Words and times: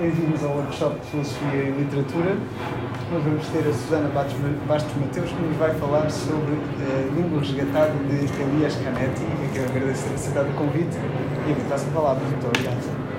bem-vindos 0.00 0.42
ao 0.42 0.56
workshop 0.56 0.98
de 0.98 1.06
Filosofia 1.08 1.62
e 1.62 1.70
Literatura. 1.72 2.34
Nós 3.12 3.22
vamos 3.22 3.46
ter 3.48 3.68
a 3.68 3.72
Susana 3.74 4.08
Bastos 4.08 4.96
Mateus 4.96 5.28
que 5.28 5.42
nos 5.42 5.56
vai 5.58 5.74
falar 5.74 6.10
sobre 6.10 6.54
a 6.54 7.14
língua 7.14 7.40
resgatada 7.40 7.92
de 7.92 8.42
Elias 8.42 8.76
Canetti. 8.76 9.20
Eu 9.20 9.52
quero 9.52 9.68
agradecer 9.68 10.08
ter 10.08 10.14
aceitado 10.14 10.48
o 10.48 10.54
convite 10.54 10.96
e 11.46 11.68
passo 11.68 11.86
a 11.86 11.92
palavra. 11.92 12.24
Muito 12.24 12.46
obrigado. 12.46 13.10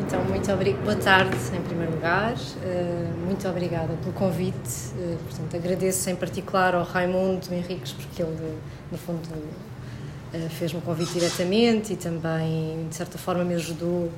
Então, 0.00 0.24
muito 0.24 0.52
obrigada. 0.52 0.84
Boa 0.84 0.96
tarde, 0.96 1.36
em 1.56 1.62
primeiro 1.62 1.92
lugar. 1.92 2.34
Uh, 2.34 3.24
muito 3.24 3.48
obrigada 3.48 3.94
pelo 4.02 4.12
convite. 4.12 4.92
Uh, 4.94 5.16
portanto, 5.24 5.56
agradeço 5.56 6.10
em 6.10 6.16
particular 6.16 6.74
ao 6.74 6.84
Raimundo 6.84 7.46
Henriques, 7.50 7.92
porque 7.92 8.22
ele, 8.22 8.58
no 8.92 8.98
fundo, 8.98 9.22
fez-me 10.50 10.78
o 10.78 10.82
convite 10.82 11.12
diretamente 11.12 11.92
e 11.92 11.96
também, 11.96 12.86
de 12.88 12.94
certa 12.94 13.18
forma, 13.18 13.44
me 13.44 13.54
ajudou, 13.54 14.10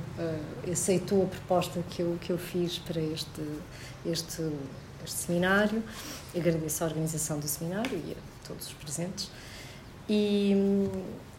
aceitou 0.71 1.25
a 1.25 1.27
proposta 1.27 1.83
que 1.91 2.03
eu, 2.03 2.19
que 2.21 2.31
eu 2.31 2.39
fiz 2.39 2.79
para 2.79 3.01
este, 3.01 3.43
este, 4.05 4.43
este 5.05 5.17
seminário. 5.17 5.83
Agradeço 6.37 6.85
a 6.85 6.87
organização 6.87 7.39
do 7.39 7.49
seminário 7.49 7.97
e 8.07 8.13
a 8.13 8.47
todos 8.47 8.67
os 8.67 8.73
presentes. 8.75 9.31
E, 10.09 10.55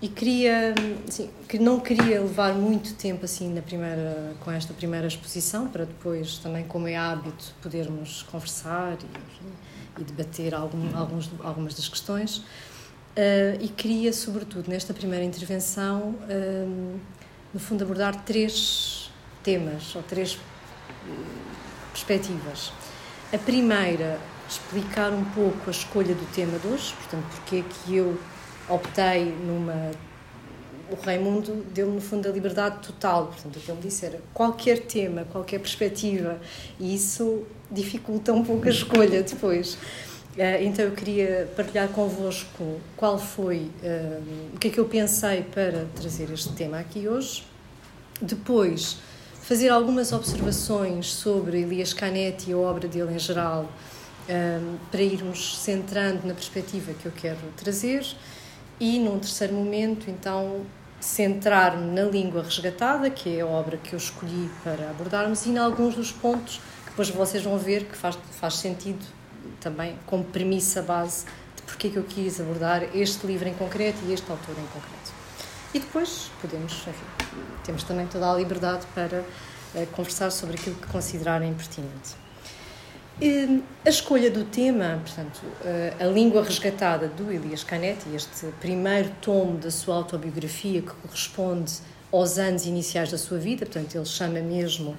e 0.02 0.08
queria 0.08 0.74
assim, 1.08 1.30
que 1.48 1.60
não 1.60 1.80
queria 1.80 2.22
levar 2.22 2.54
muito 2.54 2.94
tempo 2.96 3.26
assim 3.26 3.54
na 3.54 3.62
primeira 3.62 4.34
com 4.40 4.52
esta 4.52 4.74
primeira 4.74 5.06
exposição 5.06 5.68
para 5.68 5.86
depois 5.86 6.38
também 6.38 6.64
como 6.64 6.88
é 6.88 6.96
hábito 6.96 7.54
podermos 7.62 8.24
conversar 8.24 8.98
e, 9.98 10.02
e 10.02 10.04
debater 10.04 10.56
algum, 10.56 10.96
alguns, 10.98 11.30
algumas 11.44 11.74
das 11.76 11.90
questões 11.90 12.42
uh, 13.18 13.64
e 13.64 13.68
queria 13.68 14.14
sobretudo 14.14 14.70
nesta 14.70 14.94
primeira 14.94 15.26
intervenção 15.26 16.16
uh, 16.30 17.00
no 17.54 17.60
fundo 17.60 17.84
abordar 17.84 18.24
três 18.24 19.12
temas 19.44 19.96
ou 19.96 20.04
três 20.04 20.36
uh, 20.36 20.40
perspectivas 21.92 22.72
a 23.32 23.38
primeira 23.38 24.20
explicar 24.50 25.12
um 25.12 25.24
pouco 25.24 25.68
a 25.68 25.72
escolha 25.72 26.14
do 26.14 26.32
tema 26.34 26.58
de 26.60 26.68
hoje 26.68 26.94
portanto 26.94 27.26
porque 27.30 27.58
é 27.58 27.64
que 27.64 27.96
eu 27.96 28.18
optei 28.70 29.26
numa. 29.26 29.92
O 30.90 30.96
Raimundo 30.96 31.66
deu-me, 31.74 31.96
no 31.96 32.02
fundo, 32.02 32.28
a 32.28 32.32
liberdade 32.32 32.86
total. 32.86 33.28
Portanto, 33.28 33.56
o 33.56 33.60
que 33.60 33.72
ele 33.72 33.82
disse 33.82 34.06
era 34.06 34.20
qualquer 34.34 34.80
tema, 34.80 35.26
qualquer 35.32 35.60
perspectiva, 35.60 36.40
e 36.80 36.94
isso 36.94 37.44
dificulta 37.72 38.32
um 38.34 38.44
pouco 38.44 38.68
a 38.68 38.70
escolha 38.70 39.24
depois. 39.24 39.78
Uh, 40.36 40.64
então, 40.64 40.86
eu 40.86 40.92
queria 40.92 41.48
partilhar 41.56 41.88
convosco 41.90 42.82
qual 42.98 43.20
foi, 43.20 43.70
uh, 43.84 44.24
o 44.56 44.58
que 44.58 44.68
é 44.68 44.72
que 44.72 44.80
eu 44.80 44.86
pensei 44.86 45.44
para 45.44 45.86
trazer 45.96 46.32
este 46.32 46.50
tema 46.54 46.80
aqui 46.80 47.08
hoje. 47.08 47.46
Depois, 48.20 48.98
fazer 49.44 49.70
algumas 49.70 50.12
observações 50.12 51.14
sobre 51.14 51.62
Elias 51.62 51.94
Canetti 51.94 52.50
e 52.50 52.54
a 52.54 52.58
obra 52.58 52.88
dele 52.88 53.14
em 53.14 53.20
geral, 53.20 53.66
uh, 54.28 54.80
para 54.90 55.02
irmos 55.04 55.60
centrando 55.60 56.26
na 56.26 56.34
perspectiva 56.34 56.94
que 56.94 57.06
eu 57.06 57.12
quero 57.12 57.38
trazer 57.56 58.04
e, 58.80 58.98
num 58.98 59.20
terceiro 59.20 59.54
momento, 59.54 60.10
então, 60.10 60.66
centrar-me 61.00 61.92
na 61.94 62.06
língua 62.06 62.42
resgatada, 62.42 63.08
que 63.12 63.38
é 63.38 63.42
a 63.42 63.46
obra 63.46 63.78
que 63.78 63.94
eu 63.94 63.98
escolhi 63.98 64.50
para 64.64 64.90
abordarmos, 64.90 65.46
e 65.46 65.50
em 65.50 65.60
alguns 65.60 65.94
dos 65.94 66.12
pontos 66.12 66.60
que 66.86 66.90
depois 66.90 67.10
vocês 67.12 67.44
vão 67.44 67.60
ver 67.60 67.84
que 67.86 67.96
faz, 67.96 68.18
faz 68.32 68.56
sentido 68.56 69.06
também 69.60 69.98
como 70.06 70.24
premissa 70.24 70.82
base 70.82 71.26
de 71.56 71.62
porque 71.64 71.88
é 71.88 71.90
que 71.92 71.98
eu 71.98 72.04
quis 72.04 72.40
abordar 72.40 72.96
este 72.96 73.26
livro 73.26 73.48
em 73.48 73.54
concreto 73.54 74.00
e 74.08 74.14
este 74.14 74.30
autor 74.30 74.56
em 74.58 74.68
concreto. 74.68 75.14
E 75.74 75.80
depois 75.80 76.30
podemos, 76.42 76.74
enfim, 76.74 77.46
temos 77.64 77.84
também 77.84 78.06
toda 78.08 78.32
a 78.32 78.36
liberdade 78.36 78.86
para 78.94 79.20
uh, 79.22 79.88
conversar 79.88 80.32
sobre 80.32 80.56
aquilo 80.56 80.76
que 80.76 80.88
considerarem 80.88 81.54
pertinente. 81.54 82.24
A 83.86 83.90
escolha 83.90 84.30
do 84.30 84.44
tema, 84.44 85.00
portanto, 85.04 85.42
a 86.00 86.06
língua 86.06 86.44
resgatada 86.44 87.08
do 87.08 87.32
Elias 87.32 87.64
Canetti, 87.64 88.10
este 88.14 88.48
primeiro 88.60 89.12
tomo 89.22 89.58
da 89.58 89.70
sua 89.70 89.96
autobiografia 89.96 90.82
que 90.82 90.92
corresponde 90.92 91.74
aos 92.12 92.38
anos 92.38 92.66
iniciais 92.66 93.12
da 93.12 93.18
sua 93.18 93.38
vida, 93.38 93.66
portanto, 93.66 93.96
ele 93.96 94.06
chama 94.06 94.40
mesmo, 94.40 94.98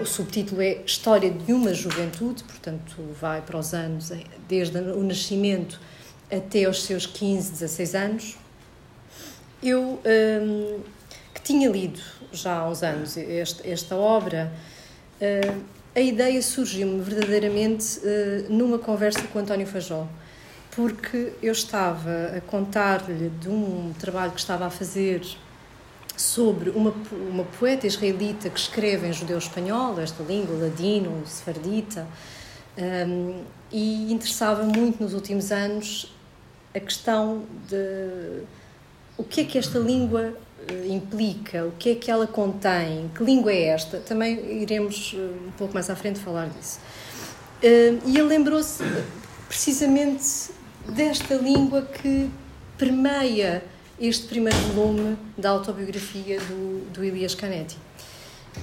o 0.00 0.06
subtítulo 0.06 0.62
é 0.62 0.82
História 0.86 1.30
de 1.30 1.52
uma 1.52 1.74
Juventude, 1.74 2.42
portanto, 2.44 2.96
vai 3.20 3.42
para 3.42 3.58
os 3.58 3.74
anos, 3.74 4.12
desde 4.48 4.78
o 4.78 5.02
nascimento 5.02 5.80
até 6.30 6.64
aos 6.64 6.82
seus 6.84 7.06
15, 7.06 7.52
16 7.52 7.94
anos. 7.94 8.36
Eu, 9.62 10.00
que 11.34 11.42
tinha 11.42 11.68
lido 11.68 12.00
já 12.32 12.58
há 12.58 12.68
uns 12.68 12.82
anos 12.82 13.16
esta 13.64 13.96
obra, 13.96 14.52
a 15.96 16.00
ideia 16.00 16.42
surgiu-me 16.42 17.00
verdadeiramente 17.00 18.00
uh, 18.00 18.52
numa 18.52 18.80
conversa 18.80 19.22
com 19.28 19.38
António 19.38 19.64
Fajó, 19.64 20.08
porque 20.72 21.32
eu 21.40 21.52
estava 21.52 22.32
a 22.36 22.40
contar-lhe 22.40 23.28
de 23.28 23.48
um 23.48 23.92
trabalho 23.96 24.32
que 24.32 24.40
estava 24.40 24.66
a 24.66 24.70
fazer 24.70 25.22
sobre 26.16 26.70
uma, 26.70 26.94
uma 27.12 27.44
poeta 27.44 27.86
israelita 27.86 28.48
que 28.48 28.58
escreve 28.58 29.06
em 29.06 29.12
judeu-espanhol, 29.12 29.98
esta 30.00 30.22
língua, 30.22 30.56
ladino, 30.56 31.22
sefardita, 31.26 32.06
um, 32.76 33.42
e 33.72 34.12
interessava 34.12 34.62
muito 34.62 35.02
nos 35.02 35.14
últimos 35.14 35.50
anos 35.50 36.12
a 36.74 36.80
questão 36.80 37.44
de 37.68 38.42
o 39.16 39.22
que 39.22 39.42
é 39.42 39.44
que 39.44 39.58
esta 39.58 39.78
língua 39.78 40.34
eh, 40.68 40.88
implica, 40.88 41.64
o 41.64 41.72
que 41.72 41.90
é 41.90 41.94
que 41.94 42.10
ela 42.10 42.26
contém, 42.26 43.10
que 43.14 43.22
língua 43.22 43.52
é 43.52 43.66
esta, 43.66 43.98
também 43.98 44.62
iremos 44.62 45.14
eh, 45.16 45.46
um 45.46 45.52
pouco 45.52 45.72
mais 45.72 45.88
à 45.88 45.94
frente 45.94 46.18
falar 46.18 46.48
disso. 46.48 46.80
Eh, 47.62 47.94
e 48.06 48.18
ele 48.18 48.28
lembrou-se 48.28 48.82
precisamente 49.48 50.50
desta 50.88 51.34
língua 51.34 51.82
que 51.82 52.28
permeia 52.76 53.62
este 54.00 54.26
primeiro 54.26 54.58
volume 54.74 55.16
da 55.36 55.50
autobiografia 55.50 56.40
do, 56.40 56.90
do 56.92 57.04
Elias 57.04 57.34
Canetti. 57.34 57.76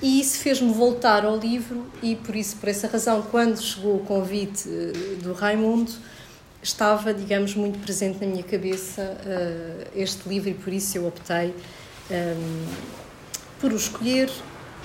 E 0.02 0.19
isso 0.19 0.40
fez-me 0.40 0.72
voltar 0.74 1.25
ao 1.25 1.38
livro 1.38 1.86
e 2.02 2.16
por 2.16 2.36
isso, 2.36 2.56
por 2.58 2.69
essa 2.69 2.88
razão, 2.88 3.22
quando 3.24 3.62
chegou 3.62 3.97
o 3.97 4.00
convite 4.00 4.70
do 5.22 5.34
Raimundo, 5.34 5.91
estava, 6.64 7.14
digamos, 7.14 7.56
muito 7.56 7.80
presente 7.80 8.20
na 8.22 8.28
minha 8.28 8.44
cabeça 8.44 9.02
uh, 9.02 9.88
este 9.96 10.30
livro 10.30 10.50
e 10.50 10.53
por 10.53 10.72
isso 10.72 10.97
eu 10.97 11.08
optei 11.08 11.53
um, 12.09 12.66
por 13.59 13.74
o 13.74 13.75
escolher, 13.75 14.30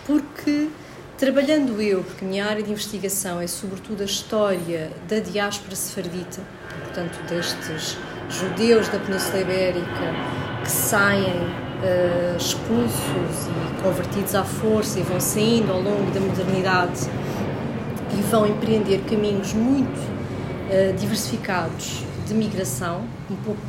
porque 0.06 0.69
trabalhando 1.19 1.81
eu, 1.81 2.03
porque 2.03 2.25
a 2.25 2.29
minha 2.29 2.47
área 2.47 2.62
de 2.62 2.71
investigação 2.71 3.41
é 3.41 3.47
sobretudo 3.47 4.03
a 4.03 4.06
história 4.06 4.91
da 5.09 5.19
diáspora 5.19 5.77
sefardita, 5.77 6.43
portanto, 6.85 7.19
destes 7.29 7.97
judeus 8.31 8.88
da 8.88 8.98
Península 8.98 9.41
Ibérica 9.41 10.14
que 10.62 10.70
saem 10.70 11.32
uh, 11.32 12.37
expulsos 12.37 13.47
e 13.47 13.82
convertidos 13.82 14.34
à 14.34 14.44
força 14.44 14.98
e 14.98 15.03
vão 15.03 15.20
saindo 15.20 15.72
ao 15.72 15.81
longo 15.81 16.10
da 16.10 16.20
modernidade 16.20 17.03
e 18.19 18.22
vão 18.22 18.47
empreender 18.47 19.03
caminhos 19.09 19.53
muito 19.53 19.98
uh, 19.98 20.97
diversificados 20.97 22.03
de 22.26 22.34
migração, 22.34 23.04
um 23.31 23.37
pouco, 23.37 23.60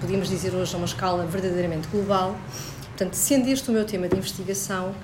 podíamos 0.00 0.28
dizer 0.28 0.54
hoje, 0.54 0.72
a 0.74 0.78
uma 0.78 0.86
escala 0.86 1.26
verdadeiramente 1.26 1.88
global. 1.88 2.36
Portanto, 2.90 3.14
sendo 3.14 3.48
este 3.48 3.68
o 3.70 3.72
meu 3.72 3.84
tema 3.84 4.08
de 4.08 4.16
investigação, 4.16 4.94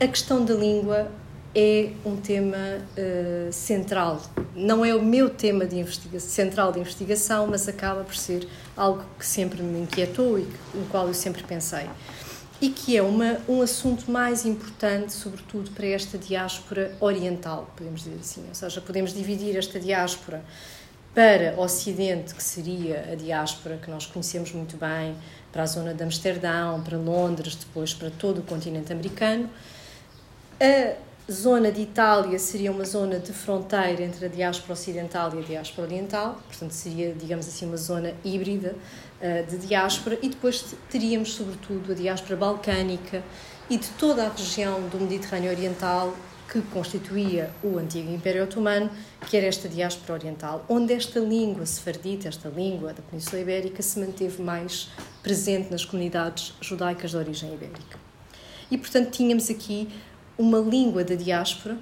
a 0.00 0.06
questão 0.06 0.44
da 0.44 0.54
língua 0.54 1.08
é 1.54 1.90
um 2.04 2.16
tema 2.16 2.56
uh, 2.56 3.52
central. 3.52 4.22
Não 4.54 4.84
é 4.84 4.94
o 4.94 5.02
meu 5.02 5.28
tema 5.28 5.66
de 5.66 5.84
central 6.20 6.72
de 6.72 6.78
investigação, 6.78 7.46
mas 7.46 7.68
acaba 7.68 8.04
por 8.04 8.14
ser 8.14 8.46
algo 8.76 9.04
que 9.18 9.26
sempre 9.26 9.62
me 9.62 9.80
inquietou 9.80 10.38
e 10.38 10.46
no 10.74 10.86
qual 10.90 11.08
eu 11.08 11.14
sempre 11.14 11.42
pensei. 11.42 11.88
E 12.60 12.68
que 12.68 12.96
é 12.96 13.02
uma, 13.02 13.38
um 13.48 13.62
assunto 13.62 14.10
mais 14.10 14.44
importante, 14.44 15.12
sobretudo 15.12 15.70
para 15.70 15.86
esta 15.86 16.18
diáspora 16.18 16.94
oriental, 17.00 17.72
podemos 17.74 18.04
dizer 18.04 18.18
assim. 18.20 18.44
Ou 18.48 18.54
seja, 18.54 18.80
podemos 18.80 19.12
dividir 19.14 19.56
esta 19.56 19.80
diáspora 19.80 20.44
para 21.14 21.54
o 21.56 21.62
Ocidente, 21.62 22.34
que 22.34 22.42
seria 22.42 23.08
a 23.10 23.14
diáspora 23.16 23.76
que 23.78 23.90
nós 23.90 24.06
conhecemos 24.06 24.52
muito 24.52 24.76
bem, 24.76 25.16
para 25.50 25.64
a 25.64 25.66
zona 25.66 25.92
de 25.94 26.04
Amsterdão, 26.04 26.82
para 26.82 26.96
Londres, 26.96 27.56
depois 27.56 27.92
para 27.92 28.10
todo 28.10 28.38
o 28.38 28.42
continente 28.42 28.92
americano. 28.92 29.50
A 30.60 31.09
zona 31.30 31.70
de 31.72 31.80
Itália 31.82 32.38
seria 32.38 32.70
uma 32.70 32.84
zona 32.84 33.18
de 33.18 33.32
fronteira 33.32 34.02
entre 34.02 34.26
a 34.26 34.28
diáspora 34.28 34.74
ocidental 34.74 35.32
e 35.34 35.38
a 35.38 35.42
diáspora 35.42 35.86
oriental, 35.86 36.40
portanto 36.46 36.72
seria, 36.72 37.14
digamos 37.14 37.46
assim, 37.46 37.66
uma 37.66 37.76
zona 37.76 38.14
híbrida 38.24 38.74
uh, 39.20 39.50
de 39.50 39.58
diáspora, 39.66 40.18
e 40.22 40.28
depois 40.28 40.74
teríamos, 40.88 41.32
sobretudo, 41.32 41.92
a 41.92 41.94
diáspora 41.94 42.36
balcânica 42.36 43.22
e 43.68 43.76
de 43.76 43.88
toda 43.90 44.26
a 44.26 44.28
região 44.28 44.88
do 44.88 44.98
Mediterrâneo 44.98 45.50
Oriental 45.50 46.14
que 46.50 46.60
constituía 46.62 47.48
o 47.62 47.78
antigo 47.78 48.12
Império 48.12 48.42
Otomano, 48.42 48.90
que 49.28 49.36
era 49.36 49.46
esta 49.46 49.68
diáspora 49.68 50.14
oriental, 50.14 50.64
onde 50.68 50.92
esta 50.92 51.20
língua 51.20 51.64
sefardita, 51.64 52.28
esta 52.28 52.48
língua 52.48 52.92
da 52.92 53.02
Península 53.02 53.40
Ibérica, 53.40 53.80
se 53.82 54.00
manteve 54.00 54.42
mais 54.42 54.90
presente 55.22 55.70
nas 55.70 55.84
comunidades 55.84 56.52
judaicas 56.60 57.12
de 57.12 57.16
origem 57.16 57.54
ibérica. 57.54 57.98
E, 58.68 58.76
portanto, 58.76 59.10
tínhamos 59.10 59.48
aqui 59.48 59.88
uma 60.40 60.58
língua 60.58 61.04
da 61.04 61.14
diáspora 61.14 61.76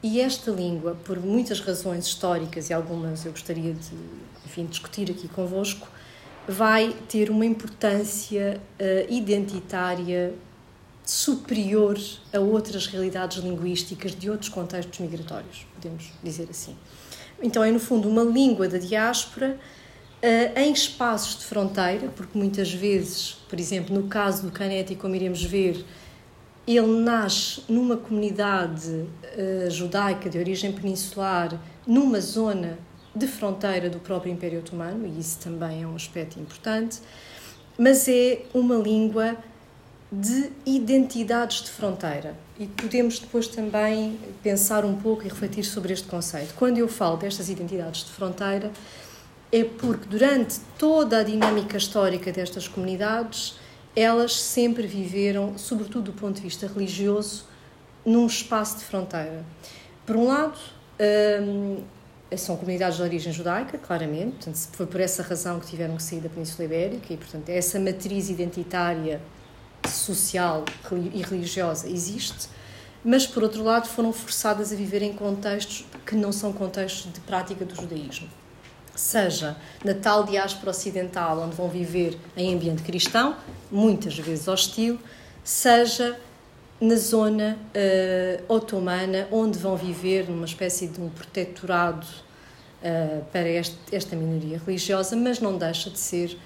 e 0.00 0.20
esta 0.20 0.52
língua, 0.52 0.96
por 1.04 1.18
muitas 1.18 1.60
razões 1.60 2.06
históricas 2.06 2.70
e 2.70 2.72
algumas 2.72 3.26
eu 3.26 3.32
gostaria 3.32 3.74
de 3.74 3.94
enfim, 4.46 4.64
discutir 4.64 5.10
aqui 5.10 5.26
convosco, 5.26 5.88
vai 6.46 6.94
ter 7.08 7.30
uma 7.30 7.44
importância 7.44 8.60
uh, 8.80 9.12
identitária 9.12 10.32
superior 11.04 11.98
a 12.32 12.38
outras 12.38 12.86
realidades 12.86 13.38
linguísticas 13.38 14.14
de 14.14 14.30
outros 14.30 14.48
contextos 14.48 15.00
migratórios, 15.00 15.66
podemos 15.74 16.10
dizer 16.22 16.46
assim. 16.48 16.76
Então, 17.42 17.64
é 17.64 17.70
no 17.70 17.80
fundo 17.80 18.08
uma 18.08 18.22
língua 18.22 18.68
da 18.68 18.78
diáspora 18.78 19.58
uh, 20.22 20.58
em 20.58 20.72
espaços 20.72 21.38
de 21.38 21.44
fronteira, 21.44 22.08
porque 22.14 22.38
muitas 22.38 22.72
vezes, 22.72 23.38
por 23.48 23.58
exemplo, 23.58 23.94
no 23.94 24.08
caso 24.08 24.42
do 24.42 24.52
Canete, 24.52 24.94
como 24.94 25.16
iremos 25.16 25.42
ver, 25.42 25.84
ele 26.66 27.00
nasce 27.00 27.62
numa 27.68 27.96
comunidade 27.96 28.88
uh, 28.88 29.70
judaica 29.70 30.28
de 30.28 30.38
origem 30.38 30.72
peninsular, 30.72 31.60
numa 31.86 32.20
zona 32.20 32.78
de 33.14 33.26
fronteira 33.26 33.90
do 33.90 33.98
próprio 33.98 34.32
Império 34.32 34.60
Otomano, 34.60 35.06
e 35.06 35.18
isso 35.18 35.38
também 35.40 35.82
é 35.82 35.86
um 35.86 35.96
aspecto 35.96 36.38
importante, 36.38 37.00
mas 37.78 38.08
é 38.08 38.42
uma 38.54 38.76
língua 38.76 39.36
de 40.12 40.50
identidades 40.66 41.62
de 41.62 41.70
fronteira. 41.70 42.36
E 42.58 42.66
podemos 42.66 43.18
depois 43.18 43.46
também 43.46 44.18
pensar 44.42 44.84
um 44.84 44.96
pouco 44.96 45.24
e 45.24 45.28
refletir 45.28 45.64
sobre 45.64 45.92
este 45.92 46.08
conceito. 46.08 46.54
Quando 46.54 46.78
eu 46.78 46.88
falo 46.88 47.16
destas 47.16 47.48
identidades 47.48 48.04
de 48.04 48.10
fronteira, 48.10 48.70
é 49.52 49.64
porque 49.64 50.06
durante 50.08 50.60
toda 50.78 51.18
a 51.18 51.22
dinâmica 51.22 51.76
histórica 51.76 52.30
destas 52.32 52.68
comunidades, 52.68 53.58
elas 53.94 54.40
sempre 54.40 54.86
viveram, 54.86 55.58
sobretudo 55.58 56.12
do 56.12 56.12
ponto 56.12 56.36
de 56.36 56.42
vista 56.42 56.66
religioso, 56.66 57.44
num 58.04 58.26
espaço 58.26 58.78
de 58.78 58.84
fronteira. 58.84 59.44
Por 60.06 60.16
um 60.16 60.26
lado, 60.26 60.58
hum, 61.42 61.82
são 62.36 62.56
comunidades 62.56 62.96
de 62.96 63.02
origem 63.02 63.32
judaica, 63.32 63.76
claramente, 63.78 64.36
portanto, 64.36 64.68
foi 64.72 64.86
por 64.86 65.00
essa 65.00 65.22
razão 65.22 65.58
que 65.58 65.66
tiveram 65.66 65.96
que 65.96 66.02
sair 66.02 66.20
da 66.20 66.28
Península 66.28 66.64
Ibérica 66.64 67.12
e, 67.12 67.16
portanto, 67.16 67.48
essa 67.48 67.78
matriz 67.78 68.30
identitária, 68.30 69.20
social 69.88 70.64
e 71.12 71.22
religiosa 71.22 71.88
existe, 71.88 72.48
mas, 73.02 73.26
por 73.26 73.42
outro 73.42 73.64
lado, 73.64 73.88
foram 73.88 74.12
forçadas 74.12 74.72
a 74.72 74.76
viver 74.76 75.02
em 75.02 75.12
contextos 75.12 75.86
que 76.04 76.14
não 76.14 76.32
são 76.32 76.52
contextos 76.52 77.12
de 77.12 77.20
prática 77.20 77.64
do 77.64 77.74
judaísmo. 77.74 78.28
Seja 79.00 79.56
na 79.82 79.94
tal 79.94 80.24
diáspora 80.24 80.72
ocidental, 80.72 81.40
onde 81.40 81.56
vão 81.56 81.70
viver 81.70 82.18
em 82.36 82.54
ambiente 82.54 82.82
cristão, 82.82 83.34
muitas 83.70 84.18
vezes 84.18 84.46
hostil, 84.46 84.98
seja 85.42 86.20
na 86.78 86.96
zona 86.96 87.56
uh, 87.74 88.54
otomana, 88.54 89.26
onde 89.32 89.58
vão 89.58 89.74
viver 89.74 90.28
numa 90.28 90.44
espécie 90.44 90.86
de 90.86 91.00
um 91.00 91.08
protetorado 91.08 92.06
uh, 92.82 93.24
para 93.32 93.48
este, 93.48 93.78
esta 93.90 94.14
minoria 94.14 94.60
religiosa, 94.64 95.16
mas 95.16 95.40
não 95.40 95.56
deixa 95.56 95.88
de 95.88 95.98
ser 95.98 96.38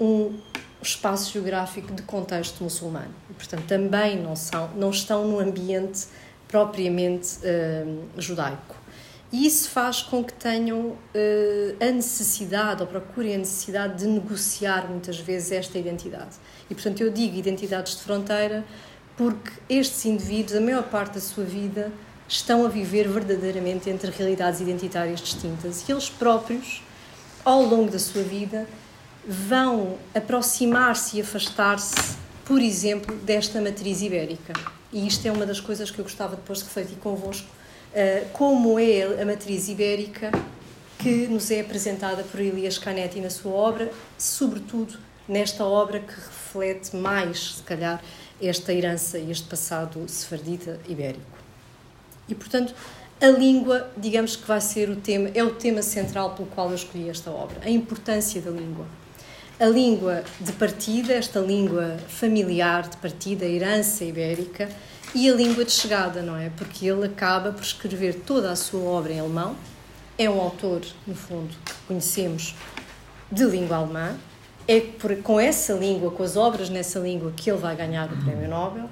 um 0.00 0.36
espaço 0.82 1.32
geográfico 1.32 1.94
de 1.94 2.02
contexto 2.02 2.64
muçulmano. 2.64 3.14
E, 3.30 3.34
portanto, 3.34 3.64
também 3.68 4.20
não, 4.20 4.34
são, 4.34 4.70
não 4.74 4.90
estão 4.90 5.24
no 5.28 5.38
ambiente 5.38 6.08
propriamente 6.48 7.38
uh, 7.38 8.20
judaico. 8.20 8.81
E 9.32 9.46
isso 9.46 9.70
faz 9.70 10.02
com 10.02 10.22
que 10.22 10.34
tenham 10.34 10.94
a 11.80 11.90
necessidade, 11.90 12.82
ou 12.82 12.86
procurem 12.86 13.34
a 13.34 13.38
necessidade 13.38 14.00
de 14.00 14.06
negociar 14.06 14.86
muitas 14.90 15.18
vezes 15.18 15.50
esta 15.52 15.78
identidade. 15.78 16.36
E, 16.68 16.74
portanto, 16.74 17.00
eu 17.00 17.10
digo 17.10 17.36
identidades 17.36 17.96
de 17.96 18.02
fronteira 18.02 18.62
porque 19.16 19.50
estes 19.68 20.04
indivíduos, 20.04 20.56
a 20.56 20.60
maior 20.60 20.84
parte 20.84 21.14
da 21.14 21.20
sua 21.20 21.44
vida, 21.44 21.90
estão 22.28 22.64
a 22.64 22.68
viver 22.68 23.08
verdadeiramente 23.08 23.90
entre 23.90 24.10
realidades 24.10 24.60
identitárias 24.60 25.20
distintas 25.20 25.86
e 25.86 25.92
eles 25.92 26.08
próprios, 26.08 26.82
ao 27.44 27.62
longo 27.62 27.90
da 27.90 27.98
sua 27.98 28.22
vida, 28.22 28.66
vão 29.26 29.98
aproximar-se 30.14 31.18
e 31.18 31.20
afastar-se, 31.20 32.16
por 32.44 32.60
exemplo, 32.60 33.14
desta 33.16 33.60
matriz 33.60 34.02
ibérica. 34.02 34.52
E 34.92 35.06
isto 35.06 35.26
é 35.26 35.32
uma 35.32 35.46
das 35.46 35.60
coisas 35.60 35.90
que 35.90 35.98
eu 35.98 36.04
gostava 36.04 36.36
depois 36.36 36.58
de 36.58 36.64
refletir 36.64 36.96
convosco, 36.96 37.46
como 38.32 38.78
é 38.78 39.20
a 39.20 39.24
matriz 39.24 39.68
ibérica 39.68 40.30
que 40.98 41.26
nos 41.26 41.50
é 41.50 41.60
apresentada 41.60 42.22
por 42.22 42.40
Elias 42.40 42.78
Canetti 42.78 43.20
na 43.20 43.28
sua 43.28 43.52
obra, 43.52 43.92
sobretudo 44.16 44.98
nesta 45.28 45.64
obra 45.64 45.98
que 45.98 46.14
reflete 46.14 46.94
mais, 46.94 47.56
se 47.56 47.62
calhar, 47.62 48.02
esta 48.40 48.72
herança 48.72 49.18
e 49.18 49.30
este 49.30 49.48
passado 49.48 50.04
sefardita 50.08 50.78
ibérico. 50.88 51.20
E, 52.28 52.34
portanto, 52.34 52.74
a 53.20 53.26
língua, 53.26 53.90
digamos 53.96 54.36
que 54.36 54.46
vai 54.46 54.60
ser 54.60 54.90
o 54.90 54.96
tema, 54.96 55.30
é 55.34 55.42
o 55.42 55.54
tema 55.54 55.82
central 55.82 56.34
pelo 56.34 56.48
qual 56.48 56.70
eu 56.70 56.74
escolhi 56.74 57.08
esta 57.08 57.30
obra, 57.30 57.60
a 57.64 57.70
importância 57.70 58.40
da 58.40 58.50
língua. 58.50 58.86
A 59.60 59.66
língua 59.66 60.24
de 60.40 60.52
partida, 60.52 61.12
esta 61.12 61.38
língua 61.38 61.98
familiar 62.08 62.88
de 62.88 62.96
partida, 62.96 63.44
a 63.44 63.48
herança 63.48 64.04
ibérica, 64.04 64.68
e 65.14 65.28
a 65.28 65.34
língua 65.34 65.64
de 65.64 65.72
chegada, 65.72 66.22
não 66.22 66.36
é? 66.36 66.50
Porque 66.56 66.86
ele 66.86 67.06
acaba 67.06 67.52
por 67.52 67.62
escrever 67.62 68.22
toda 68.26 68.50
a 68.50 68.56
sua 68.56 68.80
obra 68.80 69.12
em 69.12 69.20
alemão. 69.20 69.56
É 70.18 70.28
um 70.28 70.40
autor, 70.40 70.82
no 71.06 71.14
fundo, 71.14 71.54
que 71.64 71.74
conhecemos 71.86 72.54
de 73.30 73.44
língua 73.44 73.78
alemã, 73.78 74.16
é 74.68 74.80
por, 74.80 75.14
com 75.22 75.40
essa 75.40 75.72
língua, 75.72 76.10
com 76.10 76.22
as 76.22 76.36
obras 76.36 76.68
nessa 76.68 76.98
língua, 76.98 77.32
que 77.36 77.50
ele 77.50 77.58
vai 77.58 77.74
ganhar 77.74 78.10
o 78.12 78.16
Prémio 78.24 78.48
Nobel. 78.48 78.88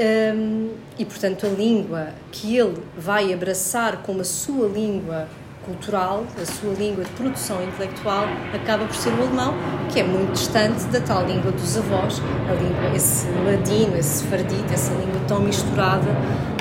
Um, 0.00 0.74
e, 0.98 1.04
portanto, 1.04 1.46
a 1.46 1.48
língua 1.50 2.08
que 2.32 2.56
ele 2.56 2.82
vai 2.96 3.32
abraçar 3.32 4.02
como 4.02 4.22
a 4.22 4.24
sua 4.24 4.66
língua 4.66 5.28
cultural, 5.70 6.24
a 6.40 6.44
sua 6.44 6.74
língua 6.74 7.04
de 7.04 7.10
produção 7.10 7.62
intelectual, 7.62 8.24
acaba 8.52 8.84
por 8.84 8.94
ser 8.94 9.10
o 9.10 9.22
alemão, 9.22 9.54
que 9.92 10.00
é 10.00 10.02
muito 10.02 10.32
distante 10.32 10.84
da 10.86 11.00
tal 11.00 11.24
língua 11.26 11.52
dos 11.52 11.76
avós, 11.76 12.20
a 12.48 12.54
língua, 12.54 12.96
esse 12.96 13.26
ladino, 13.28 13.96
esse 13.96 14.24
sefardita, 14.24 14.74
essa 14.74 14.92
língua 14.94 15.20
tão 15.28 15.40
misturada, 15.40 16.10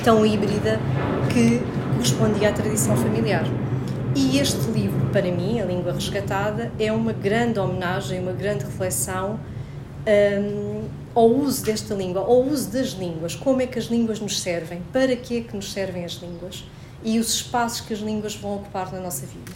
tão 0.04 0.26
híbrida, 0.26 0.80
que 1.34 1.62
correspondia 1.94 2.50
à 2.50 2.54
tradição 2.54 2.96
familiar. 2.96 3.46
E 4.16 4.40
este 4.40 4.70
livro, 4.72 5.08
para 5.12 5.32
mim, 5.32 5.60
A 5.60 5.66
Língua 5.66 5.94
Resgatada, 5.94 6.72
é 6.80 6.92
uma 6.92 7.14
grande 7.14 7.60
homenagem, 7.60 8.20
uma 8.20 8.32
grande 8.32 8.66
reflexão 8.66 9.40
um, 10.08 10.84
ao 11.14 11.28
uso 11.28 11.64
desta 11.64 11.94
língua, 11.94 12.22
ao 12.22 12.42
uso 12.44 12.72
das 12.72 12.90
línguas, 12.90 13.36
como 13.36 13.62
é 13.62 13.68
que 13.68 13.78
as 13.78 13.86
línguas 13.86 14.20
nos 14.20 14.40
servem, 14.40 14.82
para 14.92 15.16
que 15.16 15.38
é 15.38 15.42
que 15.42 15.56
nos 15.56 15.72
servem 15.72 16.06
as 16.06 16.13
línguas 16.13 16.63
e 17.03 17.20
os 17.20 17.34
espaços 17.34 17.82
que 17.82 17.94
as 17.94 18.00
línguas 18.00 18.36
vão 18.36 18.56
ocupar 18.56 18.91
na 18.91 19.00
nossa 19.00 19.25
vida. 19.25 19.51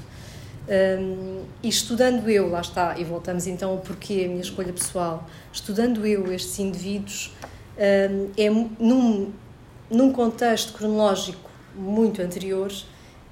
Um, 0.66 1.44
e 1.62 1.68
estudando 1.68 2.30
eu, 2.30 2.50
lá 2.50 2.62
está, 2.62 2.98
e 2.98 3.04
voltamos 3.04 3.48
então 3.48 3.72
ao 3.72 3.78
porquê, 3.80 4.24
a 4.26 4.30
minha 4.30 4.42
escolha 4.42 4.72
pessoal, 4.72 5.28
estudando 5.52 6.06
eu 6.06 6.32
estes 6.32 6.58
indivíduos, 6.60 7.32
um, 7.78 8.32
é 8.38 8.50
num, 8.50 9.32
num 9.90 10.14
contexto 10.14 10.74
cronológico 10.74 11.50
muito 11.76 12.22
anterior, 12.22 12.72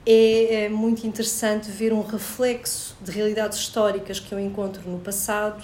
é, 0.05 0.65
é 0.65 0.69
muito 0.69 1.05
interessante 1.05 1.69
ver 1.69 1.93
um 1.93 2.01
reflexo 2.01 2.97
de 3.01 3.11
realidades 3.11 3.59
históricas 3.59 4.19
que 4.19 4.33
eu 4.33 4.39
encontro 4.39 4.89
no 4.89 4.99
passado, 4.99 5.63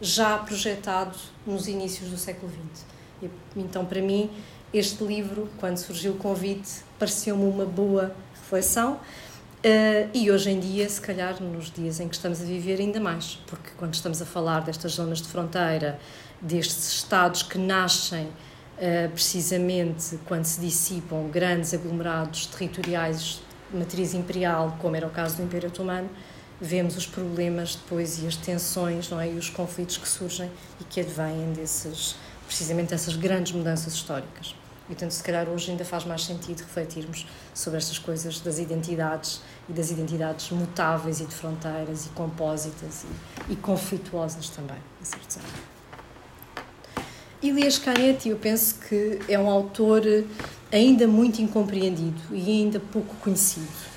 já 0.00 0.36
projetado 0.36 1.16
nos 1.46 1.66
inícios 1.68 2.10
do 2.10 2.18
século 2.18 2.52
XX. 2.52 2.84
E, 3.22 3.30
então, 3.56 3.84
para 3.84 4.02
mim, 4.02 4.30
este 4.72 5.04
livro, 5.04 5.48
quando 5.58 5.76
surgiu 5.78 6.12
o 6.12 6.16
convite, 6.16 6.82
pareceu-me 6.98 7.44
uma 7.44 7.64
boa 7.64 8.14
reflexão. 8.34 8.94
Uh, 8.94 10.08
e 10.14 10.30
hoje 10.30 10.50
em 10.50 10.60
dia, 10.60 10.88
se 10.88 11.00
calhar, 11.00 11.42
nos 11.42 11.70
dias 11.70 11.98
em 11.98 12.08
que 12.08 12.14
estamos 12.14 12.40
a 12.40 12.44
viver, 12.44 12.78
ainda 12.78 13.00
mais, 13.00 13.38
porque 13.46 13.70
quando 13.76 13.94
estamos 13.94 14.20
a 14.22 14.26
falar 14.26 14.60
destas 14.60 14.92
zonas 14.92 15.20
de 15.20 15.28
fronteira, 15.28 15.98
destes 16.40 16.92
estados 16.92 17.42
que 17.42 17.58
nascem 17.58 18.26
uh, 18.26 19.10
precisamente 19.12 20.18
quando 20.26 20.44
se 20.44 20.60
dissipam 20.60 21.28
grandes 21.28 21.74
aglomerados 21.74 22.46
territoriais 22.46 23.40
matriz 23.72 24.14
imperial, 24.14 24.76
como 24.80 24.96
era 24.96 25.06
o 25.06 25.10
caso 25.10 25.36
do 25.36 25.42
Império 25.42 25.68
Otomano, 25.68 26.08
vemos 26.60 26.96
os 26.96 27.06
problemas 27.06 27.74
depois 27.74 28.22
e 28.22 28.26
as 28.26 28.36
tensões 28.36 29.10
não 29.10 29.20
é? 29.20 29.30
e 29.30 29.36
os 29.36 29.50
conflitos 29.50 29.98
que 29.98 30.08
surgem 30.08 30.50
e 30.80 30.84
que 30.84 31.00
advêm 31.00 31.52
desses, 31.52 32.16
precisamente 32.46 32.90
dessas 32.90 33.16
grandes 33.16 33.52
mudanças 33.52 33.94
históricas. 33.94 34.54
E, 34.84 34.94
portanto, 34.94 35.10
se 35.10 35.22
calhar 35.22 35.48
hoje 35.48 35.72
ainda 35.72 35.84
faz 35.84 36.04
mais 36.04 36.24
sentido 36.24 36.60
refletirmos 36.60 37.26
sobre 37.52 37.78
estas 37.78 37.98
coisas 37.98 38.40
das 38.40 38.58
identidades 38.58 39.40
e 39.68 39.72
das 39.72 39.90
identidades 39.90 40.50
mutáveis 40.50 41.20
e 41.20 41.24
de 41.24 41.34
fronteiras 41.34 42.06
e 42.06 42.08
compósitas 42.10 43.04
e, 43.48 43.52
e 43.52 43.56
conflituosas 43.56 44.48
também, 44.48 44.78
a 45.02 45.04
certo 45.04 45.40
Elias 47.42 47.78
Canetti, 47.78 48.30
eu 48.30 48.36
penso 48.36 48.76
que 48.88 49.20
é 49.28 49.38
um 49.38 49.50
autor 49.50 50.02
ainda 50.72 51.06
muito 51.06 51.42
incompreendido 51.42 52.20
e 52.32 52.62
ainda 52.62 52.80
pouco 52.80 53.14
conhecido. 53.16 53.95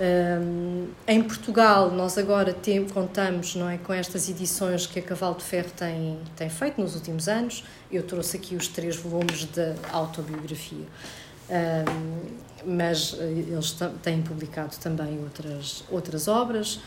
Um, 0.00 0.88
em 1.06 1.22
Portugal, 1.22 1.90
nós 1.90 2.16
agora 2.16 2.54
tem, 2.54 2.86
contamos 2.86 3.54
não 3.54 3.68
é, 3.68 3.76
com 3.76 3.92
estas 3.92 4.30
edições 4.30 4.86
que 4.86 4.98
a 4.98 5.02
Cavalo 5.02 5.34
de 5.34 5.44
Ferro 5.44 5.68
tem, 5.76 6.18
tem 6.34 6.48
feito 6.48 6.80
nos 6.80 6.94
últimos 6.94 7.28
anos. 7.28 7.62
Eu 7.92 8.02
trouxe 8.02 8.38
aqui 8.38 8.56
os 8.56 8.66
três 8.66 8.96
volumes 8.96 9.44
da 9.44 9.74
autobiografia, 9.92 10.86
um, 11.50 12.20
mas 12.64 13.14
eh, 13.18 13.24
eles 13.48 13.76
têm 14.02 14.22
publicado 14.22 14.74
também 14.76 15.18
outras, 15.22 15.84
outras 15.90 16.28
obras. 16.28 16.80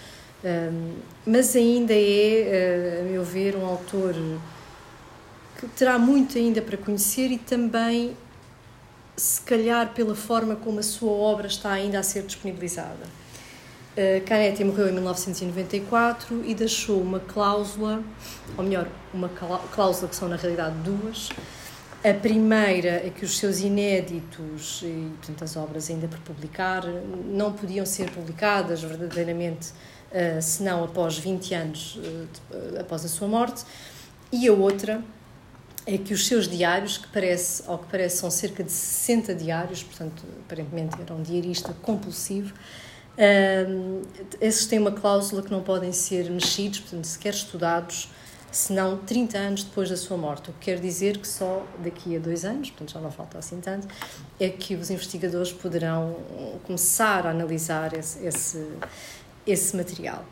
Um, 0.43 0.93
mas 1.25 1.55
ainda 1.55 1.93
é, 1.93 1.97
eh, 1.97 3.01
a 3.01 3.03
meu 3.11 3.23
ver, 3.23 3.55
um 3.55 3.65
autor 3.65 4.15
que 5.59 5.67
terá 5.67 5.99
muito 5.99 6.35
ainda 6.37 6.63
para 6.63 6.77
conhecer 6.77 7.31
e 7.31 7.37
também 7.37 8.17
se 9.15 9.41
calhar 9.41 9.93
pela 9.93 10.15
forma 10.15 10.55
como 10.55 10.79
a 10.79 10.83
sua 10.83 11.11
obra 11.11 11.47
está 11.47 11.71
ainda 11.71 11.99
a 11.99 12.03
ser 12.03 12.23
disponibilizada. 12.23 13.23
Uh, 13.95 14.25
Canetti 14.25 14.63
morreu 14.63 14.89
em 14.89 14.93
1994 14.93 16.43
e 16.45 16.55
deixou 16.55 16.99
uma 16.99 17.19
cláusula, 17.19 18.03
ou 18.57 18.63
melhor, 18.63 18.87
uma 19.13 19.29
cláusula 19.29 20.09
que 20.09 20.15
são 20.15 20.27
na 20.27 20.35
realidade 20.35 20.75
duas. 20.77 21.29
A 22.03 22.13
primeira 22.13 23.05
é 23.05 23.11
que 23.15 23.23
os 23.23 23.37
seus 23.37 23.59
inéditos 23.59 24.81
e 24.83 25.11
portanto, 25.17 25.43
as 25.43 25.55
obras 25.55 25.89
ainda 25.89 26.07
por 26.07 26.19
publicar 26.19 26.83
não 27.27 27.53
podiam 27.53 27.85
ser 27.85 28.09
publicadas 28.09 28.81
verdadeiramente 28.81 29.69
uh, 29.69 30.41
senão 30.41 30.83
após 30.83 31.17
20 31.19 31.53
anos 31.53 31.97
uh, 31.97 32.79
após 32.79 33.05
a 33.05 33.07
sua 33.07 33.27
morte. 33.27 33.63
E 34.31 34.47
a 34.47 34.53
outra 34.53 35.03
é 35.85 35.97
que 35.97 36.13
os 36.13 36.27
seus 36.27 36.47
diários, 36.47 36.97
que 36.97 37.07
parece, 37.07 37.63
ao 37.67 37.77
que 37.77 37.87
parece 37.87 38.17
são 38.17 38.31
cerca 38.31 38.63
de 38.63 38.71
60 38.71 39.35
diários, 39.35 39.83
portanto, 39.83 40.23
aparentemente 40.45 40.95
era 41.01 41.13
um 41.13 41.21
diarista 41.21 41.73
compulsivo, 41.81 42.53
um, 43.15 44.01
esses 44.41 44.65
têm 44.65 44.79
uma 44.79 44.91
cláusula 44.91 45.43
que 45.43 45.51
não 45.51 45.61
podem 45.61 45.91
ser 45.91 46.29
mexidos, 46.31 46.79
portanto, 46.79 47.05
sequer 47.05 47.33
estudados, 47.33 48.09
senão 48.51 48.97
30 48.97 49.37
anos 49.37 49.63
depois 49.63 49.89
da 49.89 49.97
sua 49.97 50.17
morte. 50.17 50.49
O 50.49 50.53
que 50.53 50.65
quer 50.65 50.79
dizer 50.79 51.17
que 51.17 51.27
só 51.27 51.65
daqui 51.79 52.15
a 52.15 52.19
dois 52.19 52.45
anos, 52.45 52.69
portanto 52.69 52.93
já 52.93 52.99
não 52.99 53.11
falta 53.11 53.37
assim 53.37 53.59
tanto, 53.59 53.87
é 54.39 54.49
que 54.49 54.75
os 54.75 54.89
investigadores 54.89 55.51
poderão 55.51 56.15
começar 56.63 57.25
a 57.25 57.31
analisar 57.31 57.93
esse, 57.93 58.23
esse, 58.25 58.67
esse 59.45 59.75
material. 59.75 60.23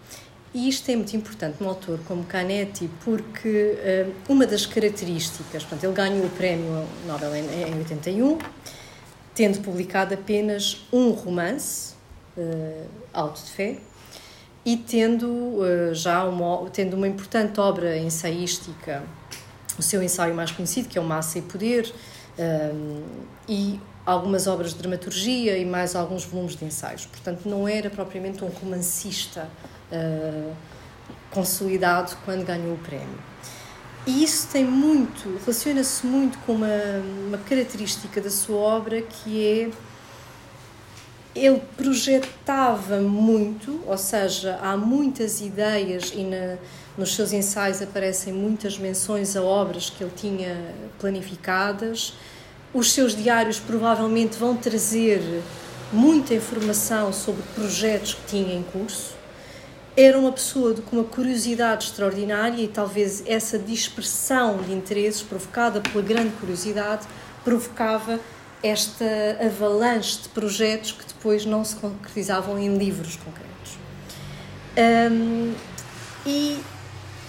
E 0.54 0.68
isto 0.68 0.90
é 0.92 0.96
muito 0.98 1.16
importante 1.16 1.58
num 1.62 1.70
autor 1.70 2.00
como 2.06 2.26
Canetti, 2.26 2.90
porque 3.06 3.78
uh, 4.08 4.14
uma 4.28 4.46
das 4.46 4.66
características, 4.66 5.64
portanto, 5.64 5.84
ele 5.86 5.94
ganhou 5.94 6.26
o 6.26 6.30
prémio 6.30 6.86
Nobel 7.08 7.34
em, 7.36 7.70
em 7.70 7.78
81, 7.78 8.38
tendo 9.34 9.60
publicado 9.62 10.14
apenas 10.14 10.86
um 10.92 11.12
romance, 11.12 11.94
uh, 12.36 12.86
Alto 13.14 13.42
de 13.42 13.52
Fé, 13.52 13.78
e 14.66 14.76
tendo 14.76 15.26
uh, 15.28 15.96
já 15.96 16.26
uma, 16.26 16.70
tendo 16.70 16.98
uma 16.98 17.08
importante 17.08 17.58
obra 17.58 17.98
ensaística, 17.98 19.04
o 19.80 19.82
seu 19.82 20.04
ensaio 20.04 20.36
mais 20.36 20.52
conhecido, 20.52 20.90
que 20.90 20.98
é 20.98 21.02
o 21.02 21.06
Massa 21.06 21.40
e 21.40 21.42
Poder, 21.42 21.92
e 23.48 23.80
algumas 24.06 24.48
obras 24.48 24.74
de 24.74 24.80
dramaturgia 24.80 25.58
e 25.58 25.66
mais 25.66 25.96
alguns 25.96 26.26
volumes 26.26 26.56
de 26.56 26.66
ensaios. 26.66 27.06
Portanto, 27.06 27.48
não 27.48 27.68
era 27.68 27.90
propriamente 27.90 28.44
um 28.44 28.48
romancista 28.48 29.48
uh, 29.92 30.56
consolidado 31.30 32.16
quando 32.26 32.46
ganhou 32.46 32.74
o 32.74 32.78
prémio. 32.78 33.32
E 34.06 34.24
isso 34.24 34.48
tem 34.52 34.66
muito, 34.66 35.40
relaciona-se 35.40 36.06
muito 36.08 36.38
com 36.40 36.54
uma, 36.54 36.68
uma 37.28 37.38
característica 37.38 38.20
da 38.20 38.32
sua 38.32 38.58
obra 38.58 39.02
que 39.02 39.48
é 39.48 39.70
ele 41.34 41.62
projetava 41.78 43.00
muito, 43.00 43.80
ou 43.88 43.98
seja, 43.98 44.60
há 44.62 44.76
muitas 44.76 45.40
ideias 45.40 46.12
e 46.14 46.24
na, 46.24 46.58
nos 46.98 47.16
seus 47.16 47.32
ensaios 47.32 47.82
aparecem 47.82 48.34
muitas 48.34 48.78
menções 48.78 49.38
a 49.38 49.42
obras 49.42 49.90
que 49.90 50.04
ele 50.04 50.12
tinha 50.14 50.76
planificadas. 51.00 52.16
Os 52.74 52.92
seus 52.92 53.16
diários 53.16 53.60
provavelmente 53.60 54.38
vão 54.38 54.58
trazer 54.58 55.22
muita 55.94 56.34
informação 56.34 57.14
sobre 57.14 57.44
projetos 57.56 58.14
que 58.14 58.26
tinha 58.28 58.54
em 58.54 58.64
curso 58.64 59.21
era 59.96 60.18
uma 60.18 60.32
pessoa 60.32 60.74
com 60.76 60.98
uma 60.98 61.06
curiosidade 61.06 61.86
extraordinária 61.86 62.62
e 62.62 62.68
talvez 62.68 63.24
essa 63.26 63.60
dispersão 63.60 64.58
de 64.62 64.72
interesses 64.74 65.22
provocada 65.22 65.82
pela 65.82 66.02
grande 66.02 66.32
curiosidade 66.38 67.06
provocava 67.44 68.20
esta 68.64 69.06
avalanche 69.44 70.22
de 70.22 70.30
projetos 70.30 70.92
que 70.92 71.06
depois 71.06 71.46
não 71.46 71.64
se 71.66 71.76
concretizavam 71.76 72.60
em 72.60 72.78
livros 72.78 73.18
concretos. 73.18 73.78
Um, 74.78 75.54
e 76.26 76.60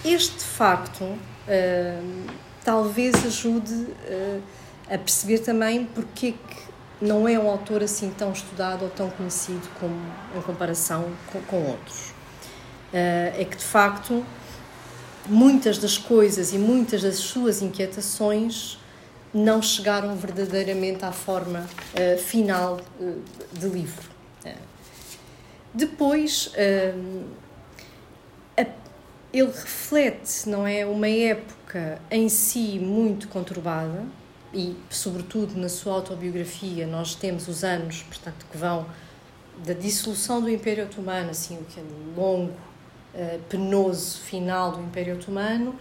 este 0.05 0.43
facto 0.43 1.03
um, 1.03 2.25
talvez 2.63 3.15
ajude 3.25 3.73
uh, 3.73 4.41
a 4.87 4.97
perceber 4.97 5.39
também 5.39 5.85
porque 5.85 6.33
que 6.33 6.73
não 7.01 7.27
é 7.27 7.37
um 7.37 7.49
autor 7.49 7.83
assim 7.83 8.09
tão 8.11 8.31
estudado 8.31 8.83
ou 8.83 8.89
tão 8.89 9.09
conhecido 9.09 9.67
como 9.79 9.99
em 10.37 10.41
comparação 10.41 11.11
com, 11.31 11.41
com 11.41 11.63
outros. 11.65 12.12
Eh, 12.93 13.41
é 13.41 13.45
que 13.45 13.57
de 13.57 13.63
facto 13.63 14.23
muitas 15.27 15.79
das 15.79 15.97
coisas 15.97 16.53
e 16.53 16.59
muitas 16.59 17.01
das 17.01 17.15
suas 17.15 17.61
inquietações 17.61 18.77
não 19.33 19.63
chegaram 19.63 20.15
verdadeiramente 20.15 21.03
à 21.03 21.11
forma 21.11 21.61
uh, 21.61 22.17
final 22.19 22.79
uh, 22.99 23.23
de 23.51 23.67
livro. 23.67 24.07
Uh, 24.45 24.51
depois, 25.73 26.51
a, 28.55 28.65
ele 29.33 29.47
reflete, 29.47 30.47
não 30.47 30.67
é, 30.67 30.85
uma 30.85 31.07
época 31.07 31.99
em 32.11 32.29
si 32.29 32.77
muito 32.77 33.27
conturbada 33.27 34.05
e, 34.53 34.75
sobretudo, 34.91 35.59
na 35.59 35.67
sua 35.67 35.93
autobiografia, 35.93 36.85
nós 36.85 37.15
temos 37.15 37.47
os 37.47 37.63
anos, 37.63 38.03
portanto, 38.03 38.45
que 38.51 38.55
vão 38.55 38.85
da 39.65 39.73
dissolução 39.73 40.39
do 40.41 40.49
Império 40.49 40.83
Otomano, 40.83 41.31
assim, 41.31 41.57
o 41.57 41.63
que 41.63 41.79
é 41.79 41.83
longo 42.15 42.53
penoso 43.49 44.19
final 44.21 44.71
do 44.71 44.81
Império 44.81 45.15
Otomano, 45.15 45.75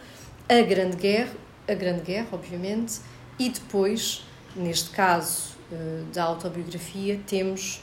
a 0.49 0.61
Grande 0.61 0.97
Guerra, 0.97 1.33
a 1.67 1.75
Grande 1.75 2.03
Guerra, 2.03 2.29
obviamente, 2.33 3.01
e 3.39 3.49
depois, 3.49 4.25
neste 4.55 4.91
caso 4.91 5.55
uh, 5.71 6.05
da 6.13 6.25
autobiografia, 6.25 7.19
temos 7.27 7.81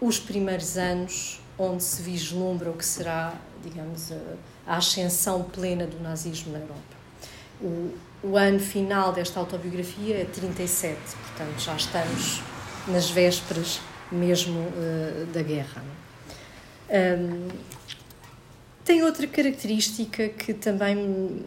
os 0.00 0.18
primeiros 0.18 0.76
anos 0.76 1.40
onde 1.58 1.82
se 1.82 2.02
vislumbra 2.02 2.70
o 2.70 2.74
que 2.74 2.84
será, 2.84 3.34
digamos, 3.62 4.12
a 4.66 4.76
ascensão 4.76 5.42
plena 5.42 5.86
do 5.86 5.98
nazismo 6.00 6.52
na 6.52 6.58
Europa. 6.58 6.98
O, 7.60 7.94
o 8.22 8.36
ano 8.36 8.60
final 8.60 9.12
desta 9.12 9.40
autobiografia 9.40 10.18
é 10.18 10.24
37, 10.24 10.96
portanto 11.16 11.58
já 11.58 11.74
estamos 11.74 12.42
nas 12.86 13.10
vésperas 13.10 13.80
mesmo 14.10 14.60
uh, 14.60 15.26
da 15.32 15.42
guerra. 15.42 15.82
Um, 16.90 17.48
tem 18.88 19.02
outra 19.02 19.26
característica 19.26 20.30
que 20.30 20.54
também 20.54 21.44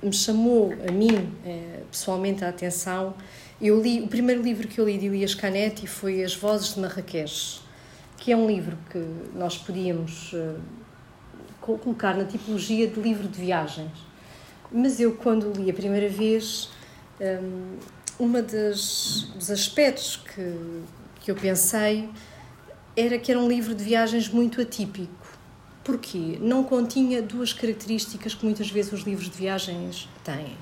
me 0.00 0.12
chamou 0.12 0.72
a 0.88 0.92
mim 0.92 1.32
eh, 1.44 1.80
pessoalmente 1.90 2.44
a 2.44 2.48
atenção. 2.48 3.12
Eu 3.60 3.82
li 3.82 4.00
o 4.00 4.06
primeiro 4.06 4.40
livro 4.40 4.68
que 4.68 4.80
eu 4.80 4.84
li 4.84 4.96
de 4.96 5.06
Elias 5.06 5.34
Canetti 5.34 5.88
foi 5.88 6.22
As 6.22 6.32
Vozes 6.32 6.74
de 6.74 6.80
Marrakech, 6.80 7.60
que 8.16 8.30
é 8.30 8.36
um 8.36 8.46
livro 8.46 8.78
que 8.88 9.04
nós 9.34 9.58
podíamos 9.58 10.30
eh, 10.32 10.54
colocar 11.60 12.16
na 12.16 12.24
tipologia 12.24 12.86
de 12.86 13.00
livro 13.00 13.26
de 13.26 13.40
viagens. 13.40 13.90
Mas 14.70 15.00
eu 15.00 15.16
quando 15.16 15.52
li 15.60 15.68
a 15.68 15.74
primeira 15.74 16.08
vez, 16.08 16.70
um, 17.20 17.78
uma 18.16 18.40
das 18.40 19.26
dos 19.34 19.50
aspectos 19.50 20.18
que 20.18 20.82
que 21.20 21.32
eu 21.32 21.34
pensei 21.34 22.08
era 22.96 23.18
que 23.18 23.32
era 23.32 23.40
um 23.40 23.48
livro 23.48 23.74
de 23.74 23.82
viagens 23.82 24.28
muito 24.28 24.60
atípico 24.60 25.23
Porquê? 25.84 26.38
Não 26.40 26.64
continha 26.64 27.20
duas 27.20 27.52
características 27.52 28.34
que 28.34 28.44
muitas 28.44 28.70
vezes 28.70 28.92
os 28.92 29.02
livros 29.02 29.28
de 29.28 29.36
viagens 29.36 30.08
têm. 30.24 30.56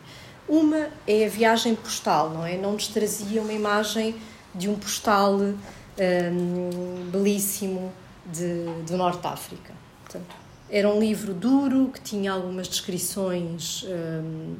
Uma 0.48 0.88
é 1.06 1.24
a 1.24 1.28
viagem 1.28 1.76
postal, 1.76 2.30
não 2.30 2.44
é? 2.44 2.58
Não 2.58 2.72
nos 2.72 2.88
trazia 2.88 3.40
uma 3.40 3.52
imagem 3.52 4.16
de 4.52 4.68
um 4.68 4.74
postal 4.74 5.38
um, 5.38 7.10
belíssimo 7.10 7.92
de, 8.26 8.64
do 8.84 8.96
Norte 8.96 9.20
de 9.20 9.26
África. 9.28 9.72
Portanto, 10.02 10.34
era 10.68 10.88
um 10.88 10.98
livro 10.98 11.32
duro 11.32 11.90
que 11.94 12.00
tinha 12.00 12.32
algumas 12.32 12.66
descrições 12.66 13.84
um, 13.84 14.56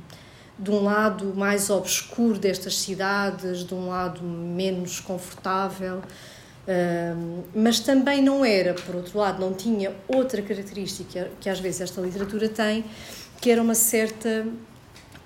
de 0.59 0.71
um 0.71 0.85
lado 0.85 1.35
mais 1.35 1.71
obscuro 1.71 2.39
destas 2.39 2.79
cidades, 2.79 3.65
de 3.65 3.75
um 3.75 3.89
lado 3.89 4.23
menos 4.23 5.01
confortável 5.01 6.03
mas 7.55 7.81
também 7.81 8.23
não 8.23 8.45
era, 8.45 8.75
por 8.75 8.97
outro 8.97 9.19
lado, 9.19 9.41
não 9.41 9.53
tinha 9.53 9.93
outra 10.07 10.41
característica 10.43 11.31
que 11.41 11.49
às 11.49 11.59
vezes 11.59 11.81
esta 11.81 12.01
literatura 12.01 12.49
tem, 12.49 12.85
que 13.41 13.51
era 13.51 13.61
uma 13.61 13.75
certa 13.75 14.47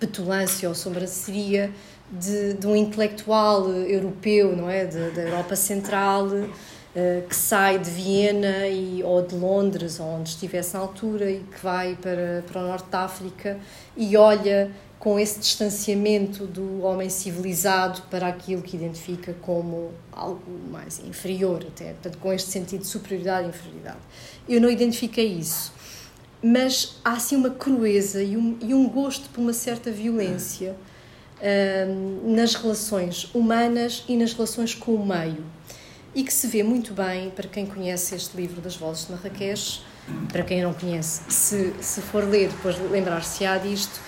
petulância 0.00 0.68
ou 0.68 0.74
sobranceria 0.74 1.70
de, 2.10 2.54
de 2.54 2.66
um 2.66 2.74
intelectual 2.74 3.68
europeu, 3.68 4.56
não 4.56 4.70
é? 4.70 4.86
Da 4.86 5.22
Europa 5.22 5.56
Central, 5.56 6.28
que 7.28 7.36
sai 7.36 7.78
de 7.78 7.90
Viena 7.90 8.66
e, 8.68 9.02
ou 9.02 9.20
de 9.20 9.34
Londres, 9.34 10.00
ou 10.00 10.06
onde 10.06 10.30
estivesse 10.30 10.74
na 10.74 10.80
altura, 10.80 11.30
e 11.30 11.40
que 11.40 11.62
vai 11.62 11.96
para, 12.00 12.42
para 12.50 12.62
o 12.62 12.66
norte 12.66 12.88
da 12.88 13.00
África 13.00 13.58
e 13.94 14.16
olha 14.16 14.70
com 15.06 15.20
esse 15.20 15.38
distanciamento 15.38 16.48
do 16.48 16.82
homem 16.82 17.08
civilizado 17.08 18.02
para 18.10 18.26
aquilo 18.26 18.60
que 18.60 18.74
identifica 18.74 19.32
como 19.34 19.92
algo 20.10 20.42
mais 20.68 20.98
inferior, 20.98 21.64
até, 21.64 21.92
portanto, 21.92 22.18
com 22.18 22.32
este 22.32 22.50
sentido 22.50 22.80
de 22.80 22.88
superioridade 22.88 23.46
e 23.46 23.50
inferioridade. 23.50 24.00
Eu 24.48 24.60
não 24.60 24.68
identifiquei 24.68 25.28
isso, 25.28 25.72
mas 26.42 26.96
há 27.04 27.12
assim 27.12 27.36
uma 27.36 27.50
crueza 27.50 28.20
e 28.20 28.36
um, 28.36 28.58
e 28.60 28.74
um 28.74 28.88
gosto 28.88 29.30
por 29.30 29.40
uma 29.40 29.52
certa 29.52 29.92
violência 29.92 30.74
um, 31.88 32.34
nas 32.34 32.56
relações 32.56 33.32
humanas 33.32 34.02
e 34.08 34.16
nas 34.16 34.32
relações 34.32 34.74
com 34.74 34.92
o 34.92 35.06
meio, 35.06 35.44
e 36.16 36.24
que 36.24 36.34
se 36.34 36.48
vê 36.48 36.64
muito 36.64 36.92
bem 36.92 37.30
para 37.30 37.46
quem 37.46 37.64
conhece 37.64 38.16
este 38.16 38.36
livro 38.36 38.60
das 38.60 38.74
Vozes 38.74 39.06
de 39.06 39.12
Marrakech, 39.12 39.82
para 40.32 40.42
quem 40.42 40.64
não 40.64 40.74
conhece, 40.74 41.22
se, 41.28 41.74
se 41.80 42.00
for 42.00 42.24
ler, 42.24 42.48
depois 42.48 42.76
lembrar-se-á 42.90 43.56
disto 43.58 44.00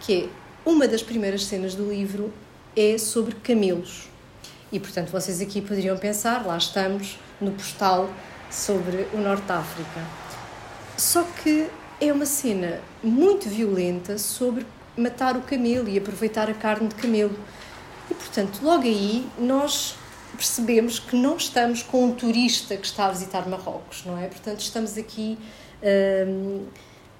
que 0.00 0.14
é 0.14 0.45
uma 0.66 0.88
das 0.88 1.00
primeiras 1.00 1.44
cenas 1.44 1.76
do 1.76 1.88
livro 1.88 2.32
é 2.76 2.98
sobre 2.98 3.36
camelos. 3.36 4.08
E, 4.72 4.80
portanto, 4.80 5.10
vocês 5.10 5.40
aqui 5.40 5.62
poderiam 5.62 5.96
pensar, 5.96 6.44
lá 6.44 6.58
estamos, 6.58 7.20
no 7.40 7.52
postal 7.52 8.10
sobre 8.50 9.06
o 9.14 9.18
Norte 9.18 9.44
da 9.44 9.58
África. 9.58 10.04
Só 10.98 11.22
que 11.22 11.68
é 12.00 12.12
uma 12.12 12.26
cena 12.26 12.80
muito 13.00 13.48
violenta 13.48 14.18
sobre 14.18 14.66
matar 14.96 15.36
o 15.36 15.42
camelo 15.42 15.88
e 15.88 15.96
aproveitar 15.96 16.50
a 16.50 16.54
carne 16.54 16.88
de 16.88 16.96
camelo. 16.96 17.38
E, 18.10 18.14
portanto, 18.14 18.58
logo 18.60 18.82
aí 18.82 19.24
nós 19.38 19.94
percebemos 20.34 20.98
que 20.98 21.14
não 21.14 21.36
estamos 21.36 21.80
com 21.82 22.06
um 22.06 22.12
turista 22.12 22.76
que 22.76 22.86
está 22.86 23.06
a 23.06 23.10
visitar 23.10 23.48
Marrocos, 23.48 24.04
não 24.04 24.18
é? 24.18 24.26
Portanto, 24.26 24.60
estamos 24.60 24.98
aqui 24.98 25.38
hum, 26.26 26.66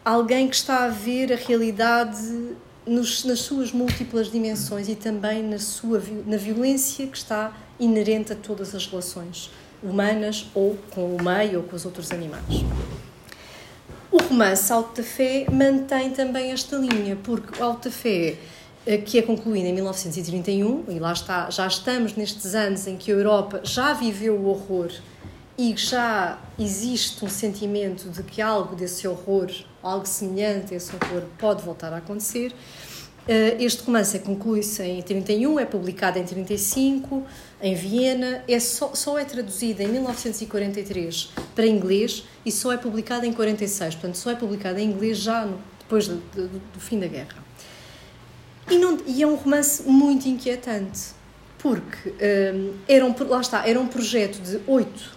alguém 0.05 0.49
que 0.49 0.57
está 0.57 0.85
a 0.85 0.89
ver 0.89 1.33
a 1.33 1.37
realidade 1.37 2.57
nos, 2.87 3.25
nas 3.25 3.41
suas 3.41 3.73
múltiplas 3.73 4.31
dimensões 4.31 4.89
e 4.89 4.95
também 4.95 5.43
na, 5.43 5.59
sua, 5.59 6.03
na 6.25 6.37
violência 6.37 7.07
que 7.07 7.17
está 7.17 7.53
inerente 7.79 8.33
a 8.33 8.37
todas 8.37 8.75
as 8.75 8.87
relações 8.87 9.51
humanas 9.83 10.47
ou 10.55 10.79
com 10.91 11.17
o 11.17 11.23
meio 11.23 11.59
ou 11.59 11.65
com 11.65 11.77
os 11.77 11.85
outros 11.85 12.11
animais. 12.13 12.65
O 14.11 14.19
romance 14.23 14.73
Alto 14.73 15.03
da 15.03 15.07
Fé 15.07 15.47
mantém 15.51 16.11
também 16.11 16.53
esta 16.53 16.77
linha, 16.77 17.17
porque 17.23 17.61
o 17.61 17.65
Alto 17.65 17.89
da 17.89 17.95
Fé, 17.95 18.37
eh, 18.87 18.97
que 18.97 19.19
é 19.19 19.23
concluído 19.23 19.67
em 19.67 19.75
1931, 19.75 20.85
e 20.89 20.99
lá 20.99 21.13
está, 21.13 21.51
já 21.51 21.67
estamos 21.67 22.15
nestes 22.15 22.55
anos 22.55 22.87
em 22.87 22.97
que 22.97 23.11
a 23.11 23.15
Europa 23.15 23.61
já 23.63 23.93
viveu 23.93 24.35
o 24.37 24.47
horror 24.47 24.91
e 25.59 25.75
já 25.77 26.39
existe 26.59 27.25
um 27.25 27.29
sentimento 27.29 28.11
de 28.11 28.23
que 28.23 28.43
algo 28.43 28.77
desse 28.77 29.09
horror, 29.09 29.51
algo 29.83 30.07
semelhante 30.07 30.75
a 30.75 30.77
esse 30.77 30.93
horror, 30.95 31.23
pode 31.39 31.63
voltar 31.63 31.93
a 31.93 31.99
acontecer. 31.99 32.55
Eh, 33.27 33.57
este 33.59 33.83
romance 33.83 34.19
conclui-se 34.21 34.83
em 34.83 35.03
31, 35.03 35.59
é 35.59 35.65
publicado 35.65 36.19
em 36.19 36.25
35, 36.25 37.25
em 37.61 37.75
Viena, 37.75 38.45
é 38.47 38.61
só, 38.61 38.95
só 38.95 39.19
é 39.19 39.25
traduzido 39.25 39.83
em 39.83 39.89
1943 39.89 41.33
para 41.55 41.67
inglês 41.67 42.25
e 42.45 42.53
só 42.53 42.73
é 42.73 42.77
publicado 42.77 43.27
em 43.27 43.33
46, 43.33 43.95
portanto 43.95 44.15
só 44.17 44.31
é 44.31 44.37
publicado 44.37 44.79
em 44.79 44.91
inglês 44.91 45.19
já 45.19 45.45
no, 45.45 45.59
depois 45.81 46.07
do, 46.07 46.17
do, 46.35 46.49
do, 46.49 46.81
fim 46.81 47.01
da 47.01 47.07
guerra. 47.09 47.45
E, 48.71 48.79
não, 48.79 48.99
e, 49.07 49.23
é 49.23 49.27
um 49.27 49.37
romance 49.37 49.83
muito 49.85 50.29
inquietante, 50.29 51.09
porque 51.59 52.11
um, 52.11 52.15
eh, 52.21 52.95
era 52.95 53.07
um, 53.07 53.15
lá 53.27 53.41
está, 53.41 53.67
era 53.67 53.81
um 53.81 53.89
projeto 53.89 54.41
de 54.41 54.61
oito 54.69 55.16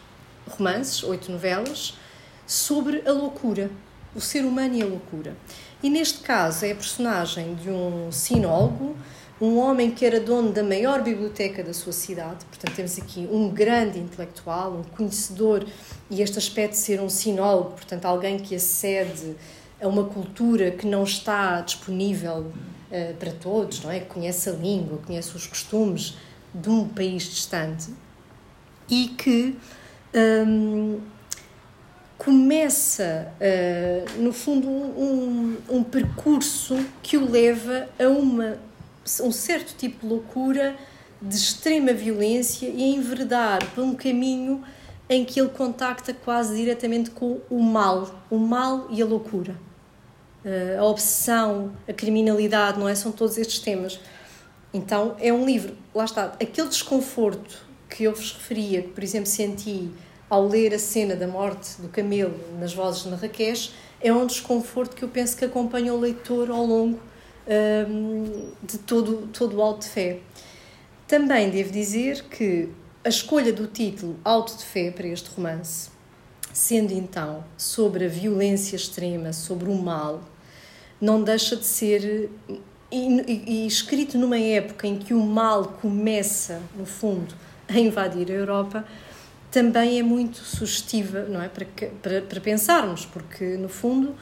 romances, 0.49 1.03
oito 1.03 1.31
novelas, 1.31 1.97
sobre 2.45 3.03
a 3.05 3.11
loucura, 3.11 3.69
o 4.15 4.21
ser 4.21 4.43
humano 4.43 4.75
e 4.75 4.81
a 4.81 4.85
loucura. 4.85 5.35
E 5.81 5.89
neste 5.89 6.19
caso 6.19 6.65
é 6.65 6.71
a 6.71 6.75
personagem 6.75 7.55
de 7.55 7.69
um 7.69 8.11
sinólogo, 8.11 8.95
um 9.39 9.57
homem 9.57 9.91
que 9.91 10.05
era 10.05 10.19
dono 10.19 10.51
da 10.51 10.61
maior 10.61 11.01
biblioteca 11.01 11.63
da 11.63 11.73
sua 11.73 11.93
cidade, 11.93 12.43
portanto 12.45 12.75
temos 12.75 12.97
aqui 12.99 13.27
um 13.31 13.49
grande 13.49 13.97
intelectual, 13.97 14.73
um 14.73 14.83
conhecedor, 14.83 15.65
e 16.09 16.21
este 16.21 16.37
aspecto 16.37 16.73
de 16.73 16.79
ser 16.79 16.99
um 16.99 17.07
sinólogo, 17.07 17.71
portanto 17.71 18.05
alguém 18.05 18.37
que 18.37 18.55
acede 18.55 19.35
a 19.81 19.87
uma 19.87 20.03
cultura 20.03 20.71
que 20.71 20.85
não 20.85 21.03
está 21.03 21.61
disponível 21.61 22.51
uh, 22.91 23.13
para 23.17 23.31
todos, 23.31 23.81
não 23.81 23.89
é? 23.89 24.01
Que 24.01 24.07
conhece 24.07 24.49
a 24.49 24.53
língua, 24.53 24.99
conhece 25.05 25.33
os 25.35 25.47
costumes 25.47 26.17
de 26.53 26.69
um 26.69 26.87
país 26.87 27.23
distante 27.23 27.93
e 28.89 29.09
que 29.09 29.55
um, 30.13 30.99
começa, 32.17 33.31
uh, 33.39 34.21
no 34.21 34.33
fundo, 34.33 34.67
um, 34.67 35.57
um, 35.69 35.83
percurso 35.83 36.77
que 37.01 37.17
o 37.17 37.29
leva 37.29 37.87
a 37.97 38.07
uma, 38.07 38.57
um 39.21 39.31
certo 39.31 39.75
tipo 39.77 40.01
de 40.01 40.07
loucura, 40.13 40.75
de 41.21 41.35
extrema 41.35 41.93
violência 41.93 42.67
e 42.67 42.83
a 42.83 42.87
enveredar 42.87 43.65
por 43.73 43.83
um 43.83 43.95
caminho 43.95 44.63
em 45.09 45.25
que 45.25 45.39
ele 45.39 45.49
contacta 45.49 46.13
quase 46.13 46.55
diretamente 46.55 47.09
com 47.09 47.39
o 47.49 47.61
mal, 47.61 48.23
o 48.29 48.37
mal 48.37 48.87
e 48.91 49.01
a 49.01 49.05
loucura. 49.05 49.55
Uh, 50.43 50.79
a 50.79 50.85
obsessão, 50.85 51.73
a 51.87 51.93
criminalidade, 51.93 52.79
não 52.79 52.87
é? 52.87 52.95
São 52.95 53.11
todos 53.11 53.37
estes 53.37 53.59
temas. 53.59 53.99
Então, 54.73 55.15
é 55.19 55.33
um 55.33 55.45
livro, 55.45 55.75
lá 55.95 56.05
está, 56.05 56.25
aquele 56.39 56.67
desconforto 56.67 57.68
que 57.89 58.03
eu 58.03 58.13
vos 58.13 58.33
referia, 58.33 58.81
que, 58.81 58.89
por 58.89 59.03
exemplo, 59.03 59.27
senti 59.27 59.89
ao 60.29 60.47
ler 60.47 60.73
a 60.73 60.79
cena 60.79 61.15
da 61.15 61.27
morte 61.27 61.81
do 61.81 61.89
camelo 61.89 62.39
nas 62.59 62.73
vozes 62.73 63.03
de 63.03 63.09
Marrakech, 63.09 63.71
é 63.99 64.13
um 64.13 64.25
desconforto 64.25 64.95
que 64.95 65.03
eu 65.03 65.09
penso 65.09 65.35
que 65.35 65.43
acompanha 65.43 65.93
o 65.93 65.99
leitor 65.99 66.49
ao 66.49 66.65
longo 66.65 66.99
um, 67.89 68.51
de 68.61 68.77
todo, 68.77 69.27
todo 69.33 69.57
o 69.57 69.61
Alto 69.61 69.81
de 69.81 69.89
Fé. 69.89 70.19
Também 71.07 71.49
devo 71.49 71.71
dizer 71.71 72.23
que 72.25 72.69
a 73.03 73.09
escolha 73.09 73.51
do 73.51 73.65
título 73.67 74.17
Alto 74.23 74.55
de 74.55 74.63
Fé 74.63 74.91
para 74.91 75.07
este 75.07 75.29
romance, 75.31 75.89
sendo 76.53 76.93
então 76.93 77.43
sobre 77.57 78.05
a 78.05 78.07
violência 78.07 78.75
extrema, 78.75 79.33
sobre 79.33 79.69
o 79.69 79.75
mal, 79.75 80.21
não 81.01 81.23
deixa 81.23 81.55
de 81.55 81.65
ser. 81.65 82.29
E, 82.91 83.07
e, 83.27 83.43
e 83.47 83.67
escrito 83.67 84.17
numa 84.17 84.39
época 84.39 84.87
em 84.87 84.97
que 84.97 85.13
o 85.13 85.23
mal 85.23 85.77
começa, 85.79 86.61
no 86.75 86.85
fundo, 86.85 87.35
a 87.69 87.79
invadir 87.79 88.31
a 88.31 88.33
Europa, 88.33 88.85
também 89.51 89.99
é 89.99 90.03
muito 90.03 90.37
sugestiva, 90.37 91.23
não 91.23 91.41
é? 91.41 91.47
Para, 91.47 91.65
para, 92.01 92.21
para 92.21 92.41
pensarmos, 92.41 93.05
porque 93.05 93.57
no 93.57 93.69
fundo, 93.69 94.15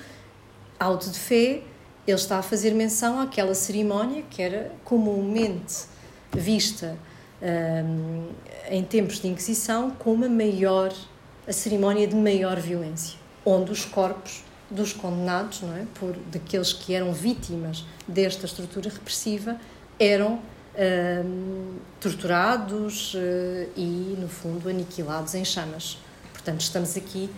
auto 0.79 1.09
de 1.09 1.19
fé, 1.19 1.61
ele 2.05 2.15
está 2.15 2.37
a 2.37 2.41
fazer 2.41 2.71
menção 2.71 3.19
àquela 3.19 3.53
cerimónia 3.53 4.23
que 4.29 4.41
era 4.41 4.71
comumente 4.85 5.85
vista 6.31 6.97
um, 7.41 8.27
em 8.69 8.83
tempos 8.83 9.19
de 9.19 9.27
Inquisição 9.27 9.91
como 9.91 10.25
a 10.25 10.29
maior, 10.29 10.93
a 11.45 11.53
cerimónia 11.53 12.07
de 12.07 12.15
maior 12.15 12.59
violência, 12.59 13.17
onde 13.45 13.71
os 13.71 13.83
corpos 13.83 14.43
dos 14.69 14.93
condenados, 14.93 15.61
não 15.61 15.75
é? 15.75 15.85
Por 15.95 16.15
daqueles 16.31 16.73
que 16.73 16.93
eram 16.93 17.13
vítimas 17.13 17.85
desta 18.07 18.45
estrutura 18.45 18.89
repressiva, 18.89 19.57
eram 19.99 20.39
torturados 21.99 23.13
uh, 23.15 23.17
e, 23.75 24.15
no 24.19 24.27
fundo, 24.27 24.69
aniquilados 24.69 25.33
em 25.33 25.43
chamas. 25.43 25.97
Portanto, 26.31 26.61
estamos 26.61 26.95
aqui 26.95 27.29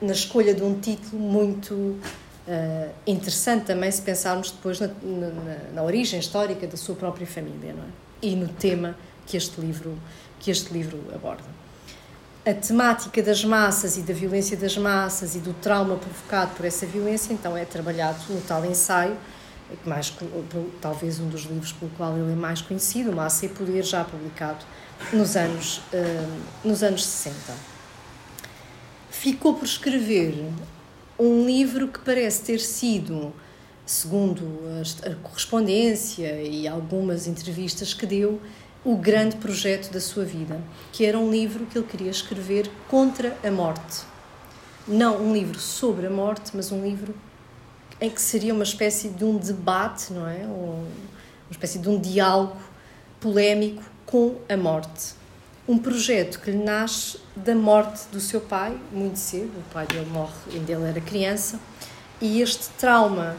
na 0.00 0.12
escolha 0.12 0.54
de 0.54 0.62
um 0.62 0.78
título 0.80 1.20
muito 1.20 1.74
uh, 1.74 2.00
interessante 3.06 3.66
também 3.66 3.90
se 3.90 4.02
pensarmos 4.02 4.50
depois 4.50 4.80
na, 4.80 4.88
na, 4.88 5.58
na, 5.74 5.82
origem 5.82 6.18
histórica 6.18 6.66
da 6.66 6.76
sua 6.76 6.94
própria 6.94 7.26
família 7.26 7.72
não 7.72 7.82
é? 7.82 7.86
e 8.22 8.34
no 8.34 8.48
tema 8.48 8.96
que 9.26 9.36
este 9.36 9.60
livro 9.60 9.98
que 10.40 10.50
este 10.50 10.72
livro 10.72 11.02
aborda. 11.14 11.44
A 12.46 12.52
temática 12.52 13.22
das 13.22 13.42
massas 13.42 13.96
e 13.96 14.02
da 14.02 14.12
violência 14.12 14.54
das 14.58 14.76
massas 14.76 15.34
e 15.34 15.38
do 15.38 15.54
trauma 15.54 15.96
provocado 15.96 16.54
por 16.54 16.66
essa 16.66 16.84
violência, 16.84 17.32
então, 17.32 17.56
é 17.56 17.64
trabalhado 17.64 18.18
no 18.28 18.42
tal 18.42 18.62
ensaio 18.66 19.16
mais, 19.84 20.12
talvez 20.80 21.18
um 21.20 21.28
dos 21.28 21.42
livros 21.42 21.72
pelo 21.72 21.90
qual 21.92 22.16
ele 22.16 22.32
é 22.32 22.36
mais 22.36 22.60
conhecido, 22.60 23.12
Massa 23.12 23.46
e 23.46 23.48
Poder, 23.48 23.82
já 23.82 24.04
publicado 24.04 24.64
nos 25.12 25.36
anos, 25.36 25.78
uh, 25.78 26.42
nos 26.64 26.82
anos 26.82 27.04
60. 27.04 27.34
Ficou 29.10 29.54
por 29.54 29.64
escrever 29.64 30.34
um 31.18 31.46
livro 31.46 31.88
que 31.88 31.98
parece 32.00 32.42
ter 32.42 32.58
sido, 32.58 33.32
segundo 33.86 34.60
a 35.04 35.14
correspondência 35.26 36.42
e 36.42 36.68
algumas 36.68 37.26
entrevistas 37.26 37.94
que 37.94 38.06
deu, 38.06 38.40
o 38.84 38.96
grande 38.96 39.36
projeto 39.36 39.90
da 39.90 40.00
sua 40.00 40.24
vida, 40.24 40.60
que 40.92 41.06
era 41.06 41.18
um 41.18 41.30
livro 41.30 41.64
que 41.64 41.78
ele 41.78 41.86
queria 41.86 42.10
escrever 42.10 42.70
contra 42.88 43.36
a 43.42 43.50
morte. 43.50 44.02
Não 44.86 45.22
um 45.22 45.32
livro 45.32 45.58
sobre 45.58 46.06
a 46.06 46.10
morte, 46.10 46.50
mas 46.54 46.70
um 46.70 46.84
livro 46.84 47.14
em 48.00 48.10
que 48.10 48.20
seria 48.20 48.52
uma 48.52 48.64
espécie 48.64 49.08
de 49.08 49.24
um 49.24 49.36
debate, 49.36 50.12
não 50.12 50.28
é? 50.28 50.44
uma 50.44 50.86
espécie 51.50 51.78
de 51.78 51.88
um 51.88 52.00
diálogo 52.00 52.56
polémico 53.20 53.82
com 54.04 54.36
a 54.48 54.56
morte. 54.56 55.14
um 55.66 55.78
projeto 55.78 56.40
que 56.40 56.50
lhe 56.50 56.62
nasce 56.62 57.18
da 57.34 57.54
morte 57.54 58.06
do 58.12 58.20
seu 58.20 58.38
pai, 58.38 58.78
muito 58.92 59.18
cedo. 59.18 59.50
O 59.58 59.72
pai 59.72 59.86
dele 59.86 60.04
morre 60.10 60.34
ainda 60.52 60.72
ele 60.72 60.84
era 60.84 61.00
criança, 61.00 61.58
e 62.20 62.42
este 62.42 62.68
trauma 62.78 63.34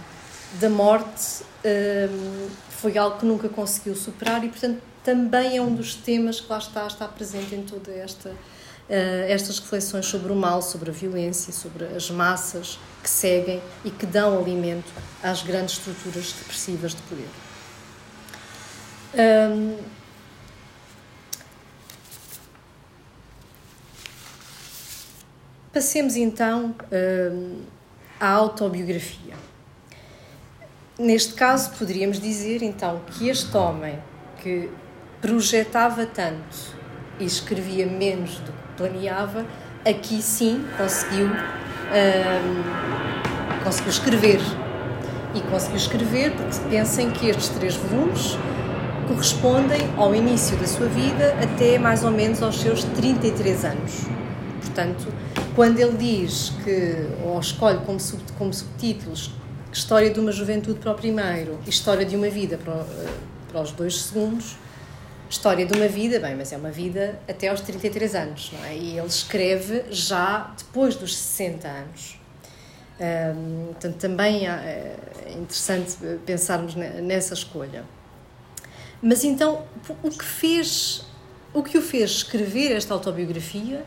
da 0.60 0.70
morte 0.70 1.44
um, 1.64 2.48
foi 2.70 2.98
algo 2.98 3.20
que 3.20 3.26
nunca 3.26 3.48
conseguiu 3.48 3.96
superar 3.96 4.44
e, 4.44 4.50
portanto, 4.50 4.82
também 5.04 5.58
é 5.58 5.62
um 5.62 5.74
dos 5.74 5.94
temas 5.94 6.42
que 6.42 6.50
lá 6.50 6.58
está, 6.58 6.88
está 6.88 7.08
presente 7.08 7.54
em 7.54 7.62
toda 7.62 7.92
esta 7.92 8.30
uh, 8.30 8.36
estas 9.28 9.60
reflexões 9.60 10.06
sobre 10.06 10.32
o 10.32 10.36
mal, 10.36 10.62
sobre 10.62 10.90
a 10.90 10.94
violência, 10.94 11.54
sobre 11.54 11.86
as 11.86 12.10
massas 12.10 12.80
que 13.06 13.10
seguem 13.12 13.62
e 13.84 13.92
que 13.92 14.04
dão 14.04 14.40
alimento 14.40 14.92
às 15.22 15.44
grandes 15.44 15.78
estruturas 15.78 16.32
repressivas 16.32 16.96
de 16.96 17.02
poder. 17.04 17.30
Um, 19.14 19.78
passemos 25.72 26.16
então 26.16 26.74
um, 27.32 27.62
à 28.20 28.28
autobiografia. 28.28 29.36
Neste 30.98 31.36
caso, 31.36 31.78
poderíamos 31.78 32.20
dizer 32.20 32.64
então 32.64 33.02
que 33.12 33.30
este 33.30 33.56
homem 33.56 34.00
que 34.42 34.72
projetava 35.22 36.08
tanto 36.08 36.76
e 37.20 37.26
escrevia 37.26 37.86
menos 37.86 38.40
do 38.40 38.52
que 38.52 38.74
planeava, 38.78 39.46
aqui 39.88 40.24
sim 40.24 40.66
conseguiu, 40.76 41.30
um, 41.92 43.64
conseguiu 43.64 43.92
escrever. 43.92 44.40
E 45.34 45.42
conseguiu 45.42 45.78
escrever 45.78 46.32
porque 46.32 46.58
pensem 46.70 47.12
que 47.12 47.28
estes 47.30 47.50
três 47.50 47.76
volumes 47.76 48.38
correspondem 49.08 49.82
ao 49.98 50.16
início 50.16 50.58
da 50.58 50.66
sua 50.66 50.88
vida 50.88 51.36
até 51.42 51.78
mais 51.78 52.04
ou 52.04 52.12
menos 52.12 52.42
aos 52.42 52.60
seus 52.60 52.84
33 52.84 53.66
anos. 53.66 54.06
Portanto, 54.62 55.08
quando 55.56 55.80
ele 55.80 55.98
diz 55.98 56.54
que, 56.64 57.08
ou 57.24 57.40
escolhe 57.40 57.80
como, 57.86 58.00
sub, 58.00 58.22
como 58.38 58.54
subtítulos 58.54 59.32
História 59.72 60.10
de 60.10 60.22
uma 60.22 60.32
Juventude 60.32 60.80
para 60.80 60.94
o 60.94 60.96
primeiro 60.96 61.60
e 61.66 61.70
História 61.70 62.06
de 62.06 62.16
uma 62.16 62.30
Vida 62.30 62.58
para, 62.58 62.76
eh, 62.76 63.10
para 63.52 63.62
os 63.62 63.72
dois 63.72 64.04
segundos, 64.04 64.56
História 65.30 65.66
de 65.66 65.74
uma 65.78 65.88
vida, 65.88 66.20
bem, 66.20 66.36
mas 66.36 66.54
é 66.54 66.58
uma 66.58 66.72
vida 66.72 67.20
até 67.28 67.48
aos 67.48 67.62
33 67.62 68.16
anos, 68.16 68.52
não 68.54 68.64
é? 68.66 68.76
E 68.76 68.98
ele 68.98 69.08
escreve 69.08 69.86
já 69.90 70.54
depois 70.58 70.96
dos 70.96 71.16
60 71.16 71.68
anos. 71.68 72.20
Um, 73.00 73.66
portanto, 73.74 73.96
também 73.98 74.48
é 74.48 74.96
interessante 75.36 75.98
pensarmos 76.26 76.76
nessa 76.76 77.34
escolha. 77.34 77.84
Mas 79.02 79.24
então, 79.24 79.66
o 80.02 80.10
que 80.10 80.24
fez, 80.24 81.06
o 81.54 81.62
que 81.62 81.78
o 81.78 81.82
fez 81.82 82.12
escrever 82.12 82.72
esta 82.72 82.94
autobiografia 82.94 83.84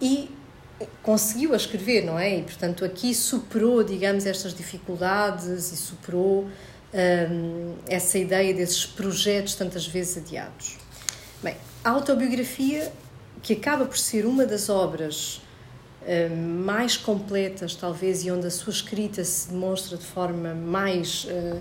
e 0.00 0.30
conseguiu 1.02 1.54
a 1.54 1.56
escrever, 1.56 2.04
não 2.04 2.18
é? 2.18 2.38
E, 2.38 2.42
portanto, 2.42 2.84
aqui 2.84 3.14
superou, 3.14 3.82
digamos, 3.82 4.26
estas 4.26 4.52
dificuldades 4.52 5.72
e 5.72 5.76
superou 5.76 6.48
um, 6.94 7.74
essa 7.88 8.18
ideia 8.18 8.52
desses 8.54 8.84
projetos 8.86 9.54
tantas 9.54 9.86
vezes 9.86 10.18
adiados. 10.18 10.76
Bem, 11.42 11.56
a 11.82 11.90
autobiografia, 11.90 12.92
que 13.42 13.54
acaba 13.54 13.84
por 13.84 13.98
ser 13.98 14.26
uma 14.26 14.44
das 14.44 14.68
obras 14.68 15.40
um, 16.06 16.64
mais 16.64 16.96
completas, 16.96 17.74
talvez, 17.74 18.24
e 18.24 18.30
onde 18.30 18.46
a 18.46 18.50
sua 18.50 18.72
escrita 18.72 19.24
se 19.24 19.48
demonstra 19.50 19.96
de 19.96 20.04
forma 20.04 20.54
mais. 20.54 21.24
Uh, 21.24 21.60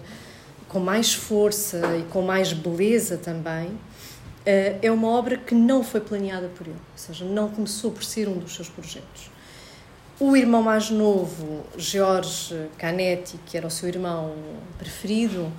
com 0.71 0.79
mais 0.79 1.13
força 1.13 1.97
e 1.97 2.03
com 2.03 2.21
mais 2.21 2.53
beleza 2.53 3.17
também, 3.17 3.67
uh, 3.67 4.79
é 4.81 4.89
uma 4.89 5.09
obra 5.09 5.35
que 5.35 5.53
não 5.53 5.83
foi 5.83 5.99
planeada 5.99 6.47
por 6.47 6.65
ele, 6.65 6.77
ou 6.77 6.97
seja, 6.97 7.25
não 7.25 7.49
começou 7.49 7.91
por 7.91 8.05
ser 8.05 8.29
um 8.29 8.37
dos 8.37 8.55
seus 8.55 8.69
projetos. 8.69 9.29
O 10.23 10.37
irmão 10.37 10.61
mais 10.61 10.91
novo, 10.91 11.65
Jorge 11.75 12.67
Canetti, 12.77 13.39
que 13.43 13.57
era 13.57 13.65
o 13.65 13.71
seu 13.71 13.89
irmão 13.89 14.35
preferido, 14.77 15.51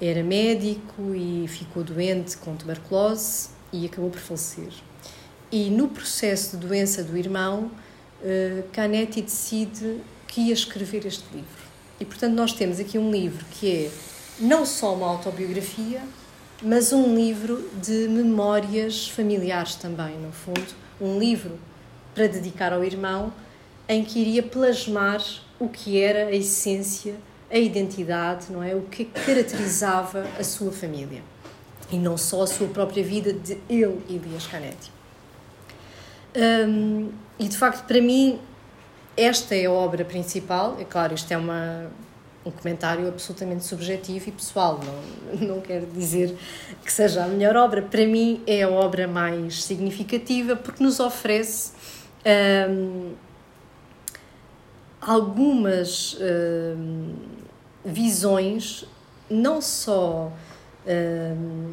era 0.00 0.24
médico 0.24 1.14
e 1.14 1.46
ficou 1.46 1.84
doente 1.84 2.36
com 2.36 2.56
tuberculose 2.56 3.50
e 3.72 3.86
acabou 3.86 4.10
por 4.10 4.18
falecer. 4.18 4.72
E 5.52 5.70
no 5.70 5.86
processo 5.86 6.56
de 6.56 6.66
doença 6.66 7.04
do 7.04 7.16
irmão, 7.16 7.70
eh, 8.24 8.64
Canetti 8.72 9.22
decide 9.22 10.00
que 10.26 10.48
ia 10.48 10.52
escrever 10.52 11.06
este 11.06 11.24
livro. 11.32 11.62
E 12.00 12.04
portanto, 12.04 12.34
nós 12.34 12.52
temos 12.52 12.80
aqui 12.80 12.98
um 12.98 13.08
livro 13.08 13.44
que 13.52 13.86
é 13.86 13.90
não 14.40 14.66
só 14.66 14.96
uma 14.96 15.06
autobiografia, 15.06 16.02
mas 16.60 16.92
um 16.92 17.14
livro 17.14 17.70
de 17.80 18.08
memórias 18.08 19.08
familiares 19.08 19.76
também, 19.76 20.18
no 20.18 20.32
fundo. 20.32 20.74
Um 21.00 21.20
livro 21.20 21.56
para 22.16 22.26
dedicar 22.26 22.72
ao 22.72 22.82
irmão 22.82 23.32
em 23.88 24.04
que 24.04 24.20
iria 24.20 24.42
plasmar 24.42 25.22
o 25.58 25.68
que 25.68 26.00
era 26.00 26.26
a 26.26 26.32
essência, 26.32 27.14
a 27.50 27.58
identidade, 27.58 28.46
não 28.50 28.62
é? 28.62 28.74
O 28.74 28.82
que 28.82 29.04
caracterizava 29.04 30.26
a 30.38 30.44
sua 30.44 30.72
família 30.72 31.22
e 31.90 31.98
não 31.98 32.16
só 32.16 32.42
a 32.42 32.46
sua 32.46 32.68
própria 32.68 33.04
vida 33.04 33.32
de 33.32 33.58
ele, 33.68 34.00
Elias 34.08 34.46
Canetti. 34.46 34.90
Um, 36.34 37.10
e 37.38 37.46
de 37.46 37.56
facto, 37.56 37.86
para 37.86 38.00
mim, 38.00 38.40
esta 39.16 39.54
é 39.54 39.66
a 39.66 39.70
obra 39.70 40.04
principal. 40.04 40.78
É 40.80 40.84
claro, 40.84 41.14
isto 41.14 41.30
é 41.30 41.36
uma, 41.36 41.90
um 42.46 42.50
comentário 42.50 43.06
absolutamente 43.08 43.64
subjetivo 43.64 44.30
e 44.30 44.32
pessoal, 44.32 44.80
não, 44.82 45.48
não 45.48 45.60
quero 45.60 45.86
dizer 45.86 46.34
que 46.82 46.90
seja 46.90 47.24
a 47.24 47.28
melhor 47.28 47.56
obra. 47.56 47.82
Para 47.82 48.06
mim, 48.06 48.42
é 48.46 48.62
a 48.62 48.70
obra 48.70 49.06
mais 49.06 49.62
significativa 49.62 50.56
porque 50.56 50.82
nos 50.82 50.98
oferece. 50.98 51.72
Um, 52.70 53.12
algumas 55.02 56.14
uh, 56.14 57.14
visões, 57.84 58.84
não 59.28 59.60
só 59.60 60.32
uh, 60.86 61.72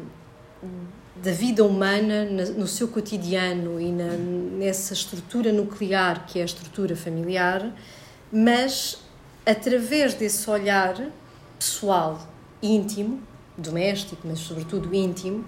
da 1.14 1.32
vida 1.32 1.64
humana 1.64 2.24
no 2.24 2.66
seu 2.66 2.88
cotidiano 2.88 3.80
e 3.80 3.92
na, 3.92 4.12
nessa 4.58 4.92
estrutura 4.92 5.52
nuclear 5.52 6.26
que 6.26 6.38
é 6.38 6.42
a 6.42 6.44
estrutura 6.44 6.96
familiar, 6.96 7.72
mas 8.32 8.98
através 9.46 10.14
desse 10.14 10.48
olhar 10.50 10.96
pessoal, 11.58 12.26
íntimo, 12.62 13.20
doméstico, 13.56 14.22
mas 14.26 14.40
sobretudo 14.40 14.94
íntimo, 14.94 15.44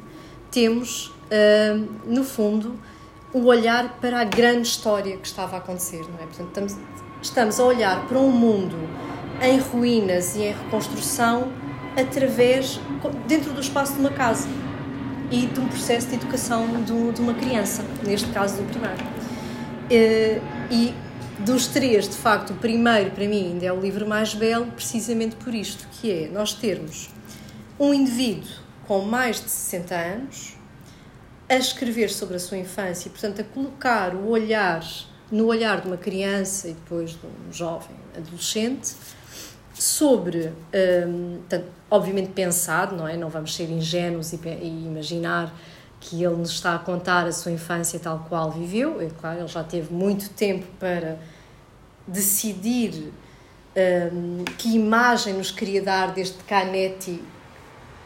temos, 0.51 1.07
uh, 1.07 1.89
no 2.07 2.23
fundo, 2.23 2.79
o 3.33 3.47
olhar 3.47 3.99
para 3.99 4.21
a 4.21 4.25
grande 4.25 4.69
história 4.69 5.17
que 5.17 5.27
estava 5.27 5.57
a 5.57 5.59
acontecer, 5.59 6.03
não 6.03 6.17
é? 6.17 6.27
Portanto, 6.27 6.49
estamos, 6.49 6.77
estamos 7.23 7.61
a 7.61 7.65
olhar 7.65 8.07
para 8.09 8.19
um 8.19 8.31
mundo 8.31 8.77
em 9.41 9.59
ruínas 9.59 10.35
e 10.35 10.43
em 10.43 10.53
reconstrução 10.53 11.53
através 11.97 12.81
dentro 13.27 13.53
do 13.53 13.61
espaço 13.61 13.95
de 13.95 14.01
uma 14.01 14.11
casa 14.11 14.49
e 15.31 15.47
de 15.47 15.61
um 15.61 15.69
processo 15.69 16.09
de 16.09 16.17
educação 16.17 16.67
de, 16.83 16.93
uma 16.93 17.33
criança, 17.33 17.85
neste 18.05 18.29
caso 18.31 18.57
do 18.57 18.69
primário. 18.69 19.07
Eh, 19.91 20.41
e 20.71 20.95
dos 21.39 21.67
três, 21.69 22.09
de 22.09 22.17
facto, 22.17 22.51
o 22.53 22.57
primeiro 22.57 23.13
para 23.13 23.27
mim 23.27 23.53
ainda 23.53 23.67
é 23.67 23.73
o 23.73 23.81
livro 23.81 24.07
mais 24.07 24.35
belo, 24.35 24.67
precisamente 24.67 25.37
por 25.37 25.55
isto, 25.55 25.87
que 25.93 26.11
é 26.11 26.29
nós 26.29 26.53
termos 26.53 27.09
um 27.81 27.95
indivíduo 27.95 28.51
com 28.87 29.01
mais 29.01 29.37
de 29.37 29.49
60 29.49 29.95
anos 29.95 30.57
a 31.49 31.57
escrever 31.57 32.11
sobre 32.11 32.37
a 32.37 32.39
sua 32.39 32.59
infância 32.59 33.09
e, 33.09 33.11
portanto, 33.11 33.41
a 33.41 33.45
colocar 33.45 34.15
o 34.15 34.29
olhar 34.29 34.83
no 35.33 35.47
olhar 35.47 35.81
de 35.81 35.89
uma 35.89 35.97
criança 35.97 36.69
e 36.69 36.75
depois 36.75 37.13
de 37.13 37.27
um 37.27 37.51
jovem 37.51 37.97
adolescente 38.15 38.95
sobre, 39.73 40.53
um, 41.09 41.41
tanto, 41.49 41.65
obviamente 41.91 42.33
pensado, 42.33 42.95
não 42.95 43.09
é? 43.09 43.17
Não 43.17 43.31
vamos 43.31 43.55
ser 43.55 43.71
ingênuos 43.71 44.35
e, 44.35 44.37
e, 44.45 44.85
imaginar 44.87 45.51
que 45.99 46.23
ele 46.23 46.37
nos 46.37 46.51
está 46.51 46.75
a 46.75 46.79
contar 46.79 47.27
a 47.27 47.33
sua 47.33 47.51
infância 47.51 47.99
tal 47.99 48.27
qual 48.29 48.51
viveu. 48.51 49.01
É 49.01 49.09
claro, 49.09 49.39
ele 49.41 49.49
já 49.49 49.65
teve 49.65 49.93
muito 49.93 50.29
tempo 50.31 50.67
para 50.79 51.19
decidir 52.07 53.11
um, 54.13 54.45
que 54.59 54.75
imagem 54.75 55.33
nos 55.33 55.51
queria 55.51 55.81
dar 55.81 56.13
deste 56.13 56.45
Canetti 56.45 57.23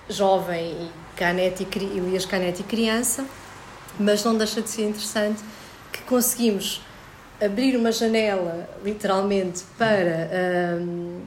jovem 0.08 0.72
e 0.72 0.90
Canetti, 1.16 1.66
Elias 1.76 2.24
Canetti 2.24 2.62
criança, 2.62 3.26
mas 3.98 4.22
não 4.22 4.36
deixa 4.36 4.62
de 4.62 4.68
ser 4.70 4.88
interessante 4.88 5.42
que 5.92 6.02
conseguimos 6.02 6.85
abrir 7.40 7.76
uma 7.76 7.92
janela, 7.92 8.68
literalmente, 8.84 9.64
para 9.76 10.78
um, 10.80 11.20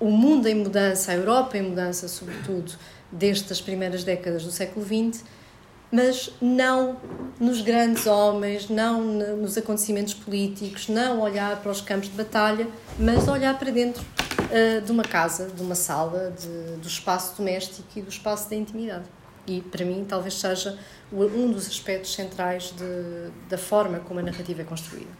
o 0.00 0.10
mundo 0.10 0.48
em 0.48 0.54
mudança, 0.54 1.12
a 1.12 1.14
Europa 1.14 1.56
em 1.56 1.62
mudança, 1.62 2.08
sobretudo, 2.08 2.72
destas 3.10 3.60
primeiras 3.60 4.02
décadas 4.04 4.44
do 4.44 4.50
século 4.50 4.84
XX, 4.84 5.24
mas 5.92 6.30
não 6.40 6.96
nos 7.38 7.60
grandes 7.60 8.06
homens, 8.06 8.68
não 8.70 9.02
nos 9.02 9.58
acontecimentos 9.58 10.14
políticos, 10.14 10.88
não 10.88 11.20
olhar 11.20 11.60
para 11.60 11.70
os 11.70 11.82
campos 11.82 12.08
de 12.08 12.16
batalha, 12.16 12.66
mas 12.98 13.28
olhar 13.28 13.58
para 13.58 13.70
dentro 13.70 14.02
uh, 14.02 14.80
de 14.80 14.90
uma 14.90 15.04
casa, 15.04 15.48
de 15.48 15.62
uma 15.62 15.74
sala, 15.74 16.32
de, 16.36 16.76
do 16.78 16.88
espaço 16.88 17.36
doméstico 17.36 17.86
e 17.94 18.00
do 18.00 18.08
espaço 18.08 18.48
da 18.48 18.56
intimidade. 18.56 19.04
E, 19.46 19.60
para 19.60 19.84
mim, 19.84 20.04
talvez 20.08 20.34
seja 20.34 20.78
um 21.12 21.50
dos 21.50 21.66
aspectos 21.66 22.14
centrais 22.14 22.72
de, 22.76 23.30
da 23.48 23.58
forma 23.58 23.98
como 24.00 24.20
a 24.20 24.22
narrativa 24.22 24.62
é 24.62 24.64
construída. 24.64 25.10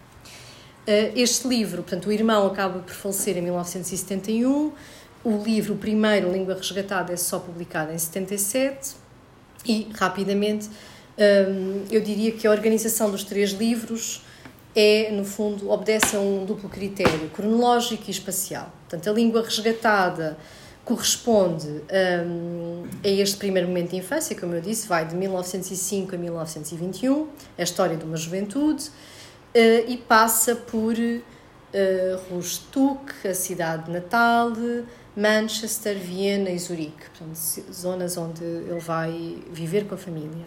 Eh, 0.86 1.12
este 1.16 1.46
livro, 1.46 1.82
portanto, 1.82 2.06
o 2.06 2.12
irmão 2.12 2.46
acaba 2.46 2.80
por 2.80 2.92
falecer 2.92 3.36
em 3.36 3.42
1971, 3.42 4.72
o 5.24 5.42
livro, 5.42 5.74
o 5.74 5.76
primeiro, 5.76 6.32
Língua 6.32 6.54
Resgatada, 6.54 7.12
é 7.12 7.16
só 7.16 7.38
publicado 7.38 7.92
em 7.92 7.98
77 7.98 8.94
e, 9.64 9.88
rapidamente, 9.94 10.68
ehm, 11.16 11.84
eu 11.90 12.00
diria 12.00 12.32
que 12.32 12.46
a 12.46 12.50
organização 12.50 13.10
dos 13.10 13.22
três 13.22 13.50
livros 13.50 14.22
é, 14.74 15.10
no 15.12 15.24
fundo, 15.24 15.70
obedece 15.70 16.16
a 16.16 16.20
um 16.20 16.44
duplo 16.44 16.68
critério, 16.68 17.28
cronológico 17.30 18.04
e 18.08 18.10
espacial. 18.10 18.72
Portanto, 18.88 19.10
a 19.10 19.12
língua 19.12 19.42
resgatada 19.42 20.38
corresponde 20.84 21.68
um, 21.68 22.84
a 23.04 23.08
este 23.08 23.36
primeiro 23.36 23.68
momento 23.68 23.90
de 23.90 23.96
infância, 23.96 24.38
como 24.38 24.54
eu 24.54 24.60
disse, 24.60 24.88
vai 24.88 25.06
de 25.06 25.14
1905 25.14 26.14
a 26.14 26.18
1921, 26.18 27.28
a 27.56 27.62
história 27.62 27.96
de 27.96 28.04
uma 28.04 28.16
juventude, 28.16 28.88
uh, 28.88 29.88
e 29.88 29.96
passa 29.96 30.56
por 30.56 30.94
uh, 30.94 32.34
Rostock, 32.34 33.26
a 33.26 33.34
cidade 33.34 33.90
natal, 33.90 34.52
Manchester, 35.16 35.96
Viena 35.98 36.50
e 36.50 36.58
Zurique, 36.58 37.10
portanto, 37.10 37.72
zonas 37.72 38.16
onde 38.16 38.42
ele 38.42 38.80
vai 38.80 39.38
viver 39.52 39.86
com 39.86 39.94
a 39.94 39.98
família. 39.98 40.46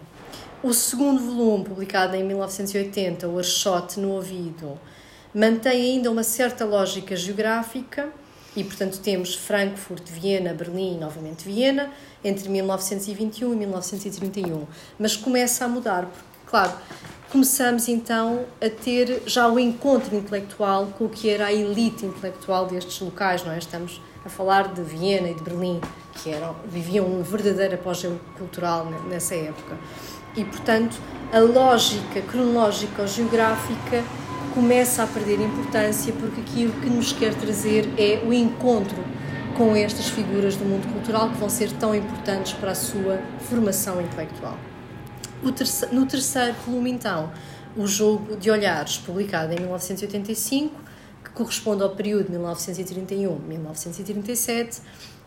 O 0.62 0.74
segundo 0.74 1.20
volume, 1.22 1.64
publicado 1.64 2.14
em 2.16 2.24
1980, 2.24 3.28
O 3.28 3.38
Archote 3.38 4.00
no 4.00 4.10
Ouvido, 4.10 4.78
mantém 5.32 5.94
ainda 5.94 6.10
uma 6.10 6.22
certa 6.22 6.64
lógica 6.64 7.14
geográfica 7.14 8.12
e, 8.56 8.64
portanto, 8.64 8.98
temos 9.00 9.34
Frankfurt, 9.34 10.08
Viena, 10.10 10.54
Berlim, 10.54 10.98
novamente 10.98 11.44
Viena, 11.44 11.90
entre 12.24 12.48
1921 12.48 13.52
e 13.52 13.56
1931. 13.56 14.66
Mas 14.98 15.14
começa 15.14 15.66
a 15.66 15.68
mudar, 15.68 16.06
porque, 16.06 16.26
claro, 16.46 16.72
começamos 17.30 17.86
então 17.86 18.46
a 18.60 18.70
ter 18.70 19.22
já 19.26 19.46
o 19.46 19.58
encontro 19.58 20.16
intelectual 20.16 20.86
com 20.98 21.04
o 21.04 21.08
que 21.08 21.28
era 21.28 21.46
a 21.46 21.52
elite 21.52 22.06
intelectual 22.06 22.66
destes 22.66 22.98
locais, 23.00 23.44
não 23.44 23.52
é? 23.52 23.58
Estamos 23.58 24.00
a 24.24 24.28
falar 24.30 24.72
de 24.72 24.82
Viena 24.82 25.28
e 25.28 25.34
de 25.34 25.42
Berlim, 25.42 25.80
que 26.14 26.30
eram, 26.30 26.56
viviam 26.66 27.04
um 27.04 27.22
verdadeiro 27.22 27.74
apogeu 27.74 28.18
cultural 28.38 28.86
nessa 29.08 29.34
época. 29.34 29.76
E, 30.34 30.44
portanto, 30.44 30.96
a 31.32 31.40
lógica 31.40 32.22
cronológica 32.22 33.02
ou 33.02 33.08
geográfica 33.08 34.02
começa 34.56 35.02
a 35.02 35.06
perder 35.06 35.38
importância 35.38 36.14
porque 36.14 36.40
aquilo 36.40 36.72
que 36.80 36.88
nos 36.88 37.12
quer 37.12 37.34
trazer 37.34 37.92
é 37.98 38.22
o 38.26 38.32
encontro 38.32 38.96
com 39.54 39.76
estas 39.76 40.08
figuras 40.08 40.56
do 40.56 40.64
mundo 40.64 40.90
cultural 40.90 41.28
que 41.28 41.36
vão 41.36 41.50
ser 41.50 41.70
tão 41.72 41.94
importantes 41.94 42.54
para 42.54 42.70
a 42.70 42.74
sua 42.74 43.20
formação 43.40 44.00
intelectual. 44.00 44.56
no 45.92 46.06
terceiro 46.06 46.54
volume, 46.64 46.90
então, 46.90 47.30
o 47.76 47.86
Jogo 47.86 48.34
de 48.38 48.50
Olhares, 48.50 48.96
publicado 48.96 49.52
em 49.52 49.56
1985, 49.56 50.74
que 51.22 51.28
corresponde 51.32 51.82
ao 51.82 51.90
período 51.90 52.32
1931-1937, 52.32 54.80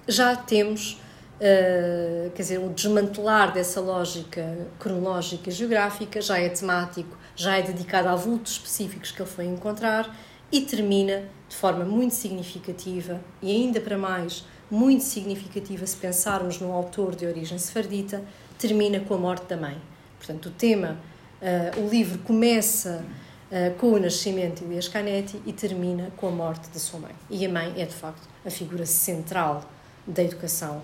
já 0.08 0.36
temos 0.36 1.00
Uh, 1.40 2.30
quer 2.32 2.42
dizer, 2.42 2.58
o 2.58 2.68
desmantelar 2.68 3.54
dessa 3.54 3.80
lógica 3.80 4.68
cronológica 4.78 5.50
e 5.50 5.54
geográfica 5.54 6.20
já 6.22 6.38
é 6.38 6.50
temático, 6.50 7.18
já 7.34 7.58
é 7.58 7.62
dedicado 7.62 8.10
a 8.10 8.16
vultos 8.16 8.54
específicos 8.54 9.12
que 9.12 9.22
ele 9.22 9.30
foi 9.30 9.46
encontrar 9.46 10.14
e 10.52 10.62
termina 10.62 11.24
de 11.48 11.56
forma 11.56 11.86
muito 11.86 12.14
significativa 12.14 13.22
e 13.42 13.52
ainda 13.52 13.80
para 13.80 13.98
mais 13.98 14.44
muito 14.70 15.04
significativa 15.04 15.86
se 15.86 15.96
pensarmos 15.96 16.60
num 16.60 16.74
autor 16.74 17.16
de 17.16 17.26
origem 17.26 17.58
sefardita, 17.58 18.22
termina 18.58 19.00
com 19.00 19.14
a 19.14 19.18
morte 19.18 19.46
da 19.48 19.56
mãe. 19.56 19.78
Portanto, 20.18 20.48
o 20.48 20.52
tema, 20.52 20.98
uh, 21.42 21.82
o 21.82 21.90
livro 21.90 22.20
começa 22.20 23.04
uh, 23.50 23.74
com 23.78 23.94
o 23.94 24.00
nascimento 24.00 24.60
de 24.60 24.66
Elias 24.66 24.88
Canetti 24.88 25.42
e 25.46 25.54
termina 25.54 26.12
com 26.18 26.28
a 26.28 26.32
morte 26.32 26.70
da 26.70 26.80
sua 26.80 27.00
mãe. 27.00 27.16
E 27.30 27.46
a 27.46 27.50
mãe 27.50 27.74
é, 27.78 27.86
de 27.86 27.96
facto, 27.96 28.28
a 28.46 28.50
figura 28.50 28.86
central 28.86 29.64
da 30.06 30.22
educação 30.22 30.82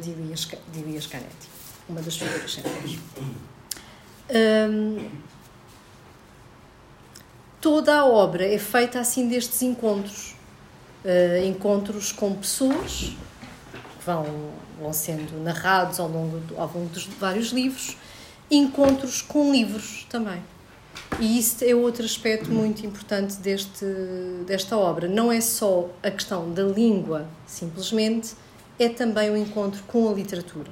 de, 0.00 0.10
Elias, 0.10 0.48
de 0.72 1.08
Canetti, 1.08 1.48
uma 1.88 2.00
das 2.00 2.16
figuras 2.16 2.52
centrais. 2.52 2.98
Um, 4.28 5.08
toda 7.60 7.94
a 7.94 8.06
obra 8.06 8.46
é 8.46 8.58
feita 8.58 8.98
assim 8.98 9.28
destes 9.28 9.62
encontros. 9.62 10.34
Uh, 11.04 11.46
encontros 11.46 12.10
com 12.10 12.34
pessoas 12.34 13.12
que 13.98 14.04
vão, 14.04 14.26
vão 14.80 14.92
sendo 14.92 15.40
narrados 15.40 16.00
ao 16.00 16.08
longo, 16.08 16.38
do, 16.38 16.60
ao 16.60 16.66
longo 16.66 16.88
dos 16.88 17.04
vários 17.04 17.48
livros, 17.48 17.96
encontros 18.50 19.22
com 19.22 19.52
livros 19.52 20.04
também. 20.10 20.42
E 21.20 21.38
isso 21.38 21.64
é 21.64 21.74
outro 21.74 22.04
aspecto 22.04 22.50
muito 22.50 22.84
importante 22.84 23.36
deste, 23.36 23.84
desta 24.46 24.76
obra. 24.76 25.06
Não 25.06 25.30
é 25.30 25.40
só 25.40 25.88
a 26.02 26.10
questão 26.10 26.52
da 26.52 26.64
língua, 26.64 27.26
simplesmente, 27.46 28.34
é 28.78 28.88
também 28.88 29.30
o 29.30 29.36
encontro 29.36 29.82
com 29.86 30.08
a 30.08 30.12
literatura. 30.12 30.70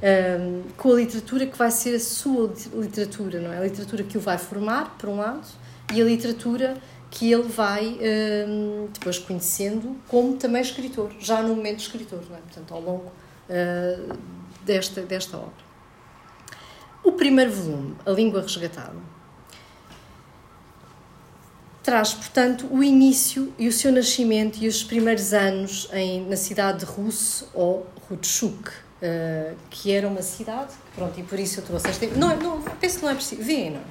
Um, 0.00 0.62
com 0.76 0.92
a 0.92 0.96
literatura 0.96 1.46
que 1.46 1.58
vai 1.58 1.70
ser 1.70 1.96
a 1.96 2.00
sua 2.00 2.52
literatura, 2.74 3.40
não 3.40 3.52
é? 3.52 3.58
A 3.58 3.62
literatura 3.62 4.04
que 4.04 4.16
o 4.16 4.20
vai 4.20 4.38
formar, 4.38 4.96
por 4.96 5.08
um 5.08 5.16
lado, 5.16 5.46
e 5.92 6.00
a 6.00 6.04
literatura 6.04 6.76
que 7.10 7.32
ele 7.32 7.48
vai 7.48 7.98
um, 8.46 8.88
depois 8.92 9.18
conhecendo 9.18 9.96
como 10.06 10.36
também 10.36 10.60
escritor, 10.60 11.10
já 11.18 11.42
no 11.42 11.54
momento 11.56 11.80
escritor, 11.80 12.22
não 12.28 12.36
é? 12.36 12.40
Portanto, 12.40 12.74
ao 12.74 12.80
longo 12.80 13.12
uh, 13.48 14.18
desta, 14.64 15.02
desta 15.02 15.36
obra. 15.36 15.68
O 17.02 17.12
primeiro 17.12 17.50
volume, 17.50 17.96
A 18.04 18.10
Língua 18.10 18.42
Resgatada, 18.42 18.96
traz, 21.88 22.12
portanto, 22.12 22.68
o 22.70 22.84
início 22.84 23.50
e 23.58 23.66
o 23.66 23.72
seu 23.72 23.90
nascimento 23.90 24.58
e 24.60 24.68
os 24.68 24.84
primeiros 24.84 25.32
anos 25.32 25.88
em, 25.94 26.22
na 26.28 26.36
cidade 26.36 26.80
de 26.80 26.84
Russo 26.84 27.48
ou 27.54 27.86
Rutschuk, 28.10 28.68
uh, 28.68 29.56
que 29.70 29.90
era 29.90 30.06
uma 30.06 30.20
cidade, 30.20 30.74
pronto, 30.94 31.18
e 31.18 31.22
por 31.22 31.38
isso 31.38 31.60
eu 31.60 31.64
trouxe 31.64 31.88
esta. 31.88 32.06
Não, 32.08 32.36
não, 32.36 32.60
penso 32.60 32.98
que 32.98 33.04
não 33.06 33.10
é 33.10 33.14
preciso. 33.14 33.42
Vêem, 33.42 33.70
não 33.70 33.80
é? 33.80 33.84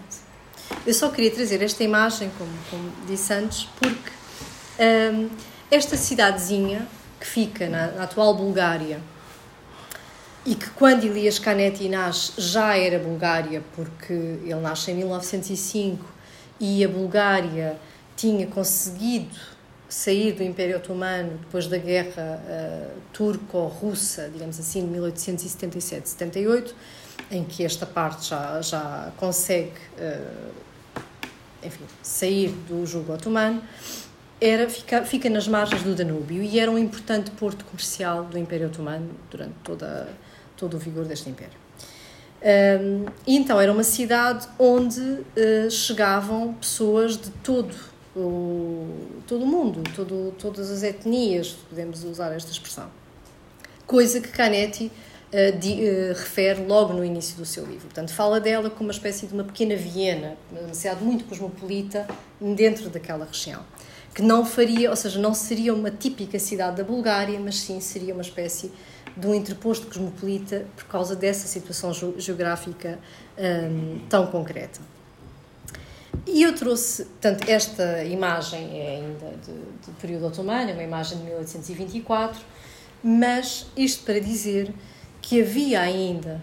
Eu 0.85 0.93
só 0.93 1.09
queria 1.09 1.31
trazer 1.31 1.59
esta 1.63 1.83
imagem, 1.83 2.29
como, 2.37 2.51
como 2.69 2.91
disse 3.07 3.33
antes, 3.33 3.67
porque 3.79 4.11
um, 4.77 4.83
ehm, 4.83 5.29
esta 5.71 5.97
cidadezinha 5.97 6.87
que 7.19 7.25
fica 7.25 7.67
na, 7.67 7.87
na, 7.93 8.03
atual 8.03 8.35
Bulgária 8.35 9.01
e 10.45 10.53
que 10.53 10.69
quando 10.69 11.03
Elias 11.03 11.39
Canetti 11.39 11.89
nasce 11.89 12.33
já 12.37 12.77
era 12.77 12.99
Bulgária, 12.99 13.63
porque 13.75 14.13
ele 14.13 14.61
nasce 14.61 14.91
em 14.91 14.97
1905 14.97 16.05
e 16.59 16.85
a 16.85 16.87
Bulgária 16.87 17.79
tinha 18.17 18.47
conseguido 18.47 19.33
sair 19.87 20.33
do 20.33 20.43
Império 20.43 20.75
Otomano 20.75 21.37
depois 21.37 21.67
da 21.67 21.77
guerra 21.77 22.41
uh, 22.43 22.99
turco-russa, 23.13 24.29
digamos 24.29 24.59
assim, 24.59 24.85
de 24.85 24.99
1877-78, 24.99 26.73
em 27.31 27.43
que 27.45 27.63
esta 27.63 27.85
parte 27.85 28.27
já, 28.27 28.61
já 28.61 29.11
consegue 29.15 29.71
uh, 29.97 30.51
enfim, 31.63 31.83
sair 32.01 32.49
do 32.67 32.85
jugo 32.85 33.13
otomano, 33.13 33.61
era, 34.39 34.69
fica, 34.69 35.03
fica 35.03 35.29
nas 35.29 35.47
margens 35.47 35.83
do 35.83 35.95
Danúbio 35.95 36.43
e 36.43 36.59
era 36.59 36.69
um 36.69 36.77
importante 36.77 37.31
porto 37.31 37.65
comercial 37.65 38.25
do 38.25 38.37
Império 38.37 38.67
Otomano 38.67 39.09
durante 39.31 39.55
toda, 39.63 40.07
todo 40.55 40.75
o 40.75 40.79
vigor 40.79 41.05
deste 41.05 41.29
Império. 41.29 41.57
Um, 42.39 43.05
e 43.25 43.35
então 43.35 43.59
era 43.59 43.71
uma 43.71 43.83
cidade 43.83 44.47
onde 44.59 45.01
uh, 45.01 45.71
chegavam 45.71 46.53
pessoas 46.53 47.17
de 47.17 47.31
todo 47.43 47.73
o, 48.17 48.87
todo 49.27 49.43
o 49.43 49.47
mundo, 49.47 49.83
todo, 49.95 50.33
todas 50.37 50.71
as 50.71 50.83
etnias, 50.83 51.55
podemos 51.69 52.03
usar 52.03 52.33
esta 52.33 52.51
expressão. 52.51 52.89
Coisa 53.85 54.19
que 54.19 54.29
Canetti 54.29 54.91
uh, 55.31 55.57
di, 55.57 55.73
uh, 55.73 56.13
refere 56.13 56.65
logo 56.65 56.93
no 56.93 57.05
início 57.05 57.37
do 57.37 57.45
seu 57.45 57.65
livro. 57.65 57.85
Portanto, 57.85 58.11
fala 58.13 58.39
dela 58.39 58.69
como 58.69 58.87
uma 58.87 58.93
espécie 58.93 59.27
de 59.27 59.33
uma 59.33 59.43
pequena 59.43 59.75
Viena, 59.75 60.35
uma 60.51 60.73
cidade 60.73 61.03
muito 61.03 61.25
cosmopolita 61.25 62.07
dentro 62.41 62.89
daquela 62.89 63.25
região. 63.25 63.61
Que 64.13 64.21
não 64.21 64.45
faria, 64.45 64.89
ou 64.89 64.95
seja, 64.95 65.19
não 65.19 65.33
seria 65.33 65.73
uma 65.73 65.91
típica 65.91 66.39
cidade 66.39 66.77
da 66.77 66.83
Bulgária, 66.83 67.39
mas 67.39 67.59
sim 67.59 67.79
seria 67.79 68.13
uma 68.13 68.23
espécie 68.23 68.71
de 69.15 69.27
um 69.27 69.33
interposto 69.33 69.87
cosmopolita 69.87 70.65
por 70.75 70.85
causa 70.85 71.15
dessa 71.15 71.47
situação 71.47 71.91
geográfica 72.17 72.99
um, 73.37 73.99
tão 74.09 74.27
concreta. 74.27 74.79
E 76.27 76.43
eu 76.43 76.53
trouxe, 76.53 77.05
portanto, 77.05 77.47
esta 77.47 78.03
imagem 78.03 78.81
é 78.81 78.97
ainda 78.97 79.33
do 79.85 79.93
período 79.99 80.27
otomano, 80.27 80.69
é 80.69 80.73
uma 80.73 80.83
imagem 80.83 81.17
de 81.19 81.23
1824, 81.23 82.41
mas 83.01 83.65
isto 83.77 84.03
para 84.03 84.19
dizer 84.19 84.73
que 85.21 85.41
havia 85.41 85.79
ainda, 85.79 86.41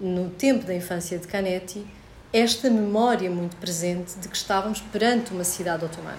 no 0.00 0.30
tempo 0.30 0.64
da 0.64 0.74
infância 0.74 1.18
de 1.18 1.26
Canetti, 1.26 1.86
esta 2.32 2.70
memória 2.70 3.30
muito 3.30 3.56
presente 3.56 4.18
de 4.18 4.28
que 4.28 4.36
estávamos 4.36 4.80
perante 4.80 5.32
uma 5.32 5.44
cidade 5.44 5.84
otomana. 5.84 6.18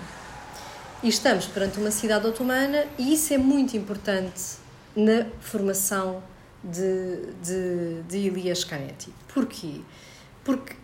E 1.02 1.10
estamos 1.10 1.46
perante 1.48 1.80
uma 1.80 1.92
cidade 1.92 2.26
otomana, 2.28 2.86
e 3.00 3.14
isso 3.14 3.34
é 3.34 3.38
muito 3.38 3.76
importante 3.76 4.58
na 4.96 5.26
formação 5.40 6.24
de, 6.64 7.34
de, 7.44 8.02
de 8.08 8.28
Elias 8.28 8.64
Canetti. 8.64 9.12
Porquê? 9.34 9.82
Porque 10.44 10.76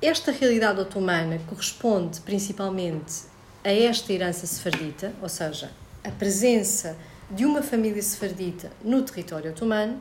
esta 0.00 0.30
realidade 0.30 0.80
otomana 0.80 1.40
corresponde 1.46 2.20
principalmente 2.20 3.24
a 3.64 3.72
esta 3.72 4.12
herança 4.12 4.46
sefardita, 4.46 5.12
ou 5.22 5.28
seja, 5.28 5.70
a 6.02 6.10
presença 6.10 6.96
de 7.30 7.44
uma 7.44 7.62
família 7.62 8.02
sefardita 8.02 8.70
no 8.82 9.02
território 9.02 9.50
otomano 9.50 9.98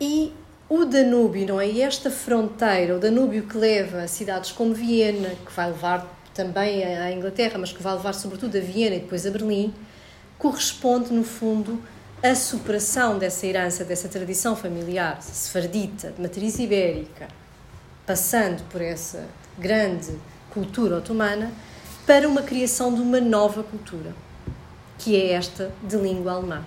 e 0.00 0.32
o 0.68 0.84
Danúbio, 0.84 1.46
não 1.46 1.60
é? 1.60 1.78
esta 1.78 2.10
fronteira, 2.10 2.96
o 2.96 2.98
Danúbio 2.98 3.44
que 3.44 3.56
leva 3.56 4.02
a 4.02 4.08
cidades 4.08 4.50
como 4.50 4.74
Viena, 4.74 5.30
que 5.46 5.52
vai 5.52 5.68
levar 5.68 6.06
também 6.34 6.84
à 6.84 7.12
Inglaterra, 7.12 7.56
mas 7.58 7.72
que 7.72 7.82
vai 7.82 7.94
levar 7.94 8.12
sobretudo 8.12 8.56
a 8.56 8.60
Viena 8.60 8.96
e 8.96 9.00
depois 9.00 9.26
a 9.26 9.30
Berlim, 9.30 9.72
corresponde, 10.38 11.12
no 11.12 11.22
fundo, 11.22 11.80
à 12.22 12.34
superação 12.34 13.18
dessa 13.18 13.46
herança, 13.46 13.84
dessa 13.84 14.08
tradição 14.08 14.56
familiar 14.56 15.22
sefardita, 15.22 16.10
de 16.10 16.20
matriz 16.20 16.58
ibérica, 16.58 17.28
passando 18.06 18.62
por 18.70 18.80
essa 18.80 19.26
grande 19.58 20.16
cultura 20.50 20.98
otomana, 20.98 21.52
para 22.06 22.28
uma 22.28 22.42
criação 22.42 22.94
de 22.94 23.00
uma 23.00 23.20
nova 23.20 23.62
cultura, 23.62 24.14
que 24.96 25.16
é 25.16 25.32
esta 25.32 25.72
de 25.82 25.96
língua 25.96 26.32
alemã 26.32 26.64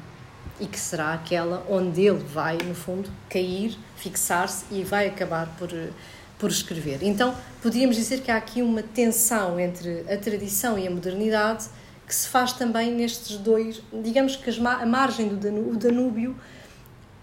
e 0.60 0.68
que 0.68 0.78
será 0.78 1.14
aquela 1.14 1.66
onde 1.70 2.02
ele 2.02 2.20
vai, 2.20 2.58
no 2.58 2.76
fundo, 2.76 3.10
cair, 3.30 3.78
fixar-se 3.96 4.66
e 4.70 4.84
vai 4.84 5.08
acabar 5.08 5.48
por, 5.58 5.70
por 6.38 6.50
escrever. 6.50 7.00
Então, 7.02 7.34
podíamos 7.62 7.96
dizer 7.96 8.20
que 8.20 8.30
há 8.30 8.36
aqui 8.36 8.62
uma 8.62 8.84
tensão 8.84 9.58
entre 9.60 10.04
a 10.12 10.18
tradição 10.18 10.78
e 10.78 10.86
a 10.86 10.92
modernidade 10.92 11.68
que 12.06 12.14
se 12.14 12.28
faz 12.28 12.52
também 12.52 12.92
nestes 12.92 13.38
dois. 13.38 13.82
Digamos 14.04 14.36
que 14.36 14.50
a 14.50 14.86
margem 14.86 15.30
do 15.30 15.38
Danúbio, 15.38 15.78
Danúbio 15.78 16.36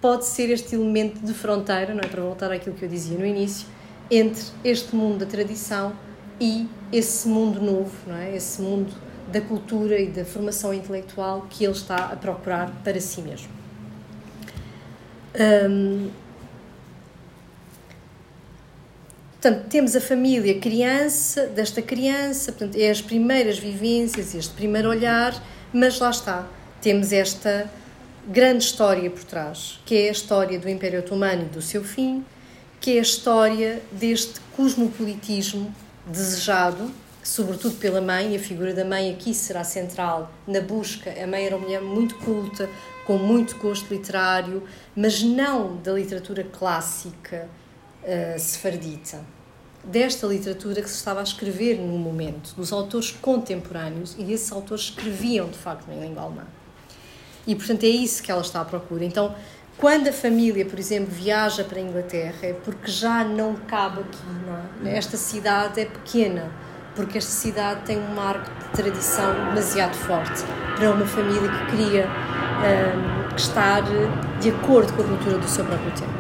pode 0.00 0.24
ser 0.24 0.50
este 0.50 0.74
elemento 0.74 1.18
de 1.20 1.34
fronteira, 1.34 1.92
não 1.92 2.00
é? 2.00 2.06
Para 2.06 2.22
voltar 2.22 2.50
àquilo 2.52 2.74
que 2.74 2.84
eu 2.84 2.88
dizia 2.88 3.18
no 3.18 3.26
início, 3.26 3.66
entre 4.10 4.44
este 4.64 4.94
mundo 4.94 5.18
da 5.18 5.26
tradição 5.26 5.92
e 6.40 6.68
esse 6.92 7.26
mundo 7.28 7.60
novo, 7.60 7.92
não 8.06 8.16
é? 8.16 8.36
Esse 8.36 8.60
mundo 8.60 8.92
da 9.30 9.40
cultura 9.40 9.98
e 9.98 10.06
da 10.06 10.24
formação 10.24 10.72
intelectual 10.72 11.46
que 11.50 11.64
ele 11.64 11.72
está 11.72 11.96
a 11.96 12.16
procurar 12.16 12.70
para 12.84 13.00
si 13.00 13.20
mesmo. 13.20 13.48
Hum, 15.68 16.08
portanto, 19.32 19.68
temos 19.68 19.96
a 19.96 20.00
família 20.00 20.58
criança, 20.60 21.46
desta 21.48 21.82
criança, 21.82 22.52
portanto, 22.52 22.76
é 22.80 22.88
as 22.88 23.02
primeiras 23.02 23.58
vivências, 23.58 24.34
este 24.34 24.54
primeiro 24.54 24.88
olhar, 24.88 25.34
mas 25.72 25.98
lá 25.98 26.10
está, 26.10 26.48
temos 26.80 27.12
esta 27.12 27.68
grande 28.28 28.64
história 28.64 29.10
por 29.10 29.24
trás, 29.24 29.80
que 29.84 29.94
é 29.94 30.08
a 30.08 30.12
história 30.12 30.58
do 30.58 30.68
Império 30.68 31.00
Otomano 31.00 31.42
e 31.42 31.46
do 31.46 31.60
seu 31.60 31.84
fim, 31.84 32.24
que 32.86 32.94
é 32.94 33.00
a 33.00 33.02
história 33.02 33.82
deste 33.90 34.38
cosmopolitismo 34.54 35.74
desejado 36.06 36.88
sobretudo 37.20 37.74
pela 37.78 38.00
mãe, 38.00 38.36
a 38.36 38.38
figura 38.38 38.72
da 38.72 38.84
mãe 38.84 39.12
aqui 39.12 39.34
será 39.34 39.64
central 39.64 40.30
na 40.46 40.60
busca. 40.60 41.10
A 41.10 41.26
mãe 41.26 41.44
era 41.44 41.56
uma 41.56 41.64
mulher 41.64 41.82
muito 41.82 42.14
culta, 42.18 42.70
com 43.04 43.18
muito 43.18 43.56
gosto 43.56 43.92
literário, 43.92 44.62
mas 44.94 45.20
não 45.20 45.78
da 45.78 45.94
literatura 45.94 46.44
clássica 46.44 47.48
uh, 48.04 48.38
sefardita. 48.38 49.24
Desta 49.82 50.24
literatura 50.28 50.80
que 50.80 50.88
se 50.88 50.94
estava 50.94 51.18
a 51.18 51.24
escrever 51.24 51.80
no 51.80 51.98
momento, 51.98 52.54
dos 52.54 52.72
autores 52.72 53.10
contemporâneos, 53.10 54.14
e 54.16 54.32
esses 54.32 54.52
autores 54.52 54.84
escreviam 54.84 55.48
de 55.48 55.58
facto 55.58 55.90
em 55.90 56.00
língua 56.00 56.22
alemã. 56.22 56.46
E 57.48 57.56
portanto 57.56 57.82
é 57.82 57.88
isso 57.88 58.22
que 58.22 58.30
ela 58.30 58.42
está 58.42 58.60
à 58.60 58.64
procura. 58.64 59.04
Então, 59.04 59.34
quando 59.78 60.08
a 60.08 60.12
família, 60.12 60.64
por 60.64 60.78
exemplo, 60.78 61.08
viaja 61.10 61.62
para 61.62 61.78
a 61.78 61.82
Inglaterra, 61.82 62.38
é 62.42 62.52
porque 62.52 62.90
já 62.90 63.22
não 63.24 63.54
cabe 63.54 64.00
aqui, 64.00 64.26
não 64.82 64.88
é? 64.88 64.96
Esta 64.96 65.16
cidade 65.16 65.80
é 65.80 65.84
pequena 65.84 66.50
porque 66.96 67.18
esta 67.18 67.30
cidade 67.30 67.82
tem 67.84 67.98
um 67.98 68.14
marco 68.14 68.50
de 68.50 68.82
tradição 68.82 69.34
demasiado 69.50 69.94
forte 69.94 70.42
para 70.76 70.90
uma 70.90 71.06
família 71.06 71.48
que 71.48 71.76
queria 71.76 72.08
um, 72.08 73.36
estar 73.36 73.82
de 74.40 74.48
acordo 74.48 74.94
com 74.94 75.02
a 75.02 75.04
cultura 75.04 75.38
do 75.38 75.46
seu 75.46 75.64
próprio 75.64 75.92
tempo. 75.92 76.16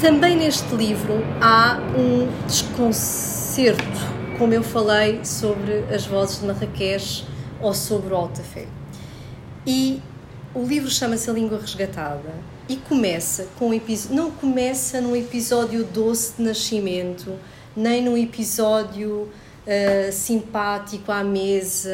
Também 0.00 0.36
neste 0.36 0.74
livro 0.74 1.24
há 1.40 1.78
um 1.96 2.28
desconcerto, 2.46 3.84
como 4.38 4.52
eu 4.52 4.62
falei 4.62 5.24
sobre 5.24 5.84
as 5.94 6.04
vozes 6.04 6.40
de 6.40 6.46
Marrakech 6.46 7.24
ou 7.60 7.72
sobre 7.72 8.12
o 8.12 8.16
Altafé. 8.16 8.66
E 9.64 10.02
o 10.54 10.62
livro 10.62 10.88
chama-se 10.88 11.28
A 11.28 11.32
Língua 11.32 11.58
Resgatada 11.58 12.32
e 12.68 12.76
começa 12.76 13.48
com 13.58 13.70
um 13.70 13.74
episódio, 13.74 14.16
não 14.16 14.30
começa 14.30 15.00
num 15.00 15.16
episódio 15.16 15.84
doce 15.84 16.34
de 16.36 16.44
nascimento, 16.44 17.36
nem 17.76 18.00
num 18.00 18.16
episódio 18.16 19.28
uh, 19.66 20.12
simpático 20.12 21.10
à 21.10 21.24
mesa, 21.24 21.90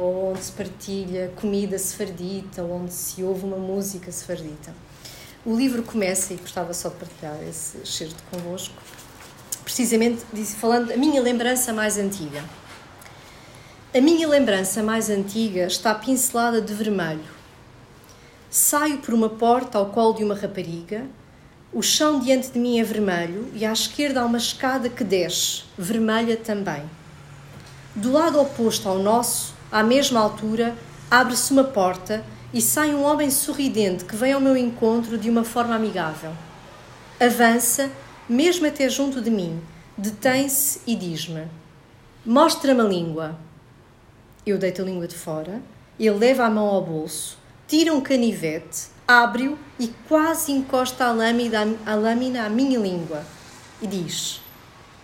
ou 0.00 0.30
onde 0.30 0.44
se 0.44 0.52
partilha 0.52 1.32
comida 1.34 1.76
sefardita, 1.76 2.62
ou 2.62 2.82
onde 2.82 2.92
se 2.92 3.22
ouve 3.24 3.44
uma 3.44 3.56
música 3.56 4.12
sefardita. 4.12 4.72
O 5.44 5.54
livro 5.56 5.82
começa, 5.82 6.32
e 6.32 6.36
gostava 6.36 6.72
só 6.72 6.90
de 6.90 6.94
partilhar 6.94 7.36
esse 7.50 7.78
excerto 7.78 8.22
convosco, 8.30 8.80
precisamente 9.64 10.22
falando 10.56 10.92
a 10.92 10.96
minha 10.96 11.20
lembrança 11.20 11.72
mais 11.72 11.98
antiga. 11.98 12.44
A 13.92 14.00
minha 14.00 14.28
lembrança 14.28 14.82
mais 14.84 15.10
antiga 15.10 15.66
está 15.66 15.94
pincelada 15.94 16.60
de 16.60 16.72
vermelho. 16.72 17.33
Saio 18.56 18.98
por 18.98 19.12
uma 19.12 19.28
porta 19.28 19.78
ao 19.78 19.86
colo 19.86 20.12
de 20.12 20.22
uma 20.22 20.36
rapariga 20.36 21.08
o 21.72 21.82
chão 21.82 22.20
diante 22.20 22.52
de 22.52 22.58
mim 22.60 22.78
é 22.78 22.84
vermelho 22.84 23.50
e 23.52 23.66
à 23.66 23.72
esquerda 23.72 24.20
há 24.20 24.24
uma 24.24 24.38
escada 24.38 24.88
que 24.88 25.02
desce, 25.02 25.64
vermelha 25.76 26.36
também. 26.36 26.84
Do 27.96 28.12
lado 28.12 28.40
oposto 28.40 28.88
ao 28.88 29.00
nosso, 29.00 29.54
à 29.72 29.82
mesma 29.82 30.20
altura, 30.20 30.76
abre-se 31.10 31.52
uma 31.52 31.64
porta 31.64 32.24
e 32.52 32.62
sai 32.62 32.94
um 32.94 33.02
homem 33.02 33.28
sorridente 33.28 34.04
que 34.04 34.14
vem 34.14 34.32
ao 34.32 34.40
meu 34.40 34.56
encontro 34.56 35.18
de 35.18 35.28
uma 35.28 35.42
forma 35.42 35.74
amigável. 35.74 36.30
Avança, 37.18 37.90
mesmo 38.28 38.68
até 38.68 38.88
junto 38.88 39.20
de 39.20 39.32
mim, 39.32 39.60
detém-se 39.98 40.80
e 40.86 40.94
diz-me: 40.94 41.48
Mostra-me 42.24 42.82
a 42.82 42.84
língua. 42.84 43.36
Eu 44.46 44.58
deito 44.58 44.80
a 44.80 44.84
língua 44.84 45.08
de 45.08 45.16
fora, 45.16 45.60
ele 45.98 46.18
leva 46.18 46.44
a 46.44 46.50
mão 46.50 46.68
ao 46.68 46.82
bolso, 46.82 47.36
tira 47.66 47.92
um 47.92 48.00
canivete 48.00 48.94
abre-o 49.06 49.58
e 49.78 49.88
quase 50.08 50.52
encosta 50.52 51.04
a 51.04 51.12
lâmina, 51.12 51.68
a 51.84 51.94
lâmina 51.94 52.46
à 52.46 52.48
minha 52.48 52.78
língua 52.78 53.22
e 53.80 53.86
diz: 53.86 54.40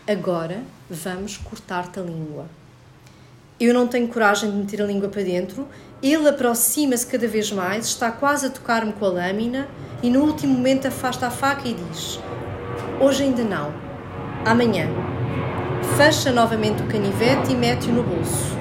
Agora 0.09 0.63
vamos 0.89 1.37
cortar-te 1.37 2.01
a 2.01 2.03
língua. 2.03 2.47
Eu 3.59 3.75
não 3.75 3.87
tenho 3.87 4.09
coragem 4.09 4.51
de 4.51 4.57
meter 4.57 4.81
a 4.83 4.87
língua 4.87 5.09
para 5.09 5.23
dentro. 5.23 5.69
Ele 6.03 6.27
aproxima-se 6.27 7.07
cada 7.07 7.29
vez 7.29 7.53
mais, 7.53 7.87
está 7.87 8.11
quase 8.11 8.47
a 8.47 8.51
tocar-me 8.51 8.93
com 8.95 9.05
a 9.05 9.09
lâmina 9.11 9.69
e 10.03 10.09
no 10.09 10.23
último 10.23 10.55
momento 10.55 10.89
afasta 10.89 11.27
a 11.27 11.31
faca 11.31 11.69
e 11.69 11.75
diz: 11.75 12.19
Hoje 12.99 13.25
ainda 13.25 13.45
não, 13.45 13.73
amanhã. 14.45 14.89
Fecha 15.97 16.31
novamente 16.33 16.83
o 16.83 16.87
canivete 16.87 17.53
e 17.53 17.55
mete-o 17.55 17.93
no 17.93 18.03
bolso. 18.03 18.57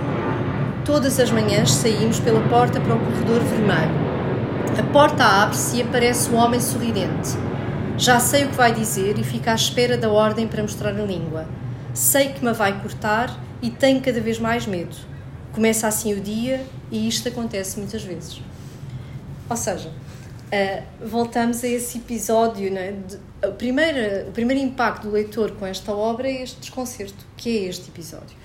Todas 0.90 1.20
as 1.20 1.30
manhãs 1.30 1.70
saímos 1.70 2.20
pela 2.20 2.42
porta 2.50 2.82
para 2.82 2.96
o 2.96 3.00
corredor 3.00 3.44
vermelho. 3.44 3.94
A 4.76 4.92
porta 4.92 5.24
abre-se 5.24 5.78
e 5.78 5.84
aparece 5.84 6.32
um 6.32 6.36
homem 6.36 6.60
sorridente. 6.60 7.30
Já 7.96 8.20
sei 8.20 8.46
o 8.46 8.50
que 8.50 8.56
vai 8.56 8.74
dizer 8.74 9.20
e 9.20 9.24
fico 9.24 9.52
à 9.52 9.54
espera 9.54 10.00
da 10.00 10.10
ordem 10.10 10.48
para 10.48 10.64
mostrar 10.64 10.90
a 10.90 11.04
língua. 11.04 11.48
Sei 11.94 12.30
que 12.30 12.44
me 12.44 12.54
vai 12.54 12.82
cortar 12.82 13.40
e 13.62 13.70
tenho 13.70 14.02
cada 14.02 14.20
vez 14.20 14.40
mais 14.40 14.66
medo. 14.66 14.96
Começa 15.52 15.88
assim 15.88 16.14
o 16.14 16.20
dia 16.20 16.66
e 16.90 17.08
isto 17.08 17.30
acontece 17.30 17.78
muitas 17.78 18.02
vezes. 18.02 18.42
Ou 19.48 19.56
seja, 19.56 19.90
uh, 19.90 21.08
voltamos 21.08 21.64
a 21.64 21.68
esse 21.68 22.00
episódio. 22.00 22.74
Né? 22.74 22.96
De, 23.08 23.48
o, 23.48 23.52
primeiro, 23.52 24.28
o 24.28 24.32
primeiro 24.32 24.64
impacto 24.64 25.04
do 25.04 25.12
leitor 25.12 25.52
com 25.52 25.68
esta 25.68 25.94
obra 25.94 26.28
é 26.28 26.42
este 26.42 26.60
desconcerto, 26.60 27.28
que 27.38 27.60
é 27.60 27.70
este 27.70 27.90
episódio. 27.90 28.39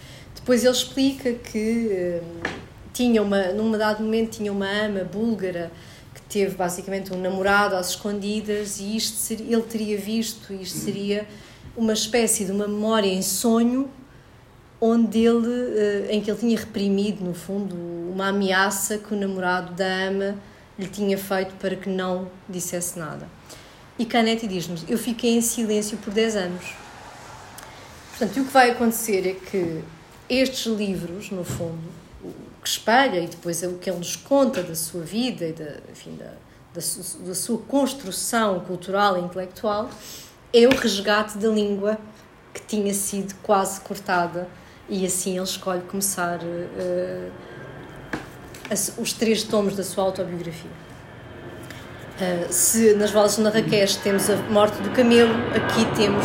Depois 0.44 0.62
ele 0.62 0.74
explica 0.74 1.32
que 1.32 2.20
uh, 2.20 2.48
tinha 2.92 3.22
uma, 3.22 3.48
num 3.52 3.72
dado 3.72 4.02
momento 4.02 4.36
tinha 4.36 4.52
uma 4.52 4.68
ama 4.68 5.02
búlgara 5.04 5.72
teve 6.34 6.56
basicamente 6.56 7.14
um 7.14 7.20
namorado 7.20 7.76
às 7.76 7.90
escondidas 7.90 8.80
e 8.80 8.96
isto 8.96 9.16
seria, 9.16 9.54
ele 9.54 9.62
teria 9.62 9.96
visto, 9.96 10.52
isto 10.52 10.78
seria 10.78 11.28
uma 11.76 11.92
espécie 11.92 12.44
de 12.44 12.50
uma 12.50 12.66
memória 12.66 13.06
em 13.06 13.22
sonho 13.22 13.88
onde 14.80 15.20
ele, 15.20 15.78
eh, 15.78 16.06
em 16.10 16.20
que 16.20 16.28
ele 16.28 16.38
tinha 16.38 16.58
reprimido, 16.58 17.24
no 17.24 17.34
fundo, 17.34 17.76
uma 18.12 18.28
ameaça 18.30 18.98
que 18.98 19.14
o 19.14 19.16
namorado 19.16 19.74
da 19.74 19.86
ama 20.08 20.36
lhe 20.76 20.88
tinha 20.88 21.16
feito 21.16 21.54
para 21.54 21.76
que 21.76 21.88
não 21.88 22.28
dissesse 22.48 22.98
nada. 22.98 23.28
E 23.96 24.04
Canetti 24.04 24.48
diz-nos: 24.48 24.84
Eu 24.88 24.98
fiquei 24.98 25.36
em 25.36 25.40
silêncio 25.40 25.96
por 25.98 26.12
10 26.12 26.34
anos. 26.36 26.64
Portanto, 28.10 28.40
o 28.40 28.44
que 28.44 28.52
vai 28.52 28.70
acontecer 28.70 29.26
é 29.26 29.34
que 29.34 29.82
estes 30.28 30.66
livros, 30.66 31.30
no 31.30 31.44
fundo, 31.44 31.92
que 32.62 32.68
espelha 32.68 33.20
e 33.20 33.26
depois 33.26 33.62
é 33.62 33.68
o 33.68 33.74
que 33.74 33.90
ele 33.90 33.98
nos 33.98 34.16
conta 34.16 34.62
da 34.62 34.74
sua 34.74 35.02
vida 35.02 35.44
e 35.44 35.52
da, 35.52 35.76
enfim, 35.90 36.16
da, 36.16 36.32
da, 36.72 36.80
su, 36.80 37.18
da 37.18 37.34
sua 37.34 37.58
construção 37.58 38.60
cultural 38.60 39.18
e 39.18 39.20
intelectual, 39.20 39.90
é 40.52 40.66
o 40.66 40.74
resgate 40.74 41.36
da 41.36 41.48
língua 41.48 41.98
que 42.54 42.62
tinha 42.62 42.94
sido 42.94 43.34
quase 43.42 43.80
cortada 43.80 44.48
e 44.88 45.04
assim 45.04 45.36
ele 45.36 45.44
escolhe 45.44 45.82
começar 45.82 46.38
uh, 46.42 47.32
os 48.96 49.12
três 49.12 49.42
tomos 49.42 49.76
da 49.76 49.82
sua 49.82 50.04
autobiografia. 50.04 50.70
Uh, 52.14 52.52
se 52.52 52.94
nas 52.94 53.10
Vozes 53.10 53.36
de 53.36 53.42
Marrakech 53.42 53.98
temos 53.98 54.30
a 54.30 54.36
morte 54.36 54.80
do 54.82 54.90
camelo, 54.90 55.34
aqui 55.54 55.84
temos 55.96 56.24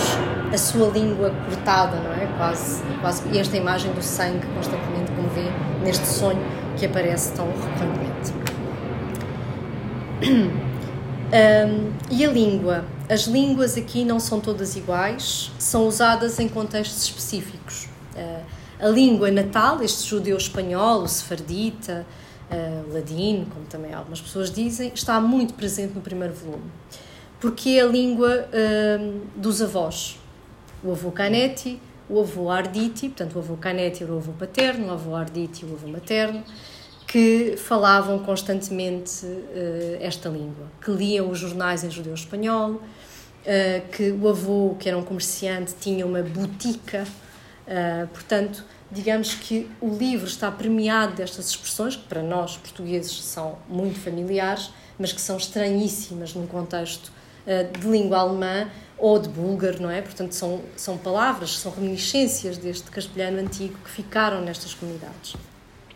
a 0.52 0.58
sua 0.58 0.88
língua 0.90 1.32
cortada, 1.46 1.98
não 1.98 2.14
é? 2.14 2.28
Quase, 2.38 2.82
quase, 3.02 3.38
esta 3.38 3.58
imagem 3.58 3.92
do 3.94 4.02
sangue 4.02 4.46
constantemente, 4.56 5.12
como 5.12 5.30
vê 5.30 5.46
neste 5.84 6.08
sonho 6.08 6.40
que 6.78 6.86
aparece 6.86 7.34
tão 7.34 7.48
recorrentemente. 7.48 8.34
Um, 11.30 11.94
e 12.10 12.26
a 12.26 12.32
língua? 12.32 12.86
As 13.08 13.28
línguas 13.28 13.78
aqui 13.78 14.04
não 14.04 14.20
são 14.20 14.40
todas 14.40 14.76
iguais, 14.76 15.52
são 15.60 15.88
usadas 15.88 16.40
em 16.40 16.48
contextos 16.50 17.04
específicos. 17.04 17.88
Uh, 18.16 18.44
a 18.80 18.88
língua 18.88 19.30
natal, 19.30 19.84
este 19.84 20.08
judeu 20.10 20.36
espanhol, 20.38 21.04
o 21.04 21.08
sefardita, 21.08 22.06
uh, 22.50 22.94
ladino, 22.94 23.46
como 23.46 23.66
também 23.66 23.94
algumas 23.94 24.20
pessoas 24.20 24.52
dizem, 24.52 24.92
está 24.94 25.20
muito 25.22 25.54
presente 25.54 25.94
no 25.94 26.02
primeiro 26.02 26.34
volume, 26.34 26.64
porque 27.40 27.72
é 27.72 27.82
a 27.82 27.86
língua 27.86 28.48
uh, 28.48 29.22
dos 29.36 29.62
avós. 29.62 30.19
O 30.84 30.92
avô 30.92 31.12
Canetti, 31.12 31.80
o 32.10 32.20
avô 32.22 32.50
Arditi, 32.50 33.10
portanto, 33.10 33.36
o 33.36 33.40
avô 33.40 33.58
Canetti 33.58 34.04
era 34.04 34.14
o 34.14 34.18
avô 34.18 34.32
paterno, 34.32 34.88
o 34.88 34.92
avô 34.92 35.16
Arditi, 35.16 35.66
o 35.66 35.74
avô 35.74 35.88
materno, 35.88 36.44
que 37.06 37.56
falavam 37.58 38.20
constantemente 38.20 39.26
uh, 39.26 39.98
esta 40.00 40.30
língua, 40.30 40.68
que 40.80 40.92
liam 40.92 41.30
os 41.30 41.40
jornais 41.40 41.84
em 41.84 41.90
judeu 41.90 42.14
espanhol, 42.14 42.74
uh, 42.74 42.82
que 43.92 44.12
o 44.12 44.30
avô, 44.30 44.76
que 44.80 44.88
era 44.88 44.98
um 44.98 45.04
comerciante, 45.04 45.74
tinha 45.82 46.06
uma 46.06 46.22
botica, 46.22 47.06
uh, 47.68 48.08
portanto, 48.10 48.64
digamos 48.92 49.34
que 49.34 49.70
o 49.82 49.90
livro 49.90 50.28
está 50.28 50.52
premiado 50.52 51.16
destas 51.16 51.50
expressões, 51.50 51.96
que 51.96 52.08
para 52.08 52.24
nós 52.24 52.58
portugueses 52.58 53.24
são 53.24 53.58
muito 53.68 54.00
familiares, 54.00 54.72
mas 54.98 55.12
que 55.12 55.20
são 55.22 55.36
estranhíssimas 55.36 56.34
num 56.34 56.48
contexto 56.48 57.12
de 57.80 57.88
língua 57.88 58.20
alemã 58.20 58.70
ou 59.00 59.18
de 59.18 59.30
búlgaro, 59.30 59.82
não 59.82 59.90
é? 59.90 60.02
Portanto, 60.02 60.34
são, 60.34 60.62
são 60.76 60.98
palavras, 60.98 61.58
são 61.58 61.72
reminiscências 61.72 62.58
deste 62.58 62.92
castelhano 62.92 63.40
antigo 63.40 63.76
que 63.84 63.90
ficaram 63.90 64.42
nestas 64.42 64.74
comunidades. 64.74 65.36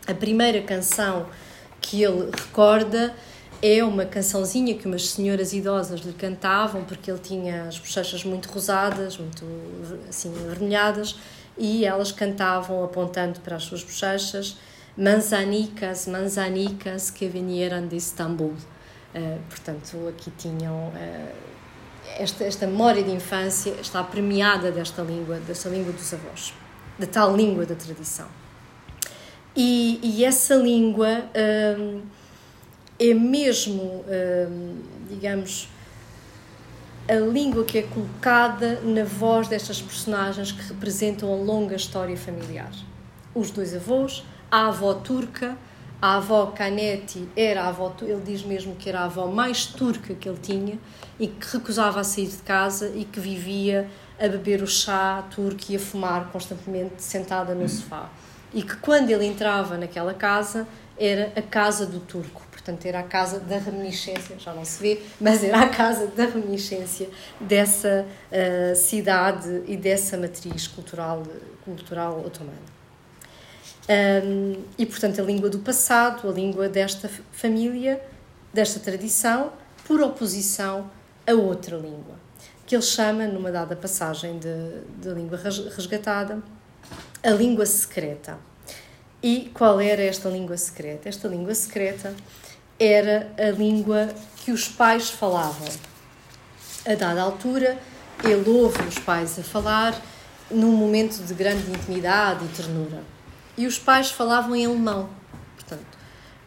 A 0.06 0.14
primeira 0.14 0.62
canção 0.62 1.26
que 1.80 2.02
ele 2.02 2.30
recorda 2.30 3.14
é 3.62 3.84
uma 3.84 4.04
cançãozinha 4.04 4.74
que 4.74 4.86
umas 4.86 5.08
senhoras 5.10 5.52
idosas 5.52 6.00
lhe 6.00 6.12
cantavam, 6.12 6.84
porque 6.84 7.10
ele 7.10 7.20
tinha 7.20 7.64
as 7.64 7.78
bochechas 7.78 8.24
muito 8.24 8.50
rosadas, 8.50 9.16
muito 9.18 9.44
assim 10.08 10.28
avermelhadas, 10.28 11.16
e 11.56 11.84
elas 11.84 12.10
cantavam 12.10 12.82
apontando 12.82 13.40
para 13.40 13.56
as 13.56 13.64
suas 13.64 13.82
bochechas 13.82 14.56
manzanicas, 14.96 16.06
manzanicas 16.06 17.10
que 17.10 17.26
vieram 17.28 17.86
de 17.86 17.96
Istambul. 17.96 18.54
Uh, 19.14 19.38
portanto, 19.48 20.08
aqui 20.08 20.30
tinham 20.36 20.88
uh, 20.88 21.53
esta, 22.18 22.44
esta 22.44 22.66
memória 22.66 23.02
de 23.02 23.10
infância 23.10 23.74
está 23.80 24.02
premiada 24.02 24.70
desta 24.70 25.02
língua, 25.02 25.36
desta 25.40 25.68
língua 25.68 25.92
dos 25.92 26.12
avós, 26.12 26.54
da 26.98 27.06
tal 27.06 27.36
língua 27.36 27.66
da 27.66 27.74
tradição. 27.74 28.26
E, 29.56 30.00
e 30.02 30.24
essa 30.24 30.56
língua 30.56 31.08
uh, 31.08 32.02
é 32.98 33.14
mesmo, 33.14 34.04
digamos, 35.08 35.68
a 37.08 37.14
língua 37.14 37.64
que 37.64 37.78
é 37.78 37.82
colocada 37.82 38.80
na 38.80 39.04
voz 39.04 39.48
destas 39.48 39.80
personagens 39.80 40.52
que 40.52 40.62
representam 40.62 41.32
a 41.32 41.36
longa 41.36 41.76
história 41.76 42.16
familiar. 42.16 42.70
Os 43.34 43.50
dois 43.50 43.74
avós, 43.74 44.24
a 44.50 44.68
avó 44.68 44.94
turca, 44.94 45.56
a 46.04 46.16
avó 46.16 46.48
Canetti 46.48 47.26
era 47.34 47.62
a 47.62 47.68
avó, 47.68 47.90
ele 48.02 48.20
diz 48.20 48.42
mesmo 48.42 48.76
que 48.76 48.90
era 48.90 49.00
a 49.00 49.04
avó 49.04 49.26
mais 49.26 49.64
turca 49.64 50.12
que 50.12 50.28
ele 50.28 50.36
tinha 50.36 50.78
e 51.18 51.28
que 51.28 51.56
recusava 51.56 51.98
a 51.98 52.04
sair 52.04 52.26
de 52.26 52.42
casa 52.42 52.92
e 52.94 53.06
que 53.06 53.18
vivia 53.18 53.88
a 54.20 54.28
beber 54.28 54.62
o 54.62 54.66
chá 54.66 55.24
turco 55.34 55.62
e 55.70 55.76
a 55.76 55.78
fumar 55.78 56.30
constantemente 56.30 57.02
sentada 57.02 57.54
no 57.54 57.66
sofá. 57.66 58.10
E 58.52 58.62
que 58.62 58.76
quando 58.76 59.08
ele 59.08 59.24
entrava 59.24 59.78
naquela 59.78 60.12
casa 60.12 60.68
era 60.98 61.32
a 61.34 61.40
casa 61.40 61.86
do 61.86 62.00
turco 62.00 62.42
portanto 62.50 62.84
era 62.84 63.00
a 63.00 63.02
casa 63.02 63.40
da 63.40 63.56
reminiscência, 63.56 64.38
já 64.38 64.52
não 64.52 64.64
se 64.64 64.82
vê, 64.82 65.00
mas 65.18 65.42
era 65.42 65.62
a 65.62 65.68
casa 65.70 66.06
da 66.08 66.26
reminiscência 66.26 67.08
dessa 67.40 68.06
uh, 68.30 68.76
cidade 68.76 69.62
e 69.66 69.74
dessa 69.74 70.18
matriz 70.18 70.66
cultural, 70.66 71.22
cultural 71.64 72.20
otomana. 72.20 72.73
Um, 73.86 74.62
e 74.78 74.86
portanto 74.86 75.20
a 75.20 75.24
língua 75.24 75.50
do 75.50 75.58
passado, 75.58 76.28
a 76.28 76.32
língua 76.32 76.68
desta 76.68 77.10
família, 77.32 78.02
desta 78.52 78.80
tradição, 78.80 79.52
por 79.86 80.00
oposição 80.00 80.90
a 81.26 81.32
outra 81.32 81.76
língua, 81.76 82.14
que 82.66 82.74
ele 82.74 82.82
chama, 82.82 83.26
numa 83.26 83.52
dada 83.52 83.76
passagem 83.76 84.38
de 84.38 85.08
língua 85.10 85.38
resgatada, 85.76 86.42
a 87.22 87.30
língua 87.30 87.66
secreta. 87.66 88.38
E 89.22 89.50
qual 89.54 89.80
era 89.80 90.02
esta 90.02 90.28
língua 90.28 90.56
secreta? 90.56 91.08
Esta 91.08 91.28
língua 91.28 91.54
secreta 91.54 92.14
era 92.78 93.32
a 93.38 93.50
língua 93.50 94.08
que 94.36 94.50
os 94.50 94.68
pais 94.68 95.08
falavam. 95.08 95.68
A 96.86 96.94
dada 96.94 97.22
altura, 97.22 97.78
ele 98.22 98.48
ouve 98.50 98.82
os 98.82 98.98
pais 98.98 99.38
a 99.38 99.42
falar 99.42 99.98
num 100.50 100.72
momento 100.72 101.22
de 101.22 101.32
grande 101.32 101.70
intimidade 101.70 102.44
e 102.44 102.48
ternura. 102.48 103.13
E 103.56 103.66
os 103.66 103.78
pais 103.78 104.10
falavam 104.10 104.56
em 104.56 104.66
alemão, 104.66 105.08
portanto, 105.54 105.98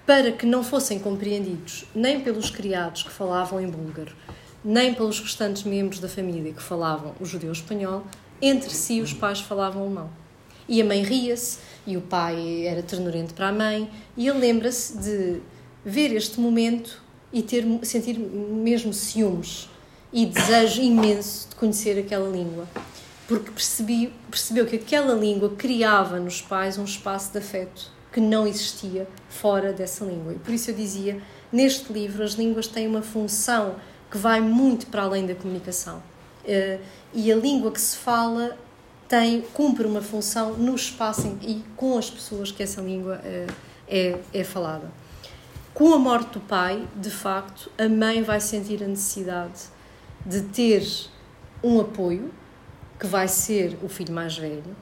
para 0.05 0.31
que 0.31 0.45
não 0.45 0.63
fossem 0.63 0.99
compreendidos 0.99 1.85
nem 1.95 2.19
pelos 2.21 2.49
criados 2.49 3.03
que 3.03 3.11
falavam 3.11 3.61
em 3.61 3.67
búlgaro, 3.67 4.13
nem 4.63 4.93
pelos 4.93 5.19
restantes 5.19 5.63
membros 5.63 5.99
da 5.99 6.09
família 6.09 6.51
que 6.51 6.61
falavam 6.61 7.13
o 7.19 7.25
judeu 7.25 7.51
espanhol, 7.51 8.03
entre 8.41 8.69
si 8.69 9.01
os 9.01 9.13
pais 9.13 9.39
falavam 9.39 9.83
alemão. 9.83 10.09
E 10.67 10.81
a 10.81 10.85
mãe 10.85 11.01
ria-se, 11.01 11.59
e 11.85 11.95
o 11.95 12.01
pai 12.01 12.65
era 12.65 12.83
ternurento 12.83 13.33
para 13.33 13.47
a 13.47 13.53
mãe, 13.53 13.89
e 14.17 14.27
ele 14.27 14.39
lembra-se 14.39 14.97
de 14.97 15.41
ver 15.85 16.13
este 16.13 16.39
momento 16.39 17.01
e 17.31 17.41
ter, 17.41 17.65
sentir 17.83 18.19
mesmo 18.19 18.93
ciúmes 18.93 19.69
e 20.11 20.25
desejo 20.25 20.81
imenso 20.81 21.49
de 21.49 21.55
conhecer 21.55 21.97
aquela 21.99 22.29
língua. 22.29 22.67
Porque 23.27 23.51
percebi, 23.51 24.13
percebeu 24.29 24.65
que 24.65 24.77
aquela 24.77 25.13
língua 25.13 25.49
criava 25.57 26.19
nos 26.19 26.41
pais 26.41 26.77
um 26.77 26.85
espaço 26.85 27.31
de 27.31 27.39
afeto 27.39 27.91
que 28.11 28.21
não 28.21 28.47
existia 28.47 29.07
fora 29.29 29.73
dessa 29.73 30.05
língua. 30.05 30.33
E 30.33 30.39
por 30.39 30.53
isso 30.53 30.71
eu 30.71 30.75
dizia, 30.75 31.21
neste 31.51 31.91
livro 31.91 32.23
as 32.23 32.31
línguas 32.31 32.67
têm 32.67 32.87
uma 32.87 33.01
função 33.01 33.75
que 34.09 34.17
vai 34.17 34.39
muito 34.41 34.87
para 34.87 35.03
além 35.03 35.25
da 35.25 35.35
comunicação. 35.35 36.01
Uh, 36.43 36.81
e 37.13 37.31
a 37.31 37.35
língua 37.35 37.71
que 37.71 37.81
se 37.81 37.97
fala 37.97 38.57
tem, 39.07 39.41
cumpre 39.53 39.85
uma 39.85 40.01
função 40.01 40.53
no 40.53 40.75
espaço 40.75 41.37
e 41.41 41.63
com 41.75 41.97
as 41.97 42.09
pessoas 42.09 42.51
que 42.51 42.63
essa 42.63 42.81
língua 42.81 43.21
uh, 43.23 43.53
é, 43.87 44.17
é 44.33 44.43
falada. 44.43 44.91
Com 45.73 45.93
a 45.93 45.99
morte 45.99 46.31
do 46.33 46.39
pai, 46.39 46.87
de 46.95 47.11
facto, 47.11 47.71
a 47.77 47.87
mãe 47.87 48.23
vai 48.23 48.39
sentir 48.39 48.83
a 48.83 48.87
necessidade 48.87 49.65
de 50.25 50.41
ter 50.41 50.83
um 51.63 51.79
apoio, 51.79 52.31
que 52.99 53.07
vai 53.07 53.27
ser 53.27 53.77
o 53.83 53.87
filho 53.87 54.13
mais 54.13 54.37
velho, 54.37 54.75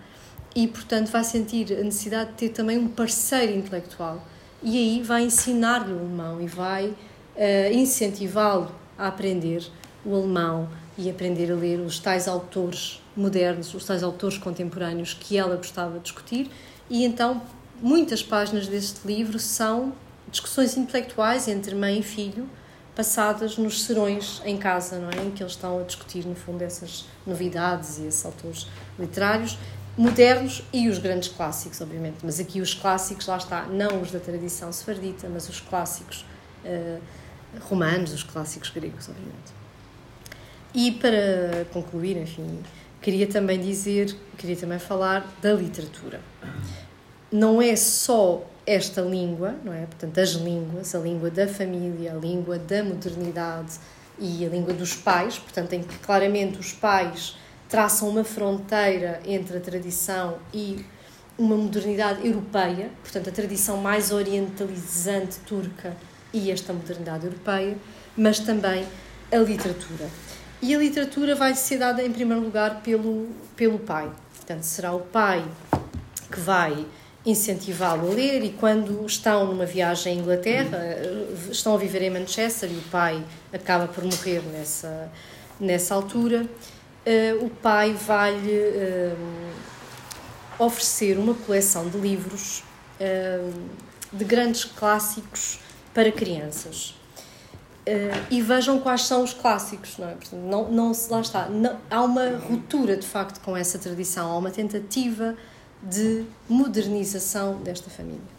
e, 0.55 0.67
portanto, 0.67 1.11
vai 1.11 1.23
sentir 1.23 1.73
a 1.73 1.83
necessidade 1.83 2.31
de 2.31 2.35
ter 2.37 2.49
também 2.49 2.77
um 2.77 2.87
parceiro 2.87 3.53
intelectual. 3.53 4.25
E 4.63 4.77
aí 4.77 5.03
vai 5.03 5.23
ensinar-lhe 5.23 5.91
o 5.91 5.99
alemão 5.99 6.41
e 6.41 6.47
vai 6.47 6.87
uh, 6.87 7.73
incentivá-lo 7.73 8.71
a 8.97 9.07
aprender 9.07 9.67
o 10.05 10.15
alemão 10.15 10.69
e 10.97 11.09
aprender 11.09 11.51
a 11.51 11.55
ler 11.55 11.79
os 11.81 11.99
tais 11.99 12.27
autores 12.27 13.01
modernos, 13.17 13.73
os 13.73 13.83
tais 13.83 14.01
autores 14.01 14.37
contemporâneos 14.37 15.13
que 15.13 15.37
ela 15.37 15.57
gostava 15.57 15.97
de 15.97 16.03
discutir. 16.03 16.49
E 16.89 17.03
então, 17.03 17.41
muitas 17.81 18.23
páginas 18.23 18.67
deste 18.67 19.05
livro 19.05 19.37
são 19.39 19.93
discussões 20.31 20.77
intelectuais 20.77 21.47
entre 21.49 21.75
mãe 21.75 21.99
e 21.99 22.03
filho 22.03 22.47
passadas 22.95 23.57
nos 23.57 23.83
serões 23.83 24.41
em 24.45 24.57
casa, 24.57 24.97
não 24.97 25.09
é? 25.09 25.25
Em 25.25 25.31
que 25.31 25.43
eles 25.43 25.53
estão 25.53 25.79
a 25.79 25.83
discutir, 25.83 26.25
no 26.25 26.35
fundo, 26.35 26.63
essas 26.63 27.05
novidades 27.25 27.97
e 27.97 28.05
esses 28.05 28.25
autores 28.25 28.67
literários 28.97 29.57
modernos 29.97 30.61
e 30.73 30.89
os 30.89 30.97
grandes 30.97 31.29
clássicos, 31.29 31.79
obviamente. 31.81 32.17
Mas 32.23 32.39
aqui 32.39 32.59
os 32.61 32.73
clássicos, 32.73 33.27
lá 33.27 33.37
está, 33.37 33.63
não 33.63 34.01
os 34.01 34.11
da 34.11 34.19
tradição 34.19 34.71
sefardita, 34.71 35.29
mas 35.29 35.47
os 35.47 35.59
clássicos 35.59 36.25
uh, 36.65 37.01
romanos, 37.61 38.13
os 38.13 38.23
clássicos 38.23 38.69
gregos, 38.69 39.07
obviamente. 39.07 39.53
E 40.73 40.91
para 40.91 41.65
concluir, 41.71 42.17
enfim, 42.17 42.61
queria 43.01 43.27
também 43.27 43.59
dizer, 43.59 44.15
queria 44.37 44.57
também 44.57 44.79
falar 44.79 45.25
da 45.41 45.53
literatura. 45.53 46.19
Não 47.31 47.61
é 47.61 47.75
só 47.75 48.45
esta 48.65 49.01
língua, 49.01 49.55
não 49.63 49.73
é? 49.73 49.85
Portanto, 49.85 50.17
as 50.19 50.31
línguas, 50.31 50.95
a 50.95 50.99
língua 50.99 51.29
da 51.29 51.47
família, 51.47 52.13
a 52.13 52.15
língua 52.15 52.57
da 52.57 52.83
modernidade 52.83 53.73
e 54.17 54.45
a 54.45 54.49
língua 54.49 54.73
dos 54.73 54.95
pais, 54.95 55.37
portanto, 55.37 55.73
em 55.73 55.83
que 55.83 55.97
claramente 55.99 56.59
os 56.59 56.71
pais 56.71 57.37
traçam 57.69 58.09
uma 58.09 58.23
fronteira 58.23 59.19
entre 59.25 59.57
a 59.57 59.59
tradição 59.59 60.37
e 60.53 60.85
uma 61.37 61.55
modernidade 61.55 62.25
europeia, 62.25 62.89
portanto, 63.01 63.29
a 63.29 63.31
tradição 63.31 63.77
mais 63.77 64.11
orientalizante 64.11 65.39
turca 65.39 65.95
e 66.33 66.49
esta 66.49 66.71
modernidade 66.71 67.25
europeia, 67.25 67.77
mas 68.15 68.39
também 68.39 68.85
a 69.31 69.37
literatura. 69.37 70.09
E 70.61 70.73
a 70.73 70.79
literatura 70.79 71.35
vai 71.35 71.53
ser 71.53 71.77
dada 71.77 72.01
em 72.01 72.11
primeiro 72.11 72.41
lugar 72.41 72.81
pelo, 72.81 73.29
pelo 73.55 73.77
pai. 73.77 74.09
Portanto, 74.35 74.63
será 74.63 74.93
o 74.93 75.01
pai 75.01 75.43
que 76.31 76.39
vai 76.39 76.85
incentivá-lo 77.25 78.11
a 78.11 78.13
ler 78.13 78.43
e 78.43 78.51
quando 78.51 79.03
estão 79.05 79.47
numa 79.47 79.65
viagem 79.65 80.13
à 80.13 80.15
Inglaterra, 80.21 80.79
estão 81.49 81.73
a 81.73 81.77
viver 81.77 82.03
em 82.03 82.09
Manchester 82.11 82.69
e 82.71 82.77
o 82.77 82.81
pai 82.83 83.23
acaba 83.51 83.87
por 83.87 84.03
morrer 84.03 84.41
nessa, 84.51 85.11
nessa 85.59 85.95
altura, 85.95 86.45
uh, 86.45 87.45
o 87.45 87.49
pai 87.49 87.93
vai-lhe 87.93 88.59
uh, 88.59 89.17
oferecer 90.59 91.17
uma 91.17 91.33
coleção 91.33 91.89
de 91.89 91.97
livros 91.97 92.63
uh, 92.99 93.53
de 94.13 94.23
grandes 94.23 94.63
clássicos 94.63 95.59
para 95.93 96.11
crianças. 96.11 96.93
e 98.29 98.41
vejam 98.41 98.79
quais 98.79 99.03
são 99.03 99.23
os 99.23 99.33
clássicos, 99.33 99.97
não 99.97 100.09
é? 100.09 100.13
Portanto, 100.13 100.41
não, 100.41 100.91
lá 101.09 101.21
está. 101.21 101.47
Não, 101.47 101.77
há 101.89 102.01
uma 102.01 102.37
ruptura, 102.37 102.97
de 102.97 103.05
facto, 103.05 103.39
com 103.41 103.55
essa 103.55 103.77
tradição, 103.79 104.31
há 104.31 104.37
uma 104.37 104.51
tentativa 104.51 105.35
de 105.85 106.25
modernização 106.49 107.61
desta 107.61 107.89
família. 107.89 108.35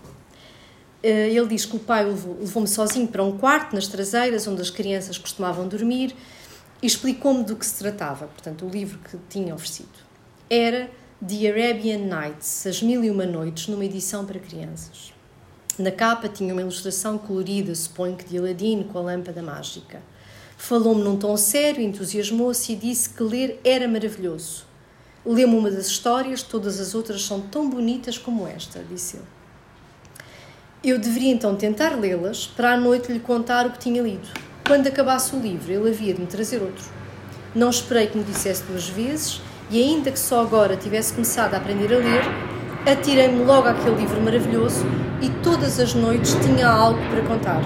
Eh, 1.03 1.31
ele 1.31 1.47
diz 1.47 1.65
que 1.65 1.77
o 1.77 1.79
pai 1.79 2.05
levou-me 2.05 2.67
sozinho 2.67 3.07
para 3.07 3.23
um 3.23 3.39
quarto 3.39 3.75
nas 3.75 3.87
traseiras, 3.87 4.47
onde 4.47 4.61
as 4.61 4.71
crianças 4.71 5.17
costumavam 5.17 5.69
dormir, 5.69 6.15
e 6.83 6.87
explicou-me 6.87 7.45
do 7.45 7.57
que 7.57 7.65
se 7.65 7.79
tratava, 7.79 8.27
portanto, 8.27 8.67
o 8.67 8.69
livro 8.69 8.99
que 8.99 9.17
tinha 9.31 9.55
oferecido. 9.55 9.89
Era 10.51 10.91
The 11.27 11.49
Arabian 11.49 11.99
Nights, 11.99 12.67
As 12.67 12.83
Mil 12.83 13.03
e 13.05 13.11
Uma 13.11 13.25
Noites, 13.25 13.69
numa 13.69 13.85
edição 13.85 14.27
para 14.27 14.39
crianças. 14.39 15.15
Na 15.79 15.91
capa 15.91 16.29
tinha 16.29 16.53
uma 16.53 16.63
ilustração 16.63 17.17
colorida, 17.17 17.75
suponho 17.75 18.17
que 18.17 18.25
de 18.25 18.39
Aladdin, 18.39 18.83
com 18.83 18.99
a 18.99 19.03
lâmpada 19.03 19.43
mágica. 19.43 20.03
Falou-me 20.59 21.03
num 21.03 21.17
tom 21.17 21.37
sério, 21.37 21.83
entusiasmou-se 21.83 22.73
e 22.73 22.77
disse 22.77 23.11
que 23.11 23.23
ler 23.23 23.61
era 23.63 23.87
maravilhoso. 23.87 24.66
Lê-me 25.27 25.57
uma 25.57 25.72
das 25.72 25.89
histórias, 25.89 26.41
todas 26.41 26.79
as 26.79 26.95
outras 26.95 27.24
são 27.24 27.41
tão 27.41 27.68
bonitas 27.68 28.16
como 28.16 28.47
esta, 28.47 28.81
disse 28.89 29.16
ele. 29.16 29.27
Eu 30.85 31.01
deveria 31.01 31.33
então 31.33 31.57
tentar 31.57 31.99
lê-las 31.99 32.47
para 32.47 32.74
à 32.74 32.77
noite 32.77 33.11
lhe 33.11 33.18
contar 33.18 33.66
o 33.66 33.72
que 33.72 33.79
tinha 33.81 34.01
lido. 34.01 34.29
Quando 34.64 34.87
acabasse 34.87 35.35
o 35.35 35.41
livro, 35.41 35.72
ele 35.72 35.89
havia 35.89 36.14
de 36.14 36.20
me 36.20 36.29
trazer 36.29 36.62
outro. 36.62 36.85
Não 37.53 37.70
esperei 37.70 38.07
que 38.07 38.16
me 38.16 38.22
dissesse 38.22 38.62
duas 38.62 38.89
vezes 38.89 39.41
e, 39.68 39.83
ainda 39.83 40.12
que 40.12 40.18
só 40.18 40.43
agora 40.43 40.77
tivesse 40.77 41.12
começado 41.12 41.55
a 41.55 41.57
aprender 41.57 41.93
a 41.93 41.99
ler, 41.99 42.22
atirei-me 42.89 43.43
logo 43.45 43.66
àquele 43.66 43.97
livro 43.97 44.20
maravilhoso 44.20 44.87
e 45.20 45.29
todas 45.43 45.81
as 45.81 45.93
noites 45.93 46.37
tinha 46.41 46.68
algo 46.68 47.01
para 47.11 47.22
contar. 47.22 47.62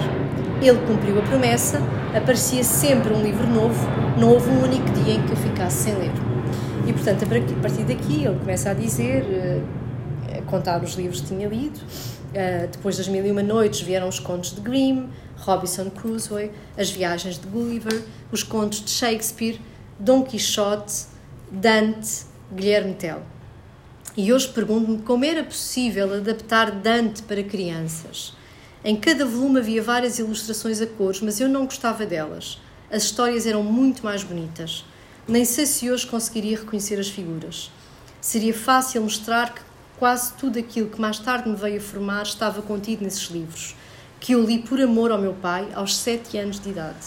Ele 0.63 0.79
cumpriu 0.87 1.19
a 1.19 1.21
promessa, 1.21 1.79
aparecia 2.15 2.63
sempre 2.63 3.13
um 3.13 3.21
livro 3.21 3.45
novo, 3.45 3.87
não 4.17 4.29
houve 4.29 4.49
um 4.49 4.63
único 4.63 4.89
dia 4.91 5.13
em 5.13 5.21
que 5.21 5.31
eu 5.31 5.37
ficasse 5.37 5.83
sem 5.83 5.95
ler. 5.95 6.30
E, 6.87 6.93
portanto, 6.93 7.23
a 7.23 7.61
partir 7.61 7.83
daqui 7.83 8.25
ele 8.25 8.39
começa 8.39 8.71
a 8.71 8.73
dizer, 8.73 9.23
eh, 9.23 9.61
a 10.37 10.41
contar 10.43 10.83
os 10.83 10.95
livros 10.95 11.21
que 11.21 11.27
tinha 11.27 11.47
lido. 11.47 11.79
Eh, 12.33 12.69
depois 12.71 12.97
das 12.97 13.07
Mil 13.07 13.25
e 13.25 13.31
Uma 13.31 13.43
Noites 13.43 13.81
vieram 13.81 14.07
os 14.07 14.19
contos 14.19 14.55
de 14.55 14.61
Grimm, 14.61 15.09
Robinson 15.37 15.89
Crusoe, 15.89 16.51
as 16.77 16.89
viagens 16.89 17.37
de 17.37 17.47
Gulliver, 17.47 18.03
os 18.31 18.43
contos 18.43 18.83
de 18.83 18.89
Shakespeare, 18.89 19.59
Dom 19.99 20.23
Quixote, 20.23 21.05
Dante, 21.51 22.25
Guilherme 22.53 22.93
Tell. 22.93 23.21
E 24.15 24.31
hoje 24.33 24.47
pergunto-me 24.49 24.99
como 24.99 25.23
era 25.23 25.43
possível 25.43 26.13
adaptar 26.13 26.71
Dante 26.71 27.23
para 27.23 27.43
crianças. 27.43 28.33
Em 28.83 28.95
cada 28.95 29.25
volume 29.25 29.59
havia 29.59 29.81
várias 29.81 30.19
ilustrações 30.19 30.81
a 30.81 30.87
cores, 30.87 31.21
mas 31.21 31.39
eu 31.39 31.47
não 31.47 31.65
gostava 31.65 32.05
delas. 32.05 32.59
As 32.91 33.03
histórias 33.03 33.45
eram 33.45 33.63
muito 33.63 34.03
mais 34.03 34.23
bonitas. 34.23 34.83
Nem 35.31 35.45
sei 35.45 35.65
se 35.65 35.89
hoje 35.89 36.05
conseguiria 36.05 36.57
reconhecer 36.57 36.99
as 36.99 37.07
figuras. 37.07 37.71
Seria 38.19 38.53
fácil 38.53 39.01
mostrar 39.01 39.55
que 39.55 39.61
quase 39.97 40.33
tudo 40.33 40.59
aquilo 40.59 40.89
que 40.89 40.99
mais 40.99 41.19
tarde 41.19 41.47
me 41.47 41.55
veio 41.55 41.77
a 41.77 41.81
formar 41.81 42.23
estava 42.23 42.61
contido 42.61 43.05
nesses 43.05 43.29
livros, 43.29 43.73
que 44.19 44.33
eu 44.33 44.43
li 44.43 44.59
por 44.59 44.81
amor 44.81 45.09
ao 45.09 45.17
meu 45.17 45.31
pai 45.31 45.69
aos 45.73 45.95
sete 45.95 46.37
anos 46.37 46.59
de 46.59 46.71
idade. 46.71 46.99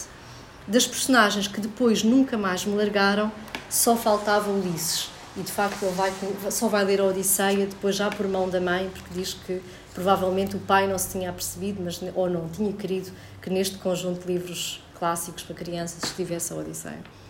Das 0.67 0.87
personagens 0.87 1.47
que 1.47 1.61
depois 1.61 2.03
nunca 2.03 2.35
mais 2.35 2.65
me 2.65 2.75
largaram, 2.75 3.31
só 3.69 3.95
faltava 3.95 4.49
Ulisses. 4.49 5.07
E 5.37 5.41
de 5.41 5.51
facto 5.51 5.83
ele 5.83 5.93
vai, 5.93 6.11
só 6.49 6.67
vai 6.67 6.83
ler 6.83 7.01
a 7.01 7.05
Odisseia 7.05 7.67
depois 7.67 7.95
já 7.95 8.09
por 8.09 8.27
mão 8.27 8.49
da 8.49 8.59
mãe, 8.59 8.89
porque 8.91 9.13
diz 9.13 9.35
que 9.35 9.61
provavelmente 9.93 10.55
o 10.55 10.59
pai 10.59 10.87
não 10.87 10.97
se 10.97 11.11
tinha 11.11 11.29
apercebido, 11.29 11.79
mas, 11.83 12.01
ou 12.15 12.27
não 12.27 12.49
tinha 12.49 12.73
querido 12.73 13.11
que 13.39 13.51
neste 13.51 13.77
conjunto 13.77 14.25
de 14.25 14.33
livros 14.33 14.83
clássicos 14.97 15.43
para 15.43 15.53
crianças 15.53 16.03
estivesse 16.03 16.53
a 16.53 16.55
Odisseia. 16.55 17.24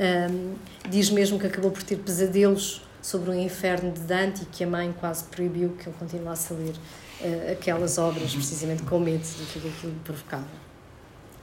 Um, 0.00 0.54
diz 0.88 1.10
mesmo 1.10 1.38
que 1.38 1.46
acabou 1.46 1.70
por 1.70 1.82
ter 1.82 1.96
pesadelos 1.96 2.82
sobre 3.02 3.30
o 3.30 3.34
inferno 3.34 3.92
de 3.92 4.00
Dante 4.00 4.44
e 4.44 4.46
que 4.46 4.64
a 4.64 4.66
mãe 4.66 4.94
quase 4.98 5.24
proibiu 5.24 5.76
que 5.78 5.88
ele 5.88 5.96
continuasse 5.98 6.54
a 6.54 6.56
ler 6.56 6.72
uh, 6.72 7.52
aquelas 7.52 7.98
obras, 7.98 8.34
precisamente 8.34 8.82
com 8.84 8.98
medo 8.98 9.22
do 9.22 9.46
que 9.52 9.68
aquilo 9.68 9.94
provocava. 10.02 10.46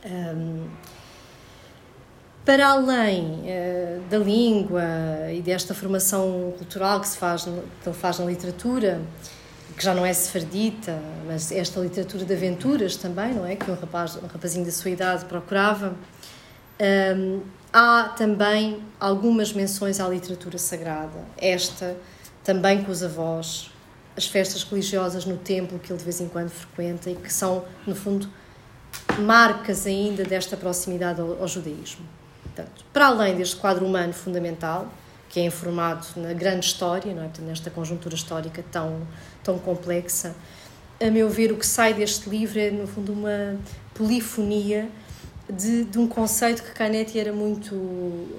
Um, 0.03 0.68
para 2.43 2.68
além 2.68 3.41
uh, 3.43 4.01
da 4.10 4.18
língua 4.18 4.82
e 5.32 5.39
desta 5.39 5.76
formação 5.76 6.55
cultural 6.58 6.99
que 6.99 7.08
se 7.10 7.18
faz 7.18 7.43
que 7.43 7.49
ele 7.49 7.95
faz 7.95 8.18
na 8.18 8.26
literatura, 8.26 8.99
que 9.78 9.84
já 9.84 9.93
não 9.93 10.03
é 10.03 10.12
sefardita, 10.14 10.99
mas 11.28 11.51
esta 11.51 11.80
literatura 11.80 12.26
de 12.26 12.34
aventuras 12.34 12.95
também, 12.95 13.36
não 13.36 13.45
é? 13.45 13.55
Que 13.55 13.70
um, 13.70 13.76
rapaz, 13.76 14.16
um 14.16 14.26
rapazinho 14.26 14.66
da 14.66 14.72
sua 14.72 14.89
idade 14.89 15.26
procurava. 15.26 15.95
Um, 17.16 17.41
Há 17.72 18.13
também 18.18 18.82
algumas 18.99 19.51
menções 19.51 19.99
à 19.99 20.07
literatura 20.07 20.57
sagrada, 20.57 21.20
esta 21.38 21.95
também 22.43 22.84
com 22.84 22.91
os 22.91 23.03
avós, 23.03 23.70
as 24.15 24.26
festas 24.26 24.63
religiosas 24.63 25.26
no 25.26 25.38
templo 25.38 25.78
que 25.78 25.91
ele 25.91 25.99
de 25.99 26.03
vez 26.05 26.22
em 26.22 26.28
quando 26.28 26.49
frequenta 26.49 27.09
e 27.09 27.15
que 27.15 27.32
são, 27.32 27.65
no 27.86 27.93
fundo, 27.93 28.30
marcas 29.20 29.86
ainda 29.86 30.24
desta 30.24 30.55
proximidade 30.55 31.20
ao, 31.20 31.41
ao 31.41 31.47
judaísmo. 31.47 32.05
Portanto, 32.41 32.86
para 32.91 33.07
além 33.07 33.36
deste 33.36 33.57
quadro 33.57 33.86
humano 33.86 34.13
fundamental, 34.13 34.91
que 35.30 35.39
é 35.39 35.45
informado 35.45 36.07
na 36.15 36.34
grande 36.34 36.65
história, 36.65 37.13
não 37.13 37.22
é? 37.22 37.26
Portanto, 37.26 37.45
nesta 37.45 37.70
conjuntura 37.70 38.15
histórica 38.15 38.63
tão, 38.72 39.05
tão 39.43 39.59
complexa, 39.59 40.34
a 40.99 41.11
meu 41.11 41.30
ver, 41.30 41.51
o 41.51 41.57
que 41.57 41.65
sai 41.65 41.93
deste 41.93 42.30
livro 42.30 42.57
é, 42.59 42.72
no 42.72 42.88
fundo, 42.88 43.13
uma 43.13 43.55
polifonia 43.93 44.89
de, 45.50 45.86
de, 45.86 45.98
um 45.98 46.08
conceito 46.08 46.64
que 46.64 46.72
Canetti 46.72 47.20
era 47.20 47.32
muito, 47.32 47.76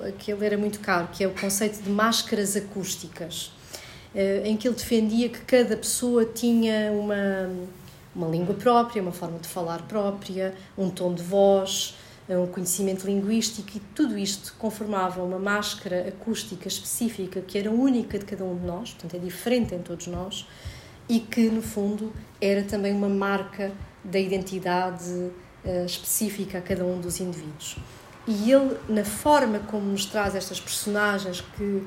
aquele 0.07 0.45
era 0.45 0.59
muito 0.59 0.81
caro, 0.81 1.09
que 1.13 1.25
é 1.25 1.27
o 1.27 1.33
conceito 1.33 1.83
de 1.83 1.91
máscaras 1.91 2.57
acústicas, 2.57 3.53
eh, 4.15 4.43
em 4.45 4.57
que 4.57 4.69
ele 4.69 4.77
defendia 4.77 5.29
que 5.29 5.41
cada 5.41 5.77
pessoa 5.77 6.25
tinha 6.25 6.93
uma, 6.93 7.51
uma 8.15 8.29
língua 8.29 8.55
própria, 8.55 9.01
uma 9.01 9.13
forma 9.13 9.39
de 9.39 9.49
falar 9.49 9.83
própria, 9.83 10.55
um 10.77 10.91
tom 10.91 11.15
de 11.15 11.23
voz, 11.23 11.95
um 12.37 12.47
conhecimento 12.47 13.07
linguístico 13.07 13.71
e 13.75 13.81
tudo 13.95 14.19
isto 14.19 14.55
conformava 14.59 15.23
uma 15.23 15.39
máscara 15.39 16.09
acústica 16.09 16.69
específica 16.69 17.41
que 17.41 17.57
era 17.57 17.71
única 17.71 18.19
de 18.19 18.27
cada 18.27 18.45
um 18.45 18.55
de 18.55 18.67
nós, 18.67 18.91
portanto 18.91 19.17
é 19.17 19.19
diferente 19.19 19.75
em 19.75 19.81
todos 19.81 20.07
nós 20.09 20.47
e 21.09 21.21
que 21.21 21.49
no 21.49 21.63
fundo 21.63 22.13
era 22.39 22.63
também 22.63 22.93
uma 22.93 23.09
marca 23.09 23.73
da 24.05 24.19
identidade 24.19 25.31
específica 25.85 26.59
a 26.59 26.61
cada 26.61 26.85
um 26.85 27.01
dos 27.01 27.21
indivíduos. 27.21 27.77
E 28.27 28.53
ele, 28.53 28.77
na 28.89 29.05
forma 29.05 29.59
como 29.61 29.91
nos 29.91 30.05
traz 30.05 30.35
estas 30.35 30.61
personagens 30.61 31.41
que 31.57 31.87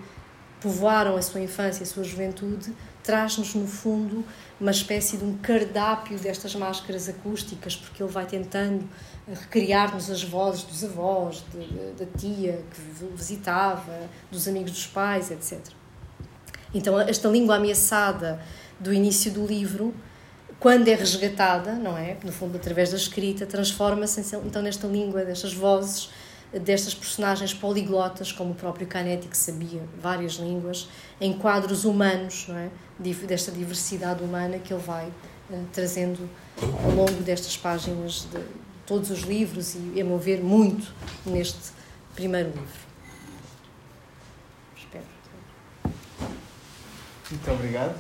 povoaram 0.60 1.16
a 1.16 1.22
sua 1.22 1.42
infância 1.42 1.82
e 1.82 1.84
a 1.84 1.86
sua 1.86 2.04
juventude, 2.04 2.74
traz-nos, 3.04 3.56
no 3.56 3.68
fundo, 3.68 4.24
uma 4.60 4.72
espécie 4.72 5.18
de 5.18 5.24
um 5.24 5.38
cardápio 5.38 6.18
destas 6.20 6.56
máscaras 6.56 7.10
acústicas, 7.10 7.76
porque 7.76 8.02
ele 8.02 8.12
vai 8.12 8.26
tentando 8.26 8.88
recriar-nos 9.28 10.10
as 10.10 10.24
vozes 10.24 10.64
dos 10.64 10.84
avós, 10.84 11.44
de, 11.52 11.66
de, 11.66 12.06
da 12.06 12.18
tia 12.18 12.64
que 12.74 13.06
visitava, 13.16 14.10
dos 14.32 14.48
amigos 14.48 14.72
dos 14.72 14.88
pais, 14.88 15.32
etc. 15.32 15.60
Então, 16.74 17.00
esta 17.00 17.28
língua 17.28 17.56
ameaçada 17.56 18.42
do 18.80 18.94
início 18.94 19.32
do 19.32 19.46
livro 19.46 19.94
quando 20.62 20.88
é 20.88 20.94
resgatada, 20.94 21.74
não 21.74 21.98
é? 21.98 22.16
No 22.24 22.32
fundo, 22.32 22.56
através 22.56 22.92
da 22.92 22.98
escrita, 22.98 23.48
transforma-se 23.48 24.22
então 24.36 24.62
nesta 24.62 24.86
língua, 24.86 25.26
destas 25.26 25.56
vozes, 25.56 26.12
destas 26.54 26.94
personagens 26.94 27.52
poliglotas, 27.52 28.32
como 28.32 28.52
o 28.52 28.56
próprio 28.56 28.86
Canetti, 28.86 29.28
que 29.28 29.36
sabia 29.36 29.82
várias 30.00 30.34
línguas, 30.34 30.88
em 31.20 31.34
quadros 31.34 31.84
humanos, 31.84 32.46
não 32.48 32.58
é? 32.58 32.70
Desta 33.00 33.52
diversidade 33.52 34.24
humana 34.24 34.60
que 34.60 34.72
ele 34.72 34.84
vai 34.84 35.08
uh, 35.08 35.66
trazendo 35.74 36.30
ao 36.62 36.92
longo 36.92 37.24
destas 37.24 37.58
páginas 37.58 38.28
de 38.32 38.40
todos 38.86 39.10
os 39.10 39.22
livros 39.22 39.74
e, 39.74 40.00
a 40.00 40.04
meu 40.04 40.20
ver, 40.20 40.44
muito 40.44 40.94
neste 41.26 41.72
primeiro 42.14 42.50
livro. 42.50 42.92
Espero. 44.78 45.06
Muito 47.32 47.52
obrigado. 47.52 47.96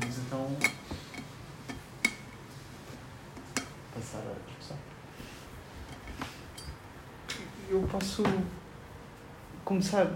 Vamos 0.00 0.18
então 0.18 0.56
passar 3.92 4.18
a 4.18 4.34
discussão. 4.46 4.76
Eu 7.76 7.82
posso 7.82 8.22
começar. 9.62 10.10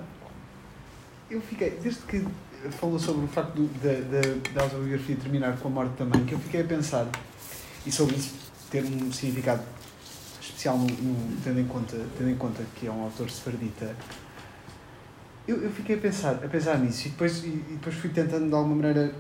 Eu 1.31 1.43
fiquei, 1.43 1.79
desde 1.83 2.01
que 2.07 2.27
falou 2.71 2.99
sobre 2.99 3.27
o 3.27 3.29
facto 3.29 3.69
da, 3.83 4.55
da, 4.55 4.63
autobiografia 4.63 5.15
terminar 5.17 5.59
com 5.59 5.69
a 5.69 5.71
morte 5.71 5.91
da 5.99 6.07
mãe, 6.07 6.25
que 6.25 6.33
eu 6.33 6.39
fiquei 6.39 6.63
a 6.63 6.65
pensar, 6.65 7.07
e 7.85 7.93
sobre 7.93 8.17
isso 8.17 8.35
ter 8.71 8.83
um 8.83 9.13
significado 9.13 9.63
especial, 10.41 10.79
no, 10.79 10.87
no, 10.87 11.37
tendo, 11.45 11.61
em 11.61 11.67
conta, 11.67 11.99
tendo 12.17 12.31
em 12.31 12.37
conta 12.37 12.65
que 12.77 12.87
é 12.87 12.91
um 12.91 13.03
autor 13.03 13.29
sefardita, 13.31 13.95
eu, 15.47 15.63
eu 15.63 15.71
fiquei 15.71 15.97
a 15.97 15.99
pensar, 15.99 16.37
a 16.43 16.49
pensar 16.49 16.79
nisso 16.79 17.09
e 17.09 17.11
depois, 17.11 17.45
e, 17.45 17.49
e 17.49 17.73
depois 17.73 17.95
fui 17.95 18.09
tentando 18.09 18.49
de 18.49 18.55
alguma 18.55 18.77
maneira 18.77 19.15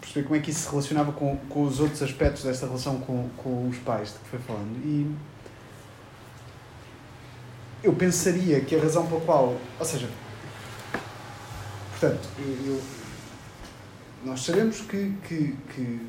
perceber 0.00 0.28
como 0.28 0.36
é 0.36 0.38
que 0.38 0.52
isso 0.52 0.60
se 0.60 0.70
relacionava 0.70 1.10
com, 1.10 1.36
com 1.48 1.64
os 1.64 1.80
outros 1.80 2.00
aspectos 2.04 2.44
dessa 2.44 2.66
relação 2.66 3.00
com, 3.00 3.28
com 3.36 3.68
os 3.68 3.78
pais 3.78 4.12
de 4.12 4.18
que 4.20 4.28
foi 4.28 4.38
falando. 4.38 4.78
E 4.84 5.12
eu 7.82 7.92
pensaria 7.94 8.60
que 8.60 8.76
a 8.76 8.80
razão 8.80 9.06
pela 9.06 9.20
qual, 9.20 9.56
ou 9.78 9.84
seja, 9.84 10.08
portanto, 11.90 12.28
eu, 12.38 12.74
eu, 12.74 12.80
nós 14.24 14.42
sabemos 14.42 14.80
que, 14.82 15.14
que, 15.26 15.56
que, 15.74 16.00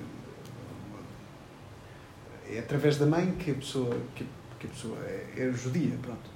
é 2.50 2.60
através 2.60 2.98
da 2.98 3.06
mãe 3.06 3.32
que 3.40 3.52
a 3.52 3.54
pessoa, 3.54 3.96
que, 4.16 4.26
que 4.60 4.68
a 4.68 4.70
pessoa 4.70 4.98
é, 5.06 5.34
é 5.38 5.52
judia, 5.54 5.96
pronto. 6.02 6.30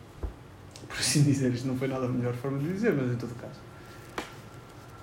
Por 0.88 0.98
assim 0.98 1.24
dizer, 1.24 1.52
isto 1.52 1.68
não 1.68 1.78
foi 1.78 1.88
nada 1.88 2.06
a 2.06 2.10
melhor 2.10 2.34
forma 2.36 2.60
de 2.60 2.72
dizer, 2.72 2.94
mas 2.94 3.12
em 3.12 3.16
todo 3.18 3.36
caso. 3.36 3.60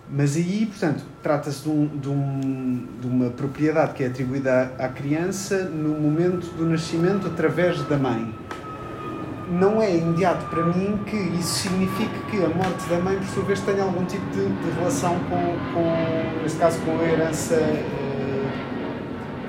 Mas 0.09 0.37
aí, 0.37 0.67
portanto, 0.67 1.05
trata-se 1.23 1.63
de, 1.63 1.69
um, 1.69 1.87
de, 1.87 2.09
um, 2.09 2.89
de, 3.01 3.07
uma 3.07 3.31
propriedade 3.31 3.95
que 3.95 4.03
é 4.03 4.07
atribuída 4.07 4.75
à, 4.79 4.87
à 4.87 4.89
criança 4.89 5.65
no 5.65 5.99
momento 6.01 6.47
do 6.57 6.67
nascimento 6.67 7.27
através 7.27 7.83
da 7.83 7.97
mãe 7.97 8.35
não 9.49 9.81
é 9.81 9.97
imediato 9.97 10.47
para 10.47 10.65
mim 10.65 10.99
que 11.05 11.17
isso 11.17 11.61
signifique 11.61 12.19
que 12.31 12.45
a 12.45 12.49
morte 12.49 12.89
da 12.89 12.99
mãe, 12.99 13.17
por 13.19 13.27
sua 13.27 13.45
vez, 13.45 13.61
tenha 13.61 13.83
algum 13.83 14.05
tipo 14.05 14.25
de, 14.31 14.47
de 14.47 14.71
relação 14.79 15.19
com, 15.21 15.57
com, 15.75 16.43
neste 16.43 16.59
caso, 16.59 16.81
com 16.81 16.99
a 16.99 17.05
herança, 17.05 17.57
uh, 17.57 18.51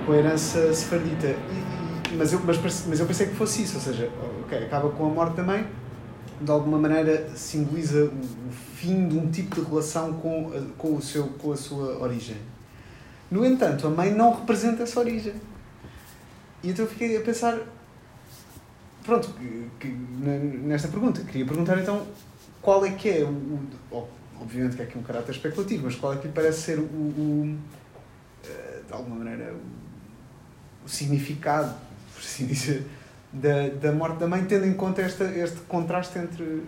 com 0.06 0.14
herança 0.14 0.74
sefardita. 0.74 1.28
E, 1.28 2.16
mas, 2.16 2.34
eu, 2.34 2.42
mas, 2.46 2.58
mas 2.88 3.00
eu 3.00 3.06
pensei 3.06 3.28
que 3.28 3.36
fosse 3.36 3.64
isso, 3.64 3.76
ou 3.76 3.82
seja, 3.82 4.10
ok, 4.44 4.58
acaba 4.58 4.90
com 4.90 5.06
a 5.06 5.10
morte 5.10 5.36
da 5.36 5.44
mãe, 5.44 5.66
de 6.40 6.52
alguma 6.52 6.78
maneira 6.78 7.30
simboliza 7.36 8.06
o, 8.06 8.52
fim 8.84 9.08
de 9.08 9.18
um 9.18 9.32
tipo 9.32 9.56
de 9.56 9.62
relação 9.62 10.12
com, 10.14 10.52
com, 10.78 10.96
o 10.96 11.02
seu, 11.02 11.28
com 11.40 11.54
a 11.54 11.56
sua 11.56 11.98
origem. 12.00 12.36
No 13.32 13.46
entanto, 13.46 13.88
a 13.88 13.90
mãe 13.90 14.14
não 14.14 14.34
representa 14.34 14.84
essa 14.84 15.00
origem. 15.00 15.34
E 16.62 16.70
então 16.70 16.84
eu 16.84 16.92
fiquei 16.92 17.16
a 17.16 17.22
pensar, 17.22 17.58
pronto, 19.04 19.30
que, 19.80 19.88
nesta 19.88 20.88
pergunta, 20.88 21.22
queria 21.22 21.46
perguntar 21.46 21.78
então 21.80 22.08
qual 22.62 22.86
é 22.86 22.92
que 22.92 23.10
é 23.10 23.24
o, 23.24 23.30
o, 23.92 24.08
obviamente 24.40 24.76
que 24.76 24.82
é 24.82 24.86
aqui 24.86 24.98
um 24.98 25.04
caráter 25.04 25.32
especulativo, 25.32 25.86
mas 25.86 25.96
qual 25.96 26.14
é 26.14 26.18
que 26.18 26.28
lhe 26.28 26.34
parece 26.34 26.62
ser 26.62 26.80
o, 26.80 26.84
o 26.84 27.58
eh, 28.46 28.82
de 28.88 28.94
alguma 28.94 29.18
maneira 29.18 29.54
o, 30.86 30.90
significado, 30.90 31.74
por 32.14 32.22
assim 32.22 32.46
dizer, 32.48 32.86
da, 33.32 33.70
da 33.70 33.92
morte 33.92 34.18
da 34.20 34.28
mãe, 34.28 34.44
tendo 34.46 34.66
em 34.66 34.74
conta 34.74 35.02
esta, 35.02 35.26
este 35.26 35.60
contraste 35.62 36.20
entre, 36.20 36.64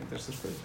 entre 0.00 0.16
estas 0.16 0.36
coisas. 0.36 0.60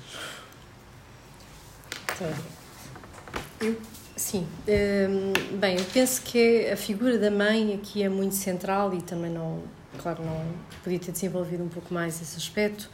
Eu 3.60 3.76
Sim, 4.18 4.48
hum, 4.68 5.58
bem, 5.60 5.78
eu 5.78 5.86
penso 5.94 6.24
que 6.24 6.68
a 6.72 6.76
figura 6.76 7.20
da 7.20 7.30
mãe 7.30 7.76
aqui 7.76 8.02
é 8.02 8.10
muito 8.10 8.34
central 8.34 8.92
e 8.96 9.02
também 9.04 9.30
não, 9.30 9.62
claro, 10.00 10.26
não 10.26 10.44
podia 10.84 10.98
ter 10.98 11.12
desenvolvido 11.12 11.64
um 11.64 11.70
pouco 11.70 11.94
mais 11.94 12.20
esse 12.20 12.36
aspecto, 12.36 12.90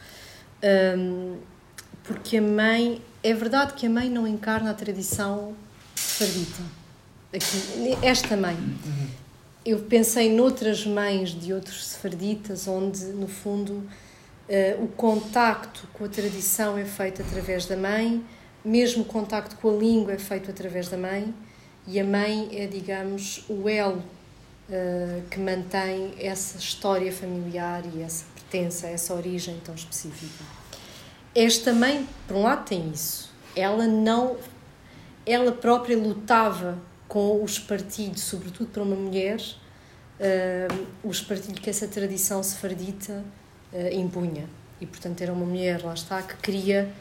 hum, 0.98 1.38
porque 2.04 2.38
a 2.38 2.42
mãe, 2.42 3.02
é 3.24 3.34
verdade 3.34 3.72
que 3.74 3.86
a 3.86 3.90
mãe 3.90 4.10
não 4.10 4.28
encarna 4.28 4.72
a 4.72 4.74
tradição 4.74 5.56
sefardita, 5.96 6.62
aqui, 7.34 7.98
esta 8.06 8.36
mãe. 8.36 8.58
Eu 9.66 9.80
pensei 9.80 10.30
noutras 10.30 10.86
mães 10.86 11.30
de 11.30 11.54
outros 11.54 11.86
sefarditas, 11.86 12.68
onde, 12.68 13.06
no 13.06 13.30
fundo, 13.30 13.72
uh, 13.74 14.84
o 14.84 14.90
contacto 14.90 15.88
com 15.94 16.04
a 16.04 16.10
tradição 16.10 16.78
é 16.78 16.84
feito 16.84 17.22
através 17.22 17.66
da 17.66 17.78
mãe, 17.78 18.22
mesmo 18.64 19.04
o 19.04 19.06
contacto 19.06 19.56
com 19.58 19.70
a 19.70 19.74
língua 19.74 20.14
é 20.14 20.18
feito 20.18 20.50
através 20.50 20.88
da 20.88 20.98
mãe 20.98 21.34
e 21.86 22.00
a 22.00 22.04
mãe 22.04 22.50
é, 22.52 22.66
digamos, 22.68 23.44
o 23.50 23.68
elo 23.68 23.98
uh, 24.70 25.22
que 25.30 25.40
mantém 25.40 26.14
essa 26.18 26.58
história 26.58 27.12
familiar 27.12 27.84
e 27.94 28.02
essa 28.02 28.26
pertença, 28.34 28.88
essa 28.88 29.14
origem 29.14 29.60
tão 29.64 29.76
específica. 29.76 30.44
Esta 31.36 31.74
mãe, 31.74 32.08
por 32.28 32.38
um 32.38 32.44
lado, 32.44 32.66
tem 32.66 32.90
isso. 32.92 33.32
Ela 33.56 33.88
não. 33.88 34.38
Ela 35.26 35.52
própria 35.52 35.98
lutava 35.98 36.78
com 37.08 37.44
os 37.44 37.58
partidos, 37.60 38.24
sobretudo 38.24 38.70
para 38.70 38.84
uma 38.84 38.96
mulher, 38.96 39.40
uh, 39.40 40.88
os 41.04 41.22
partidos 41.22 41.60
que 41.60 41.70
essa 41.70 41.88
tradição 41.88 42.42
sefardita 42.44 43.24
uh, 43.74 43.94
impunha. 43.94 44.48
E, 44.80 44.86
portanto, 44.86 45.22
era 45.22 45.34
uma 45.34 45.46
mulher, 45.46 45.84
lá 45.84 45.94
está, 45.94 46.22
que 46.22 46.36
queria 46.38 46.92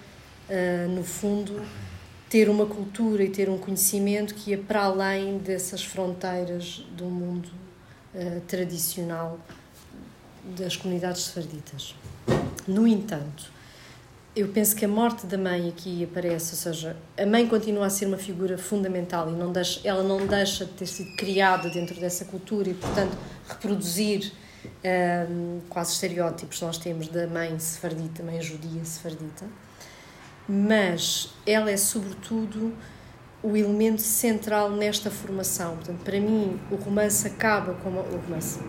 uh, 0.49 0.88
no 0.88 1.05
fundo, 1.05 1.62
ter 2.28 2.49
uma 2.49 2.66
cultura 2.66 3.22
e 3.22 3.28
ter 3.28 3.49
um 3.49 3.59
conhecimento 3.59 4.34
que 4.34 4.53
ia 4.53 4.59
para 4.59 4.84
além 4.84 5.38
dessas 5.38 5.84
fronteiras 5.84 6.84
do 6.97 7.05
mundo 7.05 7.49
uh, 8.14 8.40
tradicional 8.43 9.38
das 10.57 10.76
comunidades 10.76 11.24
sefarditas. 11.24 11.95
No 12.66 12.86
entanto, 12.86 13.53
eu 14.34 14.49
penso 14.49 14.74
que 14.74 14.84
a 14.84 14.88
morte 14.88 15.26
da 15.26 15.36
mãe 15.36 15.68
aqui 15.68 16.03
aparece, 16.05 16.53
ou 16.53 16.59
seja, 16.59 16.97
a 17.18 17.26
mãe 17.26 17.47
continua 17.47 17.86
a 17.86 17.90
ser 17.90 18.07
uma 18.07 18.16
figura 18.16 18.57
fundamental 18.57 19.28
e 19.28 19.32
não 19.32 19.53
deixa, 19.53 19.86
ela 19.86 20.03
não 20.03 20.26
deixa 20.26 20.64
de 20.64 20.72
ter 20.72 20.86
sido 20.86 21.14
criada 21.16 21.68
dentro 21.68 22.01
dessa 22.01 22.24
cultura 22.24 22.70
e, 22.70 22.74
portanto, 22.74 23.14
reproduzir 23.47 24.32
um, 24.32 24.68
eh, 24.82 25.26
quase 25.68 25.93
estereótipos 25.93 26.62
nós 26.62 26.78
temos 26.78 27.09
da 27.09 27.26
mãe 27.26 27.59
sefardita, 27.59 28.22
mãe 28.22 28.40
judia 28.40 28.82
sefardita 28.84 29.45
mas 30.55 31.32
ela 31.46 31.70
é 31.70 31.78
sobretudo 31.78 32.74
o 33.42 33.57
elemento 33.57 34.03
central 34.03 34.70
nesta 34.70 35.11
formação. 35.11 35.76
Portanto, 35.76 36.00
para 36.05 36.20
mim, 36.20 36.61
o 36.70 36.76
romance 36.76 37.26
acaba 37.26 37.72
com 37.72 37.88
o 37.88 38.20
romance, 38.26 38.61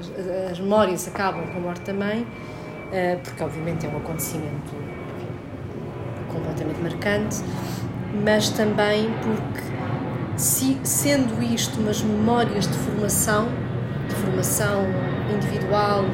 as, 0.00 0.50
as 0.50 0.58
memórias 0.58 1.06
acabam 1.06 1.46
com 1.52 1.58
a 1.58 1.60
morte 1.60 1.82
da 1.82 1.94
mãe, 1.94 2.26
eh, 2.90 3.16
porque 3.22 3.44
obviamente 3.44 3.86
é 3.86 3.88
um 3.88 3.98
acontecimento 3.98 4.74
completamente 6.32 6.80
marcante, 6.80 7.36
mas 8.24 8.50
também 8.50 9.08
porque 9.22 9.70
se, 10.36 10.80
sendo 10.82 11.40
isto 11.44 11.78
umas 11.78 12.02
memórias 12.02 12.66
de 12.66 12.76
formação, 12.76 13.46
de 14.08 14.14
formação 14.16 14.82
individual, 15.32 16.04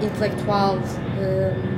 intelectual, 0.00 0.78
eh, 1.20 1.71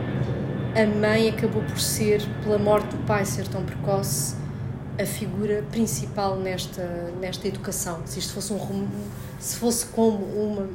a 0.75 0.87
mãe 0.87 1.29
acabou 1.29 1.62
por 1.62 1.79
ser, 1.79 2.22
pela 2.43 2.59
morte 2.59 2.89
do 2.97 3.07
pai 3.07 3.25
ser 3.25 3.47
tão 3.47 3.64
precoce, 3.64 4.35
a 5.01 5.07
figura 5.07 5.64
principal 5.70 6.37
nesta 6.37 6.85
nesta 7.20 7.49
educação. 7.49 8.03
Se 8.05 8.18
isto 8.18 8.33
fosse 8.33 8.53
um 8.53 8.89
se 9.39 9.57
fosse 9.57 9.87
como 9.87 10.25
uma 10.25 10.68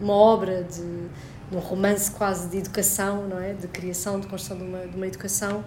uma 0.00 0.12
obra 0.12 0.62
de, 0.62 1.08
de 1.50 1.56
um 1.56 1.58
romance 1.58 2.10
quase 2.10 2.48
de 2.48 2.58
educação, 2.58 3.26
não 3.26 3.38
é, 3.38 3.52
de 3.52 3.66
criação, 3.68 4.20
de 4.20 4.26
construção 4.26 4.58
de 4.58 4.64
uma, 4.64 4.86
de 4.86 4.96
uma 4.96 5.06
educação, 5.06 5.64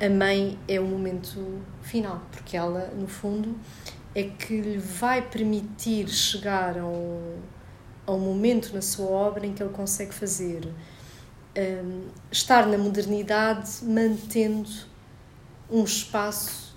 a 0.00 0.08
mãe 0.08 0.58
é 0.66 0.80
o 0.80 0.84
momento 0.84 1.60
final, 1.82 2.22
porque 2.32 2.56
ela, 2.56 2.90
no 2.96 3.06
fundo, 3.06 3.54
é 4.14 4.24
que 4.24 4.60
lhe 4.60 4.78
vai 4.78 5.22
permitir 5.22 6.08
chegar 6.08 6.78
a 6.78 6.84
um, 6.84 7.36
a 8.06 8.12
um 8.12 8.18
momento 8.18 8.72
na 8.74 8.82
sua 8.82 9.06
obra 9.06 9.46
em 9.46 9.52
que 9.52 9.62
ele 9.62 9.72
consegue 9.72 10.12
fazer 10.12 10.68
um, 11.56 12.08
estar 12.30 12.66
na 12.66 12.78
modernidade 12.78 13.84
mantendo 13.84 14.70
um 15.70 15.84
espaço 15.84 16.74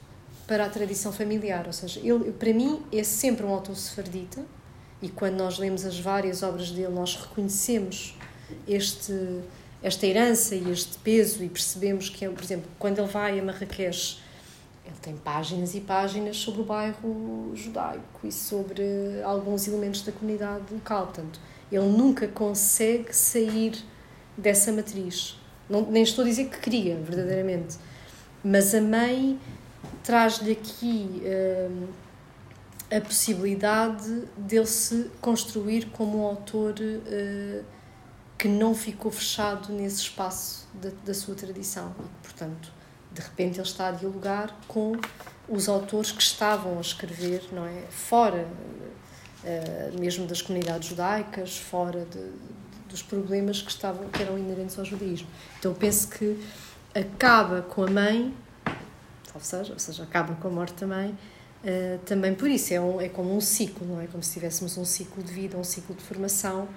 para 0.48 0.66
a 0.66 0.70
tradição 0.70 1.12
familiar. 1.12 1.66
Ou 1.68 1.74
seja, 1.74 2.00
ele, 2.04 2.32
para 2.32 2.54
mim, 2.54 2.82
é 2.92 3.04
sempre 3.04 3.46
um 3.46 3.50
autor 3.50 3.76
sefardita 3.76 4.44
e 5.02 5.10
quando 5.10 5.36
nós 5.36 5.58
lemos 5.58 5.86
as 5.86 6.00
várias 6.00 6.44
obras 6.44 6.72
dele, 6.72 6.94
nós 6.94 7.16
reconhecemos 7.16 8.16
este, 8.68 9.42
esta 9.82 10.06
herança 10.06 10.56
e 10.56 10.72
este 10.72 10.98
peso 11.00 11.44
e 11.44 11.50
percebemos 11.50 12.10
que, 12.10 12.28
por 12.30 12.44
exemplo, 12.44 12.70
quando 12.80 13.00
ele 13.00 13.08
vai 13.08 13.40
a 13.40 13.44
Marrakech, 13.44 14.22
ele 14.86 14.96
tem 15.02 15.16
páginas 15.16 15.76
e 15.76 15.82
páginas 15.82 16.38
sobre 16.38 16.62
o 16.62 16.64
bairro 16.64 17.52
judaico 17.56 18.26
e 18.26 18.32
sobre 18.32 18.84
alguns 19.24 19.68
elementos 19.68 20.02
da 20.04 20.12
comunidade 20.12 20.66
local. 20.72 21.08
Portanto, 21.08 21.40
ele 21.72 21.88
nunca 21.88 22.28
consegue 22.28 23.16
sair 23.16 23.84
dessa 24.38 24.72
matriz. 24.72 25.38
Não, 25.70 25.82
nem 25.90 26.04
estou 26.04 26.24
a 26.24 26.28
dizer 26.28 26.50
que 26.50 26.60
queria, 26.60 26.96
verdadeiramente. 26.98 27.78
Mas 28.44 28.76
a 28.76 28.82
mãe 28.82 29.40
traz-lhe 30.04 30.52
aqui 30.52 31.24
uh, 31.24 31.88
a 32.96 33.02
possibilidade 33.02 34.28
dele 34.38 34.68
se 34.68 35.10
construir 35.22 35.86
como 35.88 36.20
um 36.20 36.28
autor 36.28 36.76
uh, 36.80 37.64
que 38.38 38.48
não 38.48 38.76
ficou 38.76 39.10
fechado 39.10 39.72
nesse 39.72 40.02
espaço 40.02 40.68
da, 40.74 40.90
da 41.06 41.14
sua 41.14 41.34
tradição 41.34 41.96
e 41.98 42.24
portanto, 42.24 42.72
de 43.12 43.22
repente 43.22 43.58
ele 43.58 43.68
está 43.68 43.88
a 43.88 43.92
dialogar 43.92 44.60
com 44.68 44.94
os 45.48 45.70
autores 45.70 46.12
que 46.12 46.22
estavam 46.22 46.78
a 46.78 46.82
escrever, 46.82 47.44
não 47.52 47.66
é, 47.66 47.84
fora 47.90 48.48
uh, 49.44 50.00
mesmo 50.00 50.28
das 50.28 50.42
comunidades 50.42 50.90
judaicas, 50.90 51.58
fora 51.58 52.06
de, 52.06 52.20
dos 52.94 53.02
problemas 53.02 53.60
que 53.60 53.72
estavam 53.72 54.08
que 54.10 54.22
eram 54.22 54.38
inerentes 54.38 54.78
ao 54.78 54.86
judaísmo. 54.86 55.28
Então 55.58 55.74
penso 55.74 56.08
que 56.10 56.40
acaba 56.94 57.64
com 57.64 57.84
a 57.84 57.90
mãe, 57.90 58.32
ou 59.34 59.42
seja, 59.42 59.74
ou 59.74 59.80
seja 59.80 60.04
acaba 60.04 60.36
com 60.36 60.48
a 60.48 60.52
morte 60.52 60.74
também, 60.76 61.10
uh, 61.10 61.98
também 62.06 62.36
por 62.36 62.48
isso 62.48 62.72
é, 62.72 62.80
um, 62.80 63.02
é 63.02 63.10
como 63.10 63.36
um 63.36 63.42
ciclo, 63.42 63.88
não 63.88 64.00
é 64.00 64.06
como 64.06 64.22
se 64.22 64.34
tivéssemos 64.34 64.78
um 64.78 64.86
ciclo 64.86 65.24
de 65.24 65.34
vida, 65.34 65.58
um 65.58 65.64
ciclo 65.64 65.96
de 65.96 66.04
formação 66.04 66.68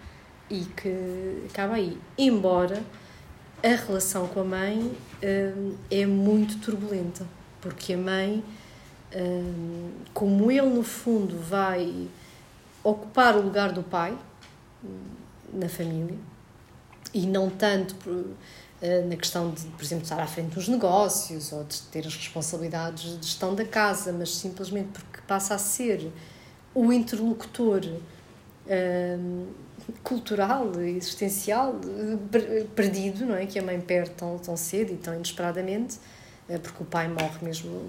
e 0.48 0.60
que 0.64 1.46
acaba 1.50 1.74
aí. 1.74 1.98
Embora 2.16 2.82
a 3.62 3.68
relação 3.68 4.26
com 4.28 4.40
a 4.40 4.44
mãe 4.44 4.80
uh, 4.80 5.78
é 5.90 6.06
muito 6.06 6.58
turbulenta, 6.60 7.26
porque 7.60 7.92
a 7.92 7.98
mãe, 7.98 8.42
uh, 9.14 9.92
como 10.14 10.50
ele 10.50 10.70
no 10.70 10.82
fundo 10.82 11.38
vai 11.38 12.08
ocupar 12.82 13.36
o 13.36 13.42
lugar 13.42 13.70
do 13.72 13.82
pai 13.82 14.16
na 15.52 15.68
família, 15.68 16.16
e 17.14 17.26
não 17.26 17.48
tanto 17.48 17.94
uh, 18.10 18.36
na 19.08 19.16
questão 19.16 19.50
de, 19.50 19.64
por 19.66 19.82
exemplo, 19.82 20.04
estar 20.04 20.20
à 20.20 20.26
frente 20.26 20.54
dos 20.54 20.68
negócios 20.68 21.52
ou 21.52 21.64
de 21.64 21.80
ter 21.82 22.06
as 22.06 22.14
responsabilidades 22.14 23.18
de 23.18 23.26
gestão 23.26 23.54
da 23.54 23.64
casa, 23.64 24.12
mas 24.12 24.36
simplesmente 24.36 24.88
porque 24.88 25.20
passa 25.26 25.54
a 25.54 25.58
ser 25.58 26.12
o 26.74 26.92
interlocutor 26.92 27.80
cultural, 30.02 30.72
existencial, 30.80 31.74
perdido, 32.74 33.24
não 33.24 33.36
é? 33.36 33.46
Que 33.46 33.58
a 33.58 33.62
mãe 33.62 33.80
perde 33.80 34.10
tão, 34.10 34.38
tão 34.38 34.56
cedo 34.56 34.92
e 34.92 34.96
tão 34.96 35.14
inesperadamente, 35.14 35.98
eh, 36.48 36.58
porque 36.58 36.82
o 36.82 36.86
pai 36.86 37.08
morre 37.08 37.38
mesmo 37.42 37.80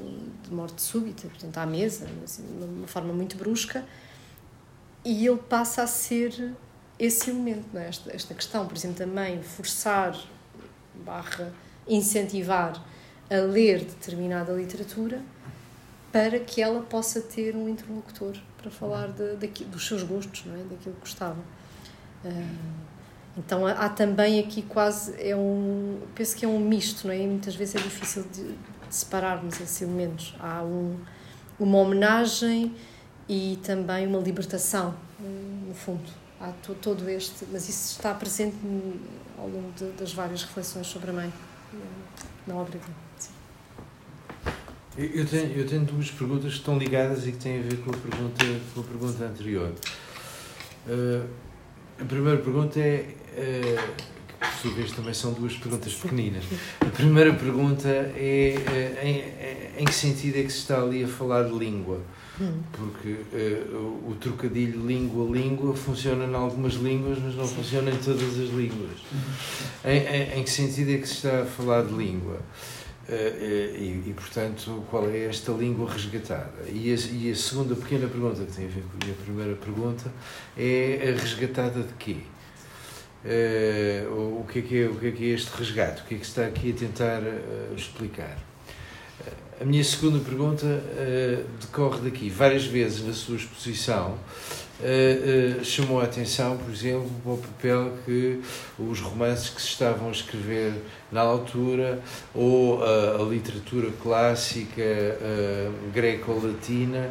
de 0.43 0.53
morte 0.53 0.81
súbita, 0.81 1.27
portanto, 1.27 1.57
à 1.57 1.65
mesa, 1.65 2.07
assim, 2.23 2.43
de 2.43 2.63
uma 2.63 2.87
forma 2.87 3.13
muito 3.13 3.35
brusca, 3.37 3.83
e 5.03 5.25
ele 5.25 5.37
passa 5.37 5.83
a 5.83 5.87
ser 5.87 6.53
esse 6.99 7.29
elemento, 7.29 7.77
é? 7.77 7.87
esta, 7.87 8.15
esta 8.15 8.33
questão, 8.33 8.65
por 8.65 8.75
exemplo, 8.75 9.07
mãe 9.07 9.41
forçar, 9.41 10.17
barra, 11.05 11.53
incentivar 11.87 12.83
a 13.29 13.35
ler 13.35 13.79
determinada 13.79 14.51
literatura 14.53 15.21
para 16.11 16.39
que 16.39 16.61
ela 16.61 16.81
possa 16.81 17.21
ter 17.21 17.55
um 17.55 17.69
interlocutor 17.69 18.37
para 18.57 18.71
falar 18.71 19.07
de, 19.09 19.35
de, 19.35 19.65
dos 19.65 19.85
seus 19.85 20.03
gostos, 20.03 20.45
não 20.45 20.55
é? 20.55 20.63
daquilo 20.63 20.95
que 20.95 21.01
gostava. 21.01 21.37
Então 23.37 23.67
há 23.67 23.87
também 23.89 24.39
aqui 24.39 24.63
quase 24.63 25.13
é 25.19 25.35
um 25.35 26.01
penso 26.15 26.35
que 26.35 26.43
é 26.43 26.47
um 26.47 26.59
misto, 26.59 27.07
não 27.07 27.13
é? 27.13 27.19
E 27.19 27.27
muitas 27.27 27.55
vezes 27.55 27.75
é 27.75 27.79
difícil 27.79 28.23
de, 28.23 28.43
de 28.43 28.55
separarmos 28.89 29.61
esses 29.61 29.81
elementos. 29.81 30.35
Há 30.39 30.63
um, 30.63 30.97
uma 31.59 31.77
homenagem 31.77 32.73
e 33.29 33.59
também 33.63 34.07
uma 34.07 34.19
libertação, 34.19 34.95
no 35.19 35.73
fundo. 35.75 36.26
Há 36.39 36.51
todo 36.81 37.09
este, 37.09 37.45
mas 37.51 37.67
isso 37.67 37.93
está 37.93 38.13
presente 38.13 38.55
ao 39.37 39.47
longo 39.47 39.71
de, 39.71 39.85
das 39.93 40.13
várias 40.13 40.43
reflexões 40.43 40.85
sobre 40.85 41.09
a 41.09 41.13
mãe 41.13 41.33
na 42.45 42.55
obra 42.55 42.79
dele. 42.79 43.07
Eu 44.97 45.25
tenho, 45.27 45.51
eu 45.55 45.67
tenho 45.67 45.85
duas 45.85 46.09
perguntas 46.09 46.53
que 46.53 46.59
estão 46.59 46.77
ligadas 46.77 47.27
e 47.27 47.31
que 47.31 47.37
têm 47.37 47.59
a 47.59 47.61
ver 47.61 47.77
com 47.77 47.91
a 47.91 47.97
pergunta, 47.97 48.45
com 48.73 48.81
a 48.81 48.83
pergunta 48.83 49.25
anterior. 49.25 49.71
Uh, 50.87 51.27
a 51.99 52.05
primeira 52.05 52.39
pergunta 52.39 52.79
é, 52.79 53.15
é 53.35 53.75
que 54.39 54.47
por 54.47 54.53
sua 54.61 54.71
vez 54.71 54.91
também 54.91 55.13
são 55.13 55.33
duas 55.33 55.53
perguntas 55.55 55.93
pequeninas. 55.93 56.43
A 56.81 56.85
primeira 56.85 57.33
pergunta 57.33 57.87
é, 57.87 58.55
é 58.67 59.75
em, 59.77 59.81
em 59.81 59.85
que 59.85 59.93
sentido 59.93 60.37
é 60.37 60.43
que 60.43 60.51
se 60.51 60.59
está 60.59 60.81
ali 60.81 61.03
a 61.03 61.07
falar 61.07 61.43
de 61.43 61.53
língua? 61.53 62.01
Porque 62.71 63.09
uh, 63.09 64.09
o, 64.09 64.15
trocadilho 64.19 64.85
língua-língua 64.85 65.75
funciona 65.75 66.25
em 66.25 66.35
algumas 66.35 66.73
línguas, 66.73 67.17
mas 67.19 67.35
não 67.35 67.47
funciona 67.47 67.89
em 67.89 67.97
todas 67.97 68.39
as 68.39 68.49
línguas. 68.49 68.99
Em, 69.83 69.97
em, 69.97 70.39
em 70.39 70.43
que 70.43 70.49
sentido 70.49 70.91
é 70.91 70.97
que 70.97 71.07
se 71.07 71.15
está 71.15 71.41
a 71.41 71.45
falar 71.45 71.83
de 71.83 71.93
língua? 71.93 72.39
Uh, 73.07 73.75
e, 73.75 74.03
e, 74.07 74.13
portanto, 74.13 74.83
qual 74.89 75.09
é 75.09 75.25
esta 75.25 75.51
língua 75.51 75.89
resgatada? 75.91 76.65
E 76.67 76.93
a, 76.93 76.97
e 77.13 77.31
a, 77.31 77.35
segunda 77.35 77.73
pequena 77.75 78.07
pergunta, 78.07 78.43
que 78.45 78.51
tem 78.51 78.65
a 78.65 78.69
ver 78.69 78.81
com 78.81 78.97
a 79.01 79.05
minha 79.05 79.17
primeira 79.17 79.55
pergunta, 79.55 80.11
é 80.55 81.13
a 81.15 81.19
resgatada 81.19 81.81
de 81.81 81.93
quê? 81.97 82.17
Uh, 83.25 84.41
o, 84.41 84.45
que 84.45 84.59
é 84.59 84.61
que 84.61 84.83
é, 84.83 84.87
o 84.87 84.95
que 84.95 85.07
é 85.07 85.11
que 85.11 85.31
é 85.31 85.33
este 85.33 85.49
resgate? 85.57 86.01
O 86.03 86.05
que 86.05 86.15
é 86.15 86.17
que 86.19 86.25
está 86.25 86.45
aqui 86.45 86.71
a 86.71 86.75
tentar 86.75 87.21
uh, 87.21 87.73
explicar? 87.75 88.46
A 89.59 89.65
minha 89.65 89.83
segunda 89.83 90.19
pergunta 90.19 90.65
decorre 91.59 92.01
daqui. 92.01 92.29
Várias 92.29 92.65
vezes 92.65 93.05
na 93.05 93.13
sua 93.13 93.35
exposição 93.35 94.17
Uh, 94.79 95.61
uh, 95.61 95.65
chamou 95.65 95.99
a 95.99 96.03
atenção, 96.03 96.55
por 96.55 96.71
exemplo, 96.71 97.09
para 97.23 97.33
o 97.33 97.37
papel 97.37 97.93
que 98.05 98.39
os 98.77 98.99
romances 98.99 99.49
que 99.49 99.59
se 99.59 99.69
estavam 99.69 100.09
a 100.09 100.11
escrever 100.11 100.71
na 101.11 101.21
altura, 101.21 101.99
ou 102.31 102.77
uh, 102.77 103.19
a 103.19 103.25
literatura 103.27 103.89
clássica 104.03 104.83
greco-latina, 105.91 107.09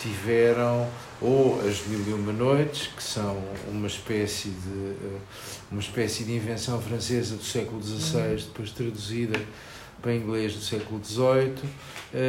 tiveram, 0.00 0.88
ou 1.20 1.60
as 1.60 1.86
Mil 1.86 2.00
e 2.04 2.12
Uma 2.12 2.32
Noites, 2.32 2.88
que 2.88 3.02
são 3.02 3.40
uma 3.70 3.86
espécie 3.86 4.48
de, 4.48 4.96
uma 5.70 5.80
espécie 5.80 6.24
de 6.24 6.32
invenção 6.32 6.82
francesa 6.82 7.36
do 7.36 7.44
século 7.44 7.80
XVI, 7.80 8.18
uhum. 8.18 8.34
depois 8.34 8.70
traduzida 8.72 9.40
para 10.04 10.14
inglês 10.14 10.52
do 10.52 10.60
século 10.60 11.00
XVIII, 11.02 11.54
uh, 12.12 12.20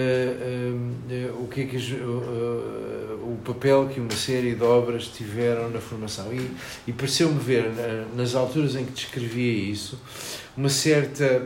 uh, 1.35 1.43
o 1.43 1.47
que 1.49 1.61
é 1.61 1.65
que 1.65 1.75
uh, 1.75 3.19
o 3.21 3.37
papel 3.43 3.89
que 3.89 3.99
uma 3.99 4.15
série 4.15 4.55
de 4.55 4.63
obras 4.63 5.07
tiveram 5.07 5.69
na 5.69 5.81
formação. 5.81 6.31
E, 6.33 6.49
e 6.87 6.93
pareceu-me 6.93 7.37
ver 7.37 7.69
nas 8.15 8.33
alturas 8.33 8.75
em 8.75 8.85
que 8.85 8.93
descrevia 8.93 9.71
isso 9.71 9.99
uma 10.55 10.69
certa 10.69 11.45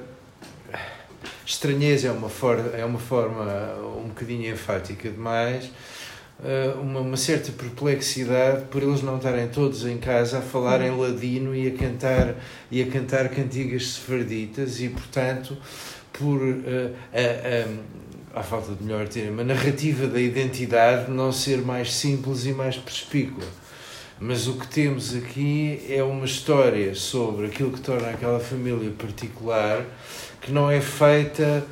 estranheza 1.43 2.09
é 2.09 2.11
uma 2.11 2.29
forma 2.29 2.77
é 2.77 2.85
uma 2.85 2.99
forma 2.99 3.43
um 3.97 4.09
bocadinho 4.09 4.53
enfática 4.53 5.09
demais 5.09 5.71
uma, 6.79 6.99
uma 6.99 7.17
certa 7.17 7.51
perplexidade 7.51 8.65
por 8.65 8.83
eles 8.83 9.01
não 9.01 9.17
estarem 9.17 9.47
todos 9.47 9.83
em 9.85 9.97
casa 9.97 10.39
a 10.39 10.41
falar 10.41 10.81
em 10.81 10.95
ladino 10.95 11.55
e 11.55 11.67
a 11.67 11.71
cantar 11.71 12.35
e 12.69 12.83
a 12.83 12.87
cantar 12.87 13.29
cantigas 13.29 13.93
sefarditas 13.93 14.79
e 14.79 14.89
portanto 14.89 15.57
por 16.13 16.41
uh, 16.41 16.95
a, 17.13 18.37
a, 18.37 18.39
à 18.39 18.43
falta 18.43 18.73
de 18.73 18.83
melhor 18.83 19.07
termo, 19.07 19.41
a 19.41 19.43
narrativa 19.43 20.07
da 20.07 20.19
identidade 20.19 21.11
não 21.11 21.31
ser 21.31 21.59
mais 21.59 21.93
simples 21.93 22.45
e 22.45 22.53
mais 22.53 22.77
perspícua. 22.77 23.43
Mas 24.21 24.47
o 24.47 24.55
que 24.55 24.67
temos 24.67 25.15
aqui 25.15 25.85
é 25.89 26.03
uma 26.03 26.25
história 26.25 26.93
sobre 26.93 27.45
aquilo 27.45 27.71
que 27.71 27.79
torna 27.79 28.09
aquela 28.09 28.39
família 28.39 28.91
particular, 28.91 29.85
que 30.41 30.51
não 30.51 30.69
é 30.69 30.81
feita 30.81 31.65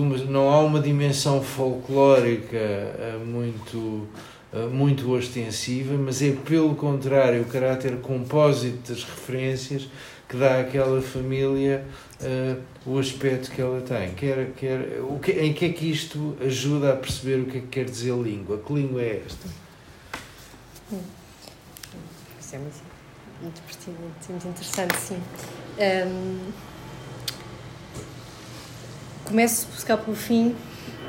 uma, 0.00 0.16
não 0.18 0.50
há 0.50 0.60
uma 0.60 0.80
dimensão 0.80 1.42
folclórica 1.42 2.56
eh, 2.56 3.18
muito 3.24 4.08
muito 4.70 5.10
ostensiva, 5.10 5.94
mas 5.94 6.20
é 6.20 6.32
pelo 6.32 6.74
contrário 6.74 7.42
o 7.42 7.44
caráter 7.46 7.96
compósito 8.00 8.92
das 8.92 9.02
referências 9.02 9.88
que 10.28 10.36
dá 10.36 10.60
àquela 10.60 11.00
família 11.02 11.84
uh, 12.20 12.62
o 12.86 12.98
aspecto 12.98 13.50
que 13.50 13.60
ela 13.60 13.80
tem. 13.80 14.14
Quer, 14.14 14.52
quer, 14.52 15.00
o 15.02 15.18
que, 15.18 15.32
em 15.32 15.52
que 15.52 15.66
é 15.66 15.68
que 15.70 15.90
isto 15.90 16.36
ajuda 16.40 16.92
a 16.92 16.96
perceber 16.96 17.40
o 17.40 17.46
que 17.46 17.58
é 17.58 17.60
que 17.60 17.66
quer 17.66 17.84
dizer 17.84 18.14
língua? 18.14 18.58
Que 18.58 18.72
língua 18.72 19.02
é 19.02 19.22
esta? 19.26 19.48
Isso 22.40 22.56
é 22.56 22.58
muito, 22.58 22.82
muito 23.42 23.62
pertinente, 23.62 24.30
muito 24.30 24.48
interessante, 24.48 24.96
sim. 24.96 25.22
Um, 25.78 26.52
começo 29.24 29.66
a 29.70 29.74
buscar 29.74 29.96
pelo 29.98 30.16
fim, 30.16 30.54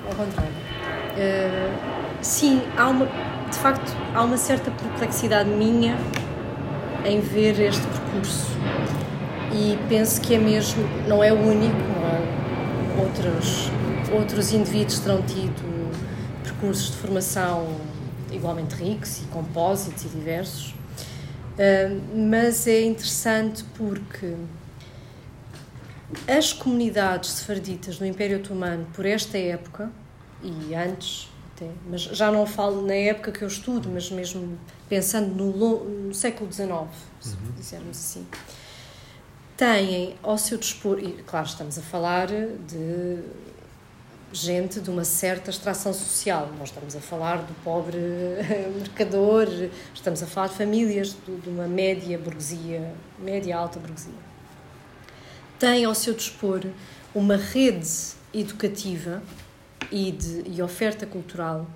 ao 0.06 0.16
contrário. 0.16 0.54
Uh, 1.16 2.03
sim, 2.24 2.62
há 2.78 2.88
uma, 2.88 3.06
de 3.06 3.58
facto, 3.58 3.96
há 4.14 4.24
uma 4.24 4.38
certa 4.38 4.72
perplexidade 4.72 5.50
minha 5.50 5.98
em 7.06 7.20
ver 7.20 7.60
este 7.60 7.86
percurso. 7.86 8.52
E 9.54 9.78
penso 9.88 10.20
que 10.22 10.34
é 10.34 10.40
mesmo, 10.40 10.84
não 11.08 11.24
é 11.24 11.32
o 11.32 11.38
único, 11.38 11.76
não 11.76 12.98
há 12.98 13.04
outros, 13.04 13.70
outros 14.12 14.52
indivíduos 14.52 15.00
terão 15.00 15.22
tido 15.22 15.92
percursos 16.44 16.92
de 16.92 16.98
formação 16.98 17.68
igualmente 18.32 18.74
ricos 18.76 19.22
e 19.22 19.26
compósitos 19.26 20.06
e 20.06 20.08
diversos, 20.08 20.72
uh, 20.72 22.02
mas 22.16 22.68
é 22.68 22.82
interessante 22.82 23.64
porque 23.76 24.34
as 26.28 26.52
comunidades 26.52 27.32
sefarditas 27.32 28.00
no 28.00 28.06
Império 28.06 28.38
Otomano, 28.38 28.88
por 28.94 29.06
esta 29.06 29.38
época 29.38 29.92
e 30.42 30.74
antes, 30.74 31.30
até, 31.64 31.70
mas 31.90 32.02
já 32.02 32.32
não 32.32 32.46
falo 32.46 32.86
na 32.86 32.94
época 32.94 33.32
que 33.32 33.44
eu 33.44 33.48
estudo, 33.48 33.90
mas 33.90 34.10
mesmo 34.12 34.58
pensando 34.90 35.34
no, 35.34 35.84
no 35.86 36.14
século 36.14 36.52
XIX, 36.52 36.70
se 37.20 37.36
uhum. 37.36 37.52
dissermos 37.56 37.98
assim, 37.98 38.28
têm 39.56 40.16
ao 40.22 40.38
seu 40.38 40.58
dispor, 40.58 41.00
e 41.00 41.14
claro, 41.24 41.46
estamos 41.46 41.78
a 41.78 41.82
falar 41.82 42.28
de 42.28 43.20
gente 44.32 44.80
de 44.80 44.90
uma 44.90 45.04
certa 45.04 45.52
extração 45.52 45.94
social. 45.94 46.50
Nós 46.58 46.70
estamos 46.70 46.96
a 46.96 47.00
falar 47.00 47.38
do 47.38 47.54
pobre 47.64 48.00
mercador, 48.78 49.48
estamos 49.94 50.24
a 50.24 50.28
falar 50.28 50.48
de 50.48 50.56
famílias 50.56 51.16
de 51.26 51.50
uma 51.50 51.68
média 51.68 52.18
burguesia, 52.18 52.94
média 53.20 53.56
alta 53.56 53.80
burguesia. 53.80 54.34
Têm 55.60 55.86
ao 55.86 55.96
seu 55.96 56.14
dispor 56.14 56.66
uma 57.14 57.38
rede 57.38 57.88
educativa 58.34 59.22
e 59.92 60.12
de 60.12 60.44
e 60.50 60.62
oferta 60.62 61.06
cultural 61.06 61.68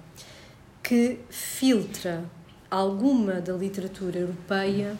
que 0.84 1.20
filtra 1.30 2.24
alguma 2.70 3.42
da 3.42 3.54
literatura 3.54 4.20
europeia 4.20 4.98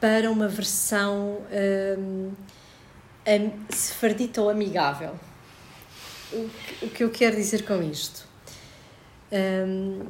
para 0.00 0.30
uma 0.30 0.48
versão 0.48 1.42
um, 2.00 2.32
sefardita 3.70 4.40
ou 4.40 4.48
amigável 4.48 5.18
o 6.82 6.88
que 6.88 7.04
eu 7.04 7.10
quero 7.10 7.36
dizer 7.36 7.64
com 7.64 7.82
isto? 7.82 8.26
Um, 9.32 10.06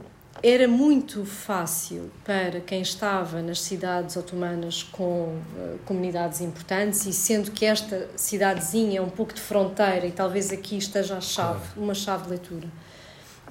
era 0.46 0.68
muito 0.68 1.24
fácil 1.24 2.10
para 2.24 2.60
quem 2.60 2.80
estava 2.80 3.42
nas 3.42 3.60
cidades 3.60 4.16
otomanas 4.16 4.82
com 4.82 5.40
uh, 5.56 5.78
comunidades 5.84 6.40
importantes 6.40 7.04
e 7.06 7.12
sendo 7.12 7.50
que 7.50 7.64
esta 7.64 8.08
cidadezinha 8.16 8.98
é 8.98 9.02
um 9.02 9.08
pouco 9.08 9.34
de 9.34 9.40
fronteira 9.40 10.06
e 10.06 10.12
talvez 10.12 10.52
aqui 10.52 10.76
esteja 10.76 11.16
a 11.16 11.20
chave, 11.20 11.66
uma 11.76 11.94
chave 11.94 12.24
de 12.24 12.30
leitura. 12.30 12.68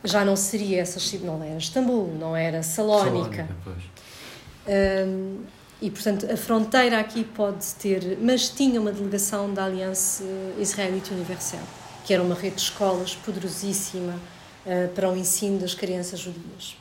Já 0.03 0.23
não 0.23 0.35
seria 0.35 0.81
essa 0.81 0.99
não 1.17 1.43
era 1.43 1.57
Istambul, 1.57 2.15
não 2.17 2.35
era 2.35 2.63
Salónica. 2.63 3.47
Um, 4.67 5.41
e 5.81 5.91
portanto 5.91 6.31
a 6.31 6.37
fronteira 6.37 6.99
aqui 6.99 7.23
pode 7.23 7.65
ter, 7.75 8.17
mas 8.21 8.49
tinha 8.49 8.79
uma 8.79 8.91
delegação 8.91 9.53
da 9.53 9.65
Aliança 9.65 10.23
Israelita 10.57 11.13
Universal 11.13 11.61
que 12.05 12.13
era 12.13 12.21
uma 12.21 12.35
rede 12.35 12.55
de 12.55 12.61
escolas 12.61 13.15
poderosíssima 13.15 14.13
uh, 14.65 14.87
para 14.93 15.09
o 15.09 15.17
ensino 15.17 15.59
das 15.59 15.73
crianças 15.73 16.19
judias. 16.19 16.77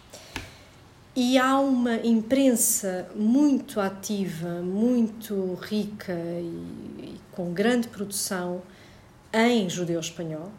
E 1.17 1.39
há 1.39 1.61
uma 1.61 1.95
imprensa 2.05 3.09
muito 3.15 3.79
ativa, 3.79 4.61
muito 4.63 5.55
rica 5.63 6.13
e, 6.13 6.45
e 6.99 7.21
com 7.31 7.53
grande 7.53 7.87
produção 7.87 8.63
em 9.33 9.71
judeu-espanhol, 9.71 10.51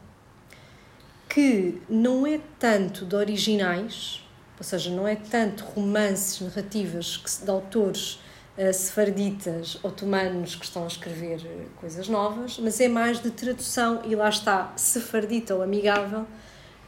que 1.28 1.82
não 1.90 2.26
é 2.26 2.40
tanto 2.58 3.06
de 3.06 3.18
originais, 3.18 4.24
ou 4.58 4.64
seja, 4.64 4.90
não 4.90 5.06
é 5.06 5.18
tanto 5.18 5.66
romances, 5.66 6.40
narrativas 6.40 7.18
que, 7.18 7.44
de 7.44 7.52
autores 7.52 8.14
uh, 8.58 8.74
sefarditas 8.74 9.78
otomanos 9.84 10.56
que 10.56 10.64
estão 10.64 10.86
a 10.86 10.88
escrever 10.88 11.42
eh, 11.46 11.66
coisas 11.76 12.08
novas, 12.08 12.58
mas 12.60 12.80
é 12.80 12.88
mais 12.88 13.22
de 13.22 13.30
tradução, 13.30 14.02
e 14.06 14.16
lá 14.16 14.30
está, 14.30 14.72
sefardita 14.78 15.54
ou 15.54 15.62
amigável, 15.62 16.26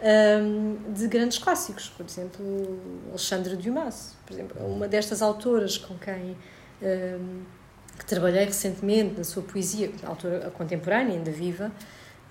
um, 0.01 0.93
de 0.93 1.07
grandes 1.07 1.37
clássicos, 1.37 1.89
por 1.89 2.05
exemplo, 2.05 2.79
Alexandre 3.09 3.55
Dumas, 3.55 4.15
por 4.25 4.33
exemplo, 4.33 4.65
uma 4.65 4.87
destas 4.87 5.21
autoras 5.21 5.77
com 5.77 5.97
quem 5.97 6.37
um, 6.81 7.43
que 7.97 8.05
trabalhei 8.05 8.45
recentemente 8.45 9.15
na 9.17 9.23
sua 9.23 9.41
poesia, 9.41 9.91
autora 10.03 10.51
contemporânea, 10.51 11.15
ainda 11.15 11.31
viva, 11.31 11.71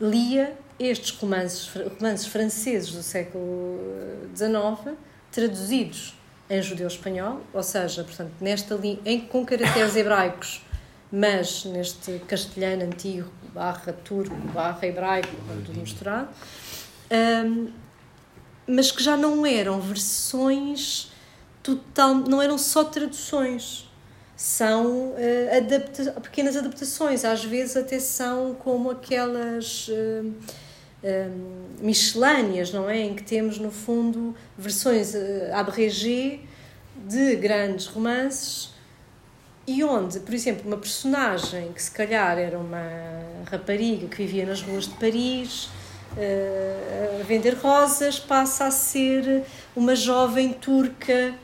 lia 0.00 0.56
estes 0.78 1.10
romances, 1.10 1.68
romances 1.98 2.26
franceses 2.26 2.92
do 2.92 3.02
século 3.02 3.80
XIX, 4.34 4.52
eh, 4.86 4.92
traduzidos 5.32 6.16
em 6.48 6.62
judeu-espanhol, 6.62 7.40
ou 7.52 7.62
seja, 7.62 8.04
portanto, 8.04 8.32
nesta 8.40 8.78
em, 9.04 9.20
com 9.22 9.44
caracteres 9.44 9.96
hebraicos, 9.96 10.62
mas 11.10 11.64
neste 11.64 12.18
castelhano 12.28 12.84
antigo, 12.84 13.30
barra 13.52 13.92
turco, 13.92 14.36
barra 14.52 14.86
hebraico, 14.86 15.34
tudo 15.64 15.80
misturado, 15.80 16.28
um, 17.10 17.68
mas 18.66 18.90
que 18.90 19.02
já 19.02 19.16
não 19.16 19.46
eram 19.46 19.80
versões 19.80 21.10
total, 21.62 22.14
não 22.14 22.42
eram 22.42 22.58
só 22.58 22.84
traduções, 22.84 23.90
são 24.36 25.10
uh, 25.10 25.56
adapta 25.56 26.12
pequenas 26.20 26.56
adaptações, 26.56 27.24
às 27.24 27.44
vezes 27.44 27.76
até 27.76 27.98
são 27.98 28.54
como 28.54 28.90
aquelas. 28.90 29.88
Uh, 29.88 30.32
miscelâneas, 31.80 32.72
não 32.72 32.90
é? 32.90 32.98
Em 32.98 33.14
que 33.14 33.22
temos, 33.22 33.58
no 33.58 33.70
fundo, 33.70 34.34
versões 34.58 35.14
uh, 35.14 35.54
abrégé 35.54 36.40
de 37.06 37.36
grandes 37.36 37.86
romances 37.86 38.74
e 39.66 39.82
onde, 39.82 40.20
por 40.20 40.32
exemplo, 40.32 40.66
uma 40.66 40.76
personagem 40.76 41.72
que 41.72 41.82
se 41.82 41.90
calhar 41.90 42.38
era 42.38 42.58
uma 42.58 42.88
rapariga 43.50 44.06
que 44.06 44.16
vivia 44.16 44.46
nas 44.46 44.62
ruas 44.62 44.84
de 44.84 44.94
Paris 44.94 45.68
a 46.16 47.22
vender 47.24 47.54
rosas 47.54 48.18
passa 48.18 48.66
a 48.66 48.70
ser 48.70 49.44
uma 49.74 49.94
jovem 49.94 50.52
turca 50.52 51.34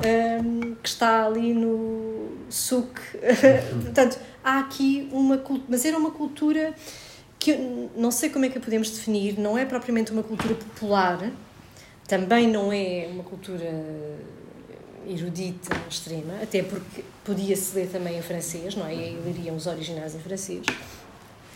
um, 0.00 0.74
que 0.76 0.88
está 0.88 1.26
ali 1.26 1.52
no 1.52 2.38
souk. 2.48 3.00
Portanto, 3.82 4.18
há 4.42 4.60
aqui 4.60 5.08
uma 5.12 5.38
cultura, 5.38 5.66
mas 5.68 5.84
era 5.84 5.98
uma 5.98 6.10
cultura 6.10 6.74
que 7.38 7.56
não 7.96 8.10
sei 8.10 8.30
como 8.30 8.44
é 8.44 8.48
que 8.48 8.58
a 8.58 8.60
podemos 8.60 8.90
definir, 8.90 9.38
não 9.38 9.56
é 9.56 9.64
propriamente 9.64 10.12
uma 10.12 10.22
cultura 10.22 10.54
popular, 10.54 11.30
também 12.06 12.46
não 12.46 12.72
é 12.72 13.08
uma 13.10 13.24
cultura 13.24 13.72
erudita 15.06 15.74
extrema, 15.88 16.34
até 16.42 16.62
porque 16.62 17.02
podia-se 17.24 17.74
ler 17.74 17.88
também 17.88 18.18
em 18.18 18.22
francês, 18.22 18.76
não 18.76 18.86
é? 18.86 18.94
E 18.94 18.98
aí 18.98 19.22
leriam 19.24 19.56
os 19.56 19.66
originais 19.66 20.14
em 20.14 20.18
francês. 20.18 20.66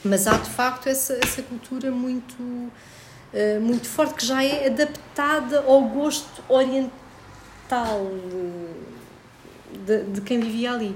Mas 0.04 0.26
há 0.26 0.36
de 0.36 0.50
facto 0.50 0.88
essa, 0.88 1.18
essa 1.22 1.42
cultura 1.42 1.90
muito, 1.90 2.34
uh, 2.42 3.60
muito 3.60 3.88
forte 3.88 4.14
que 4.14 4.26
já 4.26 4.44
é 4.44 4.66
adaptada 4.66 5.60
ao 5.60 5.82
gosto 5.82 6.42
oriental 6.48 6.90
de, 9.86 10.02
de, 10.04 10.20
quem 10.20 10.40
vivia 10.40 10.72
ali. 10.72 10.94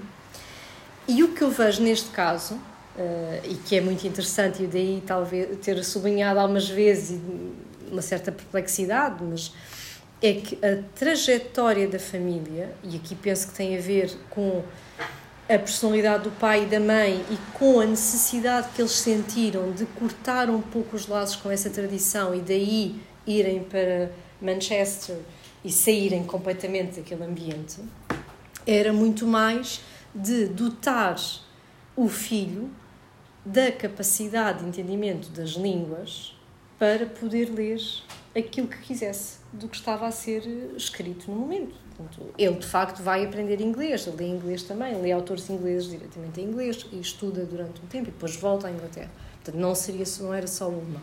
E 1.06 1.22
o 1.22 1.28
que 1.28 1.42
eu 1.42 1.50
vejo 1.50 1.82
neste 1.82 2.10
caso 2.10 2.58
Uh, 2.98 3.40
e 3.44 3.54
que 3.54 3.76
é 3.76 3.80
muito 3.80 4.04
interessante, 4.08 4.64
e 4.64 4.66
daí 4.66 5.00
talvez 5.06 5.56
ter 5.60 5.84
sublinhado 5.84 6.40
algumas 6.40 6.68
vezes 6.68 7.20
uma 7.88 8.02
certa 8.02 8.32
perplexidade, 8.32 9.22
mas 9.22 9.52
é 10.20 10.34
que 10.34 10.58
a 10.64 10.82
trajetória 10.98 11.86
da 11.86 12.00
família, 12.00 12.74
e 12.82 12.96
aqui 12.96 13.14
penso 13.14 13.46
que 13.46 13.54
tem 13.54 13.78
a 13.78 13.80
ver 13.80 14.10
com 14.30 14.64
a 15.48 15.58
personalidade 15.58 16.24
do 16.24 16.30
pai 16.32 16.64
e 16.64 16.66
da 16.66 16.78
mãe 16.78 17.24
e 17.30 17.38
com 17.58 17.80
a 17.80 17.86
necessidade 17.86 18.68
que 18.74 18.82
eles 18.82 18.92
sentiram 18.92 19.72
de 19.72 19.86
cortar 19.86 20.50
um 20.50 20.60
pouco 20.60 20.94
os 20.94 21.06
laços 21.06 21.36
com 21.36 21.50
essa 21.50 21.70
tradição 21.70 22.34
e 22.34 22.40
daí 22.40 23.00
irem 23.26 23.64
para 23.64 24.10
Manchester 24.42 25.16
e 25.64 25.72
saírem 25.72 26.24
completamente 26.24 27.00
daquele 27.00 27.24
ambiente, 27.24 27.80
era 28.66 28.92
muito 28.92 29.26
mais 29.26 29.80
de 30.14 30.46
dotar 30.46 31.16
o 31.96 32.08
filho 32.08 32.70
da 33.44 33.72
capacidade 33.72 34.60
de 34.60 34.66
entendimento 34.66 35.30
das 35.30 35.50
línguas 35.50 36.36
para 36.78 37.06
poder 37.06 37.50
ler 37.50 37.80
aquilo 38.36 38.68
que 38.68 38.78
quisesse 38.78 39.38
do 39.52 39.66
que 39.66 39.76
estava 39.76 40.06
a 40.06 40.10
ser 40.10 40.42
escrito 40.76 41.30
no 41.30 41.38
momento. 41.38 41.87
Portanto, 41.98 42.32
ele, 42.38 42.54
de 42.54 42.66
facto, 42.66 43.02
vai 43.02 43.24
aprender 43.24 43.60
inglês, 43.60 44.06
lê 44.06 44.26
inglês 44.26 44.62
também, 44.62 44.98
lê 45.02 45.12
autores 45.12 45.50
ingleses 45.50 45.90
diretamente 45.90 46.40
em 46.40 46.44
inglês 46.44 46.86
e 46.90 47.00
estuda 47.00 47.44
durante 47.44 47.82
um 47.82 47.86
tempo 47.86 48.08
e 48.08 48.12
depois 48.12 48.36
volta 48.36 48.68
à 48.68 48.70
Inglaterra. 48.70 49.10
Portanto, 49.42 49.60
não, 49.60 49.74
seria, 49.74 50.04
não 50.20 50.32
era 50.32 50.46
só 50.46 50.68
o 50.68 50.74
alemão. 50.74 51.02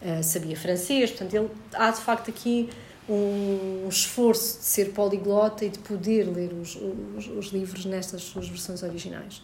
Uh, 0.00 0.24
sabia 0.24 0.56
francês, 0.56 1.10
portanto, 1.10 1.34
ele, 1.34 1.50
há 1.74 1.90
de 1.90 2.00
facto 2.00 2.30
aqui 2.30 2.70
um 3.06 3.86
esforço 3.88 4.60
de 4.60 4.64
ser 4.64 4.92
poliglota 4.92 5.64
e 5.64 5.68
de 5.68 5.78
poder 5.80 6.24
ler 6.24 6.52
os, 6.54 6.74
os, 7.16 7.26
os 7.26 7.46
livros 7.52 7.84
nestas 7.84 8.22
suas 8.22 8.48
versões 8.48 8.82
originais 8.82 9.42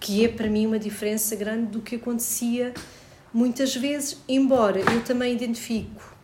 que 0.00 0.24
é 0.24 0.28
para 0.28 0.48
mim 0.48 0.66
uma 0.66 0.78
diferença 0.78 1.34
grande 1.34 1.66
do 1.66 1.80
que 1.80 1.96
acontecia 1.96 2.72
muitas 3.32 3.74
vezes, 3.74 4.18
embora 4.28 4.80
eu 4.80 5.02
também 5.04 5.34
identifico 5.34 6.16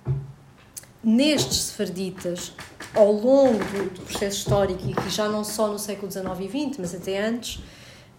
nestes 1.03 1.64
sefarditas, 1.64 2.53
ao 2.95 3.13
longo 3.13 3.59
do, 3.59 4.03
processo 4.03 4.39
histórico, 4.39 4.83
e 5.07 5.11
já 5.11 5.29
não 5.29 5.45
só 5.45 5.69
no 5.69 5.79
século 5.79 6.11
XIX 6.11 6.27
e 6.41 6.69
XX, 6.69 6.79
mas 6.79 6.95
até 6.95 7.25
antes, 7.25 7.61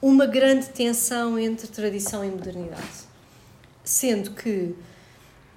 uma 0.01 0.25
grande 0.25 0.67
tensão 0.67 1.39
entre 1.39 1.67
tradição 1.67 2.23
e 2.23 2.29
modernidade. 2.29 3.05
Sendo 3.83 4.31
que 4.31 4.75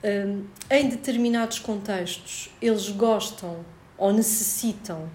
um, 0.05 0.45
em 0.71 0.89
determinados 0.89 1.59
contextos, 1.59 2.51
eles 2.63 2.89
gostam 2.91 3.65
ou 3.97 4.13
necessitam 4.13 5.09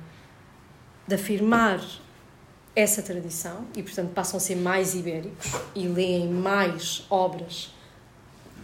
de 1.08 1.16
afirmar 1.16 1.82
essa 2.76 3.02
tradição 3.02 3.66
e, 3.76 3.84
portanto, 3.84 4.12
passam 4.14 4.38
a 4.38 4.40
ser 4.40 4.56
mais 4.56 4.96
ibéricos 4.96 5.52
e 5.76 5.88
leem 5.88 6.28
mais 6.30 7.06
obras 7.10 7.72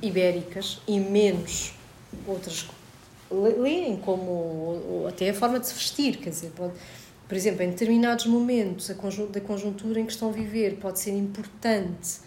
ibéricas 0.02 0.80
e 0.88 1.00
menos 1.00 1.74
outras 2.26 2.64
leem 3.32 3.97
como 3.97 5.05
até 5.07 5.30
a 5.30 5.34
forma 5.34 5.59
de 5.59 5.67
se 5.67 5.73
vestir, 5.73 6.17
quer 6.17 6.30
dizer, 6.30 6.51
pode, 6.55 6.73
por 7.27 7.36
exemplo, 7.36 7.63
em 7.63 7.69
determinados 7.69 8.25
momentos 8.25 8.88
da 8.88 9.41
conjuntura 9.41 9.99
em 9.99 10.05
que 10.05 10.11
estão 10.11 10.30
a 10.30 10.32
viver, 10.32 10.77
pode 10.77 10.99
ser 10.99 11.11
importante 11.11 12.19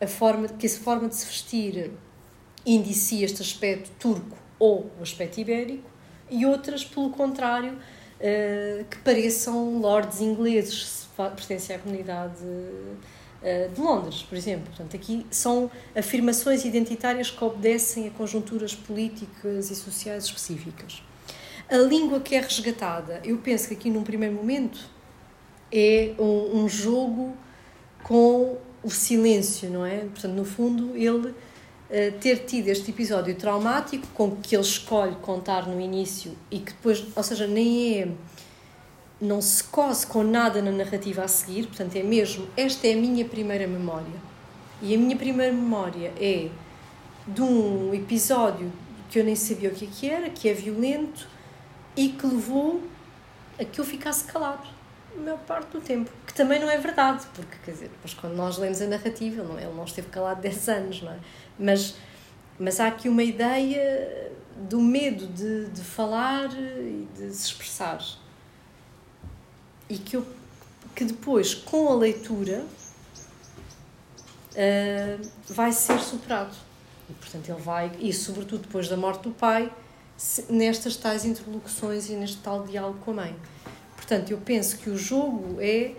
a 0.00 0.06
forma 0.06 0.48
que 0.48 0.66
essa 0.66 0.80
forma 0.80 1.08
de 1.08 1.16
se 1.16 1.26
vestir 1.26 1.90
indicia 2.64 3.24
este 3.24 3.42
aspecto 3.42 3.90
turco 3.98 4.36
ou 4.58 4.90
o 4.98 5.02
aspecto 5.02 5.38
ibérico 5.40 5.88
e 6.30 6.44
outras, 6.44 6.84
pelo 6.84 7.10
contrário, 7.10 7.72
uh, 7.72 8.84
que 8.84 8.98
pareçam 8.98 9.78
lords 9.80 10.20
ingleses, 10.20 10.86
se 10.86 11.06
pertencem 11.16 11.76
à 11.76 11.78
comunidade 11.78 12.44
de 13.74 13.80
Londres, 13.80 14.22
por 14.22 14.36
exemplo. 14.36 14.66
Portanto, 14.66 14.96
aqui 14.96 15.24
são 15.30 15.70
afirmações 15.94 16.64
identitárias 16.64 17.30
que 17.30 17.42
obedecem 17.42 18.08
a 18.08 18.10
conjunturas 18.10 18.74
políticas 18.74 19.70
e 19.70 19.76
sociais 19.76 20.24
específicas. 20.24 21.02
A 21.68 21.76
língua 21.76 22.18
que 22.20 22.34
é 22.34 22.40
resgatada, 22.40 23.20
eu 23.24 23.38
penso 23.38 23.68
que 23.68 23.74
aqui 23.74 23.90
num 23.90 24.02
primeiro 24.02 24.34
momento 24.34 24.80
é 25.70 26.14
um, 26.18 26.60
um 26.60 26.68
jogo 26.68 27.36
com 28.02 28.56
o 28.82 28.90
silêncio, 28.90 29.68
não 29.68 29.84
é? 29.84 29.98
Portanto, 29.98 30.32
no 30.32 30.44
fundo, 30.44 30.96
ele 30.96 31.28
uh, 31.28 31.34
ter 32.20 32.44
tido 32.46 32.68
este 32.68 32.90
episódio 32.90 33.34
traumático 33.34 34.06
com 34.14 34.36
que 34.36 34.56
ele 34.56 34.62
escolhe 34.62 35.14
contar 35.16 35.66
no 35.66 35.78
início 35.78 36.32
e 36.50 36.58
que 36.58 36.72
depois, 36.72 37.04
ou 37.14 37.22
seja, 37.22 37.46
nem 37.46 38.00
é. 38.00 38.08
Não 39.20 39.40
se 39.40 39.64
cose 39.64 40.06
com 40.06 40.22
nada 40.22 40.62
na 40.62 40.70
narrativa 40.70 41.24
a 41.24 41.28
seguir, 41.28 41.66
portanto, 41.66 41.96
é 41.96 42.02
mesmo. 42.02 42.48
Esta 42.56 42.86
é 42.86 42.94
a 42.94 42.96
minha 42.96 43.24
primeira 43.24 43.66
memória. 43.66 44.28
E 44.80 44.94
a 44.94 44.98
minha 44.98 45.16
primeira 45.16 45.52
memória 45.52 46.12
é 46.20 46.48
de 47.26 47.42
um 47.42 47.92
episódio 47.92 48.72
que 49.10 49.18
eu 49.18 49.24
nem 49.24 49.34
sabia 49.34 49.70
o 49.70 49.72
que, 49.72 49.84
é 49.84 49.88
que 49.88 50.10
era, 50.10 50.30
que 50.30 50.48
é 50.48 50.54
violento 50.54 51.26
e 51.96 52.10
que 52.10 52.26
levou 52.26 52.82
a 53.58 53.64
que 53.64 53.80
eu 53.80 53.84
ficasse 53.84 54.24
calado 54.24 54.68
a 55.16 55.20
maior 55.20 55.38
parte 55.40 55.70
do 55.70 55.80
tempo. 55.80 56.10
Que 56.26 56.32
também 56.32 56.60
não 56.60 56.70
é 56.70 56.78
verdade, 56.78 57.26
porque, 57.34 57.56
quer 57.64 57.72
dizer, 57.72 57.88
depois 57.88 58.14
quando 58.14 58.34
nós 58.34 58.56
lemos 58.56 58.80
a 58.80 58.86
narrativa, 58.86 59.42
não, 59.42 59.58
ele 59.58 59.74
não 59.74 59.84
esteve 59.84 60.08
calado 60.08 60.40
10 60.42 60.68
anos, 60.68 61.02
não 61.02 61.12
é? 61.12 61.18
Mas, 61.58 61.96
mas 62.58 62.78
há 62.78 62.86
aqui 62.86 63.08
uma 63.08 63.22
ideia 63.22 64.30
do 64.68 64.80
medo 64.80 65.26
de, 65.26 65.66
de 65.70 65.80
falar 65.82 66.50
e 66.52 67.08
de 67.16 67.32
se 67.32 67.46
expressar. 67.46 68.00
E 69.88 69.96
que, 69.96 70.16
eu, 70.16 70.26
que 70.94 71.04
depois, 71.04 71.54
com 71.54 71.88
a 71.88 71.94
leitura, 71.94 72.64
uh, 74.52 75.28
vai 75.48 75.72
ser 75.72 75.98
superado. 76.00 76.54
E, 77.08 77.12
portanto, 77.14 77.48
ele 77.48 77.60
vai, 77.60 77.92
e 77.98 78.12
sobretudo 78.12 78.62
depois 78.62 78.88
da 78.88 78.96
morte 78.96 79.22
do 79.22 79.30
pai, 79.30 79.72
nestas 80.48 80.96
tais 80.96 81.24
interlocuções 81.24 82.08
e 82.08 82.12
neste 82.12 82.38
tal 82.38 82.64
diálogo 82.64 82.98
com 83.04 83.12
a 83.12 83.14
mãe. 83.14 83.36
Portanto, 83.96 84.30
eu 84.30 84.38
penso 84.38 84.78
que 84.78 84.90
o 84.90 84.96
jogo 84.96 85.56
é 85.60 85.94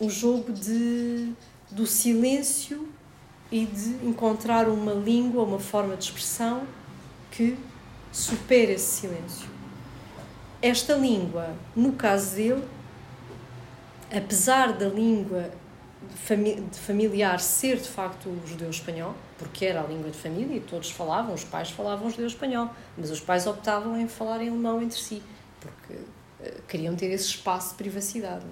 um 0.00 0.10
jogo 0.10 0.52
de, 0.52 1.32
do 1.70 1.86
silêncio 1.86 2.88
e 3.50 3.66
de 3.66 4.06
encontrar 4.06 4.68
uma 4.68 4.92
língua, 4.92 5.44
uma 5.44 5.60
forma 5.60 5.96
de 5.96 6.04
expressão 6.04 6.66
que 7.30 7.56
supere 8.10 8.72
esse 8.72 9.00
silêncio. 9.02 9.48
Esta 10.60 10.94
língua, 10.94 11.54
no 11.74 11.92
caso 11.92 12.36
dele, 12.36 12.64
apesar 14.12 14.72
da 14.72 14.88
língua 14.88 15.50
de 16.70 16.78
familiar 16.78 17.40
ser 17.40 17.76
de 17.76 17.88
facto 17.88 18.28
o 18.28 18.46
judeu 18.46 18.68
espanhol, 18.68 19.14
porque 19.38 19.64
era 19.64 19.80
a 19.80 19.86
língua 19.86 20.10
de 20.10 20.18
família 20.18 20.56
e 20.56 20.60
todos 20.60 20.90
falavam, 20.90 21.34
os 21.34 21.44
pais 21.44 21.70
falavam 21.70 22.10
judeu 22.10 22.26
espanhol, 22.26 22.70
mas 22.96 23.10
os 23.10 23.20
pais 23.20 23.46
optavam 23.46 23.98
em 23.98 24.08
falar 24.08 24.42
em 24.42 24.48
alemão 24.48 24.82
entre 24.82 24.98
si, 24.98 25.22
porque 25.60 25.94
uh, 25.94 26.62
queriam 26.68 26.94
ter 26.94 27.06
esse 27.06 27.26
espaço 27.26 27.70
de 27.70 27.74
privacidade. 27.76 28.44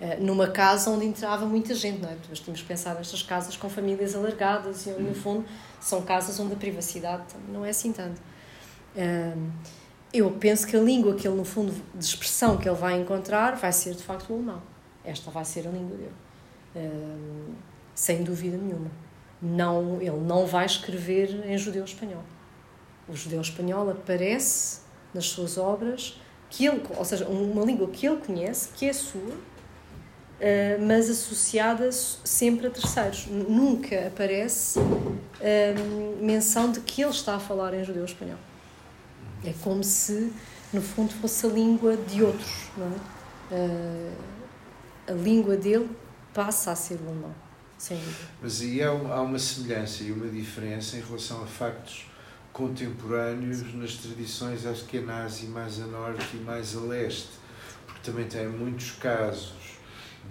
É? 0.00 0.16
uh, 0.16 0.24
numa 0.24 0.48
casa 0.48 0.90
onde 0.90 1.04
entrava 1.04 1.44
muita 1.44 1.74
gente, 1.74 2.00
não 2.00 2.08
é? 2.08 2.16
Mas 2.28 2.40
temos 2.40 2.62
que 2.62 2.66
pensar 2.66 2.94
nestas 2.94 3.22
casas 3.22 3.56
com 3.56 3.68
famílias 3.68 4.14
alargadas 4.14 4.86
e, 4.86 4.90
no 4.90 5.14
fundo, 5.14 5.44
são 5.80 6.02
casas 6.02 6.38
onde 6.38 6.54
a 6.54 6.56
privacidade 6.56 7.24
não 7.48 7.64
é 7.64 7.70
assim 7.70 7.92
tanto. 7.92 8.20
Eu 10.12 10.30
penso 10.30 10.66
que 10.66 10.74
a 10.74 10.80
língua 10.80 11.14
que 11.14 11.28
ele, 11.28 11.36
no 11.36 11.44
fundo, 11.44 11.74
de 11.94 12.04
expressão 12.04 12.56
que 12.56 12.66
ele 12.66 12.76
vai 12.76 12.98
encontrar 12.98 13.56
vai 13.56 13.72
ser, 13.72 13.94
de 13.94 14.02
facto, 14.02 14.30
o 14.30 14.34
alemão. 14.34 14.62
Esta 15.06 15.30
vai 15.30 15.44
ser 15.44 15.66
a 15.66 15.70
língua 15.70 15.96
dele 15.96 16.12
sem 17.96 18.22
dúvida 18.22 18.56
nenhuma. 18.56 18.90
Não, 19.40 20.00
ele 20.00 20.20
não 20.20 20.46
vai 20.46 20.66
escrever 20.66 21.44
em 21.46 21.58
judeu 21.58 21.84
espanhol. 21.84 22.22
O 23.08 23.16
judeu 23.16 23.40
espanhol 23.40 23.90
aparece 23.90 24.80
nas 25.12 25.26
suas 25.26 25.56
obras, 25.56 26.20
que 26.50 26.66
ele, 26.66 26.82
ou 26.96 27.04
seja, 27.04 27.26
uma 27.26 27.64
língua 27.64 27.88
que 27.88 28.06
ele 28.06 28.18
conhece, 28.18 28.68
que 28.74 28.88
é 28.88 28.92
sua, 28.92 29.34
Uh, 30.36 30.76
mas 30.86 31.08
associada 31.08 31.90
sempre 31.90 32.66
a 32.66 32.70
terceiros. 32.70 33.26
Nunca 33.26 34.06
aparece 34.06 34.78
uh, 34.78 36.22
menção 36.22 36.70
de 36.70 36.80
que 36.80 37.00
ele 37.00 37.10
está 37.10 37.36
a 37.36 37.40
falar 37.40 37.72
em 37.72 37.82
judeu 37.82 38.04
espanhol. 38.04 38.36
É 39.42 39.54
como 39.62 39.82
se, 39.82 40.30
no 40.74 40.82
fundo, 40.82 41.14
fosse 41.14 41.46
a 41.46 41.48
língua 41.48 41.96
de 41.96 42.22
outros. 42.22 42.68
Não 42.76 42.86
é? 42.86 44.10
A 45.06 45.12
língua 45.12 45.56
dele 45.56 45.88
passa 46.34 46.72
a 46.72 46.76
ser 46.76 46.98
o 47.00 47.08
alemão, 47.08 47.34
sem 47.78 47.96
dúvida. 47.96 48.28
Mas 48.42 48.60
aí 48.60 48.82
há, 48.82 48.88
há 48.88 49.22
uma 49.22 49.38
semelhança 49.38 50.02
e 50.02 50.12
uma 50.12 50.28
diferença 50.28 50.96
em 50.96 51.00
relação 51.00 51.42
a 51.42 51.46
factos 51.46 52.06
contemporâneos 52.52 53.74
nas 53.74 53.96
tradições 53.96 54.64
askenazi 54.64 55.46
mais 55.46 55.78
a 55.80 55.86
norte 55.86 56.36
e 56.36 56.40
mais 56.40 56.74
a 56.74 56.80
leste, 56.80 57.28
porque 57.84 58.00
também 58.02 58.26
tem 58.26 58.48
muitos 58.48 58.92
casos 58.92 59.76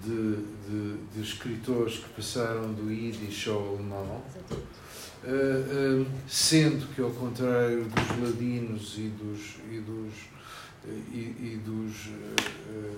de, 0.04 0.38
de, 0.68 0.98
de 1.14 1.22
escritores 1.22 2.00
que 2.00 2.10
passaram 2.10 2.74
do 2.74 2.92
Yiddish 2.92 3.48
ao 3.48 3.76
alemão, 3.76 4.24
uh, 5.24 6.02
uh, 6.02 6.06
sendo 6.28 6.88
que 6.96 7.02
ao 7.02 7.12
contrário 7.12 7.86
dos 7.86 8.30
ladinos 8.30 8.98
e 8.98 9.10
dos, 9.10 9.58
e 9.72 9.80
dos, 9.80 10.14
e, 11.14 11.20
e 11.20 11.62
dos 11.64 12.08
uh, 12.08 12.98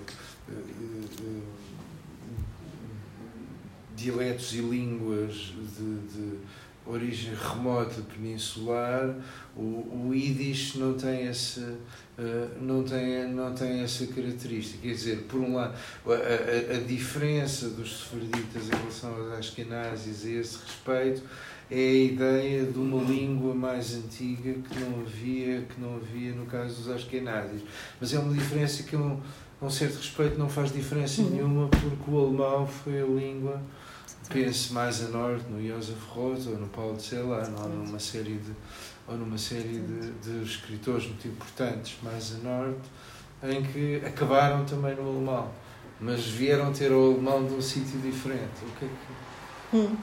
dialetos 3.98 4.54
e 4.54 4.58
línguas 4.58 5.52
de, 5.76 5.98
de 6.12 6.38
origem 6.86 7.34
remota 7.34 8.00
peninsular, 8.14 9.14
o, 9.56 10.06
o 10.08 10.14
Yiddish 10.14 10.76
não 10.76 10.94
tem 10.94 11.26
esse 11.26 11.60
uh, 11.60 11.76
não 12.60 12.82
tem 12.82 13.28
não 13.28 13.54
tem 13.54 13.80
essa 13.80 14.06
característica. 14.06 14.78
Quer 14.80 14.94
dizer, 14.94 15.18
por 15.28 15.40
um 15.40 15.56
lado, 15.56 15.74
a, 16.06 16.12
a, 16.12 16.76
a 16.76 16.80
diferença 16.80 17.68
dos 17.70 17.98
sefarditas 17.98 18.68
em 18.68 18.76
relação 18.76 19.14
aos 19.14 19.32
ashkenazis 19.32 20.24
a 20.24 20.30
esse 20.30 20.58
respeito 20.64 21.22
é 21.70 21.76
a 21.76 22.04
ideia 22.04 22.64
de 22.64 22.78
uma 22.78 23.02
língua 23.02 23.54
mais 23.54 23.94
antiga 23.94 24.54
que 24.54 24.80
não 24.80 25.00
havia 25.00 25.62
que 25.62 25.80
não 25.80 25.96
havia 25.96 26.32
no 26.32 26.46
caso 26.46 26.76
dos 26.76 26.88
ashkenazis. 26.88 27.62
Mas 28.00 28.14
é 28.14 28.18
uma 28.18 28.32
diferença 28.32 28.82
que 28.84 28.96
um, 28.96 29.20
um 29.60 29.68
certo 29.68 29.96
respeito 29.96 30.38
não 30.38 30.48
faz 30.48 30.72
diferença 30.72 31.20
uhum. 31.20 31.30
nenhuma 31.30 31.68
porque 31.68 32.10
o 32.10 32.18
alemão 32.18 32.66
foi 32.66 33.02
a 33.02 33.04
língua 33.04 33.60
pense 34.28 34.72
mais 34.72 35.04
a 35.04 35.08
norte 35.08 35.44
no 35.50 35.66
Joseph 35.66 36.02
Roth 36.10 36.46
ou 36.46 36.58
no 36.58 36.68
Paulo 36.68 36.96
de 36.96 37.02
Celan 37.02 37.50
ou 37.62 37.68
numa 37.68 37.98
série 37.98 38.36
de 38.36 38.52
ou 39.06 39.16
numa 39.16 39.38
série 39.38 39.80
de, 39.80 40.12
de 40.12 40.42
escritores 40.44 41.06
muito 41.06 41.28
importantes 41.28 41.96
mais 42.02 42.34
a 42.34 42.38
norte 42.38 42.88
em 43.42 43.62
que 43.62 44.02
acabaram 44.04 44.64
também 44.64 44.94
no 44.94 45.08
alemão 45.08 45.50
mas 46.00 46.24
vieram 46.26 46.72
ter 46.72 46.92
o 46.92 47.12
alemão 47.12 47.44
de 47.46 47.54
um 47.54 47.60
sítio 47.60 47.98
diferente. 48.00 48.62
O 48.62 48.78
que 48.78 48.84
é 48.84 48.88
que 48.88 49.76
hum. 49.76 49.96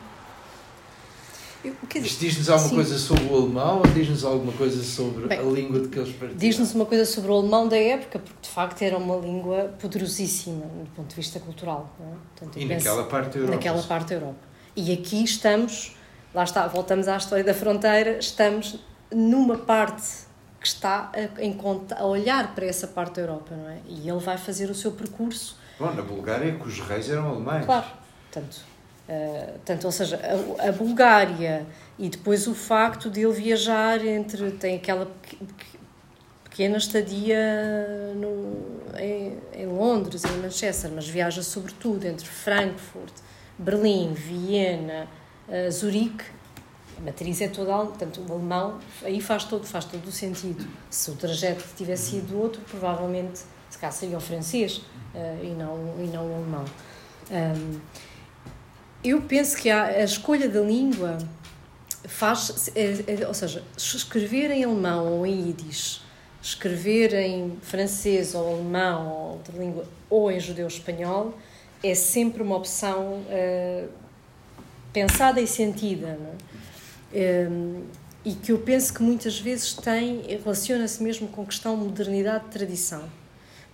Diz-nos 2.02 2.50
alguma 2.50 2.70
sim. 2.70 2.76
coisa 2.76 2.98
sobre 2.98 3.24
o 3.26 3.36
alemão 3.36 3.78
ou 3.78 3.88
diz-nos 3.88 4.24
alguma 4.24 4.52
coisa 4.54 4.84
sobre 4.84 5.28
Bem, 5.28 5.40
a 5.40 5.44
língua 5.44 5.80
de 5.80 5.88
que 5.88 6.00
eles 6.00 6.12
partiram? 6.12 6.38
Diz-nos 6.38 6.74
uma 6.74 6.86
coisa 6.86 7.06
sobre 7.06 7.32
o 7.32 7.36
alemão 7.36 7.68
da 7.68 7.78
época, 7.78 8.20
porque 8.20 8.40
de 8.42 8.50
facto 8.50 8.82
era 8.82 8.98
uma 8.98 9.16
língua 9.16 9.74
poderosíssima 9.80 10.66
do 10.66 10.90
ponto 10.96 11.10
de 11.10 11.16
vista 11.16 11.40
cultural. 11.40 11.96
É? 12.00 12.04
Portanto, 12.38 12.60
e 12.60 12.66
naquela 12.66 13.04
parte 13.06 13.34
da 13.34 13.40
Europa. 13.40 13.56
Naquela 13.56 13.84
parte 13.84 14.10
da 14.10 14.16
Europa. 14.16 14.48
E 14.76 14.94
aqui 14.94 15.24
estamos, 15.24 15.96
lá 16.34 16.44
está, 16.44 16.68
voltamos 16.68 17.08
à 17.08 17.18
história 17.18 17.44
da 17.44 17.54
fronteira, 17.54 18.18
estamos 18.20 18.80
numa 19.12 19.58
parte 19.58 20.26
que 20.60 20.68
está 20.68 21.12
a, 21.14 21.42
em 21.42 21.54
conta, 21.54 21.96
a 21.96 22.06
olhar 22.06 22.54
para 22.54 22.66
essa 22.66 22.88
parte 22.88 23.16
da 23.16 23.22
Europa, 23.22 23.56
não 23.56 23.70
é? 23.70 23.78
E 23.88 24.10
ele 24.10 24.20
vai 24.20 24.38
fazer 24.38 24.70
o 24.70 24.76
seu 24.76 24.92
percurso. 24.92 25.58
Bom, 25.80 25.94
na 25.94 26.02
Bulgária, 26.02 26.56
que 26.56 26.68
os 26.68 26.80
reis 26.80 27.10
eram 27.10 27.30
alemães. 27.30 27.66
Claro, 27.66 27.86
portanto 28.32 28.75
Uh, 29.08 29.60
tanto, 29.64 29.86
ou 29.86 29.92
seja, 29.92 30.20
a, 30.60 30.70
a, 30.70 30.72
Bulgária 30.72 31.64
e 32.00 32.10
depois 32.10 32.48
o 32.48 32.56
facto 32.56 33.08
de 33.08 33.22
ele 33.22 33.34
viajar 33.34 34.04
entre. 34.04 34.50
tem 34.52 34.78
aquela 34.78 35.12
pequena 36.44 36.78
estadia 36.78 37.38
no, 38.16 38.82
em, 38.98 39.38
em 39.54 39.68
Londres, 39.68 40.24
em 40.26 40.38
Manchester, 40.42 40.90
mas 40.92 41.08
viaja 41.08 41.44
sobretudo 41.44 42.04
entre 42.06 42.26
Frankfurt, 42.26 43.14
Berlim, 43.60 44.14
Viena, 44.14 45.08
uh, 45.48 45.72
Zurique. 45.72 46.26
A 46.98 47.02
matriz 47.02 47.42
é 47.42 47.48
toda, 47.48 47.76
portanto, 47.78 48.26
o 48.28 48.34
alemão, 48.34 48.80
aí 49.04 49.22
faz 49.22 49.44
todo, 49.44 49.68
faz 49.68 49.86
todo 49.86 50.08
o 50.08 50.12
sentido. 50.12 50.66
Se 50.90 51.12
o 51.12 51.16
trajeto 51.16 51.64
tivesse 51.78 52.12
sido 52.12 52.40
outro, 52.40 52.60
provavelmente, 52.62 53.42
se 53.70 53.78
calhar 53.78 53.94
seria 53.94 54.18
o 54.18 54.22
francês 54.22 54.78
uh, 54.78 55.44
e, 55.44 55.50
não, 55.50 55.94
e 56.00 56.08
não 56.08 56.26
o 56.26 56.36
alemão. 56.36 56.66
Um, 57.30 57.80
eu 59.10 59.22
penso 59.22 59.58
que 59.58 59.70
a, 59.70 59.84
a 59.86 60.04
escolha 60.04 60.50
da 60.50 60.62
língua 60.62 61.18
faz, 62.08 62.72
é, 62.76 63.22
é, 63.22 63.28
ou 63.28 63.34
seja, 63.34 63.64
escrever 63.78 64.52
em 64.52 64.64
alemão 64.64 65.20
ou 65.20 65.26
em 65.26 65.48
yiddish, 65.48 66.02
escrever 66.42 67.14
em 67.14 67.58
francês 67.62 68.36
ou 68.36 68.54
alemão 68.54 69.08
ou 69.08 69.32
outra 69.34 69.58
língua 69.58 69.86
ou 70.10 70.32
em 70.32 70.40
judeu-espanhol 70.40 71.34
é 71.84 71.94
sempre 71.94 72.42
uma 72.42 72.56
opção 72.56 73.20
uh, 73.22 73.90
pensada 74.94 75.42
e 75.42 75.48
sentida. 75.48 76.20
É? 77.14 77.48
E 78.24 78.34
que 78.34 78.52
eu 78.52 78.58
penso 78.58 78.92
que 78.92 79.04
muitas 79.04 79.40
vezes 79.40 79.74
tem, 79.74 80.22
relaciona-se 80.44 81.02
mesmo 81.04 81.28
com 81.28 81.44
a 81.44 81.46
questão 81.46 81.78
de 81.78 81.84
modernidade 81.84 82.46
de 82.46 82.50
tradição. 82.50 83.04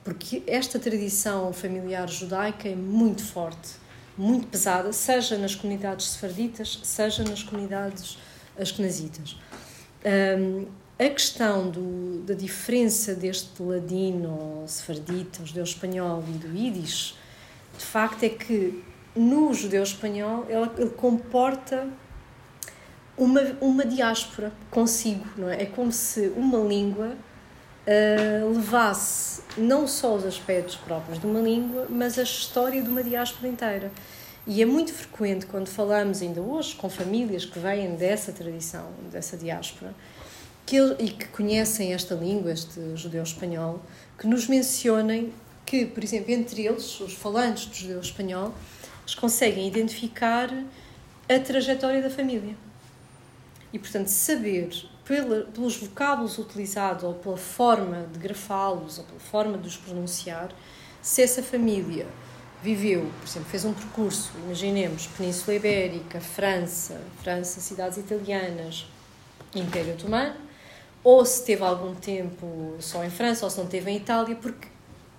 Porque 0.04 0.44
esta 0.46 0.78
tradição 0.78 1.54
familiar 1.54 2.10
judaica 2.10 2.68
é 2.68 2.76
muito 2.76 3.24
forte 3.24 3.81
muito 4.18 4.48
pesada, 4.48 4.92
seja 4.94 5.38
nas 5.38 5.56
comunidades 5.56 6.12
sefarditas, 6.12 6.80
seja 6.84 7.24
nas 7.24 7.44
comunidades 7.44 8.18
askenazitas. 8.60 9.38
Um, 10.06 10.68
a 11.00 11.10
questão 11.10 11.70
do, 11.70 12.22
da 12.24 12.34
diferença 12.34 13.16
deste 13.16 13.62
ladino, 13.62 14.64
sefardita, 14.68 15.42
o 15.42 15.46
judeu 15.48 15.64
espanhol 15.64 16.24
e 16.28 16.32
do 16.34 16.56
yiddish, 16.56 17.16
de 17.78 17.84
facto 17.84 18.24
é 18.24 18.30
que 18.30 18.84
no 19.16 19.54
judeu 19.54 19.82
espanhol 19.82 20.46
ele, 20.48 20.70
ele 20.78 20.90
comporta 20.92 21.88
uma, 23.18 23.42
uma 23.60 23.86
diáspora 23.86 24.52
consigo, 24.70 25.26
não 25.38 25.50
é? 25.50 25.64
É 25.64 25.66
como 25.66 25.92
se 25.92 26.32
uma 26.36 26.60
língua 26.60 27.16
uh, 27.92 28.54
levasse 28.54 29.42
não 29.58 29.88
só 29.88 30.16
os 30.16 30.26
aspectos 30.26 30.76
próprios 30.76 31.20
de 31.20 31.26
uma 31.26 31.42
língua, 31.42 31.88
mas 31.90 32.18
a 32.18 32.24
história 32.24 32.82
de 32.82 32.88
uma 32.88 33.04
diáspora 33.04 33.48
inteira. 33.48 33.92
E 34.48 34.62
é 34.62 34.66
muito 34.66 34.94
frequente 34.94 35.46
quando 35.46 35.68
falamos 35.68 36.22
ainda 36.22 36.42
hoje 36.42 36.76
com 36.76 36.90
famílias 36.90 37.46
que 37.46 37.60
vêm 37.60 37.96
dessa 37.96 38.32
tradição, 38.32 38.88
dessa 39.12 39.38
diáspora, 39.38 39.94
que, 40.66 40.78
e 41.00 41.10
que 41.10 41.28
conhecem 41.28 41.94
esta 41.94 42.16
língua, 42.16 42.52
este 42.52 42.96
judeu-espanhol, 42.96 43.82
que 44.18 44.26
nos 44.26 44.48
mencionem 44.48 45.32
que, 45.66 45.86
por 45.86 46.04
exemplo, 46.04 46.32
entre 46.32 46.66
eles, 46.66 47.00
os 47.00 47.14
falantes 47.14 47.68
do 47.68 47.76
judeu-espanhol, 47.76 48.54
eles 49.02 49.16
conseguem 49.16 49.68
identificar 49.68 50.50
a 51.30 51.40
trajetória 51.40 52.02
da 52.02 52.10
família. 52.10 52.56
E, 53.72 53.80
portanto, 53.80 54.08
saber 54.08 54.70
pelos 55.54 55.76
vocábulos 55.76 56.38
utilizados 56.38 57.04
ou 57.04 57.14
pela 57.16 57.36
forma 57.36 58.06
de 58.14 58.18
grafá-los 58.18 59.00
ou 59.00 59.04
pela 59.04 59.20
forma 59.20 59.58
de 59.58 59.68
os 59.68 59.76
pronunciar, 59.76 60.54
se 61.02 61.22
essa 61.22 61.44
família 61.44 62.08
viveu, 62.64 63.12
por 63.20 63.28
exemplo, 63.28 63.50
fez 63.50 63.66
um 63.66 63.74
percurso, 63.74 64.32
imaginemos, 64.46 65.08
Península 65.08 65.56
Ibérica, 65.56 66.22
França, 66.22 67.02
França, 67.22 67.60
cidades 67.60 67.98
italianas, 67.98 68.86
Império 69.54 69.96
Otomano, 69.96 70.36
ou 71.04 71.26
se 71.26 71.44
teve 71.44 71.64
algum 71.64 71.94
tempo 71.94 72.76
só 72.80 73.04
em 73.04 73.10
França, 73.10 73.46
ou 73.46 73.50
se 73.50 73.58
não 73.58 73.66
teve 73.66 73.92
em 73.92 73.98
Itália, 73.98 74.36
porque 74.38 74.70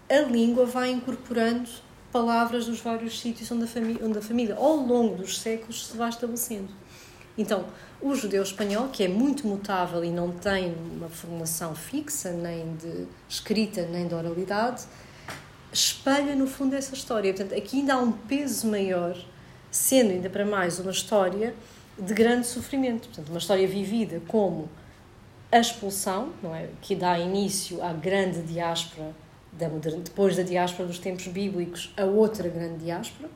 a 0.09 0.21
língua 0.21 0.65
vai 0.65 0.91
incorporando 0.91 1.69
palavras 2.11 2.65
dos 2.65 2.81
vários 2.81 3.21
sítios 3.21 3.51
onde 3.51 3.65
a, 3.65 4.07
onde 4.07 4.19
a 4.19 4.23
família, 4.23 4.55
ao 4.55 4.77
longo 4.77 5.17
dos 5.17 5.39
séculos, 5.39 5.89
se 5.89 5.97
vai 5.99 6.09
estabelecendo. 6.09 6.73
Então, 7.37 7.65
o 8.01 8.15
judeu 8.15 8.43
espanhol, 8.43 8.89
que 8.89 9.05
é 9.05 9.09
muito 9.09 9.47
mutável 9.47 10.05
e 10.05 10.11
não 10.11 10.31
tem 10.33 10.75
uma 10.97 11.09
formulação 11.09 11.75
fixa, 11.75 12.31
nem 12.31 12.77
de 12.77 13.07
escrita, 13.29 13.87
nem 13.87 14.07
de 14.07 14.15
oralidade, 14.15 14.85
espelha 15.73 16.35
no 16.35 16.47
fundo 16.47 16.75
essa 16.75 16.95
história. 16.95 17.33
Portanto, 17.33 17.57
aqui 17.57 17.79
ainda 17.79 17.95
há 17.95 17.99
um 17.99 18.13
peso 18.13 18.67
maior, 18.67 19.17
sendo 19.71 20.11
ainda 20.11 20.29
para 20.29 20.45
mais 20.45 20.79
uma 20.79 20.91
história 20.91 21.55
de 21.99 22.13
grande 22.13 22.47
sofrimento. 22.47 23.09
Portanto, 23.09 23.31
uma 23.31 23.39
história 23.39 23.67
vivida 23.67 24.21
como 24.29 24.69
a 25.51 25.59
expulsão, 25.59 26.33
não 26.43 26.55
é? 26.55 26.69
que 26.83 26.95
dá 26.95 27.19
início 27.19 27.83
à 27.83 27.93
grande 27.93 28.43
diáspora, 28.43 29.15
da 29.53 29.69
depois 29.69 30.37
da 30.37 30.43
diáspora 30.43 30.89
dos 30.89 30.99
tempos 30.99 31.27
bíblicos, 31.29 31.93
a 31.97 32.05
outra 32.05 32.49
grande 32.49 32.85
diáspora 32.85 33.29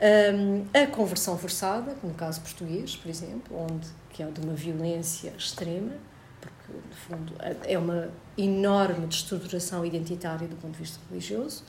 um, 0.00 0.64
a 0.72 0.86
conversão 0.86 1.36
forçada, 1.36 1.96
no 2.02 2.14
caso 2.14 2.40
português, 2.40 2.96
por 2.96 3.08
exemplo, 3.10 3.56
onde 3.56 3.86
que 4.10 4.22
é 4.22 4.26
de 4.26 4.40
uma 4.40 4.54
violência 4.54 5.32
extrema, 5.36 5.92
porque 6.40 6.72
no 6.72 6.96
fundo 6.96 7.34
é 7.66 7.78
uma 7.78 8.10
enorme 8.36 9.06
destruturação 9.06 9.84
identitária 9.84 10.48
do 10.48 10.56
ponto 10.56 10.72
de 10.72 10.78
vista 10.78 10.98
religioso. 11.10 11.64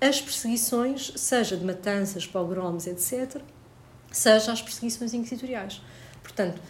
As 0.00 0.20
perseguições, 0.20 1.12
seja 1.16 1.56
de 1.56 1.64
matanças, 1.64 2.26
pogroms, 2.26 2.86
etc., 2.86 3.40
seja 4.12 4.52
as 4.52 4.62
perseguições 4.62 5.12
inquisitoriais. 5.12 5.82
Portanto, 6.22 6.60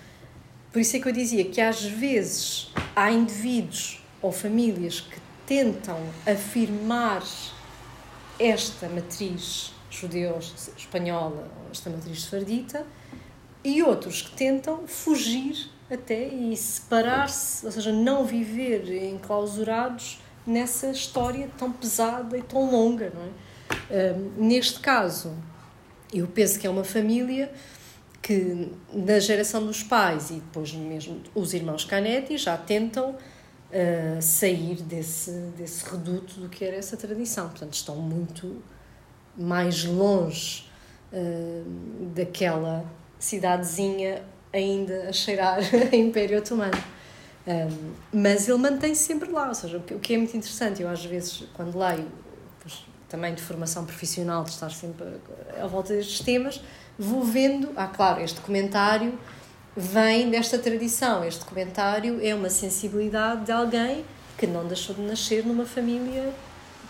por 0.72 0.80
isso 0.80 0.96
é 0.96 1.00
que 1.00 1.08
eu 1.08 1.12
dizia 1.12 1.44
que 1.44 1.60
às 1.60 1.82
vezes 1.82 2.70
há 2.94 3.10
indivíduos 3.10 4.02
ou 4.22 4.32
famílias 4.32 5.00
que 5.00 5.18
tentam 5.46 5.98
afirmar 6.26 7.22
esta 8.38 8.88
matriz 8.88 9.72
judeus, 10.00 10.70
espanhola, 10.76 11.48
esta 11.70 11.90
matriz 11.90 12.22
sefardita, 12.22 12.86
e 13.64 13.82
outros 13.82 14.22
que 14.22 14.36
tentam 14.36 14.86
fugir 14.86 15.70
até 15.90 16.26
e 16.26 16.56
separar-se, 16.56 17.64
ou 17.64 17.72
seja, 17.72 17.92
não 17.92 18.24
viver 18.24 19.10
enclausurados 19.10 20.20
nessa 20.46 20.90
história 20.90 21.50
tão 21.58 21.72
pesada 21.72 22.38
e 22.38 22.42
tão 22.42 22.70
longa, 22.70 23.12
não 23.14 23.22
é? 23.22 23.46
neste 24.36 24.78
caso, 24.80 25.34
eu 26.12 26.26
penso 26.28 26.58
que 26.58 26.66
é 26.66 26.70
uma 26.70 26.84
família 26.84 27.52
que 28.22 28.72
na 28.92 29.18
geração 29.18 29.64
dos 29.64 29.82
pais 29.82 30.30
e 30.30 30.34
depois 30.34 30.72
mesmo 30.72 31.20
os 31.34 31.54
irmãos 31.54 31.84
Canetti 31.84 32.36
já 32.36 32.56
tentam 32.56 33.10
uh, 33.10 34.20
sair 34.20 34.82
desse, 34.82 35.30
desse 35.56 35.88
reduto 35.88 36.40
do 36.40 36.48
que 36.48 36.64
era 36.64 36.76
essa 36.76 36.96
tradição. 36.96 37.48
Portanto, 37.48 37.74
estão 37.74 37.96
muito 37.96 38.62
mais 39.36 39.84
longe 39.84 40.64
uh, 41.12 41.64
daquela 42.14 42.84
cidadezinha 43.18 44.22
ainda 44.52 45.08
a 45.08 45.12
cheirar 45.12 45.58
a 45.92 45.96
Império 45.96 46.38
Otomano. 46.38 46.76
Um, 47.46 47.50
eh, 47.50 47.68
mas 48.12 48.48
ele 48.48 48.58
mantém-se 48.58 49.04
sempre 49.04 49.30
lá, 49.30 49.48
ou 49.48 49.54
seja, 49.54 49.76
o 49.76 50.00
que 50.00 50.14
é 50.14 50.16
muito 50.16 50.36
interessante, 50.36 50.82
eu 50.82 50.88
às 50.88 51.04
vezes, 51.04 51.44
quando 51.54 51.78
leio, 51.78 52.06
pois, 52.60 52.84
também 53.08 53.34
de 53.34 53.42
formação 53.42 53.84
profissional, 53.84 54.42
de 54.42 54.50
estar 54.50 54.70
sempre 54.70 55.06
à 55.60 55.66
volta 55.66 55.94
destes 55.94 56.20
temas, 56.20 56.60
vou 56.98 57.22
vendo, 57.22 57.72
ah, 57.76 57.86
claro, 57.86 58.20
este 58.20 58.40
comentário 58.40 59.16
vem 59.76 60.30
desta 60.30 60.58
tradição, 60.58 61.24
este 61.24 61.44
comentário 61.44 62.18
é 62.22 62.34
uma 62.34 62.48
sensibilidade 62.50 63.44
de 63.44 63.52
alguém 63.52 64.04
que 64.38 64.46
não 64.46 64.66
deixou 64.66 64.94
de 64.94 65.02
nascer 65.02 65.44
numa 65.44 65.66
família 65.66 66.32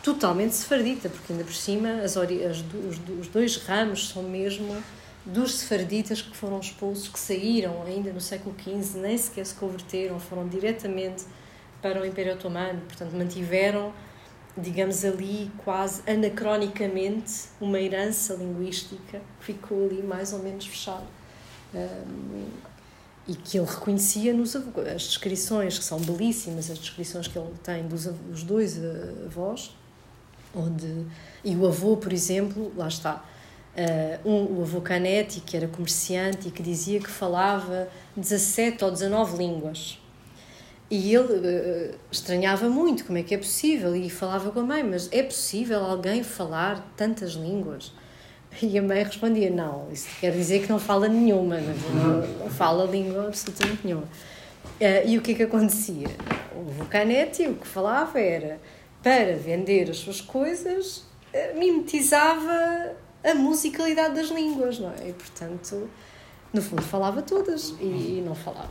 totalmente 0.06 0.54
sefardita, 0.54 1.08
porque 1.08 1.32
ainda 1.32 1.44
por 1.44 1.52
cima 1.52 1.94
as, 2.04 2.16
as, 2.16 2.28
os, 2.28 3.18
os 3.18 3.26
dois 3.26 3.56
ramos 3.56 4.08
são 4.10 4.22
mesmo 4.22 4.76
dos 5.24 5.56
sefarditas 5.56 6.22
que 6.22 6.36
foram 6.36 6.60
expulsos, 6.60 7.08
que 7.08 7.18
saíram 7.18 7.82
ainda 7.82 8.12
no 8.12 8.20
século 8.20 8.54
XV, 8.56 9.00
nem 9.00 9.18
sequer 9.18 9.44
se 9.44 9.54
converteram, 9.54 10.20
foram 10.20 10.46
diretamente 10.46 11.24
para 11.82 12.00
o 12.00 12.06
Império 12.06 12.34
Otomano, 12.34 12.82
portanto 12.82 13.16
mantiveram, 13.16 13.92
digamos 14.56 15.04
ali, 15.04 15.50
quase 15.64 16.08
anacronicamente, 16.08 17.46
uma 17.60 17.80
herança 17.80 18.34
linguística 18.34 19.20
que 19.40 19.44
ficou 19.44 19.86
ali 19.86 20.04
mais 20.04 20.32
ou 20.32 20.38
menos 20.38 20.66
fechada. 20.66 21.06
Um, 21.74 22.46
e 23.26 23.34
que 23.34 23.58
ele 23.58 23.66
reconhecia 23.66 24.32
nos 24.32 24.54
as 24.54 25.02
descrições 25.02 25.76
que 25.76 25.84
são 25.84 25.98
belíssimas 25.98 26.70
as 26.70 26.78
descrições 26.78 27.26
que 27.26 27.36
ele 27.36 27.52
tem 27.64 27.88
dos 27.88 28.06
os 28.30 28.44
dois 28.44 28.78
avós 29.24 29.74
onde 30.56 31.06
e 31.44 31.54
o 31.54 31.66
avô, 31.66 31.96
por 31.96 32.12
exemplo, 32.12 32.72
lá 32.76 32.88
está, 32.88 33.22
uh, 33.76 34.28
um, 34.28 34.58
o 34.58 34.62
avô 34.62 34.80
Canetti, 34.80 35.40
que 35.40 35.56
era 35.56 35.68
comerciante 35.68 36.48
e 36.48 36.50
que 36.50 36.60
dizia 36.60 36.98
que 36.98 37.08
falava 37.08 37.88
17 38.16 38.84
ou 38.84 38.90
19 38.90 39.36
línguas. 39.36 40.00
E 40.90 41.14
ele 41.14 41.32
uh, 41.34 41.94
estranhava 42.10 42.68
muito 42.68 43.04
como 43.04 43.18
é 43.18 43.22
que 43.22 43.34
é 43.34 43.38
possível 43.38 43.94
e 43.94 44.10
falava 44.10 44.50
com 44.50 44.58
a 44.58 44.64
mãe, 44.64 44.82
mas 44.82 45.08
é 45.12 45.22
possível 45.22 45.84
alguém 45.84 46.24
falar 46.24 46.84
tantas 46.96 47.34
línguas? 47.34 47.92
E 48.60 48.78
a 48.78 48.82
mãe 48.82 49.04
respondia: 49.04 49.50
Não, 49.50 49.86
isso 49.92 50.08
quer 50.18 50.32
dizer 50.32 50.62
que 50.62 50.68
não 50.68 50.78
fala 50.78 51.08
nenhuma, 51.08 51.60
não, 51.60 52.26
não 52.38 52.50
fala 52.50 52.90
língua 52.90 53.26
absolutamente 53.26 53.80
nenhuma. 53.84 54.08
Uh, 54.80 55.06
e 55.06 55.16
o 55.16 55.22
que 55.22 55.32
é 55.32 55.34
que 55.34 55.42
acontecia? 55.44 56.08
O 56.56 56.70
Vulcanetti 56.70 57.46
o 57.46 57.54
que 57.54 57.66
falava 57.68 58.18
era 58.18 58.58
para 59.06 59.36
vender 59.36 59.88
as 59.88 59.98
suas 59.98 60.20
coisas, 60.20 61.04
uh, 61.32 61.56
mimetizava 61.56 62.96
a 63.22 63.34
musicalidade 63.36 64.16
das 64.16 64.30
línguas, 64.30 64.80
não 64.80 64.90
é? 64.90 65.10
E 65.10 65.12
portanto, 65.12 65.88
no 66.52 66.60
fundo, 66.60 66.82
falava 66.82 67.22
todas 67.22 67.68
e 67.80 68.20
não 68.26 68.34
falava. 68.34 68.68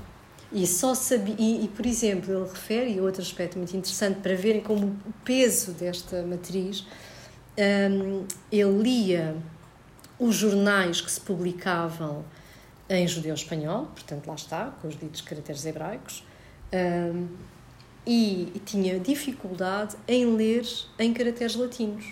E 0.51 0.67
só 0.67 0.93
sabia, 0.93 1.35
e, 1.39 1.63
e, 1.63 1.67
por 1.69 1.85
exemplo, 1.85 2.33
ele 2.33 2.49
refere, 2.49 2.91
e 2.95 2.99
outro 2.99 3.21
aspecto 3.21 3.57
muito 3.57 3.77
interessante 3.77 4.19
para 4.19 4.35
verem 4.35 4.59
como 4.59 4.87
o 4.87 5.13
peso 5.23 5.71
desta 5.71 6.21
matriz, 6.23 6.85
um, 7.57 8.25
ele 8.51 8.83
lia 8.83 9.37
os 10.19 10.35
jornais 10.35 10.99
que 10.99 11.09
se 11.09 11.21
publicavam 11.21 12.25
em 12.89 13.07
judeu-espanhol, 13.07 13.85
portanto, 13.85 14.27
lá 14.27 14.35
está, 14.35 14.73
com 14.81 14.89
os 14.89 14.99
ditos 14.99 15.21
caracteres 15.21 15.65
hebraicos, 15.65 16.25
um, 16.73 17.27
e, 18.05 18.61
tinha 18.65 18.99
dificuldade 18.99 19.95
em 20.07 20.35
ler 20.35 20.65
em 20.99 21.13
caracteres 21.13 21.55
latinos, 21.55 22.05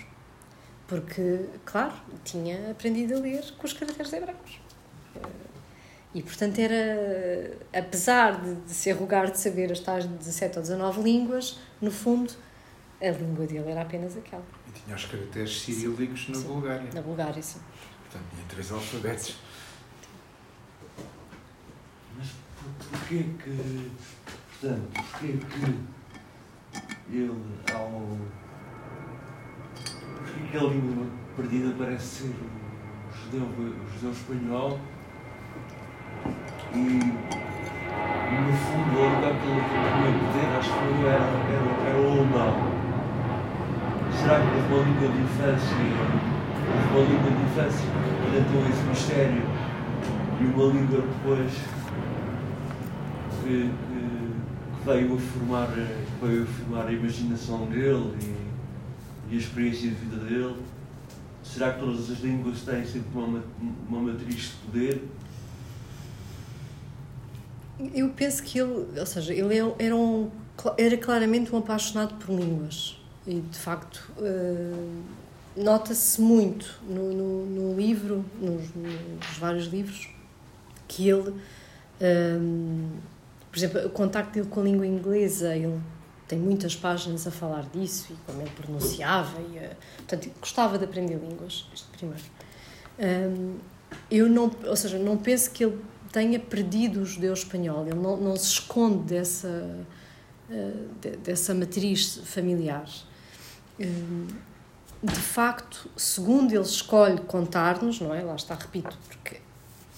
porque, 0.86 1.46
claro, 1.64 1.94
tinha 2.24 2.70
aprendido 2.70 3.14
a 3.14 3.20
ler 3.20 3.44
com 3.56 3.66
os 3.66 3.72
caracteres 3.72 4.12
hebraicos. 4.12 4.58
E, 6.14 6.22
portanto, 6.22 6.58
era, 6.58 7.56
apesar 7.72 8.40
de, 8.40 8.54
de 8.54 8.72
se 8.72 8.90
arrogar 8.90 9.30
de 9.30 9.38
saber 9.38 9.72
as 9.72 9.80
tais 9.80 10.06
17 10.06 10.58
ou 10.58 10.62
19 10.62 11.02
línguas, 11.02 11.58
no 11.80 11.90
fundo, 11.90 12.32
a 13.00 13.10
língua 13.10 13.46
dele 13.46 13.70
era 13.70 13.82
apenas 13.82 14.16
aquela. 14.16 14.44
E 14.68 14.80
tinha 14.80 14.94
os 14.94 15.04
caracteres 15.04 15.60
cirílicos 15.60 16.28
na 16.28 16.36
sim. 16.36 16.46
Bulgária. 16.46 16.88
Na 16.94 17.02
Bulgária, 17.02 17.42
sim. 17.42 17.58
Portanto, 18.04 18.30
tinha 18.32 18.46
três 18.48 18.70
alfabetos. 18.70 19.36
Mas 22.16 22.28
porquê 22.90 23.24
que, 23.42 23.90
portanto, 24.64 24.88
porquê 24.94 25.38
que 25.50 27.14
ele, 27.14 27.30
ao... 27.74 28.18
Porquê 30.16 30.40
que 30.50 30.56
a 30.56 30.60
língua 30.62 31.06
perdida 31.36 31.74
parece 31.78 32.06
ser 32.06 32.30
o 32.30 33.14
judeu, 33.14 33.42
o 33.42 33.92
judeu 33.94 34.10
espanhol 34.10 34.80
e 36.72 36.78
no 38.40 38.52
fundo 38.56 38.98
o 38.98 39.04
lugar 39.14 39.34
que 39.38 39.46
ele 39.46 39.62
tinha 39.68 40.12
poder, 40.18 40.48
acho 40.58 40.70
que 40.72 40.84
era, 41.06 41.28
era, 41.52 41.68
era 41.88 41.98
o 42.00 42.02
alemão. 42.12 42.54
Será 44.18 44.36
que 44.40 44.46
houve 44.46 44.68
uma 44.72 44.80
língua 44.84 45.08
de 45.08 45.18
infância, 45.22 45.76
houve 46.94 47.12
uma 47.12 47.18
língua 47.18 47.30
de 47.30 47.42
infância 47.42 47.86
que 47.90 48.28
tentou 48.32 48.60
esse 48.68 48.82
mistério 48.88 49.44
e 50.40 50.42
uma 50.46 50.64
língua 50.72 51.00
depois 51.02 51.52
que, 53.42 53.48
que, 53.48 53.70
que, 53.70 53.93
veio, 54.84 55.14
a 55.14 55.18
formar, 55.18 55.68
veio 56.22 56.42
a 56.42 56.46
formar 56.46 56.86
a 56.86 56.92
imaginação 56.92 57.66
dele 57.66 58.16
e, 58.22 59.32
e 59.32 59.36
a 59.36 59.38
experiência 59.38 59.88
de 59.88 59.94
vida 59.94 60.16
dele? 60.16 60.56
Será 61.42 61.72
que 61.72 61.80
todas 61.80 62.10
as 62.10 62.20
línguas 62.20 62.62
têm 62.62 62.84
sempre 62.84 63.08
uma, 63.14 63.42
uma 63.88 64.00
matriz 64.00 64.36
de 64.36 64.56
poder? 64.66 65.02
Eu 67.94 68.08
penso 68.10 68.42
que 68.42 68.58
ele, 68.58 68.98
ou 68.98 69.06
seja, 69.06 69.34
ele 69.34 69.58
é 69.58 69.74
era, 69.78 69.96
um, 69.96 70.30
era 70.78 70.96
claramente 70.96 71.54
um 71.54 71.58
apaixonado 71.58 72.14
por 72.14 72.34
línguas 72.34 72.98
e 73.26 73.40
de 73.40 73.58
facto 73.58 74.12
uh, 74.18 75.02
nota-se 75.56 76.20
muito 76.20 76.80
no, 76.88 77.12
no, 77.12 77.46
no 77.46 77.76
livro, 77.76 78.24
nos, 78.40 78.74
nos, 78.74 79.38
vários 79.38 79.66
livros, 79.66 80.08
que 80.86 81.08
ele, 81.08 81.34
ehm, 82.00 82.88
por 83.54 83.58
exemplo, 83.58 83.86
o 83.86 83.90
contacto 83.90 84.32
dele 84.32 84.48
com 84.48 84.58
a 84.58 84.64
língua 84.64 84.84
inglesa, 84.84 85.54
ele 85.54 85.80
tem 86.26 86.36
muitas 86.36 86.74
páginas 86.74 87.24
a 87.24 87.30
falar 87.30 87.62
disso 87.72 88.08
e 88.12 88.16
como 88.26 88.40
ele 88.42 88.50
pronunciava 88.50 89.40
e 89.40 89.58
uh, 89.58 89.76
portanto 89.98 90.28
gostava 90.40 90.76
de 90.76 90.84
aprender 90.84 91.14
línguas 91.14 91.68
isto 91.72 91.88
primeiro 91.96 92.24
um, 92.98 93.56
eu 94.10 94.28
não 94.28 94.50
ou 94.66 94.74
seja 94.74 94.98
não 94.98 95.16
penso 95.16 95.52
que 95.52 95.64
ele 95.64 95.80
tenha 96.10 96.40
perdido 96.40 97.02
o 97.02 97.06
judeu 97.06 97.32
espanhol, 97.32 97.86
ele 97.86 97.94
não, 97.94 98.16
não 98.16 98.36
se 98.36 98.46
esconde 98.46 99.04
dessa, 99.04 99.86
de, 101.00 101.16
dessa 101.16 101.52
matriz 101.54 102.20
familiar. 102.24 102.88
Uh, 103.80 104.26
de 105.02 105.20
facto, 105.20 105.90
segundo 105.96 106.52
ele 106.52 106.62
escolhe 106.62 107.20
contar-nos, 107.22 108.00
não 108.00 108.14
é? 108.14 108.22
Lá 108.22 108.36
está, 108.36 108.54
repito, 108.54 108.96
porque 109.08 109.40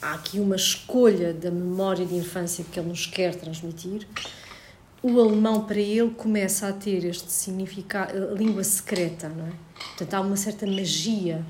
há 0.01 0.14
aqui 0.14 0.39
uma 0.39 0.56
escolha 0.56 1.32
da 1.32 1.51
memória 1.51 2.05
de 2.05 2.14
infância 2.14 2.64
que 2.64 2.78
ele 2.78 2.89
nos 2.89 3.06
quer 3.06 3.35
transmitir. 3.35 4.06
O 5.02 5.20
alemão, 5.20 5.64
para 5.64 5.78
ele, 5.78 6.10
começa 6.10 6.68
a 6.68 6.73
ter 6.73 7.05
este 7.05 7.31
significado, 7.31 8.12
a 8.12 8.32
língua 8.32 8.64
secreta, 8.64 9.28
não 9.28 9.47
é? 9.47 9.52
Portanto, 9.89 10.14
há 10.14 10.20
uma 10.20 10.36
certa 10.36 10.66
magia 10.66 11.44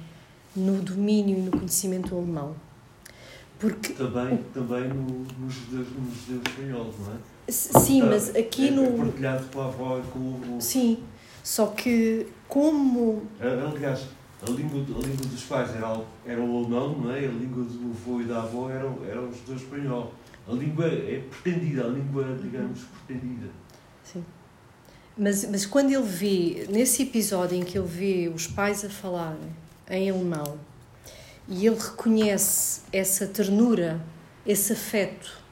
no 0.55 0.81
domínio 0.81 1.39
e 1.39 1.43
no 1.43 1.51
conhecimento 1.51 2.15
alemão. 2.15 2.57
Porque 3.59 3.95
também, 3.95 4.35
o... 4.35 4.39
também 4.53 4.89
no, 4.89 5.27
nos, 5.39 5.55
judeus, 5.55 5.89
nos 5.89 6.15
judeus 6.27 6.43
espanhóis, 6.47 6.95
não 6.99 7.15
é? 7.15 7.17
Sim, 7.49 8.03
mas 8.03 8.35
aqui 8.35 8.69
é, 8.69 8.71
no. 8.71 8.85
É 8.85 9.05
partilhado 9.05 9.47
com 9.53 9.61
a 9.61 9.67
avó 9.67 9.99
e 9.99 10.03
com 10.11 10.19
o. 10.19 10.61
Sim, 10.61 10.99
só 11.43 11.69
que 11.69 12.27
como. 12.49 13.23
Aliás, 13.41 14.01
a 14.43 14.51
língua, 14.51 14.81
a 14.81 15.07
língua 15.07 15.27
dos 15.27 15.43
pais 15.45 15.75
era, 15.75 16.01
era 16.27 16.41
o 16.41 16.59
alemão, 16.59 16.99
não 16.99 17.11
é? 17.11 17.21
A 17.21 17.31
língua 17.31 17.65
do 17.65 17.91
avô 17.91 18.21
e 18.21 18.25
da 18.25 18.43
avó 18.43 18.69
era, 18.69 18.87
era 19.09 19.21
o 19.23 19.33
judeu 19.33 19.57
espanhol. 19.57 20.13
A 20.47 20.53
língua 20.53 20.87
é 20.87 21.25
pretendida, 21.43 21.85
a 21.85 21.89
língua, 21.89 22.39
digamos, 22.41 22.81
pretendida. 23.07 23.49
Sim. 24.05 24.25
Mas, 25.17 25.49
mas 25.51 25.65
quando 25.65 25.91
ele 25.91 26.03
vê, 26.03 26.67
nesse 26.69 27.03
episódio 27.03 27.57
em 27.57 27.65
que 27.65 27.79
ele 27.79 27.87
vê 27.87 28.33
os 28.33 28.47
pais 28.47 28.85
a 28.85 28.91
falar 28.91 29.37
em 29.89 30.11
alemão 30.11 30.59
e 31.49 31.67
ele 31.67 31.77
reconhece 31.77 32.83
essa 32.93 33.27
ternura, 33.27 34.05
esse 34.45 34.75
afeto 34.75 35.43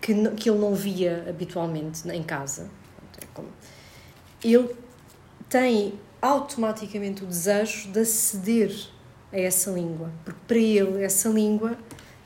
que, 0.00 0.14
que 0.30 0.48
ele 0.48 0.58
não 0.58 0.74
via 0.74 1.26
habitualmente 1.28 2.08
em 2.08 2.22
casa. 2.22 2.70
É 3.20 4.48
ele 4.48 4.74
tem 5.48 5.98
automaticamente 6.22 7.24
o 7.24 7.26
desejo 7.26 7.90
de 7.90 7.98
aceder 7.98 8.72
a 9.32 9.38
essa 9.38 9.70
língua, 9.72 10.12
porque 10.24 10.40
para 10.46 10.58
ele 10.58 11.02
essa 11.02 11.28
língua 11.28 11.76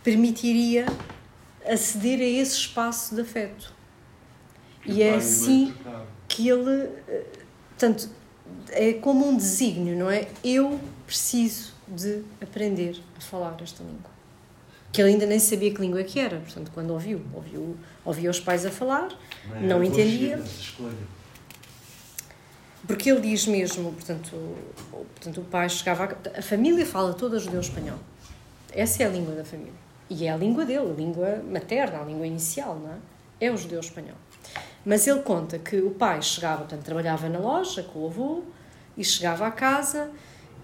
permitiria 0.05 0.85
aceder 1.65 2.21
a 2.21 2.25
esse 2.25 2.57
espaço 2.57 3.15
de 3.15 3.23
afeto. 3.23 3.75
E 4.85 5.03
é 5.03 5.15
assim 5.15 5.75
que 6.29 6.49
ele, 6.49 6.91
eh, 7.09 7.25
portanto, 7.71 8.09
é 8.71 8.93
como 8.93 9.27
um 9.27 9.37
desígnio, 9.37 9.97
não 9.97 10.11
é? 10.11 10.29
Eu 10.45 10.79
preciso 11.07 11.73
de 11.89 12.23
aprender 12.41 13.01
a 13.17 13.21
falar 13.21 13.57
esta 13.63 13.83
língua. 13.83 14.11
Que 14.93 15.03
ele 15.03 15.11
ainda 15.11 15.27
nem 15.27 15.39
sabia 15.39 15.73
que 15.73 15.81
língua 15.81 16.03
que 16.05 16.21
era, 16.21 16.39
portanto, 16.39 16.71
quando 16.73 16.91
ouviu, 16.91 17.21
ouviu, 17.35 17.77
ouviu 18.05 18.31
os 18.31 18.41
pais 18.41 18.65
a 18.65 18.71
falar, 18.71 19.09
não, 19.61 19.79
não 19.79 19.85
entendia. 19.85 20.43
Porque 22.87 23.11
ele 23.11 23.21
diz 23.21 23.47
mesmo, 23.47 23.93
portanto, 23.93 24.35
o, 24.35 25.07
portanto, 25.15 25.41
o 25.41 25.45
pai 25.45 25.69
chegava. 25.69 26.05
A, 26.35 26.39
a 26.39 26.43
família 26.43 26.85
fala 26.85 27.15
toda 27.15 27.39
judeu-espanhol. 27.39 27.99
Essa 28.73 29.03
é 29.03 29.07
a 29.07 29.09
língua 29.09 29.35
da 29.35 29.45
família. 29.45 29.73
E 30.09 30.27
é 30.27 30.31
a 30.31 30.37
língua 30.37 30.65
dele, 30.65 30.91
a 30.91 30.95
língua 30.95 31.43
materna, 31.51 32.01
a 32.01 32.05
língua 32.05 32.27
inicial, 32.27 32.77
não 32.77 32.91
é? 32.91 33.47
É 33.47 33.51
o 33.51 33.57
judeu-espanhol. 33.57 34.17
Mas 34.85 35.07
ele 35.07 35.21
conta 35.21 35.59
que 35.59 35.79
o 35.79 35.91
pai 35.91 36.23
chegava, 36.23 36.59
portanto, 36.59 36.85
trabalhava 36.85 37.29
na 37.29 37.39
loja 37.39 37.83
com 37.83 38.01
o 38.01 38.07
avô 38.07 38.43
e 38.97 39.05
chegava 39.05 39.47
à 39.47 39.51
casa 39.51 40.11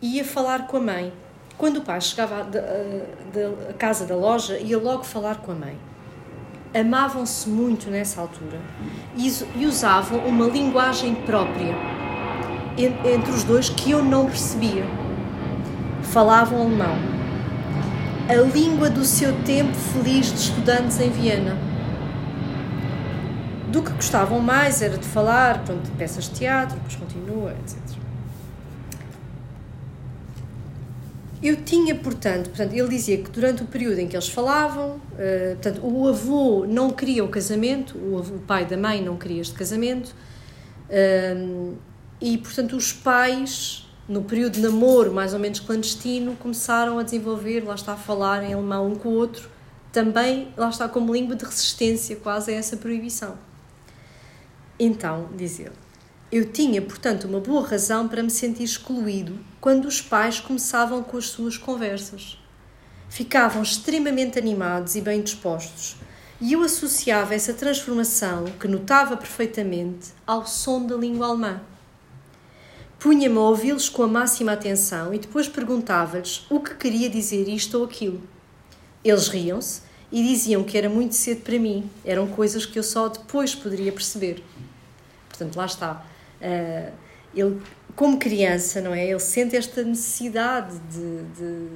ia 0.03 0.25
falar 0.25 0.67
com 0.67 0.79
a 0.79 0.81
mãe. 0.81 1.13
Quando 1.57 1.79
o 1.79 1.83
pai 1.83 2.01
chegava 2.01 2.45
da 2.45 3.73
casa 3.75 4.05
da 4.05 4.17
loja, 4.17 4.59
ia 4.59 4.79
logo 4.79 5.05
falar 5.05 5.41
com 5.43 5.53
a 5.53 5.55
mãe. 5.55 5.79
Amavam-se 6.74 7.51
muito 7.51 7.90
nessa 7.90 8.19
altura 8.19 8.59
e 9.15 9.66
usavam 9.66 10.20
uma 10.20 10.47
linguagem 10.47 11.15
própria 11.15 11.74
entre 12.78 13.31
os 13.31 13.44
dois 13.44 13.69
que 13.69 13.90
eu 13.90 14.03
não 14.03 14.24
percebia. 14.24 14.86
Falavam 16.03 16.62
alemão. 16.62 16.97
A 18.27 18.35
língua 18.35 18.89
do 18.89 19.05
seu 19.05 19.35
tempo 19.43 19.74
feliz 19.74 20.32
de 20.32 20.39
estudantes 20.39 20.99
em 20.99 21.11
Viena. 21.11 21.59
Do 23.69 23.82
que 23.82 23.90
gostavam 23.93 24.40
mais 24.40 24.81
era 24.81 24.97
de 24.97 25.07
falar, 25.07 25.62
pronto, 25.65 25.82
de 25.82 25.90
peças 25.90 26.24
de 26.24 26.31
teatro, 26.31 26.77
depois 26.77 26.97
continua, 26.97 27.53
etc. 27.53 27.82
Eu 31.43 31.56
tinha, 31.56 31.94
portanto, 31.94 32.51
portanto, 32.51 32.73
ele 32.73 32.89
dizia 32.89 33.19
que 33.19 33.28
durante 33.28 33.64
o 33.64 33.66
período 33.66 33.98
em 33.98 34.06
que 34.06 34.14
eles 34.14 34.28
falavam, 34.28 34.90
uh, 34.90 35.55
portanto, 35.55 35.81
o 35.85 36.06
avô 36.06 36.64
não 36.66 36.90
queria 36.90 37.24
o 37.24 37.28
casamento, 37.28 37.98
o, 37.98 38.19
avô, 38.19 38.36
o 38.36 38.39
pai 38.39 38.64
da 38.64 38.77
mãe 38.77 39.02
não 39.02 39.16
queria 39.16 39.40
este 39.40 39.55
casamento, 39.55 40.14
uh, 40.89 41.77
e, 42.20 42.39
portanto, 42.39 42.77
os 42.77 42.93
pais 42.93 43.89
no 44.09 44.23
período 44.23 44.55
de 44.55 44.60
namoro, 44.60 45.12
mais 45.12 45.35
ou 45.35 45.40
menos 45.40 45.59
clandestino, 45.59 46.36
começaram 46.36 46.98
a 46.98 47.02
desenvolver, 47.02 47.64
lá 47.64 47.74
está 47.74 47.94
a 47.94 47.97
falar 47.97 48.44
em 48.44 48.52
alemão 48.52 48.93
um 48.93 48.94
com 48.94 49.09
o 49.09 49.12
outro, 49.12 49.51
também, 49.90 50.48
lá 50.56 50.69
está, 50.69 50.89
como 50.89 51.12
língua 51.12 51.35
de 51.35 51.44
resistência 51.44 52.14
quase 52.16 52.52
a 52.52 52.55
essa 52.55 52.77
proibição. 52.77 53.36
Então, 54.78 55.28
diz 55.36 55.59
ele, 55.59 55.82
eu 56.33 56.47
tinha, 56.47 56.81
portanto, 56.81 57.25
uma 57.25 57.41
boa 57.41 57.69
razão 57.69 58.09
para 58.09 58.23
me 58.23 58.31
sentir 58.31 58.63
excluído 58.63 59.39
quando 59.61 59.85
os 59.85 60.01
pais 60.01 60.41
começavam 60.41 61.03
com 61.03 61.19
as 61.19 61.27
suas 61.27 61.59
conversas. 61.59 62.39
Ficavam 63.11 63.63
extremamente 63.63 64.39
animados 64.39 64.97
e 64.97 65.03
bem 65.03 65.21
dispostos, 65.21 65.97
e 66.41 66.55
eu 66.55 66.63
associava 66.63 67.35
essa 67.35 67.53
transformação, 67.53 68.47
que 68.59 68.67
notava 68.67 69.15
perfeitamente, 69.15 70.09
ao 70.27 70.47
som 70.47 70.87
da 70.87 70.97
língua 70.97 71.27
alemã. 71.27 71.61
Punha-me 72.99 73.37
a 73.37 73.41
ouvi-los 73.41 73.91
com 73.91 74.03
a 74.03 74.09
máxima 74.09 74.53
atenção 74.53 75.13
e 75.13 75.19
depois 75.19 75.49
perguntava-lhes 75.49 76.47
o 76.49 76.61
que 76.61 76.75
queria 76.77 77.11
dizer 77.11 77.47
isto 77.47 77.77
ou 77.77 77.85
aquilo. 77.85 78.23
Eles 79.05 79.29
riam-se 79.29 79.83
e 80.11 80.23
diziam 80.23 80.65
que 80.65 80.79
era 80.79 80.89
muito 80.89 81.15
cedo 81.15 81.43
para 81.43 81.59
mim, 81.59 81.91
eram 82.03 82.27
coisas 82.27 82.65
que 82.65 82.79
eu 82.79 82.83
só 82.83 83.09
depois 83.09 83.55
poderia 83.55 83.93
perceber. 83.93 84.43
Portanto, 85.29 85.57
lá 85.57 85.67
está. 85.67 86.12
Uh, 86.43 86.93
ele, 87.35 87.62
como 87.94 88.19
criança, 88.19 88.81
não 88.81 88.94
é? 88.94 89.06
Ele 89.06 89.19
sente 89.20 89.56
esta 89.56 89.82
necessidade 89.82 90.78
de, 90.90 91.23
de, 91.35 91.69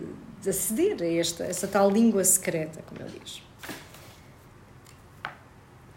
de 0.42 0.50
aceder 0.50 1.00
a 1.00 1.06
esta, 1.06 1.44
essa 1.44 1.66
tal 1.66 1.90
língua 1.90 2.24
secreta, 2.24 2.82
como 2.86 3.00
ele 3.00 3.20
diz. 3.24 3.42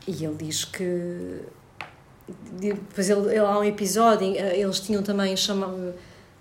E 0.07 0.23
ele 0.23 0.35
diz 0.35 0.65
que. 0.65 1.41
Depois 2.59 3.09
ele, 3.09 3.27
ele, 3.29 3.39
há 3.39 3.57
um 3.57 3.63
episódio, 3.63 4.27
eles 4.35 4.79
tinham 4.79 5.01
também 5.01 5.35
chamado. 5.35 5.93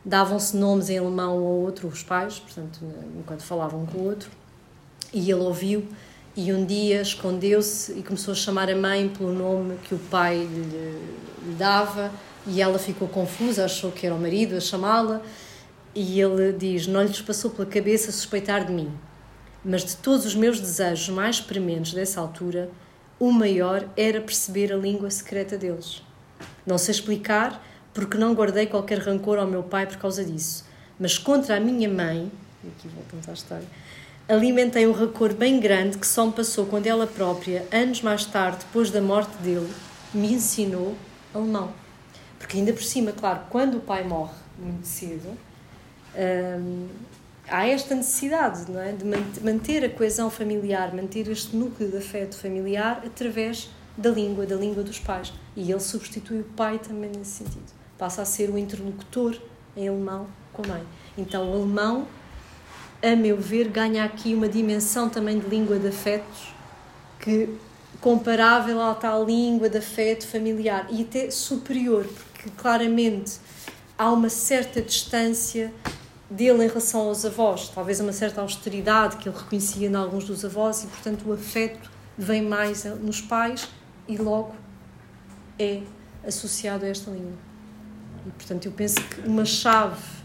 davam-se 0.04 0.56
nomes 0.56 0.90
em 0.90 0.98
alemão 0.98 1.30
ao 1.30 1.42
outro, 1.42 1.88
os 1.88 2.02
pais, 2.02 2.38
portanto, 2.38 2.80
enquanto 3.18 3.42
falavam 3.42 3.86
com 3.86 3.98
o 3.98 4.04
outro. 4.04 4.30
E 5.12 5.30
ele 5.30 5.40
ouviu 5.40 5.86
e 6.38 6.52
um 6.52 6.64
dia 6.64 7.02
escondeu-se 7.02 7.98
e 7.98 8.02
começou 8.04 8.30
a 8.30 8.34
chamar 8.36 8.70
a 8.70 8.76
mãe 8.76 9.08
pelo 9.08 9.32
nome 9.32 9.76
que 9.78 9.92
o 9.92 9.98
pai 9.98 10.36
lhe, 10.36 11.02
lhe 11.44 11.54
dava. 11.58 12.12
E 12.46 12.62
ela 12.62 12.78
ficou 12.78 13.08
confusa, 13.08 13.64
achou 13.64 13.90
que 13.90 14.06
era 14.06 14.14
o 14.14 14.20
marido 14.20 14.54
a 14.54 14.60
chamá-la. 14.60 15.20
E 15.96 16.20
ele 16.20 16.52
diz: 16.52 16.86
Não 16.86 17.02
lhes 17.02 17.20
passou 17.20 17.50
pela 17.50 17.66
cabeça 17.66 18.12
suspeitar 18.12 18.64
de 18.64 18.72
mim, 18.72 18.88
mas 19.64 19.84
de 19.84 19.96
todos 19.96 20.24
os 20.26 20.36
meus 20.36 20.60
desejos 20.60 21.08
mais 21.08 21.40
prementes 21.40 21.92
dessa 21.92 22.20
altura, 22.20 22.70
o 23.18 23.32
maior 23.32 23.84
era 23.96 24.20
perceber 24.20 24.72
a 24.72 24.76
língua 24.76 25.10
secreta 25.10 25.58
deles. 25.58 26.04
Não 26.64 26.78
sei 26.78 26.92
explicar, 26.92 27.60
porque 27.92 28.16
não 28.16 28.32
guardei 28.32 28.66
qualquer 28.66 29.00
rancor 29.00 29.38
ao 29.38 29.46
meu 29.48 29.64
pai 29.64 29.88
por 29.88 29.96
causa 29.96 30.24
disso, 30.24 30.64
mas 31.00 31.18
contra 31.18 31.56
a 31.56 31.60
minha 31.60 31.88
mãe, 31.88 32.30
aqui 32.64 32.86
voltamos 32.86 33.28
à 33.28 33.32
história, 33.32 33.66
alimentei 34.28 34.86
um 34.86 34.92
rancor 34.92 35.32
bem 35.32 35.58
grande 35.58 35.96
que 35.96 36.06
só 36.06 36.26
me 36.26 36.32
passou 36.32 36.66
quando 36.66 36.86
ela 36.86 37.06
própria, 37.06 37.66
anos 37.72 38.02
mais 38.02 38.26
tarde, 38.26 38.58
depois 38.66 38.90
da 38.90 39.00
morte 39.00 39.34
dele, 39.38 39.72
me 40.12 40.34
ensinou 40.34 40.94
alemão. 41.34 41.72
Porque 42.38 42.58
ainda 42.58 42.72
por 42.72 42.82
cima, 42.82 43.10
claro, 43.12 43.40
quando 43.48 43.78
o 43.78 43.80
pai 43.80 44.04
morre 44.04 44.34
muito 44.58 44.86
cedo, 44.86 45.30
hum, 46.14 46.88
há 47.48 47.66
esta 47.66 47.94
necessidade 47.94 48.70
não 48.70 48.80
é? 48.80 48.92
de 48.92 49.04
manter 49.42 49.84
a 49.84 49.88
coesão 49.88 50.30
familiar, 50.30 50.94
manter 50.94 51.28
este 51.28 51.56
núcleo 51.56 51.90
de 51.90 51.96
afeto 51.96 52.36
familiar 52.36 53.02
através 53.06 53.70
da 53.96 54.10
língua, 54.10 54.44
da 54.44 54.56
língua 54.56 54.82
dos 54.82 54.98
pais. 54.98 55.32
E 55.56 55.70
ele 55.70 55.80
substitui 55.80 56.40
o 56.40 56.44
pai 56.44 56.78
também 56.78 57.10
nesse 57.10 57.44
sentido. 57.44 57.72
Passa 57.96 58.22
a 58.22 58.24
ser 58.24 58.50
o 58.50 58.58
interlocutor 58.58 59.36
em 59.76 59.88
alemão 59.88 60.26
com 60.52 60.62
a 60.62 60.68
mãe. 60.68 60.82
Então, 61.16 61.50
o 61.50 61.54
alemão 61.54 62.06
a 63.02 63.14
meu 63.14 63.36
ver, 63.36 63.68
ganha 63.68 64.04
aqui 64.04 64.34
uma 64.34 64.48
dimensão 64.48 65.08
também 65.08 65.38
de 65.38 65.48
língua 65.48 65.78
de 65.78 65.88
afetos 65.88 66.52
que 67.20 67.48
comparável 68.00 68.80
à 68.80 68.94
tal 68.94 69.24
língua 69.24 69.68
de 69.68 69.78
afeto 69.78 70.26
familiar 70.26 70.86
e 70.90 71.02
até 71.02 71.30
superior, 71.30 72.04
porque 72.04 72.50
claramente 72.56 73.38
há 73.96 74.10
uma 74.12 74.28
certa 74.28 74.80
distância 74.80 75.72
dele 76.30 76.64
em 76.64 76.68
relação 76.68 77.00
aos 77.02 77.24
avós, 77.24 77.68
talvez 77.68 78.00
uma 78.00 78.12
certa 78.12 78.40
austeridade 78.40 79.16
que 79.16 79.28
ele 79.28 79.36
reconhecia 79.36 79.88
em 79.88 79.94
alguns 79.94 80.24
dos 80.24 80.44
avós 80.44 80.84
e, 80.84 80.86
portanto, 80.86 81.28
o 81.28 81.32
afeto 81.32 81.90
vem 82.16 82.42
mais 82.42 82.84
nos 82.84 83.20
pais 83.20 83.68
e 84.06 84.16
logo 84.16 84.54
é 85.58 85.82
associado 86.26 86.84
a 86.84 86.88
esta 86.88 87.10
língua. 87.10 87.32
E, 88.26 88.30
portanto, 88.30 88.66
eu 88.66 88.72
penso 88.72 88.96
que 88.96 89.20
uma 89.22 89.44
chave 89.44 90.17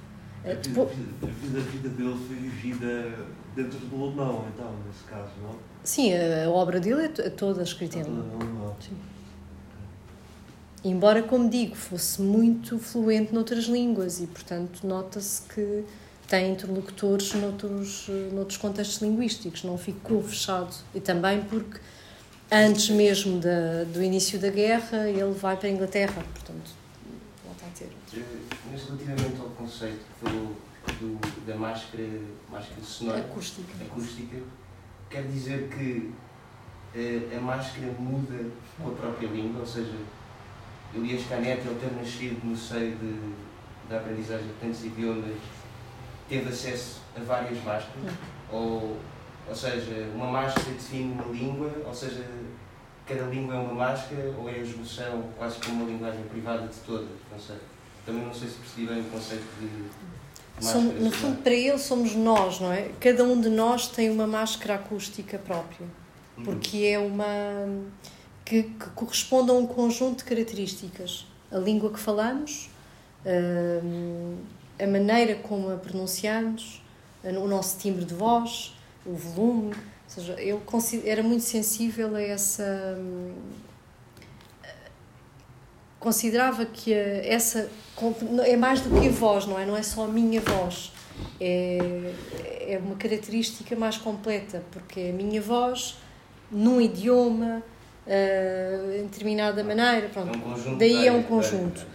a 0.51 0.53
vida, 0.55 0.81
a 0.81 1.25
vida, 1.25 1.57
a 1.57 1.61
vida 1.61 1.89
dele 1.89 2.17
foi 2.27 2.35
vivida 2.35 3.15
dentro 3.55 3.79
do 3.79 4.03
alemão, 4.03 4.45
então, 4.53 4.73
nesse 4.85 5.03
caso, 5.05 5.31
não? 5.41 5.55
Sim, 5.83 6.11
a, 6.13 6.49
obra 6.49 6.79
dele 6.79 7.03
é, 7.03 7.27
é 7.27 7.29
toda 7.29 7.63
escrita 7.63 7.99
em 7.99 8.01
alemão. 8.01 8.75
Sim. 8.81 8.97
Embora, 10.83 11.23
como 11.23 11.49
digo, 11.49 11.75
fosse 11.75 12.21
muito 12.21 12.77
fluente 12.77 13.33
noutras 13.33 13.65
línguas 13.65 14.19
e, 14.19 14.27
portanto, 14.27 14.85
nota-se 14.85 15.43
que 15.43 15.85
tem 16.27 16.51
interlocutores 16.51 17.33
noutros, 17.35 18.07
noutros 18.33 18.57
contextos 18.57 19.01
linguísticos, 19.01 19.63
não 19.63 19.77
ficou 19.77 20.21
fechado. 20.21 20.75
E 20.93 20.99
também 20.99 21.41
porque, 21.43 21.79
antes 22.51 22.89
mesmo 22.89 23.39
da, 23.39 23.85
do 23.85 24.03
início 24.03 24.37
da 24.39 24.49
guerra, 24.49 25.07
ele 25.09 25.31
vai 25.31 25.55
para 25.55 25.69
a 25.69 25.71
Inglaterra, 25.71 26.21
portanto. 26.33 26.82
Mas 28.71 28.83
relativamente 28.85 29.41
ao 29.41 29.49
conceito 29.49 29.97
que 29.97 30.25
falou 30.25 30.55
do, 30.99 31.45
da 31.47 31.55
máscara, 31.55 32.07
máscara 32.49 32.81
sonora 32.83 33.19
acústica. 33.19 33.71
acústica, 33.81 34.37
quer 35.09 35.23
dizer 35.23 35.69
que 35.69 36.11
uh, 36.95 37.37
a 37.37 37.41
máscara 37.41 37.87
muda 37.97 38.51
com 38.77 38.89
a 38.89 38.91
própria 38.91 39.27
língua, 39.27 39.61
ou 39.61 39.65
seja, 39.65 39.97
Elias 40.93 41.25
Canetti, 41.27 41.67
ao 41.67 41.75
ter 41.75 41.91
nascido 41.93 42.45
no 42.45 42.55
seio 42.55 42.95
de, 42.97 43.33
da 43.89 43.97
aprendizagem 43.97 44.47
de 44.47 44.53
tantos 44.53 44.85
idiomas, 44.85 45.35
teve 46.29 46.49
acesso 46.49 47.01
a 47.17 47.19
várias 47.21 47.63
máscaras, 47.63 48.13
ou, 48.51 48.99
ou 49.47 49.55
seja, 49.55 50.09
uma 50.13 50.27
máscara 50.27 50.71
define 50.71 51.13
uma 51.13 51.25
língua, 51.25 51.71
ou 51.83 51.93
seja, 51.93 52.23
cada 53.07 53.23
língua 53.23 53.55
é 53.55 53.57
uma 53.57 53.73
máscara, 53.73 54.33
ou 54.37 54.47
é 54.47 54.53
a 54.53 54.57
evolução 54.59 55.29
quase 55.35 55.57
como 55.59 55.83
uma 55.83 55.91
linguagem 55.91 56.23
privada 56.25 56.67
de 56.67 56.79
todas, 56.81 57.09
não 57.31 57.39
sei. 57.39 57.57
Também 58.05 58.25
não 58.25 58.33
sei 58.33 58.49
se 58.49 58.55
percebi 58.55 58.87
bem 58.87 59.01
o 59.01 59.05
conceito 59.05 59.45
de. 59.59 60.63
Somos, 60.63 61.01
no 61.01 61.11
fundo, 61.11 61.41
para 61.41 61.53
ele 61.53 61.77
somos 61.77 62.15
nós, 62.15 62.59
não 62.59 62.71
é? 62.71 62.89
Cada 62.99 63.23
um 63.23 63.39
de 63.39 63.49
nós 63.49 63.87
tem 63.87 64.09
uma 64.09 64.27
máscara 64.27 64.75
acústica 64.75 65.37
própria, 65.37 65.87
uhum. 66.37 66.43
porque 66.43 66.77
é 66.79 66.99
uma. 66.99 67.25
Que, 68.45 68.63
que, 68.63 68.89
corresponde 68.91 69.51
a 69.51 69.53
um 69.53 69.65
conjunto 69.65 70.19
de 70.19 70.23
características. 70.25 71.25
A 71.51 71.57
língua 71.57 71.91
que 71.91 71.99
falamos, 71.99 72.69
hum, 73.83 74.37
a 74.79 74.87
maneira 74.87 75.35
como 75.35 75.71
a 75.71 75.77
pronunciamos, 75.77 76.81
o 77.23 77.47
nosso 77.47 77.77
timbre 77.77 78.05
de 78.05 78.13
voz, 78.13 78.75
o 79.05 79.13
volume. 79.13 79.73
Ou 79.73 79.73
seja, 80.07 80.33
eu 80.33 80.61
era 81.05 81.23
muito 81.23 81.43
sensível 81.43 82.15
a 82.15 82.21
essa 82.21 82.97
hum, 82.99 83.33
considerava 86.03 86.65
que 86.65 86.93
essa 86.93 87.69
é 88.45 88.57
mais 88.57 88.81
do 88.81 88.89
que 88.99 89.07
a 89.07 89.11
voz, 89.11 89.45
não 89.45 89.57
é? 89.57 89.65
Não 89.65 89.77
é 89.77 89.81
só 89.81 90.03
a 90.03 90.07
minha 90.07 90.41
voz. 90.41 90.91
É, 91.39 92.13
é 92.67 92.81
uma 92.83 92.95
característica 92.95 93.73
mais 93.75 93.97
completa, 93.97 94.61
porque 94.71 94.99
é 94.99 95.09
a 95.11 95.13
minha 95.13 95.41
voz 95.41 95.95
num 96.51 96.81
idioma, 96.81 97.63
uh, 98.05 98.99
em 98.99 99.03
determinada 99.03 99.63
maneira. 99.63 100.09
Pronto. 100.09 100.37
É 100.37 100.69
um 100.69 100.77
Daí 100.77 101.07
é 101.07 101.11
um 101.11 101.23
conjunto. 101.23 101.85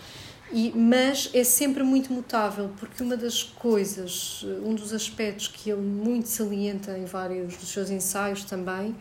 E, 0.51 0.73
mas 0.75 1.31
é 1.35 1.45
sempre 1.45 1.83
muito 1.83 2.11
mutável, 2.11 2.71
porque 2.79 3.03
uma 3.03 3.19
das 3.19 3.43
coisas, 3.43 4.43
um 4.65 4.75
dos 4.75 4.95
aspectos 4.95 5.47
que 5.49 5.69
ele 5.69 5.83
muito 5.83 6.29
salienta 6.29 6.97
em 6.97 7.05
vários 7.05 7.55
dos 7.59 7.69
seus 7.69 7.91
ensaios 7.91 8.45
também, 8.45 8.97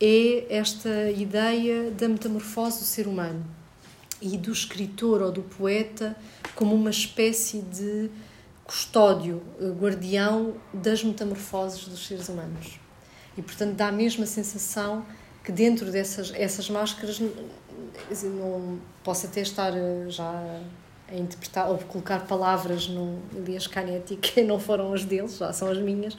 é 0.00 0.46
esta 0.48 1.10
ideia 1.10 1.90
da 1.90 2.08
metamorfose 2.08 2.78
do 2.78 2.84
ser 2.84 3.08
humano 3.08 3.57
e 4.20 4.36
do 4.36 4.52
escritor 4.52 5.22
ou 5.22 5.30
do 5.30 5.42
poeta 5.42 6.16
como 6.54 6.74
uma 6.74 6.90
espécie 6.90 7.60
de 7.60 8.10
custódio, 8.64 9.42
eh, 9.60 9.70
guardião 9.70 10.54
das 10.74 11.02
metamorfoses 11.02 11.86
dos 11.88 12.06
seres 12.06 12.28
humanos. 12.28 12.78
E, 13.36 13.42
portanto, 13.42 13.74
dá 13.74 13.88
a 13.88 13.92
mesma 13.92 14.26
sensação 14.26 15.06
que 15.42 15.50
dentro 15.50 15.90
dessas 15.90 16.32
essas 16.34 16.68
máscaras, 16.68 17.20
não 17.20 18.78
posso 19.02 19.26
até 19.26 19.40
estar 19.40 19.72
eh, 19.74 20.06
já 20.08 20.60
a 21.10 21.16
interpretar 21.16 21.70
ou 21.70 21.78
colocar 21.78 22.26
palavras 22.26 22.86
no 22.86 23.18
Elias 23.34 23.66
Canetti 23.66 24.16
que 24.16 24.42
não 24.42 24.60
foram 24.60 24.92
as 24.92 25.04
deles, 25.04 25.38
já 25.38 25.52
são 25.52 25.70
as 25.70 25.78
minhas, 25.78 26.14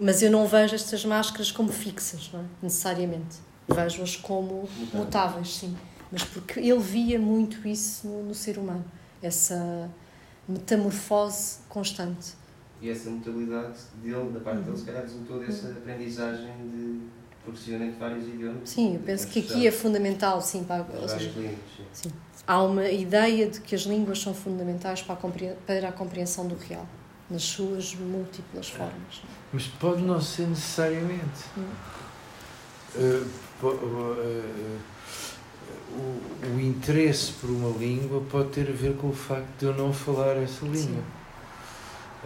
mas 0.00 0.22
eu 0.22 0.30
não 0.30 0.46
vejo 0.46 0.74
estas 0.74 1.04
máscaras 1.04 1.52
como 1.52 1.70
fixas, 1.70 2.30
é? 2.32 2.38
necessariamente. 2.62 3.36
Vejo-as 3.68 4.16
como 4.16 4.68
mutáveis, 4.92 5.56
sim 5.56 5.76
mas 6.12 6.24
porque 6.24 6.60
ele 6.60 6.78
via 6.80 7.18
muito 7.18 7.66
isso 7.66 8.06
no, 8.06 8.22
no 8.24 8.34
ser 8.34 8.58
humano, 8.58 8.84
essa 9.22 9.90
metamorfose 10.48 11.58
constante. 11.68 12.34
E 12.80 12.90
essa 12.90 13.08
mentalidade 13.10 13.78
dele, 14.02 14.30
da 14.32 14.40
parte 14.40 14.62
dele, 14.62 14.76
se 14.76 14.84
calhar 14.84 15.02
resultou 15.02 15.38
dessa 15.38 15.68
aprendizagem 15.68 16.52
de 16.70 17.00
profissionalmente 17.42 17.98
vários 17.98 18.26
idiomas. 18.26 18.68
Sim, 18.68 18.94
eu 18.94 19.00
penso 19.00 19.26
que 19.28 19.40
aqui 19.40 19.66
é 19.66 19.70
fundamental, 19.70 20.40
sim, 20.42 20.64
para, 20.64 20.82
ou 20.82 20.86
várias 21.06 21.08
seja, 21.08 21.30
línguas. 21.38 21.56
sim. 21.76 21.84
sim, 21.92 22.12
há 22.46 22.62
uma 22.62 22.88
ideia 22.88 23.48
de 23.48 23.60
que 23.60 23.74
as 23.74 23.82
línguas 23.82 24.20
são 24.20 24.34
fundamentais 24.34 25.02
para 25.02 25.14
a, 25.14 25.16
compre- 25.16 25.56
para 25.66 25.88
a 25.88 25.92
compreensão 25.92 26.46
do 26.46 26.56
real, 26.56 26.86
nas 27.30 27.42
suas 27.42 27.94
múltiplas 27.94 28.68
formas. 28.68 29.22
Mas 29.52 29.66
pode 29.66 30.02
não 30.02 30.20
ser 30.20 30.46
necessariamente. 30.48 31.44
Hum. 31.56 31.64
Uh, 32.96 33.26
po- 33.60 33.68
uh, 33.68 34.12
uh, 34.20 34.78
o, 35.94 36.56
o 36.56 36.60
interesse 36.60 37.32
por 37.32 37.50
uma 37.50 37.76
língua 37.78 38.22
pode 38.30 38.50
ter 38.50 38.68
a 38.68 38.72
ver 38.72 38.94
com 38.96 39.08
o 39.08 39.12
facto 39.12 39.58
de 39.58 39.66
eu 39.66 39.74
não 39.74 39.92
falar 39.92 40.36
essa 40.36 40.64
língua. 40.64 41.02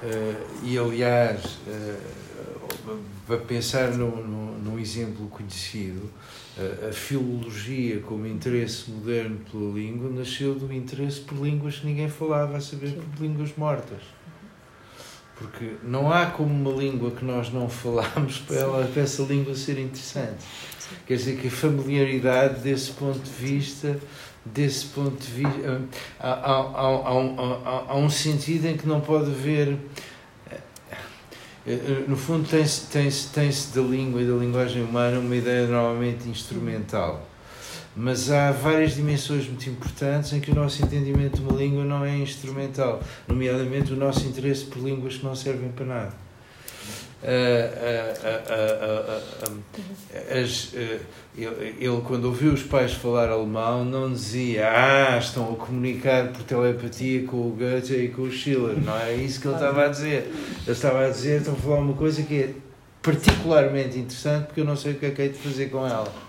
Uh, 0.02 0.64
e 0.64 0.78
aliás, 0.78 1.58
uh, 1.66 2.98
para 3.26 3.38
pensar 3.38 3.90
num 3.90 4.78
exemplo 4.78 5.26
conhecido, 5.28 6.10
uh, 6.56 6.88
a 6.88 6.92
filologia 6.92 8.00
como 8.00 8.26
interesse 8.26 8.90
moderno 8.90 9.38
pela 9.50 9.72
língua 9.72 10.08
nasceu 10.10 10.54
do 10.54 10.72
interesse 10.72 11.20
por 11.20 11.38
línguas 11.38 11.76
que 11.76 11.86
ninguém 11.86 12.08
falava, 12.08 12.56
a 12.56 12.60
saber, 12.60 12.90
Sim. 12.90 13.00
por 13.00 13.22
línguas 13.22 13.50
mortas. 13.56 14.00
Porque 15.38 15.74
não 15.84 16.12
há 16.12 16.26
como 16.26 16.52
uma 16.52 16.76
língua 16.80 17.12
que 17.12 17.24
nós 17.24 17.52
não 17.52 17.68
falamos 17.68 18.38
para, 18.38 18.56
ela, 18.56 18.84
para 18.86 19.02
essa 19.02 19.22
língua 19.22 19.54
ser 19.54 19.78
interessante. 19.78 20.42
Sim. 20.78 20.96
Quer 21.06 21.16
dizer 21.16 21.36
que 21.38 21.46
a 21.46 21.50
familiaridade 21.50 22.60
desse 22.60 22.90
ponto 22.92 23.20
de 23.20 23.30
vista, 23.30 23.96
desse 24.44 24.86
ponto 24.86 25.16
de 25.16 25.30
vista, 25.30 25.82
há, 26.18 26.28
há, 26.30 26.54
há, 26.54 27.08
há, 27.08 27.14
um- 27.18 27.36
há- 27.64 27.96
um 27.96 28.10
sentido 28.10 28.66
em 28.66 28.76
que 28.76 28.86
não 28.88 29.00
pode 29.00 29.30
haver. 29.30 29.76
eh, 30.50 30.58
eh, 31.66 32.04
No 32.08 32.16
fundo, 32.16 32.48
tem-se 32.48 32.86
tem 32.86 33.08
tem 33.32 33.50
da 33.74 33.80
língua 33.82 34.20
e 34.22 34.26
da 34.26 34.34
linguagem 34.34 34.82
humana 34.82 35.20
uma 35.20 35.36
ideia 35.36 35.66
normalmente 35.66 36.28
instrumental. 36.28 37.27
Mas 38.00 38.30
há 38.30 38.52
várias 38.52 38.94
dimensões 38.94 39.48
muito 39.48 39.68
importantes 39.68 40.32
em 40.32 40.38
que 40.38 40.52
o 40.52 40.54
nosso 40.54 40.80
entendimento 40.84 41.38
de 41.38 41.42
uma 41.42 41.58
língua 41.58 41.84
não 41.84 42.04
é 42.04 42.16
instrumental, 42.16 43.02
nomeadamente 43.26 43.92
o 43.92 43.96
nosso 43.96 44.24
interesse 44.24 44.66
por 44.66 44.80
línguas 44.80 45.16
que 45.16 45.24
não 45.24 45.34
servem 45.34 45.68
para 45.70 45.84
nada. 45.84 46.28
Ele, 50.30 52.00
quando 52.06 52.26
ouviu 52.26 52.52
os 52.52 52.62
pais 52.62 52.92
falar 52.92 53.30
alemão, 53.30 53.84
não 53.84 54.12
dizia 54.12 54.70
Ah, 54.70 55.18
estão 55.18 55.52
a 55.52 55.56
comunicar 55.56 56.28
por 56.28 56.44
telepatia 56.44 57.24
com 57.24 57.48
o 57.48 57.50
Goethe 57.50 57.96
e 57.96 58.08
com 58.10 58.22
o 58.22 58.30
Schiller. 58.30 58.80
Não 58.80 58.96
é 58.96 59.16
isso 59.16 59.40
que 59.40 59.48
ele 59.48 59.56
estava 59.56 59.86
a 59.86 59.88
dizer. 59.88 60.32
Ele 60.62 60.70
estava 60.70 61.04
a 61.04 61.10
dizer: 61.10 61.38
estão 61.38 61.54
a 61.54 61.56
falar 61.56 61.80
uma 61.80 61.94
coisa 61.94 62.22
que 62.22 62.42
é 62.42 62.54
particularmente 63.02 63.98
interessante 63.98 64.46
porque 64.46 64.60
eu 64.60 64.64
não 64.64 64.76
sei 64.76 64.92
o 64.92 64.94
que 64.94 65.06
é 65.06 65.10
que 65.10 65.22
hei 65.22 65.30
de 65.30 65.38
fazer 65.38 65.66
com 65.70 65.84
ela. 65.84 66.27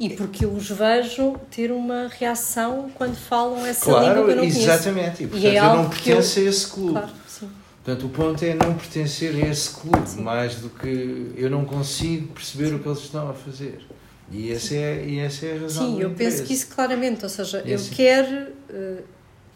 E 0.00 0.08
porque 0.10 0.46
eu 0.46 0.50
os 0.52 0.70
vejo 0.70 1.36
ter 1.50 1.70
uma 1.70 2.08
reação 2.08 2.90
quando 2.94 3.14
falam 3.16 3.64
essa 3.66 3.84
língua 3.86 4.00
que 4.00 4.08
eu 4.08 4.14
Claro, 4.14 4.28
não 4.30 4.36
conheço. 4.38 4.58
exatamente. 4.60 5.22
E, 5.24 5.26
portanto, 5.26 5.46
é 5.52 5.58
eu 5.58 5.64
não 5.76 5.88
pertenço 5.90 6.38
a 6.38 6.42
esse 6.42 6.66
clube. 6.68 6.92
Claro, 6.92 7.10
sim. 7.28 7.50
Portanto, 7.84 8.06
o 8.06 8.08
ponto 8.08 8.42
é 8.44 8.54
não 8.54 8.74
pertencer 8.74 9.34
a 9.44 9.48
esse 9.48 9.70
clube, 9.70 10.08
Sim. 10.08 10.22
mais 10.22 10.54
do 10.56 10.70
que 10.70 11.32
eu 11.36 11.50
não 11.50 11.64
consigo 11.64 12.28
perceber 12.32 12.74
o 12.74 12.78
que 12.78 12.88
eles 12.88 13.00
estão 13.00 13.28
a 13.28 13.34
fazer. 13.34 13.86
E 14.32 14.50
essa 14.52 14.74
é, 14.74 15.04
e 15.06 15.18
essa 15.18 15.44
é 15.46 15.56
a 15.56 15.60
razão 15.60 15.86
Sim, 15.86 16.00
eu 16.00 16.10
penso 16.10 16.44
que 16.44 16.52
isso 16.54 16.68
claramente, 16.68 17.22
ou 17.24 17.28
seja, 17.28 17.58
ele 17.60 17.72
Esse- 17.74 17.90
quer, 17.90 18.52
eh, 18.70 19.02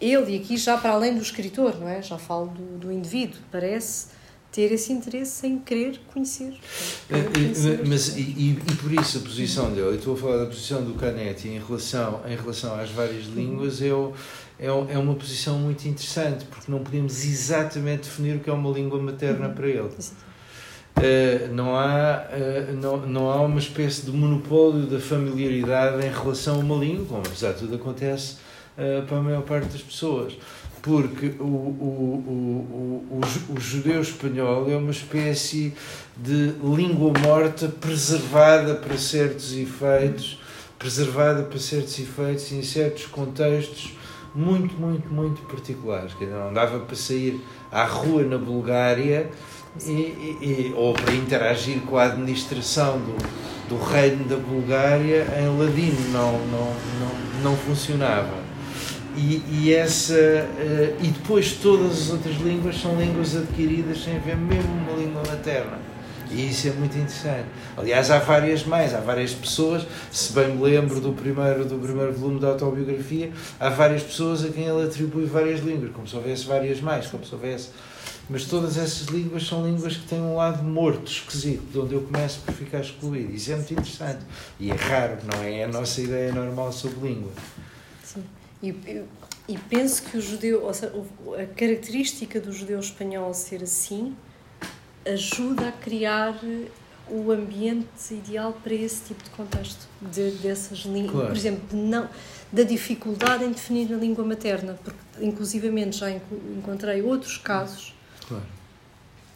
ele 0.00 0.32
e 0.36 0.40
aqui 0.40 0.56
já 0.56 0.76
para 0.76 0.90
além 0.92 1.14
do 1.14 1.22
escritor, 1.22 1.78
não 1.78 1.88
é? 1.88 2.02
Já 2.02 2.18
falo 2.18 2.46
do, 2.48 2.78
do 2.78 2.92
indivíduo, 2.92 3.38
parece 3.52 4.06
ter 4.54 4.70
esse 4.72 4.92
interesse 4.92 5.46
em 5.46 5.58
querer 5.58 6.00
conhecer. 6.12 6.54
Conhecer. 7.34 7.80
eh, 7.80 7.84
Mas, 7.84 8.16
e, 8.16 8.20
e, 8.20 8.50
e 8.70 8.74
por 8.76 8.92
isso 8.92 9.18
a 9.18 9.20
posição 9.22 9.70
dele, 9.70 9.88
eu 9.88 9.94
estou 9.96 10.14
a 10.14 10.16
falar 10.16 10.36
da 10.38 10.46
posição 10.46 10.84
do 10.84 10.94
Canetti 10.94 11.48
em 11.48 11.58
relação, 11.58 12.20
em 12.28 12.36
relação 12.36 12.74
às 12.78 12.88
várias 12.90 13.26
Uhum. 13.26 13.34
línguas, 13.34 13.82
é, 13.82 13.92
o- 13.92 14.12
é, 14.58 14.70
o- 14.70 14.86
é 14.88 14.96
uma 14.96 15.14
posição 15.14 15.58
muito 15.58 15.86
interessante, 15.88 16.44
porque 16.44 16.70
não 16.70 16.78
podemos 16.78 17.24
exatamente 17.24 18.02
definir 18.04 18.36
o 18.36 18.40
que 18.40 18.48
é 18.48 18.52
uma 18.52 18.70
língua 18.70 19.00
materna 19.02 19.48
Uhum. 19.48 19.54
para 19.54 19.66
ele. 19.68 19.88
Uh, 20.96 21.52
não, 21.52 21.74
há, 21.76 22.24
uh, 22.30 22.72
não, 22.80 22.98
não 22.98 23.28
há 23.30 23.42
uma 23.42 23.58
espécie 23.58 24.02
de 24.02 24.12
monopólio 24.12 24.86
da 24.86 25.00
familiaridade 25.00 26.06
em 26.06 26.10
relação 26.10 26.54
a 26.54 26.58
uma 26.58 26.76
língua, 26.76 27.04
como 27.06 27.20
apesar 27.26 27.52
de 27.52 27.58
tudo 27.58 27.74
acontece 27.74 28.36
uh, 28.78 29.04
para 29.04 29.16
a 29.18 29.20
maior 29.20 29.42
parte 29.42 29.66
das 29.72 29.82
pessoas. 29.82 30.34
Porque 30.84 31.32
o, 31.40 31.44
o, 31.44 33.06
o, 33.08 33.14
o, 33.14 33.18
o, 33.18 33.26
ju- 33.26 33.40
o 33.56 33.58
judeu 33.58 34.02
espanhol 34.02 34.70
é 34.70 34.76
uma 34.76 34.90
espécie 34.90 35.72
de 36.14 36.52
língua 36.62 37.10
morta 37.26 37.68
preservada 37.68 38.74
para 38.74 38.98
certos 38.98 39.56
efeitos, 39.56 40.38
preservada 40.78 41.42
para 41.44 41.58
certos 41.58 41.98
efeitos 41.98 42.52
em 42.52 42.62
certos 42.62 43.06
contextos 43.06 43.96
muito, 44.34 44.74
muito, 44.74 45.08
muito 45.08 45.40
particulares. 45.46 46.12
Dizer, 46.18 46.34
não 46.34 46.52
dava 46.52 46.78
para 46.80 46.94
sair 46.96 47.40
à 47.72 47.84
rua 47.86 48.22
na 48.22 48.36
Bulgária 48.36 49.30
e- 49.86 49.90
e- 49.90 50.72
ou 50.76 50.92
para 50.92 51.14
interagir 51.14 51.80
com 51.80 51.96
a 51.96 52.04
administração 52.04 52.98
do, 52.98 53.16
do 53.70 53.82
reino 53.82 54.24
da 54.24 54.36
Bulgária 54.36 55.26
em 55.40 55.48
ladino, 55.58 56.10
não, 56.12 56.32
não, 56.32 56.74
não, 57.00 57.42
não 57.52 57.56
funcionava. 57.56 58.43
E, 59.16 59.42
e, 59.48 59.72
essa, 59.72 60.14
eh, 60.14 60.96
e 61.00 61.06
depois 61.08 61.52
todas 61.52 62.02
as 62.02 62.10
outras 62.10 62.34
línguas 62.36 62.80
são 62.80 63.00
línguas 63.00 63.36
adquiridas 63.36 64.02
sem 64.02 64.16
haver 64.16 64.36
mesmo 64.36 64.72
uma 64.72 64.98
língua 64.98 65.22
materna. 65.28 65.78
E 66.30 66.50
isso 66.50 66.66
é 66.66 66.72
muito 66.72 66.96
interessante. 66.96 67.46
Aliás, 67.76 68.10
há 68.10 68.18
várias 68.18 68.64
mais, 68.64 68.92
há 68.92 68.98
várias 69.00 69.32
pessoas, 69.32 69.86
se 70.10 70.32
bem 70.32 70.56
me 70.56 70.62
lembro 70.62 71.00
do 71.00 71.12
primeiro, 71.12 71.64
do 71.64 71.76
primeiro 71.76 72.12
volume 72.12 72.40
da 72.40 72.48
autobiografia, 72.48 73.30
há 73.60 73.68
várias 73.68 74.02
pessoas 74.02 74.44
a 74.44 74.48
quem 74.48 74.64
ele 74.64 74.84
atribui 74.84 75.26
várias 75.26 75.60
línguas, 75.60 75.92
como 75.92 76.08
se 76.08 76.16
houvesse 76.16 76.44
várias 76.44 76.80
mais, 76.80 77.06
como 77.06 77.24
se 77.24 77.32
houvesse. 77.32 77.68
Mas 78.28 78.46
todas 78.46 78.76
essas 78.76 79.06
línguas 79.08 79.46
são 79.46 79.64
línguas 79.64 79.96
que 79.96 80.08
têm 80.08 80.20
um 80.20 80.34
lado 80.34 80.62
morto, 80.64 81.10
esquisito, 81.10 81.62
de 81.70 81.78
onde 81.78 81.94
eu 81.94 82.00
começo 82.00 82.40
por 82.40 82.54
ficar 82.54 82.80
excluído. 82.80 83.32
Isso 83.32 83.52
é 83.52 83.56
muito 83.56 83.72
interessante. 83.72 84.20
E 84.58 84.70
é 84.70 84.74
raro, 84.74 85.18
não 85.30 85.42
é? 85.42 85.60
É 85.60 85.64
a 85.64 85.68
nossa 85.68 86.00
ideia 86.00 86.32
normal 86.32 86.72
sobre 86.72 87.08
língua. 87.08 87.30
E, 88.62 88.74
e 89.48 89.58
penso 89.68 90.02
que 90.04 90.16
o 90.16 90.20
judeu, 90.20 90.72
seja, 90.72 90.92
a 91.40 91.46
característica 91.54 92.40
do 92.40 92.52
judeu 92.52 92.78
espanhol 92.80 93.32
ser 93.34 93.62
assim 93.62 94.16
ajuda 95.06 95.68
a 95.68 95.72
criar 95.72 96.38
o 97.10 97.30
ambiente 97.30 97.86
ideal 98.14 98.54
para 98.64 98.72
esse 98.72 99.02
tipo 99.08 99.22
de 99.22 99.28
contexto, 99.30 99.86
de, 100.00 100.30
dessas 100.38 100.78
línguas, 100.78 101.10
Claro. 101.12 101.26
por 101.28 101.36
exemplo, 101.36 101.62
de 101.68 101.76
não, 101.76 102.08
da 102.50 102.62
dificuldade 102.62 103.44
em 103.44 103.50
definir 103.52 103.92
a 103.92 103.96
língua 103.98 104.24
materna, 104.24 104.78
porque 104.82 104.98
inclusivamente 105.22 105.98
já 105.98 106.10
enco- 106.10 106.40
encontrei 106.56 107.02
outros 107.02 107.36
casos 107.36 107.94
Claro. 108.26 108.44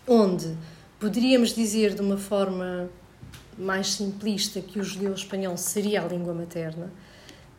onde 0.06 0.56
poderíamos 0.98 1.54
dizer 1.54 1.92
de 1.94 2.00
uma 2.00 2.16
forma 2.16 2.88
mais 3.58 3.88
simplista 3.92 4.62
que 4.62 4.78
o 4.80 4.82
judeu 4.84 5.12
espanhol 5.12 5.56
seria 5.58 6.02
a 6.02 6.08
língua 6.08 6.32
materna, 6.32 6.90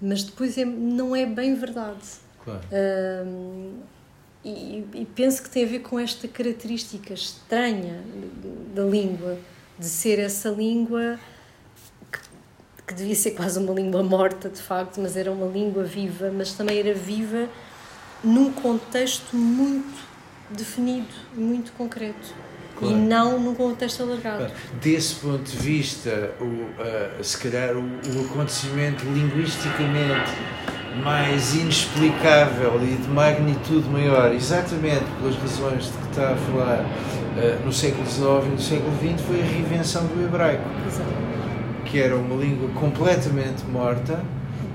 mas 0.01 0.23
depois 0.23 0.57
é- 0.57 0.65
não 0.65 1.15
é 1.15 1.25
bem 1.25 1.55
verdade. 1.55 1.99
Claro. 2.43 2.61
E, 4.43 4.85
e 4.93 5.05
penso 5.15 5.43
que 5.43 5.49
tem 5.49 5.65
a 5.65 5.67
ver 5.67 5.79
com 5.79 5.99
esta 5.99 6.27
característica 6.27 7.13
estranha 7.13 8.01
da 8.73 8.83
língua, 8.83 9.37
de 9.77 9.85
ser 9.85 10.17
essa 10.17 10.49
língua 10.49 11.19
que, 12.11 12.19
que 12.87 12.93
devia 12.93 13.15
ser 13.15 13.31
quase 13.31 13.59
uma 13.59 13.73
língua 13.73 14.01
morta, 14.01 14.47
de 14.49 14.61
facto, 14.61 15.01
mas 15.01 15.17
era 15.17 15.29
uma 15.31 15.45
língua 15.47 15.83
viva, 15.83 16.31
mas 16.31 16.53
também 16.53 16.79
era 16.79 16.93
viva 16.93 17.49
num 18.23 18.51
contexto 18.51 19.35
muito 19.35 20.01
definido, 20.49 21.13
muito 21.35 21.71
concreto. 21.73 22.33
Claro. 22.79 22.95
E 22.95 22.97
não 22.97 23.39
num 23.39 23.53
contexto 23.53 24.03
alargado. 24.03 24.47
Desse 24.81 25.15
ponto 25.15 25.43
de 25.43 25.57
vista, 25.57 26.31
o, 26.39 26.65
ah, 26.79 27.21
se 27.21 27.37
calhar 27.37 27.75
o, 27.75 27.81
o 27.81 28.25
acontecimento 28.25 29.03
linguisticamente 29.05 30.31
mais 31.03 31.55
inexplicável 31.55 32.81
e 32.81 32.95
de 32.95 33.07
magnitude 33.09 33.87
maior, 33.89 34.33
exatamente 34.33 35.03
pelas 35.19 35.35
razões 35.35 35.85
de 35.85 35.91
que 35.91 36.09
está 36.09 36.31
a 36.31 36.35
falar 36.35 36.85
ah, 37.37 37.65
no 37.65 37.71
século 37.71 38.05
XIX 38.05 38.45
e 38.45 38.49
no 38.49 38.59
século 38.59 38.91
XX, 38.97 39.21
foi 39.27 39.41
a 39.41 39.43
reinvenção 39.43 40.05
do 40.05 40.23
hebraico, 40.25 40.63
Exato. 40.87 41.09
que 41.85 41.99
era 41.99 42.15
uma 42.15 42.35
língua 42.35 42.69
completamente 42.69 43.65
morta, 43.65 44.23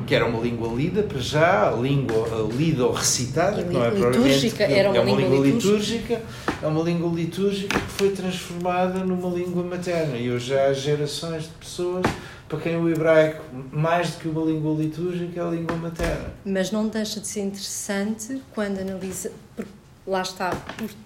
que 0.06 0.14
era 0.14 0.26
uma 0.26 0.40
língua 0.40 0.68
lida, 0.74 1.02
para 1.02 1.18
já, 1.18 1.70
língua 1.70 2.26
lida 2.52 2.86
ou 2.86 2.93
recitada, 2.93 3.62
que 3.62 3.72
não 3.72 3.85
é 3.85 3.90
litúrgica, 3.90 4.64
era 4.64 4.90
uma 4.90 4.98
é 4.98 5.01
uma 5.01 5.16
língua 5.16 5.47
litúrgica. 5.47 6.14
litúrgica, 6.14 6.22
é 6.62 6.66
uma 6.66 6.82
língua 6.82 7.12
litúrgica 7.12 7.78
que 7.78 7.90
foi 7.90 8.10
transformada 8.10 9.01
numa 9.01 9.28
língua 9.28 9.62
materna. 9.62 10.16
E 10.16 10.31
hoje 10.31 10.56
há 10.59 10.72
gerações 10.72 11.44
de 11.44 11.51
pessoas 11.51 12.05
para 12.48 12.60
quem 12.60 12.76
o 12.76 12.89
hebraico, 12.89 13.43
mais 13.72 14.10
do 14.10 14.18
que 14.18 14.28
uma 14.28 14.44
língua 14.44 14.74
litúrgica, 14.74 15.40
é 15.40 15.43
a 15.43 15.51
língua 15.51 15.76
materna. 15.76 16.32
Mas 16.44 16.70
não 16.70 16.86
deixa 16.89 17.20
de 17.20 17.26
ser 17.26 17.40
interessante 17.40 18.43
quando 18.55 18.81
analisa. 18.81 19.32
porque 19.56 19.72
lá 20.06 20.22
está, 20.22 20.52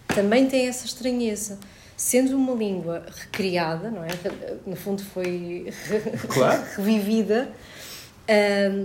também 0.09 0.49
tem 0.49 0.67
essa 0.67 0.85
estranheza. 0.87 1.59
Sendo 1.97 2.37
uma 2.37 2.55
língua 2.55 3.05
recriada, 3.13 3.91
não 3.91 4.05
é? 4.05 4.11
No 4.65 4.77
fundo 4.77 5.03
foi 5.03 5.73
claro. 6.29 6.63
revivida, 6.77 7.49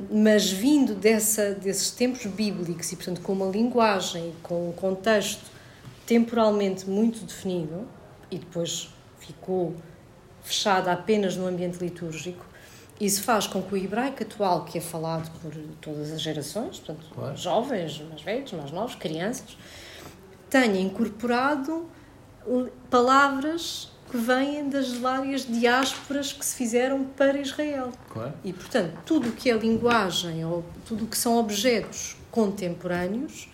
mas 0.10 0.49
vindo 0.49 0.95
dessa, 0.95 1.53
desses 1.53 1.91
tempos 1.91 2.26
bíblicos 2.26 2.91
e, 2.91 2.95
portanto, 2.95 3.22
com 3.22 3.34
uma 3.34 3.48
linguagem, 3.48 4.34
com 4.41 4.70
um 4.70 4.72
contexto 4.72 5.52
temporalmente 6.06 6.90
muito 6.90 7.26
definido, 7.26 7.88
e 8.32 8.38
depois 8.38 8.90
ficou 9.20 9.76
fechada 10.44 10.91
apenas 10.91 11.36
no 11.36 11.48
ambiente 11.48 11.78
litúrgico, 11.78 12.45
isso 12.99 13.24
faz 13.24 13.48
com 13.48 13.61
que 13.61 13.74
o 13.74 13.78
hebraico 13.78 14.24
atual, 14.24 14.65
que 14.65 14.78
é 14.78 14.82
falado 14.82 15.30
por 15.40 15.53
todas 15.82 16.11
as 16.11 16.22
gerações, 16.22 16.80
portanto, 16.80 17.06
claro. 17.14 17.38
jovens, 17.38 18.02
mais 18.10 18.22
velhos, 18.22 18.52
mais 18.53 18.72
novos, 18.72 18.95
crianças, 18.95 19.57
tenha 20.49 20.80
incorporado 20.80 21.88
palavras 22.90 23.93
que 24.14 24.18
vêm 24.19 24.69
das 24.69 24.94
várias 24.94 25.44
diásporas 25.44 26.31
que 26.31 26.45
se 26.45 26.56
fizeram 26.56 27.03
para 27.03 27.40
Israel. 27.40 27.91
Claro. 28.11 28.31
E, 28.44 28.53
portanto, 28.53 28.94
tudo 29.03 29.30
o 29.30 29.31
que 29.31 29.49
é 29.49 29.57
linguagem 29.57 30.45
ou 30.45 30.64
tudo 30.85 31.06
o 31.06 31.07
que 31.07 31.18
são 31.18 31.40
objetos 31.40 32.15
contemporâneos 32.30 33.49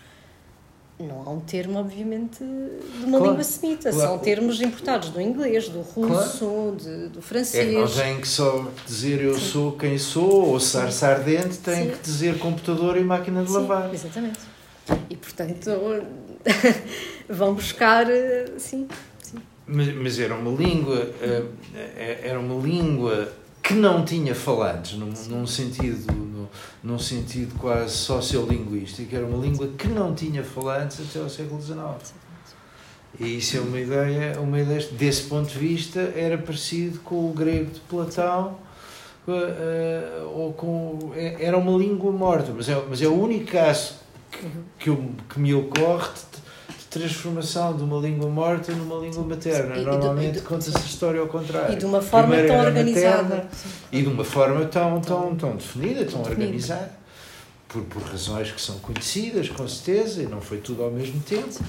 não 0.98 1.22
há 1.22 1.30
um 1.30 1.40
termo, 1.40 1.78
obviamente, 1.78 2.40
de 2.44 3.04
uma 3.06 3.16
claro, 3.16 3.30
língua 3.30 3.42
semita. 3.42 3.90
Claro. 3.90 4.06
São 4.06 4.18
termos 4.18 4.60
importados 4.60 5.08
do 5.08 5.18
inglês, 5.18 5.66
do 5.70 5.80
russo, 5.80 6.44
claro. 6.44 6.76
de, 6.76 7.08
do 7.08 7.22
francês. 7.22 7.74
É 7.74 7.78
não 7.78 7.88
tem 7.88 8.20
que 8.20 8.28
só 8.28 8.70
dizer 8.84 9.22
eu 9.22 9.38
Sim. 9.38 9.40
sou 9.40 9.72
quem 9.72 9.96
sou, 9.96 10.50
ou 10.50 10.60
sarça 10.60 11.06
ardente, 11.06 11.56
tem 11.56 11.84
Sim. 11.84 11.90
que 11.92 12.02
dizer 12.02 12.38
computador 12.38 12.98
e 12.98 13.00
máquina 13.00 13.42
de 13.42 13.48
Sim, 13.48 13.54
lavar. 13.54 13.94
Exatamente. 13.94 14.40
E, 15.08 15.16
portanto, 15.16 15.70
vão 17.26 17.54
buscar, 17.54 18.06
sim. 18.58 18.86
Mas, 19.72 19.94
mas 19.94 20.18
era 20.18 20.34
uma 20.34 20.50
língua, 20.50 21.10
eh, 21.20 22.20
era 22.24 22.40
uma 22.40 22.60
língua 22.60 23.32
que 23.62 23.74
não 23.74 24.04
tinha 24.04 24.34
falantes, 24.34 24.98
num, 24.98 25.12
num 25.28 25.46
sentido 25.46 26.30
num 26.82 26.98
sentido 26.98 27.58
quase 27.58 27.94
sociolinguístico, 27.94 29.14
era 29.14 29.24
uma 29.24 29.38
língua 29.38 29.68
que 29.76 29.88
não 29.88 30.14
tinha 30.14 30.42
falantes 30.42 31.00
até 31.00 31.20
ao 31.20 31.28
século 31.28 31.60
XIX. 31.60 32.14
E 33.18 33.38
isso 33.38 33.56
é 33.56 33.60
uma 33.60 33.78
ideia, 33.78 34.40
uma 34.40 34.60
ideia, 34.60 34.88
desse 34.92 35.24
ponto 35.24 35.48
de 35.48 35.58
vista, 35.58 36.00
era 36.16 36.38
parecido 36.38 37.00
com 37.00 37.28
o 37.28 37.32
grego 37.32 37.70
de 37.70 37.80
Platão, 37.80 38.56
uh, 39.28 40.28
ou 40.34 40.52
com, 40.52 41.12
era 41.14 41.56
uma 41.58 41.76
língua 41.76 42.12
morta, 42.12 42.52
mas 42.56 42.68
é, 42.68 42.82
mas 42.88 43.02
é 43.02 43.08
o 43.08 43.14
único 43.14 43.50
caso 43.52 43.94
que, 44.30 44.46
que, 44.78 44.90
eu, 44.90 45.10
que 45.28 45.38
me 45.38 45.52
ocorre 45.52 46.08
transformação 46.90 47.76
de 47.76 47.84
uma 47.84 47.98
língua 47.98 48.28
morta 48.28 48.72
numa 48.72 48.96
língua 48.96 49.22
materna. 49.22 49.76
E, 49.76 49.84
Normalmente 49.84 50.40
conta-se 50.40 50.76
a 50.76 50.80
história 50.80 51.20
ao 51.20 51.28
contrário. 51.28 51.72
E 51.72 51.76
de 51.78 51.86
uma 51.86 52.02
forma 52.02 52.34
Primeiro 52.34 52.52
tão 52.52 52.66
organizada. 52.66 53.22
Materna, 53.22 53.50
e 53.92 54.02
de 54.02 54.08
uma 54.08 54.24
forma 54.24 54.64
tão, 54.66 55.00
tão, 55.00 55.36
tão 55.36 55.56
definida, 55.56 56.04
tão 56.04 56.22
definida. 56.22 56.30
organizada 56.30 57.00
por, 57.68 57.82
por 57.84 58.02
razões 58.02 58.50
que 58.50 58.60
são 58.60 58.78
conhecidas, 58.80 59.48
com 59.48 59.66
certeza, 59.66 60.22
e 60.22 60.26
não 60.26 60.40
foi 60.40 60.58
tudo 60.58 60.82
ao 60.82 60.90
mesmo 60.90 61.20
tempo. 61.20 61.60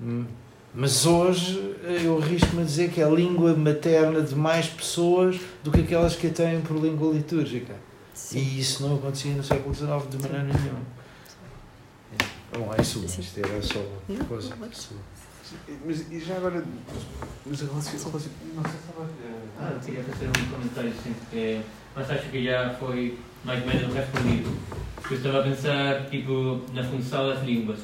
Hum, 0.00 0.24
mas 0.72 1.06
hoje 1.06 1.74
eu 2.04 2.18
arrisco-me 2.22 2.62
a 2.62 2.64
dizer 2.64 2.90
que 2.90 3.00
é 3.00 3.04
a 3.04 3.08
língua 3.08 3.54
materna 3.54 4.20
de 4.22 4.34
mais 4.34 4.66
pessoas 4.68 5.40
do 5.64 5.72
que 5.72 5.80
aquelas 5.80 6.14
que 6.14 6.28
a 6.28 6.30
têm 6.30 6.60
por 6.60 6.76
língua 6.76 7.12
litúrgica. 7.12 7.74
Sim. 8.14 8.38
E 8.38 8.60
isso 8.60 8.86
não 8.86 8.96
acontecia 8.96 9.32
no 9.34 9.42
século 9.42 9.74
XIX 9.74 9.88
de 10.10 10.22
maneira 10.22 10.44
nenhuma. 10.44 10.80
Bom, 12.58 12.72
é 12.76 12.80
isso, 12.80 13.04
isto 13.04 13.40
era 13.40 13.62
só 13.62 13.80
uma 14.08 14.24
coisa. 14.24 14.56
Mas 15.84 16.10
e 16.10 16.20
já 16.20 16.36
agora, 16.36 16.64
mas 17.44 17.62
a 17.62 17.66
relação. 17.66 17.76
Não 17.76 17.80
sei 17.82 17.90
se 17.90 17.96
estava. 17.96 19.10
Ah, 19.60 19.72
eu 19.74 19.80
queria 19.80 20.02
fazer 20.02 20.28
um 20.28 20.50
comentário, 20.50 20.92
sim, 21.02 21.14
porque. 21.18 21.60
Mas 21.94 22.10
acho 22.10 22.30
que 22.30 22.44
já 22.44 22.70
foi 22.74 23.18
mais 23.44 23.60
ou 23.62 23.68
menos 23.68 23.94
respondido. 23.94 24.56
Eu 25.10 25.16
estava 25.16 25.40
a 25.40 25.42
pensar 25.42 26.06
tipo, 26.10 26.62
na 26.72 26.82
função 26.82 27.28
das 27.28 27.44
línguas. 27.44 27.78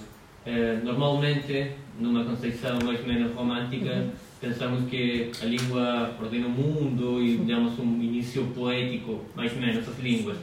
Eh, 0.45 0.81
normalmente, 0.83 1.73
numa 2.01 2.25
concepção 2.25 2.79
mais 2.83 3.01
ou 3.01 3.07
menos 3.07 3.35
romântica, 3.35 3.93
uhum. 3.93 4.11
pensamos 4.41 4.89
que 4.91 5.31
a 5.41 5.45
língua 5.45 6.17
ordena 6.21 6.47
o 6.47 6.51
mundo 6.51 7.23
e 7.23 7.37
damos 7.39 7.79
um 7.79 8.03
início 8.03 8.45
poético, 8.47 9.21
mais 9.37 9.53
ou 9.53 9.61
menos, 9.61 9.89
às 9.89 9.99
línguas. 9.99 10.39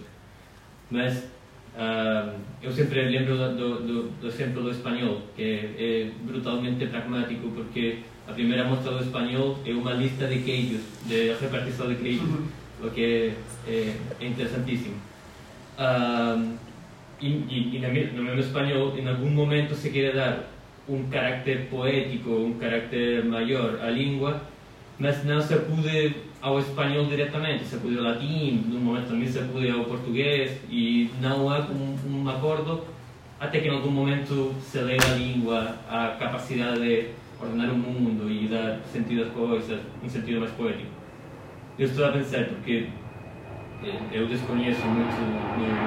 Mas 0.90 1.24
uh, 1.80 2.36
eu 2.62 2.72
sempre 2.72 3.10
lembro 3.10 3.38
do, 3.38 3.80
do, 3.80 4.04
do, 4.22 4.28
exemplo 4.28 4.62
do 4.62 4.72
espanhol, 4.72 5.22
que 5.36 5.42
é, 5.44 6.12
brutalmente 6.24 6.86
pragmático, 6.88 7.50
porque 7.52 8.00
a 8.28 8.34
primeira 8.34 8.66
mostra 8.66 8.92
do 8.92 9.04
espanhol 9.04 9.58
é 9.66 9.72
uma 9.72 9.94
lista 9.94 10.28
de 10.28 10.40
queijos, 10.40 10.82
de 11.06 11.34
repartição 11.40 11.88
de 11.88 11.96
queijos, 11.96 12.30
o 12.84 12.90
que 12.90 13.34
é, 13.68 13.72
é, 13.72 13.96
é 14.20 14.28
interessantíssimo. 14.28 14.96
Uh, 15.78 16.58
e, 17.22 17.28
e, 17.28 17.76
e 17.76 18.12
no 18.14 18.24
mesmo 18.24 18.40
espanhol, 18.40 18.98
em 18.98 19.08
algum 19.08 19.30
momento 19.30 19.74
se 19.74 19.90
quer 19.90 20.14
dar 20.14 20.50
um 20.88 21.08
carácter 21.10 21.68
poético, 21.70 22.30
um 22.32 22.54
carácter 22.54 23.24
maior 23.26 23.80
à 23.82 23.90
língua, 23.90 24.42
mas 24.98 25.24
não 25.24 25.40
se 25.40 25.54
acude 25.54 26.16
ao 26.42 26.60
espanhol 26.60 27.06
diretamente, 27.06 27.66
se 27.66 27.76
acude 27.76 27.98
ao 27.98 28.04
latim, 28.04 28.64
num 28.68 28.80
momento 28.80 29.10
também 29.10 29.28
se 29.28 29.40
acude 29.40 29.70
ao 29.70 29.84
português, 29.84 30.60
e 30.70 31.10
não 31.22 31.50
há 31.50 31.60
um, 31.60 31.98
um 32.08 32.30
acordo 32.30 32.84
até 33.40 33.60
que 33.60 33.68
em 33.68 33.72
algum 33.72 33.92
momento 33.92 34.54
se 34.62 34.80
leva 34.80 35.06
a 35.06 35.16
língua 35.16 35.76
à 35.90 36.16
capacidade 36.20 36.80
de 36.80 37.10
ordenar 37.42 37.70
o 37.70 37.78
mundo 37.78 38.30
e 38.30 38.48
dar 38.48 38.80
sentido 38.92 39.24
às 39.24 39.30
coisas, 39.30 39.80
um 40.04 40.10
sentido 40.10 40.42
mais 40.42 40.52
poético. 40.52 40.90
Eu 41.78 41.86
estou 41.86 42.06
a 42.06 42.12
pensar 42.12 42.44
porque 42.46 42.88
eu 44.12 44.28
desconheço 44.28 44.86
muito 44.88 45.16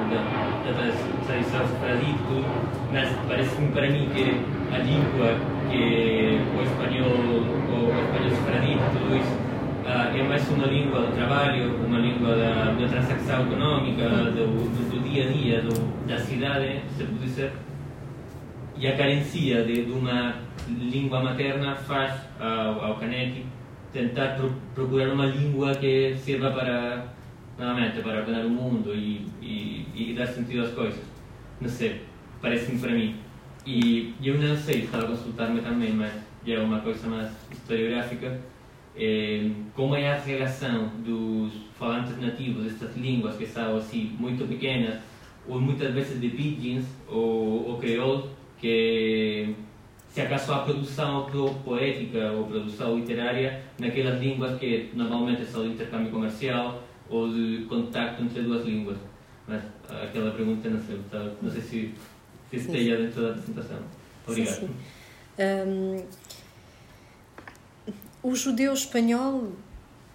da, 0.09 0.73
da 0.73 1.27
tradição 1.27 1.69
sefardita 1.69 2.73
mas 2.91 3.09
parece-me 3.29 3.69
para 3.73 3.91
mim 3.91 4.09
que 4.15 4.41
a 4.75 4.79
língua 4.79 5.37
que 5.71 6.41
o 6.57 6.63
espanhol, 6.63 7.11
o, 7.11 7.93
espanhol 8.01 8.31
sefardita, 8.31 8.85
tudo 8.99 9.17
isso, 9.17 9.52
uh, 9.85 10.17
é 10.17 10.23
mais 10.23 10.49
uma 10.49 10.67
língua 10.67 11.01
do 11.01 11.15
trabalho, 11.15 11.77
uma 11.85 11.99
língua 11.99 12.37
da, 12.37 12.73
da 12.73 12.89
transação 12.89 13.43
económica, 13.47 14.09
do, 14.09 14.47
do, 14.47 14.91
do, 14.91 15.09
dia 15.09 15.29
a 15.29 15.33
dia, 15.33 15.63
do, 15.63 16.07
da 16.07 16.19
cidade, 16.19 16.81
se 16.97 17.05
pode 17.05 17.19
dizer. 17.19 17.53
E 18.77 18.87
a 18.87 18.97
carencia 18.97 19.65
de, 19.65 19.85
de 19.85 19.93
uma 19.93 20.37
língua 20.69 21.23
materna 21.23 21.75
faz 21.75 22.15
ao, 22.41 22.85
ao 22.85 22.97
Canetti 22.97 23.45
tentar 23.93 24.37
pro, 24.37 24.53
procurar 24.75 25.13
uma 25.13 25.27
língua 25.27 25.75
que 25.75 26.17
sirva 26.17 26.51
para 26.51 27.05
novamente 27.59 28.01
para 28.01 28.21
ordenar 28.21 28.47
o 28.47 28.51
mundo 28.51 28.95
e, 28.95 29.27
e, 29.41 29.87
e 29.95 30.15
dar 30.17 30.27
sentido 30.27 30.63
às 30.63 30.73
coisas. 30.73 31.03
Não 31.61 31.69
sei, 31.69 32.03
parece-me 32.41 32.79
para 32.79 32.93
mim. 32.93 33.17
E 33.65 34.15
eu 34.23 34.39
não 34.39 34.57
sei, 34.57 34.85
estava 34.85 35.05
a 35.05 35.09
consultar-me 35.09 35.61
também, 35.61 35.93
mas 35.93 36.13
é 36.47 36.59
uma 36.59 36.81
coisa 36.81 37.07
mais 37.07 37.31
historiográfica, 37.53 38.41
é, 38.97 39.51
como 39.75 39.95
é 39.95 40.13
a 40.13 40.19
relação 40.19 40.89
dos 41.05 41.53
falantes 41.79 42.19
nativos 42.21 42.65
destas 42.65 42.97
línguas 42.97 43.37
que 43.37 43.47
são 43.47 43.77
assim 43.77 44.15
muito 44.19 44.47
pequenas, 44.47 45.01
ou 45.49 45.61
muitas 45.61 45.93
vezes 45.93 46.21
de 46.21 46.29
pidgins 46.29 46.85
ou, 47.09 47.69
ou 47.69 47.79
creole, 47.79 48.25
que 48.61 49.55
se 50.09 50.21
acaso 50.21 50.53
há 50.53 50.59
produção 50.59 51.27
poética 51.65 52.33
ou 52.33 52.47
produção 52.47 52.97
literária 52.97 53.63
naquelas 53.79 54.21
línguas 54.21 54.59
que 54.59 54.91
normalmente 54.95 55.45
são 55.47 55.63
de 55.63 55.71
intercâmbio 55.71 56.11
comercial 56.11 56.83
ou 57.09 57.33
de 57.33 57.65
contacto 57.69 58.23
entre 58.23 58.43
duas 58.43 58.65
línguas. 58.65 58.99
Mas 59.49 59.63
aquela 59.89 60.31
pergunta 60.31 60.69
não 60.69 60.81
sei, 60.81 61.01
não 61.41 61.51
sei 61.51 61.61
se, 61.61 61.95
se 62.51 62.57
esteja 62.57 62.97
dentro 62.97 63.23
da 63.23 63.31
apresentação. 63.31 63.79
Obrigado. 64.27 64.55
Sim, 64.55 64.67
sim. 64.67 64.75
Um, 65.39 66.05
o 68.23 68.35
judeu 68.35 68.73
espanhol 68.73 69.53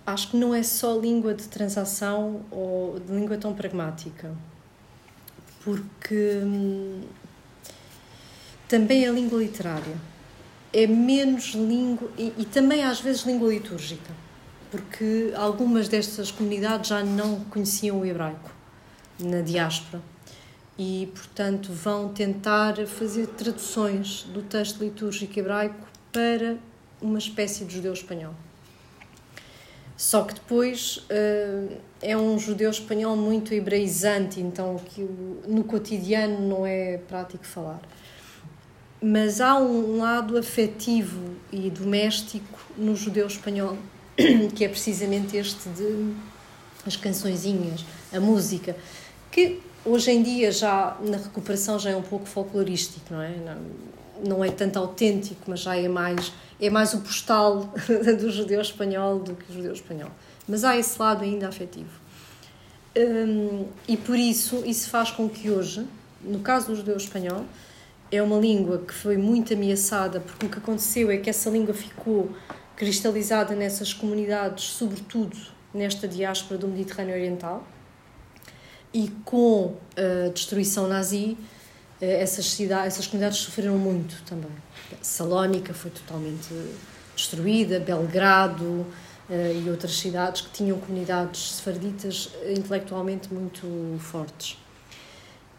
acho 0.06 0.32
que 0.32 0.38
não 0.38 0.56
é 0.56 0.64
só 0.64 0.98
língua 0.98 1.34
de 1.34 1.48
transação 1.48 2.42
ou 2.50 3.00
de 3.00 3.12
língua 3.12 3.38
tão 3.38 3.54
pragmática, 3.54 4.34
porque 5.64 6.42
hum, 6.44 7.02
também 8.68 9.06
é 9.06 9.12
língua 9.12 9.40
literária. 9.40 9.96
É 10.74 10.86
menos 10.86 11.54
língua 11.54 12.10
e, 12.18 12.34
e 12.38 12.46
também 12.46 12.84
às 12.84 13.00
vezes 13.00 13.24
língua 13.24 13.50
litúrgica 13.50 14.28
porque 14.70 15.32
algumas 15.36 15.88
destas 15.88 16.32
comunidades 16.32 16.90
já 16.90 17.04
não 17.04 17.42
conheciam 17.46 18.00
o 18.00 18.06
hebraico 18.06 18.52
na 19.20 19.42
diáspora 19.42 20.02
e, 20.78 21.12
portanto, 21.16 21.72
vão 21.72 22.10
tentar 22.10 22.76
fazer 22.86 23.28
traduções 23.28 24.24
do 24.24 24.42
texto 24.42 24.84
litúrgico 24.84 25.40
hebraico 25.40 25.88
para 26.12 26.58
uma 27.02 27.18
espécie 27.18 27.66
de 27.66 27.76
judeu 27.76 27.94
espanhol. 27.94 28.34
Só 29.98 30.24
que 30.24 30.36
depois 30.36 30.98
uh, 30.98 31.76
é 32.02 32.16
um 32.16 32.38
judeu 32.38 32.70
espanhol 32.70 33.18
muito 33.18 33.54
hebraizante, 33.54 34.40
então 34.40 34.76
que 34.78 35.02
no 35.48 35.64
cotidiano 35.64 36.48
não 36.48 36.66
é 36.66 36.98
prático 36.98 37.46
falar. 37.46 37.82
mas 39.02 39.42
há 39.42 39.58
um 39.58 39.98
lado 39.98 40.38
afetivo 40.38 41.36
e 41.52 41.70
doméstico 41.70 42.60
no 42.78 42.96
judeu 42.96 43.26
espanhol, 43.26 43.78
que 44.56 44.64
é 44.64 44.70
precisamente 44.70 45.36
este 45.36 45.68
de 45.70 46.14
as 46.86 46.96
cançõezinhas, 46.96 47.84
a 48.14 48.20
música, 48.20 48.76
que 49.32 49.60
hoje 49.84 50.12
em 50.12 50.24
dia 50.24 50.52
já 50.52 50.98
na 51.02 51.18
recuperação 51.18 51.78
já 51.80 51.90
é 51.90 51.96
um 51.96 52.02
pouco 52.02 52.26
folclorístico, 52.26 53.14
não 53.14 53.22
é? 53.22 53.36
Não, 53.36 53.58
não 54.26 54.44
é 54.44 54.50
tanto 54.50 54.80
autêntico, 54.80 55.42
mas 55.48 55.60
já 55.62 55.76
é 55.76 55.88
mais 55.88 56.32
é 56.60 56.70
mais 56.70 56.94
o 56.94 57.02
postal 57.02 57.74
do 58.20 58.32
judeu 58.32 58.62
espanhol 58.62 59.20
do 59.20 59.36
que 59.36 59.52
o 59.52 59.56
judeu 59.56 59.74
espanhol. 59.74 60.10
Mas 60.48 60.64
há 60.64 60.78
esse 60.78 61.00
lado 61.00 61.24
ainda 61.24 61.48
afetivo. 61.48 61.90
Hum, 62.98 63.68
e 63.88 63.96
por 63.96 64.18
isso, 64.18 64.64
isso 64.66 64.90
faz 64.90 65.12
com 65.12 65.30
que 65.30 65.52
hoje, 65.52 65.86
no 66.22 66.40
caso 66.40 66.68
do 66.68 66.76
judeu 66.76 66.98
espanhol, 66.98 67.46
é 68.12 68.22
uma 68.22 68.38
língua 68.38 68.80
que 68.80 68.94
foi 68.94 69.18
muito 69.18 69.54
ameaçada, 69.54 70.20
porque 70.20 70.46
o 70.46 70.50
que 70.50 70.58
aconteceu 70.58 71.12
é 71.12 71.18
que 71.18 71.30
essa 71.30 71.50
língua 71.50 71.74
ficou 71.74 72.32
cristalizada 72.76 73.54
nessas 73.56 73.94
comunidades, 73.94 74.66
sobretudo 74.66 75.38
nesta 75.74 76.08
diáspora 76.08 76.58
do 76.58 76.68
Mediterrâneo 76.68 77.16
Oriental, 77.16 77.68
e 78.94 79.10
com 79.26 79.76
a 79.96 80.30
destruição 80.30 80.88
nazi, 80.88 81.38
eh, 82.02 82.22
essas, 82.22 82.46
cidades, 82.46 82.94
essas 82.94 83.08
comunidades 83.08 83.40
sofreram 83.40 83.78
muito 83.78 84.24
também. 84.24 84.52
Salónica 85.02 85.74
foi 85.74 85.92
totalmente 85.92 86.54
destruída, 87.16 87.80
Belgrado, 87.80 88.64
uh, 88.64 88.86
e 89.66 89.70
outras 89.70 89.98
cidades 89.98 90.42
que 90.42 90.52
tinham 90.52 90.80
comunidades 90.80 91.54
sefarditas 91.54 92.30
intelectualmente 92.56 93.34
muito 93.34 93.98
fortes. 94.00 94.58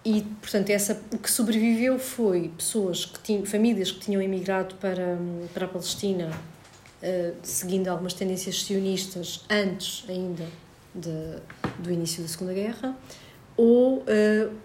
E, 0.05 0.23
portanto, 0.41 0.71
essa, 0.71 1.01
o 1.13 1.19
que 1.19 1.31
sobreviveu 1.31 1.99
foi 1.99 2.51
pessoas 2.57 3.05
que 3.05 3.19
tinham, 3.21 3.45
famílias 3.45 3.91
que 3.91 4.01
tinham 4.01 4.23
emigrado 4.23 4.77
para, 4.77 5.19
para 5.53 5.67
a 5.67 5.69
Palestina, 5.69 6.31
uh, 6.31 7.35
seguindo 7.43 7.89
algumas 7.89 8.15
tendências 8.15 8.63
sionistas 8.63 9.45
antes 9.51 10.05
ainda 10.09 10.47
de, 10.95 11.39
do 11.79 11.93
início 11.93 12.23
da 12.23 12.29
Segunda 12.29 12.55
Guerra, 12.55 12.97
ou 13.57 13.99
uh, 13.99 14.05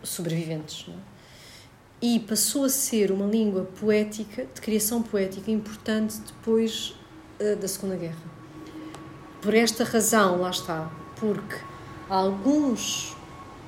sobreviventes. 0.04 0.86
Não 0.88 0.96
é? 0.96 1.13
E 2.06 2.20
passou 2.20 2.66
a 2.66 2.70
ser 2.70 3.14
uma 3.14 3.26
língua 3.26 3.66
poética, 3.80 4.46
de 4.54 4.60
criação 4.60 5.02
poética, 5.02 5.50
importante 5.50 6.18
depois 6.18 6.94
uh, 7.40 7.56
da 7.56 7.66
Segunda 7.66 7.96
Guerra. 7.96 8.18
Por 9.42 9.54
esta 9.54 9.86
razão, 9.86 10.42
lá 10.42 10.50
está, 10.50 10.92
porque 11.16 11.56
alguns 12.10 13.16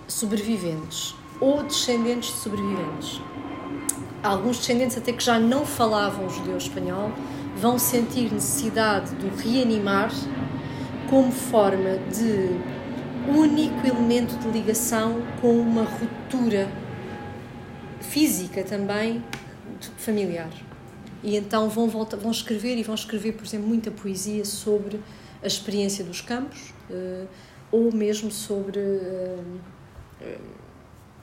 sobreviventes 0.06 1.16
ou 1.40 1.64
descendentes 1.64 2.34
de 2.34 2.40
sobreviventes, 2.40 3.22
alguns 4.22 4.57
descendentes 4.57 4.98
até 4.98 5.14
que 5.14 5.24
já 5.24 5.40
não 5.40 5.66
falavam 5.66 6.30
judeu 6.30 6.57
espanhol, 6.57 7.14
vão 7.56 7.80
sentir 7.80 8.34
necessidade 8.34 9.16
de 9.16 9.28
o 9.28 9.34
reanimar 9.34 10.12
como 11.10 11.32
forma 11.32 11.99
de 12.14 12.49
único 13.34 13.88
elemento 13.88 14.38
de 14.40 14.49
ligação 14.49 15.22
com 15.40 15.57
uma 15.57 15.84
ruptura 15.84 16.70
física 18.10 18.64
também 18.64 19.23
familiar. 19.98 20.49
E 21.23 21.36
então 21.36 21.69
vão, 21.69 21.88
voltar, 21.88 22.18
vão 22.18 22.32
escrever 22.32 22.77
e 22.77 22.84
vão 22.84 22.95
escrever, 22.95 23.34
por 23.34 23.45
exemplo, 23.45 23.68
muita 23.68 23.90
poesia 23.90 24.45
sobre 24.45 24.99
a 25.44 25.48
experiência 25.48 26.03
dos 26.03 26.22
campos 26.22 26.73
uh, 26.90 27.27
ou 27.72 27.91
mesmo 27.91 28.32
sobre 28.32 28.80
uh, 28.80 29.44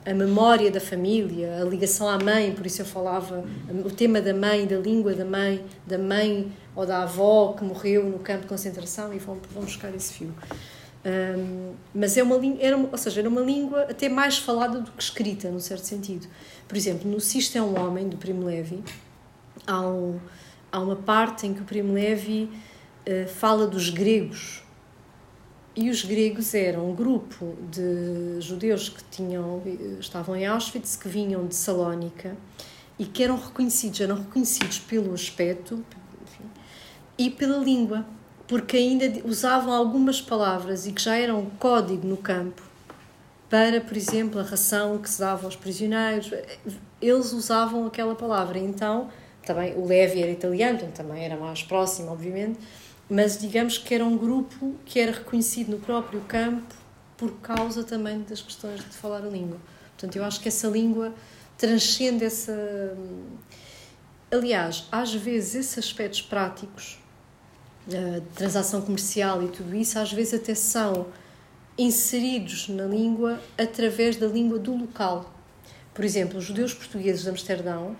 a 0.05 0.13
memória 0.13 0.69
da 0.69 0.81
família, 0.81 1.61
a 1.61 1.63
ligação 1.63 2.09
à 2.09 2.19
mãe, 2.19 2.51
por 2.51 2.65
isso 2.65 2.81
eu 2.81 2.85
falava 2.85 3.43
o 3.85 3.89
tema 3.89 4.19
da 4.19 4.33
mãe, 4.33 4.67
da 4.67 4.75
língua 4.75 5.13
da 5.13 5.23
mãe, 5.23 5.63
da 5.87 5.97
mãe 5.97 6.51
ou 6.75 6.85
da 6.85 7.03
avó 7.03 7.53
que 7.53 7.63
morreu 7.63 8.03
no 8.03 8.19
campo 8.19 8.41
de 8.41 8.47
concentração 8.47 9.13
e 9.13 9.19
vão, 9.19 9.39
vão 9.53 9.63
buscar 9.63 9.93
esse 9.95 10.13
fio. 10.13 10.33
Um, 11.05 11.73
mas 11.93 12.15
é 12.15 12.23
uma, 12.23 12.39
era, 12.59 12.77
ou 12.77 12.97
seja, 12.97 13.21
era 13.21 13.29
uma 13.29 13.41
língua 13.41 13.83
até 13.83 14.07
mais 14.07 14.37
falada 14.37 14.79
do 14.79 14.91
que 14.91 15.03
escrita, 15.03 15.49
num 15.49 15.59
certo 15.59 15.85
sentido. 15.85 16.27
Por 16.73 16.77
exemplo, 16.77 17.07
no 17.07 17.19
Sisto 17.19 17.55
é 17.55 17.61
um 17.61 17.79
Homem, 17.79 18.09
do 18.09 18.17
Primo 18.17 18.45
Levi, 18.45 18.83
há, 19.67 19.79
um, 19.79 20.19
há 20.71 20.79
uma 20.79 20.95
parte 20.95 21.45
em 21.45 21.53
que 21.53 21.61
o 21.61 21.65
Primo 21.65 21.93
Levi 21.93 22.49
eh, 23.05 23.27
fala 23.27 23.67
dos 23.67 23.91
gregos. 23.91 24.63
E 25.75 25.91
os 25.91 26.03
gregos 26.03 26.55
eram 26.55 26.89
um 26.89 26.95
grupo 26.95 27.55
de 27.69 28.41
judeus 28.41 28.89
que 28.89 29.03
tinham, 29.11 29.61
eh, 29.67 29.99
estavam 29.99 30.35
em 30.35 30.47
Auschwitz, 30.47 30.95
que 30.95 31.07
vinham 31.07 31.45
de 31.45 31.53
Salónica 31.53 32.35
e 32.97 33.05
que 33.05 33.23
eram 33.23 33.35
reconhecidos, 33.37 34.01
eram 34.01 34.15
reconhecidos 34.15 34.79
pelo 34.79 35.13
aspecto 35.13 35.75
enfim, 36.23 36.49
e 37.19 37.29
pela 37.29 37.57
língua, 37.59 38.03
porque 38.47 38.77
ainda 38.77 39.21
usavam 39.27 39.71
algumas 39.71 40.19
palavras 40.19 40.87
e 40.87 40.91
que 40.91 41.03
já 41.03 41.15
eram 41.15 41.45
código 41.59 42.07
no 42.07 42.17
campo 42.17 42.72
para, 43.53 43.79
por 43.79 43.95
exemplo, 43.95 44.39
a 44.39 44.43
ração 44.43 44.97
que 44.97 45.07
se 45.07 45.19
dava 45.19 45.45
aos 45.45 45.55
prisioneiros. 45.55 46.31
Eles 46.99 47.33
usavam 47.33 47.85
aquela 47.85 48.15
palavra. 48.15 48.57
Então, 48.57 49.11
também 49.45 49.75
o 49.75 49.85
Levi 49.85 50.23
era 50.23 50.31
italiano, 50.31 50.77
então 50.77 50.89
também 50.89 51.23
era 51.23 51.37
mais 51.37 51.61
próximo, 51.61 52.11
obviamente 52.11 52.57
mas 53.09 53.37
digamos 53.37 53.77
que 53.77 53.93
era 53.93 54.03
um 54.03 54.17
grupo 54.17 54.75
que 54.85 54.99
era 54.99 55.11
reconhecido 55.11 55.69
no 55.69 55.79
próprio 55.79 56.21
campo 56.21 56.73
por 57.17 57.31
causa 57.41 57.83
também 57.83 58.21
das 58.21 58.41
questões 58.41 58.79
de 58.79 58.95
falar 58.95 59.23
a 59.23 59.29
língua. 59.29 59.57
Portanto, 59.89 60.15
eu 60.15 60.23
acho 60.25 60.41
que 60.41 60.47
essa 60.47 60.67
língua 60.67 61.13
transcende 61.57 62.25
essa. 62.25 62.97
Aliás, 64.31 64.87
às 64.91 65.13
vezes 65.13 65.55
esses 65.55 65.77
aspectos 65.77 66.21
práticos, 66.21 66.97
de 67.85 68.21
transação 68.33 68.81
comercial 68.81 69.43
e 69.43 69.49
tudo 69.49 69.75
isso, 69.75 69.99
às 69.99 70.11
vezes 70.11 70.33
até 70.33 70.55
são 70.55 71.05
inseridos 71.77 72.69
na 72.69 72.85
língua 72.85 73.39
através 73.57 74.17
da 74.17 74.27
língua 74.27 74.59
do 74.59 74.75
local. 74.75 75.33
Por 75.93 76.03
exemplo, 76.03 76.37
os 76.37 76.45
judeus 76.45 76.73
portugueses 76.73 77.23
de 77.23 77.29
Amsterdão 77.29 77.95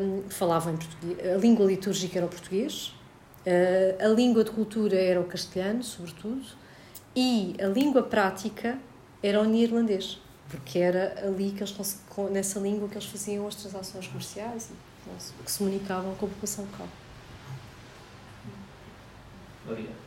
um, 0.00 0.28
falavam 0.28 0.74
em 0.74 0.76
português, 0.76 1.34
a 1.34 1.36
língua 1.38 1.66
litúrgica 1.66 2.18
era 2.18 2.26
o 2.26 2.28
português, 2.28 2.92
Uh, 3.46 4.04
a 4.04 4.08
língua 4.08 4.42
de 4.42 4.50
cultura 4.50 4.96
era 4.96 5.20
o 5.20 5.24
castelhano, 5.24 5.80
sobretudo, 5.80 6.44
e 7.14 7.54
a 7.62 7.68
língua 7.68 8.02
prática 8.02 8.76
era 9.22 9.40
o 9.40 9.44
neerlandês, 9.44 10.20
porque 10.48 10.80
era 10.80 11.14
ali 11.24 11.52
que 11.52 11.62
eles, 11.62 12.00
nessa 12.32 12.58
língua 12.58 12.88
que 12.88 12.94
eles 12.94 13.06
faziam 13.06 13.46
as 13.46 13.54
transações 13.54 14.08
comerciais 14.08 14.70
e 14.70 15.44
que 15.44 15.50
se 15.50 15.58
comunicavam 15.58 16.12
com 16.16 16.26
a 16.26 16.28
população 16.28 16.64
local. 16.64 16.88
Obrigado. 19.64 20.05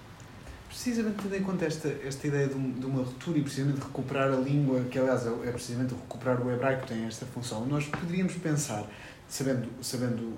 Precisamente 0.69 1.23
tendo 1.23 1.35
em 1.35 1.41
conta 1.41 1.65
esta, 1.65 1.89
esta 2.05 2.27
ideia 2.27 2.47
de, 2.47 2.53
um, 2.53 2.71
de, 2.71 2.85
uma 2.85 3.03
ruptura 3.03 3.39
e 3.39 3.41
precisamente 3.41 3.79
recuperar 3.79 4.31
a 4.31 4.35
língua, 4.35 4.81
que 4.81 4.99
aliás 4.99 5.25
é, 5.25 5.29
é 5.47 5.51
precisamente 5.51 5.95
recuperar 5.95 6.39
o 6.45 6.51
hebraico 6.51 6.85
tem 6.85 7.05
esta 7.05 7.25
função, 7.25 7.65
nós 7.65 7.85
poderíamos 7.87 8.35
pensar, 8.35 8.85
sabendo, 9.27 9.67
sabendo 9.81 10.37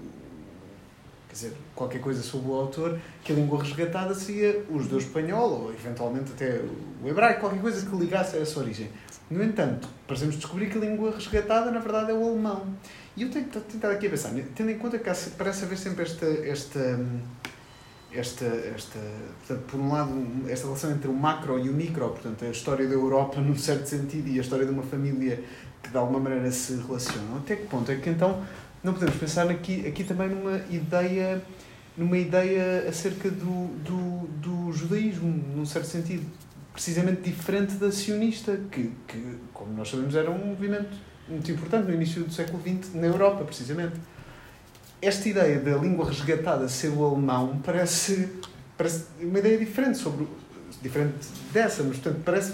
quer 1.28 1.34
dizer, 1.34 1.54
qualquer 1.76 2.00
coisa 2.00 2.22
sobre 2.22 2.50
o 2.50 2.54
autor, 2.54 3.00
que 3.24 3.32
a 3.32 3.36
língua 3.36 3.62
resgatada 3.62 4.14
seria 4.14 4.66
o 4.70 4.80
judeu 4.80 5.00
espanhol, 5.00 5.64
ou 5.64 5.74
eventualmente 5.74 6.32
até 6.32 6.62
o 7.02 7.08
hebraico, 7.08 7.42
qualquer 7.42 7.62
coisa 7.62 7.86
que 7.86 7.96
ligasse 7.96 8.36
a 8.36 8.40
essa 8.40 8.60
origem. 8.60 8.90
No 9.30 9.42
entanto, 9.42 9.88
parecemos 10.06 10.36
descobrir 10.36 10.70
que 10.70 10.78
a 10.78 10.82
língua 10.82 11.12
resgatada, 11.12 11.72
na 11.72 11.80
verdade, 11.80 12.12
é 12.12 12.14
o 12.14 12.22
alemão. 12.22 12.68
E 13.16 13.24
eu 13.24 13.30
tenho 13.30 13.46
tentado 13.46 13.94
aqui 13.94 14.08
a 14.08 14.10
pensar, 14.10 14.32
tendo 14.56 14.72
em 14.72 14.78
conta 14.78 15.00
que 15.00 15.10
parece 15.38 15.64
haver 15.64 15.78
sempre 15.78 16.04
esta, 16.04 16.26
esta, 16.26 17.00
esta, 18.14 18.46
esta 18.46 19.00
portanto, 19.40 19.66
por 19.68 19.80
um 19.80 19.92
lado, 19.92 20.12
esta 20.48 20.66
relação 20.66 20.92
entre 20.92 21.08
o 21.08 21.14
macro 21.14 21.60
e 21.60 21.70
o 21.70 21.74
micro, 21.74 22.10
portanto, 22.10 22.44
a 22.46 22.50
história 22.50 22.88
da 22.88 22.94
Europa, 22.94 23.40
num 23.40 23.56
certo 23.56 23.88
sentido, 23.88 24.30
e 24.30 24.38
a 24.38 24.42
história 24.42 24.66
de 24.66 24.72
uma 24.72 24.84
família 24.84 25.44
que 25.82 25.90
de 25.90 25.98
alguma 25.98 26.20
maneira 26.20 26.52
se 26.52 26.76
relacionam. 26.76 27.38
Até 27.38 27.56
que 27.56 27.68
ponto 27.68 27.92
é 27.92 27.96
que 27.96 28.10
então 28.10 28.44
não 28.84 28.94
podemos 28.94 29.16
pensar 29.16 29.50
aqui, 29.50 29.88
aqui 29.88 30.04
também 30.04 30.30
numa 30.30 30.58
ideia 30.70 31.42
numa 31.98 32.18
ideia 32.18 32.88
acerca 32.88 33.30
do, 33.30 33.68
do, 33.84 34.28
do 34.40 34.74
judaísmo, 34.74 35.28
num 35.56 35.66
certo 35.66 35.88
sentido, 35.88 36.26
precisamente 36.74 37.22
diferente 37.22 37.74
da 37.76 37.92
sionista, 37.92 38.58
que, 38.72 38.92
que, 39.08 39.38
como 39.54 39.74
nós 39.74 39.90
sabemos, 39.90 40.16
era 40.16 40.32
um 40.32 40.48
movimento 40.48 40.98
muito 41.28 41.52
importante 41.52 41.88
no 41.88 41.94
início 41.94 42.24
do 42.24 42.34
século 42.34 42.62
XX, 42.62 42.94
na 42.96 43.08
Europa, 43.08 43.44
precisamente. 43.44 43.96
Esta 45.02 45.30
ideia 45.30 45.60
da 45.60 45.78
língua 45.78 46.06
resgatada 46.06 46.70
ser 46.70 46.90
o 46.90 47.04
alemão 47.04 47.60
parece, 47.64 48.30
parece 48.78 49.06
uma 49.20 49.40
ideia 49.40 49.58
diferente, 49.58 49.98
sobre, 49.98 50.28
diferente 50.82 51.28
dessa, 51.52 51.82
mas, 51.84 51.98
portanto, 51.98 52.22
parece, 52.24 52.52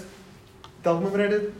de 0.82 0.88
alguma 0.88 1.10
maneira, 1.10 1.50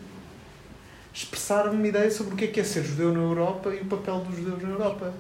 expressar 1.13 1.69
uma 1.69 1.87
ideia 1.87 2.11
sobre 2.11 2.35
o 2.35 2.37
que 2.37 2.45
é, 2.45 2.49
que 2.49 2.61
é 2.61 2.65
ser 2.65 2.85
judeu 2.85 3.13
na 3.13 3.21
Europa 3.21 3.71
e 3.75 3.81
o 3.81 3.85
papel 3.85 4.21
dos 4.21 4.37
judeus 4.37 4.63
na 4.63 4.71
Europa. 4.71 5.13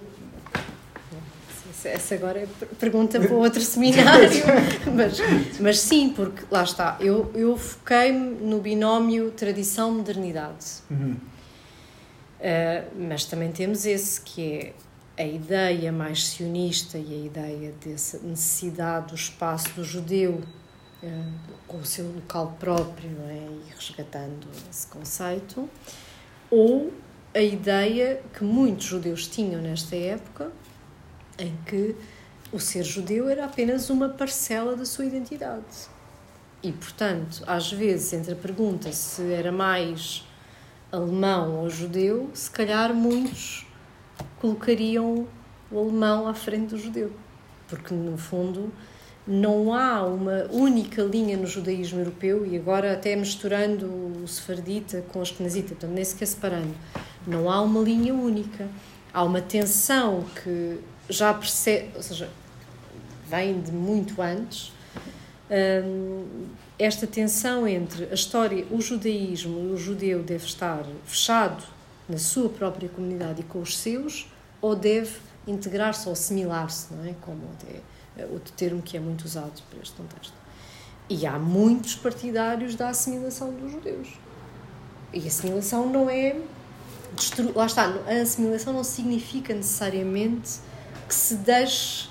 Essa 1.85 2.15
agora 2.17 2.41
é 2.41 2.49
pergunta 2.79 3.21
para 3.21 3.35
outro 3.35 3.61
seminário. 3.61 4.31
mas, 4.95 5.19
mas 5.61 5.81
sim, 5.81 6.13
porque 6.15 6.43
lá 6.51 6.65
está, 6.65 6.97
eu, 7.01 7.31
eu 7.35 7.57
foquei-me 7.57 8.37
no 8.41 8.61
binómio 8.61 9.31
tradição-modernidade. 9.31 10.67
Uhum. 10.91 11.17
Uh, 12.41 13.09
mas 13.09 13.25
também 13.25 13.53
temos 13.53 13.85
esse 13.85 14.21
que 14.21 14.53
é 14.53 14.73
a 15.19 15.25
ideia 15.25 15.91
mais 15.91 16.29
sionista 16.29 16.97
e 16.97 17.13
a 17.13 17.27
ideia 17.27 17.75
dessa 17.85 18.19
necessidade 18.21 19.09
do 19.09 19.15
espaço 19.17 19.69
do 19.75 19.83
judeu 19.83 20.41
eh, 21.03 21.25
com 21.67 21.79
o 21.79 21.85
seu 21.85 22.07
local 22.07 22.57
próprio 22.61 23.11
é? 23.29 23.49
e 23.51 23.75
resgatando 23.75 24.47
esse 24.71 24.87
conceito, 24.87 25.69
ou 26.49 26.93
a 27.35 27.41
ideia 27.41 28.23
que 28.33 28.45
muitos 28.45 28.87
judeus 28.87 29.27
tinham 29.27 29.61
nesta 29.61 29.97
época, 29.97 30.53
em 31.39 31.57
que 31.67 31.97
o 32.53 32.59
ser 32.59 32.85
judeu 32.85 33.29
era 33.29 33.45
apenas 33.45 33.91
uma 33.91 34.09
parcela 34.09 34.75
da 34.75 34.85
sua 34.85 35.05
identidade. 35.05 35.89
E, 36.63 36.73
portanto, 36.73 37.43
às 37.47 37.71
vezes, 37.71 38.13
entre 38.13 38.33
a 38.33 38.37
pergunta 38.37 38.91
se 38.93 39.33
era 39.33 39.53
mais 39.53 40.25
alemão 40.91 41.59
ou 41.59 41.71
judeu, 41.71 42.31
se 42.35 42.51
calhar 42.51 42.95
muitos 42.95 43.68
colocariam 44.41 45.27
o 45.71 45.79
alemão 45.79 46.27
à 46.27 46.35
frente 46.35 46.71
do 46.71 46.79
judeu. 46.79 47.13
Porque, 47.69 47.93
no 47.93 48.17
fundo, 48.17 48.73
não 49.27 49.75
há 49.75 50.03
uma 50.05 50.47
única 50.51 51.03
linha 51.03 51.37
no 51.37 51.47
judaísmo 51.47 52.01
europeu, 52.01 52.47
e 52.47 52.57
agora 52.57 52.93
até 52.95 53.15
misturando 53.15 53.87
o 53.87 54.27
sefardita 54.27 55.05
com 55.09 55.19
o 55.19 55.23
esquenazita, 55.23 55.71
portanto, 55.71 55.93
nem 55.93 56.05
sequer 56.05 56.27
separando, 56.27 56.75
não 57.27 57.51
há 57.51 57.61
uma 57.61 57.81
linha 57.81 58.15
única. 58.15 58.69
Há 59.13 59.23
uma 59.23 59.41
tensão 59.41 60.25
que 60.43 60.79
já 61.09 61.33
percebe, 61.35 61.91
ou 61.95 62.03
seja, 62.03 62.29
vem 63.29 63.61
de 63.61 63.73
muito 63.73 64.21
antes, 64.23 64.73
hum, 65.85 66.47
esta 66.79 67.07
tensão 67.07 67.67
entre 67.67 68.05
a 68.05 68.15
história, 68.15 68.65
o 68.71 68.81
judaísmo, 68.81 69.73
o 69.73 69.77
judeu 69.77 70.23
deve 70.23 70.45
estar 70.45 70.85
fechado 71.05 71.65
na 72.09 72.19
sua 72.19 72.49
própria 72.49 72.89
comunidade 72.89 73.41
e 73.41 73.45
com 73.45 73.61
os 73.61 73.77
seus, 73.79 74.27
ou 74.61 74.75
deve 74.75 75.17
integrar-se 75.47 76.07
ou 76.07 76.13
assimilar-se, 76.13 76.93
não 76.93 77.05
é? 77.05 77.15
Como 77.21 77.43
é 77.65 77.81
outro 78.27 78.53
termo 78.55 78.83
que 78.83 78.97
é 78.97 79.01
muito 79.01 79.25
usado 79.25 79.63
para 79.71 79.81
este 79.81 79.95
contexto. 79.95 80.35
E 81.09 81.27
há 81.27 81.39
muitos 81.39 81.95
partidários 81.95 82.75
da 82.75 82.89
assimilação 82.89 83.53
dos 83.53 83.73
judeus. 83.73 84.09
E 85.13 85.27
assimilação 85.27 85.89
não 85.89 86.11
é. 86.11 86.37
Destru... 87.15 87.53
Lá 87.57 87.67
está, 87.67 87.85
a 87.85 88.23
assimilação 88.23 88.73
não 88.73 88.85
significa 88.85 89.55
necessariamente 89.55 90.59
que 91.09 91.15
se 91.15 91.37
deixe 91.37 92.09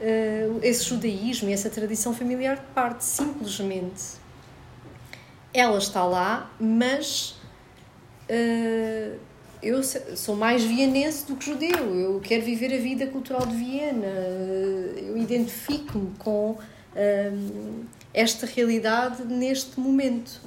uh, 0.00 0.58
esse 0.62 0.84
judaísmo 0.84 1.50
e 1.50 1.52
essa 1.52 1.68
tradição 1.68 2.14
familiar 2.14 2.56
de 2.56 2.66
parte. 2.74 3.04
Simplesmente 3.04 4.20
ela 5.52 5.78
está 5.78 6.04
lá, 6.04 6.50
mas 6.58 7.36
uh, 8.30 9.18
eu 9.62 9.82
sou 9.82 10.36
mais 10.36 10.62
vienense 10.64 11.26
do 11.26 11.36
que 11.36 11.46
judeu. 11.46 11.94
Eu 11.94 12.20
quero 12.20 12.42
viver 12.42 12.74
a 12.74 12.78
vida 12.78 13.06
cultural 13.06 13.46
de 13.46 13.54
Viena. 13.54 14.06
Eu 14.96 15.16
identifico-me 15.16 16.12
com 16.18 16.52
uh, 16.52 17.84
esta 18.12 18.46
realidade 18.46 19.24
neste 19.24 19.78
momento 19.78 20.40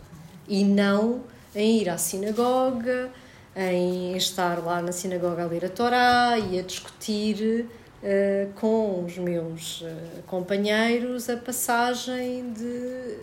e 0.48 0.64
não 0.64 1.24
em 1.56 1.82
ir 1.82 1.90
à 1.90 1.98
sinagoga, 1.98 3.12
em 3.56 4.18
estar 4.18 4.64
lá 4.64 4.82
na 4.82 4.92
sinagoga 4.92 5.44
a 5.44 5.46
ler 5.46 5.66
a 5.66 5.70
Torá 5.70 6.38
e 6.40 6.60
a 6.60 6.64
discutir 6.64 7.68
uh, 8.02 8.54
com 8.54 9.06
os 9.06 9.18
meus 9.18 9.82
uh, 9.82 9.86
companheiros 10.26 11.30
a 11.30 11.38
passagem 11.38 12.52
de 12.52 13.18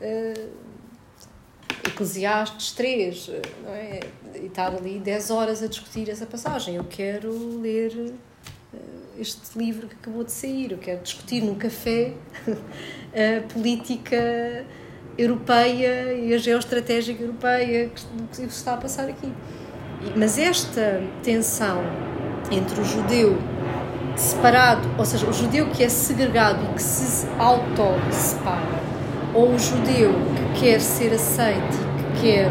uh, 0.00 0.50
Eclesiastes 1.86 2.72
3, 2.72 3.30
não 3.62 3.74
é? 3.74 4.00
E 4.34 4.46
estar 4.46 4.74
ali 4.74 4.98
10 4.98 5.30
horas 5.30 5.62
a 5.62 5.66
discutir 5.66 6.08
essa 6.08 6.26
passagem. 6.26 6.76
Eu 6.76 6.84
quero 6.84 7.60
ler 7.60 8.14
este 9.18 9.58
livro 9.58 9.86
que 9.86 9.94
acabou 9.94 10.24
de 10.24 10.32
sair, 10.32 10.72
eu 10.72 10.78
quero 10.78 11.02
discutir 11.02 11.42
num 11.42 11.54
café 11.54 12.14
a 12.48 13.42
política 13.52 14.64
europeia 15.18 16.14
e 16.14 16.32
a 16.32 16.38
geoestratégica 16.38 17.22
europeia 17.22 17.90
que 18.32 18.42
está 18.42 18.74
a 18.74 18.76
passar 18.78 19.08
aqui. 19.08 19.30
Mas 20.16 20.38
esta 20.38 21.02
tensão 21.22 21.82
entre 22.50 22.80
o 22.80 22.84
judeu 22.84 23.36
separado, 24.16 24.88
ou 24.98 25.04
seja, 25.04 25.26
o 25.26 25.32
judeu 25.32 25.68
que 25.68 25.84
é 25.84 25.88
segregado 25.88 26.64
e 26.70 26.74
que 26.74 26.82
se 26.82 27.26
auto-separa, 27.38 28.80
ou 29.34 29.54
o 29.54 29.58
judeu 29.58 30.12
que 30.54 30.60
quer 30.60 30.80
ser 30.80 31.12
aceito 31.12 31.76
e 31.98 32.14
que 32.14 32.20
quer 32.22 32.50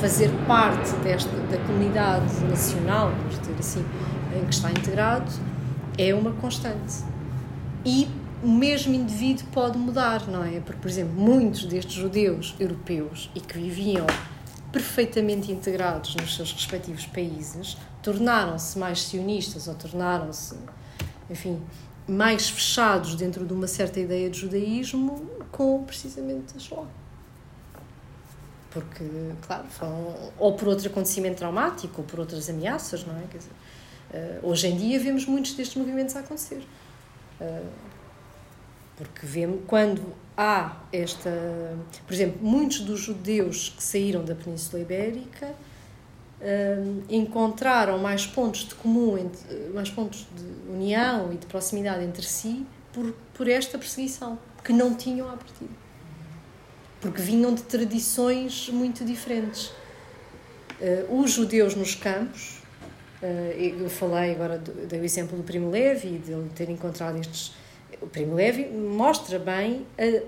fazer 0.00 0.30
parte 0.46 0.92
desta, 1.02 1.30
da 1.30 1.58
comunidade 1.58 2.42
nacional, 2.44 3.10
vamos 3.10 3.38
dizer 3.38 3.54
assim, 3.58 3.84
em 4.34 4.44
que 4.46 4.54
está 4.54 4.70
integrado, 4.70 5.30
é 5.98 6.14
uma 6.14 6.32
constante. 6.32 7.04
E 7.84 8.08
o 8.42 8.48
mesmo 8.48 8.94
indivíduo 8.94 9.44
pode 9.52 9.76
mudar, 9.76 10.26
não 10.26 10.42
é? 10.42 10.60
Porque, 10.60 10.80
por 10.80 10.88
exemplo, 10.88 11.12
muitos 11.14 11.66
destes 11.66 11.92
judeus 11.92 12.54
europeus 12.58 13.30
e 13.34 13.40
que 13.40 13.58
viviam 13.58 14.06
perfeitamente 14.72 15.52
integrados 15.52 16.14
nos 16.16 16.34
seus 16.34 16.52
respectivos 16.52 17.04
países 17.04 17.76
tornaram-se 18.02 18.78
mais 18.78 19.02
sionistas 19.02 19.68
ou 19.68 19.74
tornaram-se, 19.74 20.56
enfim, 21.28 21.60
mais 22.08 22.48
fechados 22.48 23.14
dentro 23.14 23.44
de 23.44 23.52
uma 23.52 23.66
certa 23.66 24.00
ideia 24.00 24.30
de 24.30 24.38
judaísmo 24.38 25.28
com 25.50 25.82
precisamente 25.84 26.56
a 26.56 26.58
Shoah. 26.58 26.99
Porque, 28.70 29.04
claro, 29.46 29.64
foram, 29.68 30.32
ou 30.38 30.54
por 30.54 30.68
outro 30.68 30.88
acontecimento 30.88 31.38
traumático 31.38 32.02
ou 32.02 32.06
por 32.06 32.20
outras 32.20 32.48
ameaças, 32.48 33.04
não 33.04 33.16
é? 33.16 33.22
Quer 33.30 33.38
dizer, 33.38 33.50
uh, 34.42 34.48
hoje 34.48 34.68
em 34.68 34.76
dia 34.76 34.98
vemos 35.00 35.26
muitos 35.26 35.54
destes 35.54 35.76
movimentos 35.76 36.14
a 36.14 36.20
acontecer. 36.20 36.62
Uh, 37.40 37.66
porque 38.96 39.26
vemos 39.26 39.62
quando 39.66 40.02
há 40.36 40.76
esta. 40.92 41.30
Por 42.06 42.12
exemplo, 42.12 42.38
muitos 42.42 42.80
dos 42.80 43.00
judeus 43.00 43.70
que 43.70 43.82
saíram 43.82 44.24
da 44.24 44.34
Península 44.34 44.82
Ibérica 44.82 45.46
uh, 45.46 47.02
encontraram 47.08 47.98
mais 47.98 48.26
pontos 48.26 48.68
de 48.68 48.74
comum, 48.74 49.30
mais 49.74 49.90
pontos 49.90 50.26
de 50.36 50.70
união 50.70 51.32
e 51.32 51.36
de 51.36 51.46
proximidade 51.46 52.04
entre 52.04 52.26
si 52.26 52.66
por, 52.92 53.12
por 53.34 53.48
esta 53.48 53.78
perseguição, 53.78 54.38
que 54.62 54.72
não 54.72 54.94
tinham 54.94 55.28
à 55.28 55.36
partida. 55.36 55.79
Porque 57.00 57.22
vinham 57.22 57.54
de 57.54 57.62
tradições 57.62 58.68
muito 58.68 59.04
diferentes. 59.04 59.72
Uh, 60.80 61.20
os 61.20 61.32
judeus 61.32 61.74
nos 61.74 61.94
campos, 61.94 62.58
uh, 63.22 63.26
eu 63.26 63.88
falei 63.88 64.32
agora, 64.32 64.58
dei 64.58 65.00
o 65.00 65.04
exemplo 65.04 65.36
do 65.36 65.42
Primo 65.42 65.70
Levi, 65.70 66.18
de 66.18 66.32
ele 66.32 66.50
ter 66.54 66.68
encontrado 66.68 67.18
estes. 67.18 67.52
O 68.00 68.06
Primo 68.06 68.34
Levi 68.34 68.66
mostra 68.66 69.38
bem 69.38 69.86
a, 69.98 70.22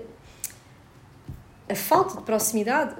a 1.71 1.75
falta 1.75 2.17
de 2.17 2.23
proximidade, 2.23 2.95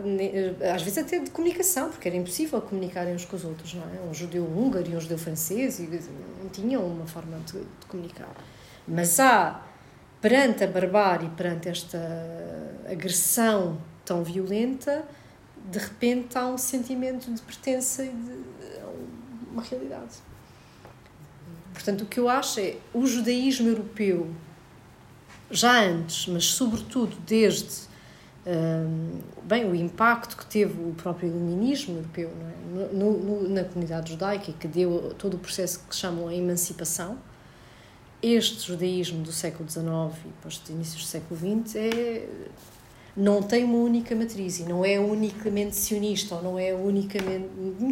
às 0.73 0.81
vezes 0.81 0.97
até 0.97 1.19
de 1.19 1.29
comunicação, 1.29 1.89
porque 1.89 2.07
era 2.07 2.17
impossível 2.17 2.59
comunicarem 2.61 3.13
uns 3.13 3.25
com 3.25 3.35
os 3.35 3.45
outros, 3.45 3.73
não 3.73 3.83
é? 3.83 4.09
Um 4.09 4.13
judeu 4.13 4.43
húngaro 4.43 4.89
e 4.89 4.95
um 4.95 4.99
judeu 4.99 5.17
francês 5.17 5.79
e 5.79 5.83
não 6.41 6.49
tinham 6.49 6.83
uma 6.85 7.05
forma 7.05 7.37
de, 7.45 7.59
de 7.59 7.85
comunicar. 7.87 8.33
Mas 8.87 9.19
há, 9.19 9.61
perante 10.19 10.63
a 10.63 10.67
barbárie, 10.67 11.29
perante 11.29 11.69
esta 11.69 11.99
agressão 12.93 13.77
tão 14.05 14.23
violenta, 14.23 15.05
de 15.71 15.79
repente 15.79 16.37
há 16.37 16.45
um 16.47 16.57
sentimento 16.57 17.31
de 17.31 17.41
pertença 17.41 18.03
e 18.03 18.09
de 18.09 18.43
uma 19.51 19.61
realidade. 19.61 20.15
Portanto, 21.73 22.01
o 22.01 22.05
que 22.05 22.19
eu 22.19 22.29
acho 22.29 22.59
é 22.59 22.77
o 22.93 23.05
judaísmo 23.05 23.67
europeu, 23.67 24.29
já 25.49 25.83
antes, 25.83 26.27
mas 26.27 26.45
sobretudo 26.45 27.15
desde 27.25 27.93
bem, 29.43 29.69
o 29.69 29.73
impacto 29.73 30.35
que 30.35 30.45
teve 30.45 30.81
o 30.81 30.93
próprio 30.93 31.29
iluminismo 31.29 31.97
europeu 31.97 32.29
é? 32.29 32.93
no, 32.93 33.17
no, 33.17 33.49
na 33.49 33.63
comunidade 33.63 34.11
judaica 34.11 34.51
que 34.51 34.67
deu 34.67 35.13
todo 35.17 35.35
o 35.35 35.37
processo 35.37 35.79
que 35.89 35.95
chamam 35.95 36.27
a 36.27 36.35
emancipação. 36.35 37.17
Este 38.21 38.67
judaísmo 38.67 39.21
do 39.21 39.31
século 39.31 39.69
XIX 39.69 39.85
e 40.25 40.27
depois 40.29 40.61
inícios 40.69 41.03
do 41.03 41.07
século 41.07 41.39
XX 41.63 41.75
é, 41.75 42.29
não 43.15 43.41
tem 43.43 43.63
uma 43.63 43.77
única 43.77 44.15
matriz 44.15 44.59
e 44.59 44.63
não 44.63 44.83
é 44.83 44.99
unicamente 44.99 45.75
sionista 45.75 46.35
ou 46.35 46.43
não 46.43 46.59
é 46.59 46.73
unicamente. 46.73 47.47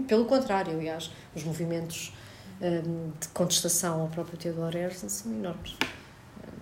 Pelo 0.08 0.26
contrário, 0.26 0.74
aliás, 0.74 1.12
os 1.36 1.44
movimentos 1.44 2.14
um, 2.62 3.12
de 3.20 3.28
contestação 3.30 4.02
ao 4.02 4.08
próprio 4.08 4.38
Theodor 4.38 4.76
Herzl 4.76 5.10
são 5.10 5.32
enormes. 5.32 5.76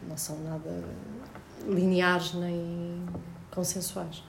Não 0.08 0.18
são 0.18 0.40
nada 0.44 0.84
lineares 1.68 2.34
nem 2.34 3.06
consensuais. 3.52 4.24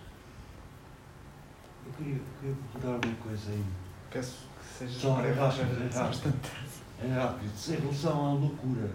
Eu 1.87 1.93
queria, 1.93 2.21
queria 2.41 2.57
perguntar 2.73 3.07
uma 3.09 3.17
coisa 3.17 3.51
aí. 3.51 3.65
Peço 4.11 4.49
que 4.59 4.79
seja 4.79 5.01
Só 5.01 5.21
é 5.21 5.33
rápido, 5.33 5.83
é 5.83 5.97
rápido. 5.97 6.35
É 7.03 7.09
rápido. 7.15 7.51
Em 7.69 7.81
relação 7.81 8.27
à 8.27 8.33
loucura, 8.35 8.91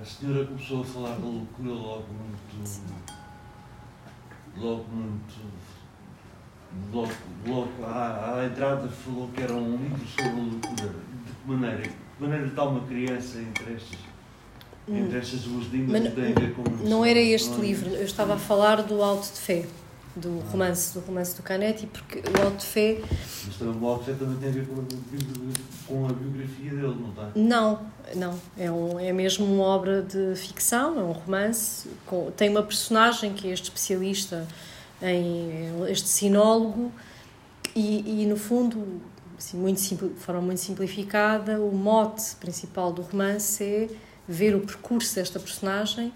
a, 0.00 0.04
senhora 0.04 0.46
começou 0.46 0.80
a 0.80 0.84
falar 0.84 1.14
da 1.16 1.26
loucura 1.26 1.70
logo 1.70 2.06
muito. 2.12 3.19
Logo 4.56 4.84
muito. 4.92 5.34
Logo, 6.92 7.12
logo 7.46 7.84
à, 7.84 8.36
à 8.40 8.46
entrada 8.46 8.88
falou 8.88 9.28
que 9.34 9.42
era 9.42 9.52
um 9.54 9.76
livro 9.76 10.06
sobre 10.06 10.28
a 10.28 10.34
loucura. 10.34 10.94
De 11.26 11.32
que 11.32 11.48
maneira? 11.50 11.82
de 11.82 11.92
maneira 12.26 12.46
está 12.46 12.64
uma 12.64 12.80
criança 12.86 13.38
entre 13.40 13.74
estas, 13.74 13.98
Hum. 14.88 14.96
entre 14.98 15.18
estas 15.18 15.40
duas 15.42 15.66
línguas 15.66 16.00
Mas 16.02 16.08
que 16.14 16.20
têm 16.20 16.32
a 16.32 16.38
ver 16.40 16.54
com. 16.54 16.62
Não 16.88 17.04
era 17.04 17.18
este 17.18 17.50
não 17.50 17.58
é? 17.58 17.60
livro, 17.60 17.90
eu 17.90 18.04
estava 18.04 18.34
a 18.34 18.38
falar 18.38 18.82
do 18.82 19.02
Alto 19.02 19.30
de 19.32 19.38
Fé, 19.40 19.66
do 20.16 20.40
romance, 20.50 20.92
do 20.92 21.00
romance 21.04 21.36
do 21.36 21.42
Canetti, 21.42 21.86
porque 21.86 22.18
o 22.18 22.44
Alto 22.44 22.58
de 22.58 22.66
Fé, 22.66 23.00
Mas 23.46 23.56
também 23.56 23.80
o 23.80 23.86
Alto 23.86 24.04
também 24.14 24.36
tem 24.38 24.48
a 24.48 24.52
ver 24.52 24.66
com 24.66 24.80
a, 24.80 24.84
com 25.86 26.06
a 26.06 26.12
biografia 26.12 26.70
dele, 26.70 26.96
não 27.00 27.10
está? 27.10 27.30
não, 27.34 27.80
não, 28.16 28.40
é, 28.58 28.70
um, 28.70 28.98
é 28.98 29.12
mesmo 29.12 29.46
uma 29.46 29.64
obra 29.64 30.02
de 30.02 30.34
ficção, 30.34 30.98
é 30.98 31.02
um 31.02 31.12
romance, 31.12 31.88
com, 32.06 32.30
tem 32.36 32.50
uma 32.50 32.62
personagem 32.62 33.34
que 33.34 33.48
é 33.48 33.52
este 33.52 33.64
especialista, 33.64 34.46
em, 35.00 35.70
este 35.88 36.08
sinólogo, 36.08 36.92
e, 37.74 38.22
e 38.22 38.26
no 38.26 38.36
fundo, 38.36 39.00
assim, 39.38 39.56
muito 39.56 39.80
de 39.80 40.20
forma 40.20 40.40
muito 40.40 40.60
simplificada, 40.60 41.60
o 41.60 41.72
mote 41.72 42.34
principal 42.36 42.92
do 42.92 43.02
romance 43.02 43.62
é 43.62 43.88
ver 44.26 44.56
o 44.56 44.60
percurso 44.60 45.14
desta 45.14 45.38
personagem 45.38 46.12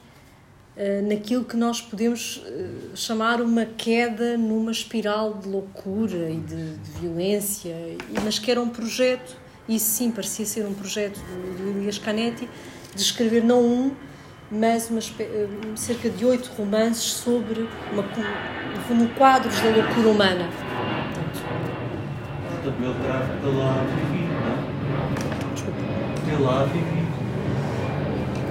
naquilo 1.09 1.44
que 1.44 1.56
nós 1.56 1.80
podemos 1.80 2.42
eh, 2.46 2.66
chamar 2.96 3.40
uma 3.40 3.64
queda 3.64 4.36
numa 4.36 4.72
espiral 4.72 5.34
de 5.34 5.48
loucura 5.48 6.28
e 6.30 6.36
de, 6.38 6.74
de 6.76 6.90
violência, 7.01 7.74
mas 8.24 8.38
que 8.40 8.51
era 8.51 8.60
um 8.60 8.68
projeto, 8.68 9.36
isso 9.68 9.86
sim 9.86 10.10
parecia 10.10 10.44
ser 10.44 10.66
um 10.66 10.74
projeto 10.74 11.18
do, 11.20 11.62
do 11.72 11.78
Elias 11.78 11.96
Canetti, 11.98 12.48
de 12.94 13.01
escrever 13.01 13.44
não 13.44 13.62
um, 13.62 13.92
mas 14.51 14.90
uma, 14.90 14.98
eh, 15.20 15.46
cerca 15.76 16.10
de 16.10 16.24
oito 16.24 16.51
romances 16.59 17.05
sobre 17.05 17.68
uma, 17.92 18.02
co- 18.02 18.20
no 18.20 18.80
fundo, 18.88 19.14
quadros 19.14 19.55
da 19.60 19.70
loucura 19.70 20.09
humana. 20.09 20.48
Portanto, 21.14 22.76
Portanto, 22.76 23.02
terá 23.02 23.20
ele 23.42 23.56
lá 23.56 23.76
não 25.44 25.55
desculpa. 25.55 25.78
é? 25.78 26.34
Ele 26.34 26.42
lá. 26.42 26.66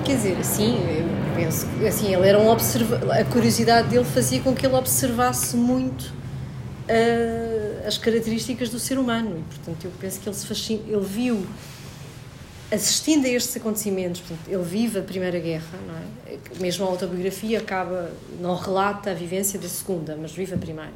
Quer 0.03 0.17
dizer, 0.17 0.37
assim, 0.37 0.75
eu 0.75 1.35
penso 1.35 1.65
assim, 1.87 2.13
ele 2.13 2.27
era 2.27 2.37
um 2.37 2.49
observa 2.49 3.13
a 3.13 3.23
curiosidade 3.23 3.87
dele 3.87 4.03
fazia 4.03 4.41
com 4.41 4.53
que 4.53 4.65
ele 4.65 4.75
observasse 4.75 5.55
muito 5.55 6.13
ah, 6.89 7.87
as 7.87 7.97
características 7.97 8.69
do 8.69 8.79
ser 8.79 8.99
humano 8.99 9.39
e, 9.39 9.55
portanto, 9.55 9.85
eu 9.85 9.91
penso 9.99 10.19
que 10.19 10.27
ele 10.27 10.35
se 10.35 10.45
fascina, 10.45 10.81
ele 10.87 11.05
viu 11.05 11.45
assistindo 12.69 13.25
a 13.25 13.29
estes 13.29 13.55
acontecimentos, 13.55 14.21
portanto, 14.21 14.47
ele 14.49 14.63
vive 14.63 14.99
a 14.99 15.01
Primeira 15.03 15.39
Guerra, 15.39 15.79
não 15.87 15.95
é? 15.95 16.37
Mesmo 16.59 16.85
a 16.85 16.89
autobiografia 16.89 17.59
acaba, 17.59 18.11
não 18.41 18.55
relata 18.55 19.11
a 19.11 19.13
vivência 19.13 19.59
da 19.59 19.69
Segunda, 19.69 20.17
mas 20.19 20.31
vive 20.31 20.55
a 20.55 20.57
Primeira. 20.57 20.93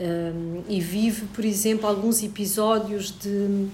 Um, 0.00 0.62
e 0.68 0.80
vive, 0.80 1.26
por 1.26 1.44
exemplo, 1.44 1.86
alguns 1.86 2.22
episódios 2.22 3.10
de 3.10 3.68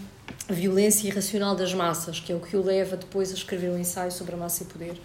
violência 0.49 1.07
irracional 1.07 1.55
das 1.55 1.75
massas, 1.75 2.21
que 2.21 2.33
é 2.33 2.35
o 2.35 2.41
que 2.41 2.57
o 2.57 2.63
leva 2.63 2.97
depois 2.97 3.31
a 3.31 3.35
escrever 3.35 3.71
um 3.71 3.79
ensaio 3.79 4.11
sobre 4.11 4.35
a 4.35 4.39
massa 4.39 4.63
e 4.63 4.67
poder. 4.67 5.01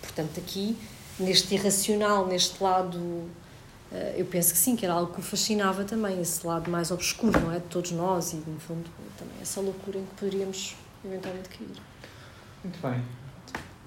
Portanto, 0.00 0.38
aqui, 0.38 0.76
neste 1.18 1.54
irracional, 1.54 2.26
neste 2.26 2.62
lado, 2.62 3.28
eh, 3.92 4.14
eu 4.18 4.26
penso 4.26 4.52
que 4.52 4.58
sim, 4.58 4.76
que 4.76 4.84
era 4.84 4.94
algo 4.94 5.12
que 5.12 5.20
o 5.20 5.22
fascinava 5.22 5.84
também, 5.84 6.20
esse 6.20 6.46
lado 6.46 6.70
mais 6.70 6.90
obscuro, 6.90 7.38
não 7.40 7.52
é? 7.52 7.56
De 7.56 7.66
todos 7.66 7.90
nós 7.92 8.32
e, 8.32 8.36
no 8.36 8.60
fundo, 8.60 8.84
também 9.18 9.34
essa 9.40 9.60
loucura 9.60 9.98
em 9.98 10.04
que 10.04 10.14
poderíamos 10.14 10.76
eventualmente 11.04 11.48
cair. 11.48 11.82
Muito 12.62 12.80
bem. 12.80 13.02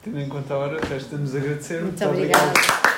Tendo 0.04 0.20
em 0.20 0.30
conta 0.30 0.54
a 0.54 0.58
hora, 0.58 0.86
resta-nos 0.86 1.36
agradecer. 1.36 1.82
Muito 1.82 2.06
obrigada. 2.06 2.97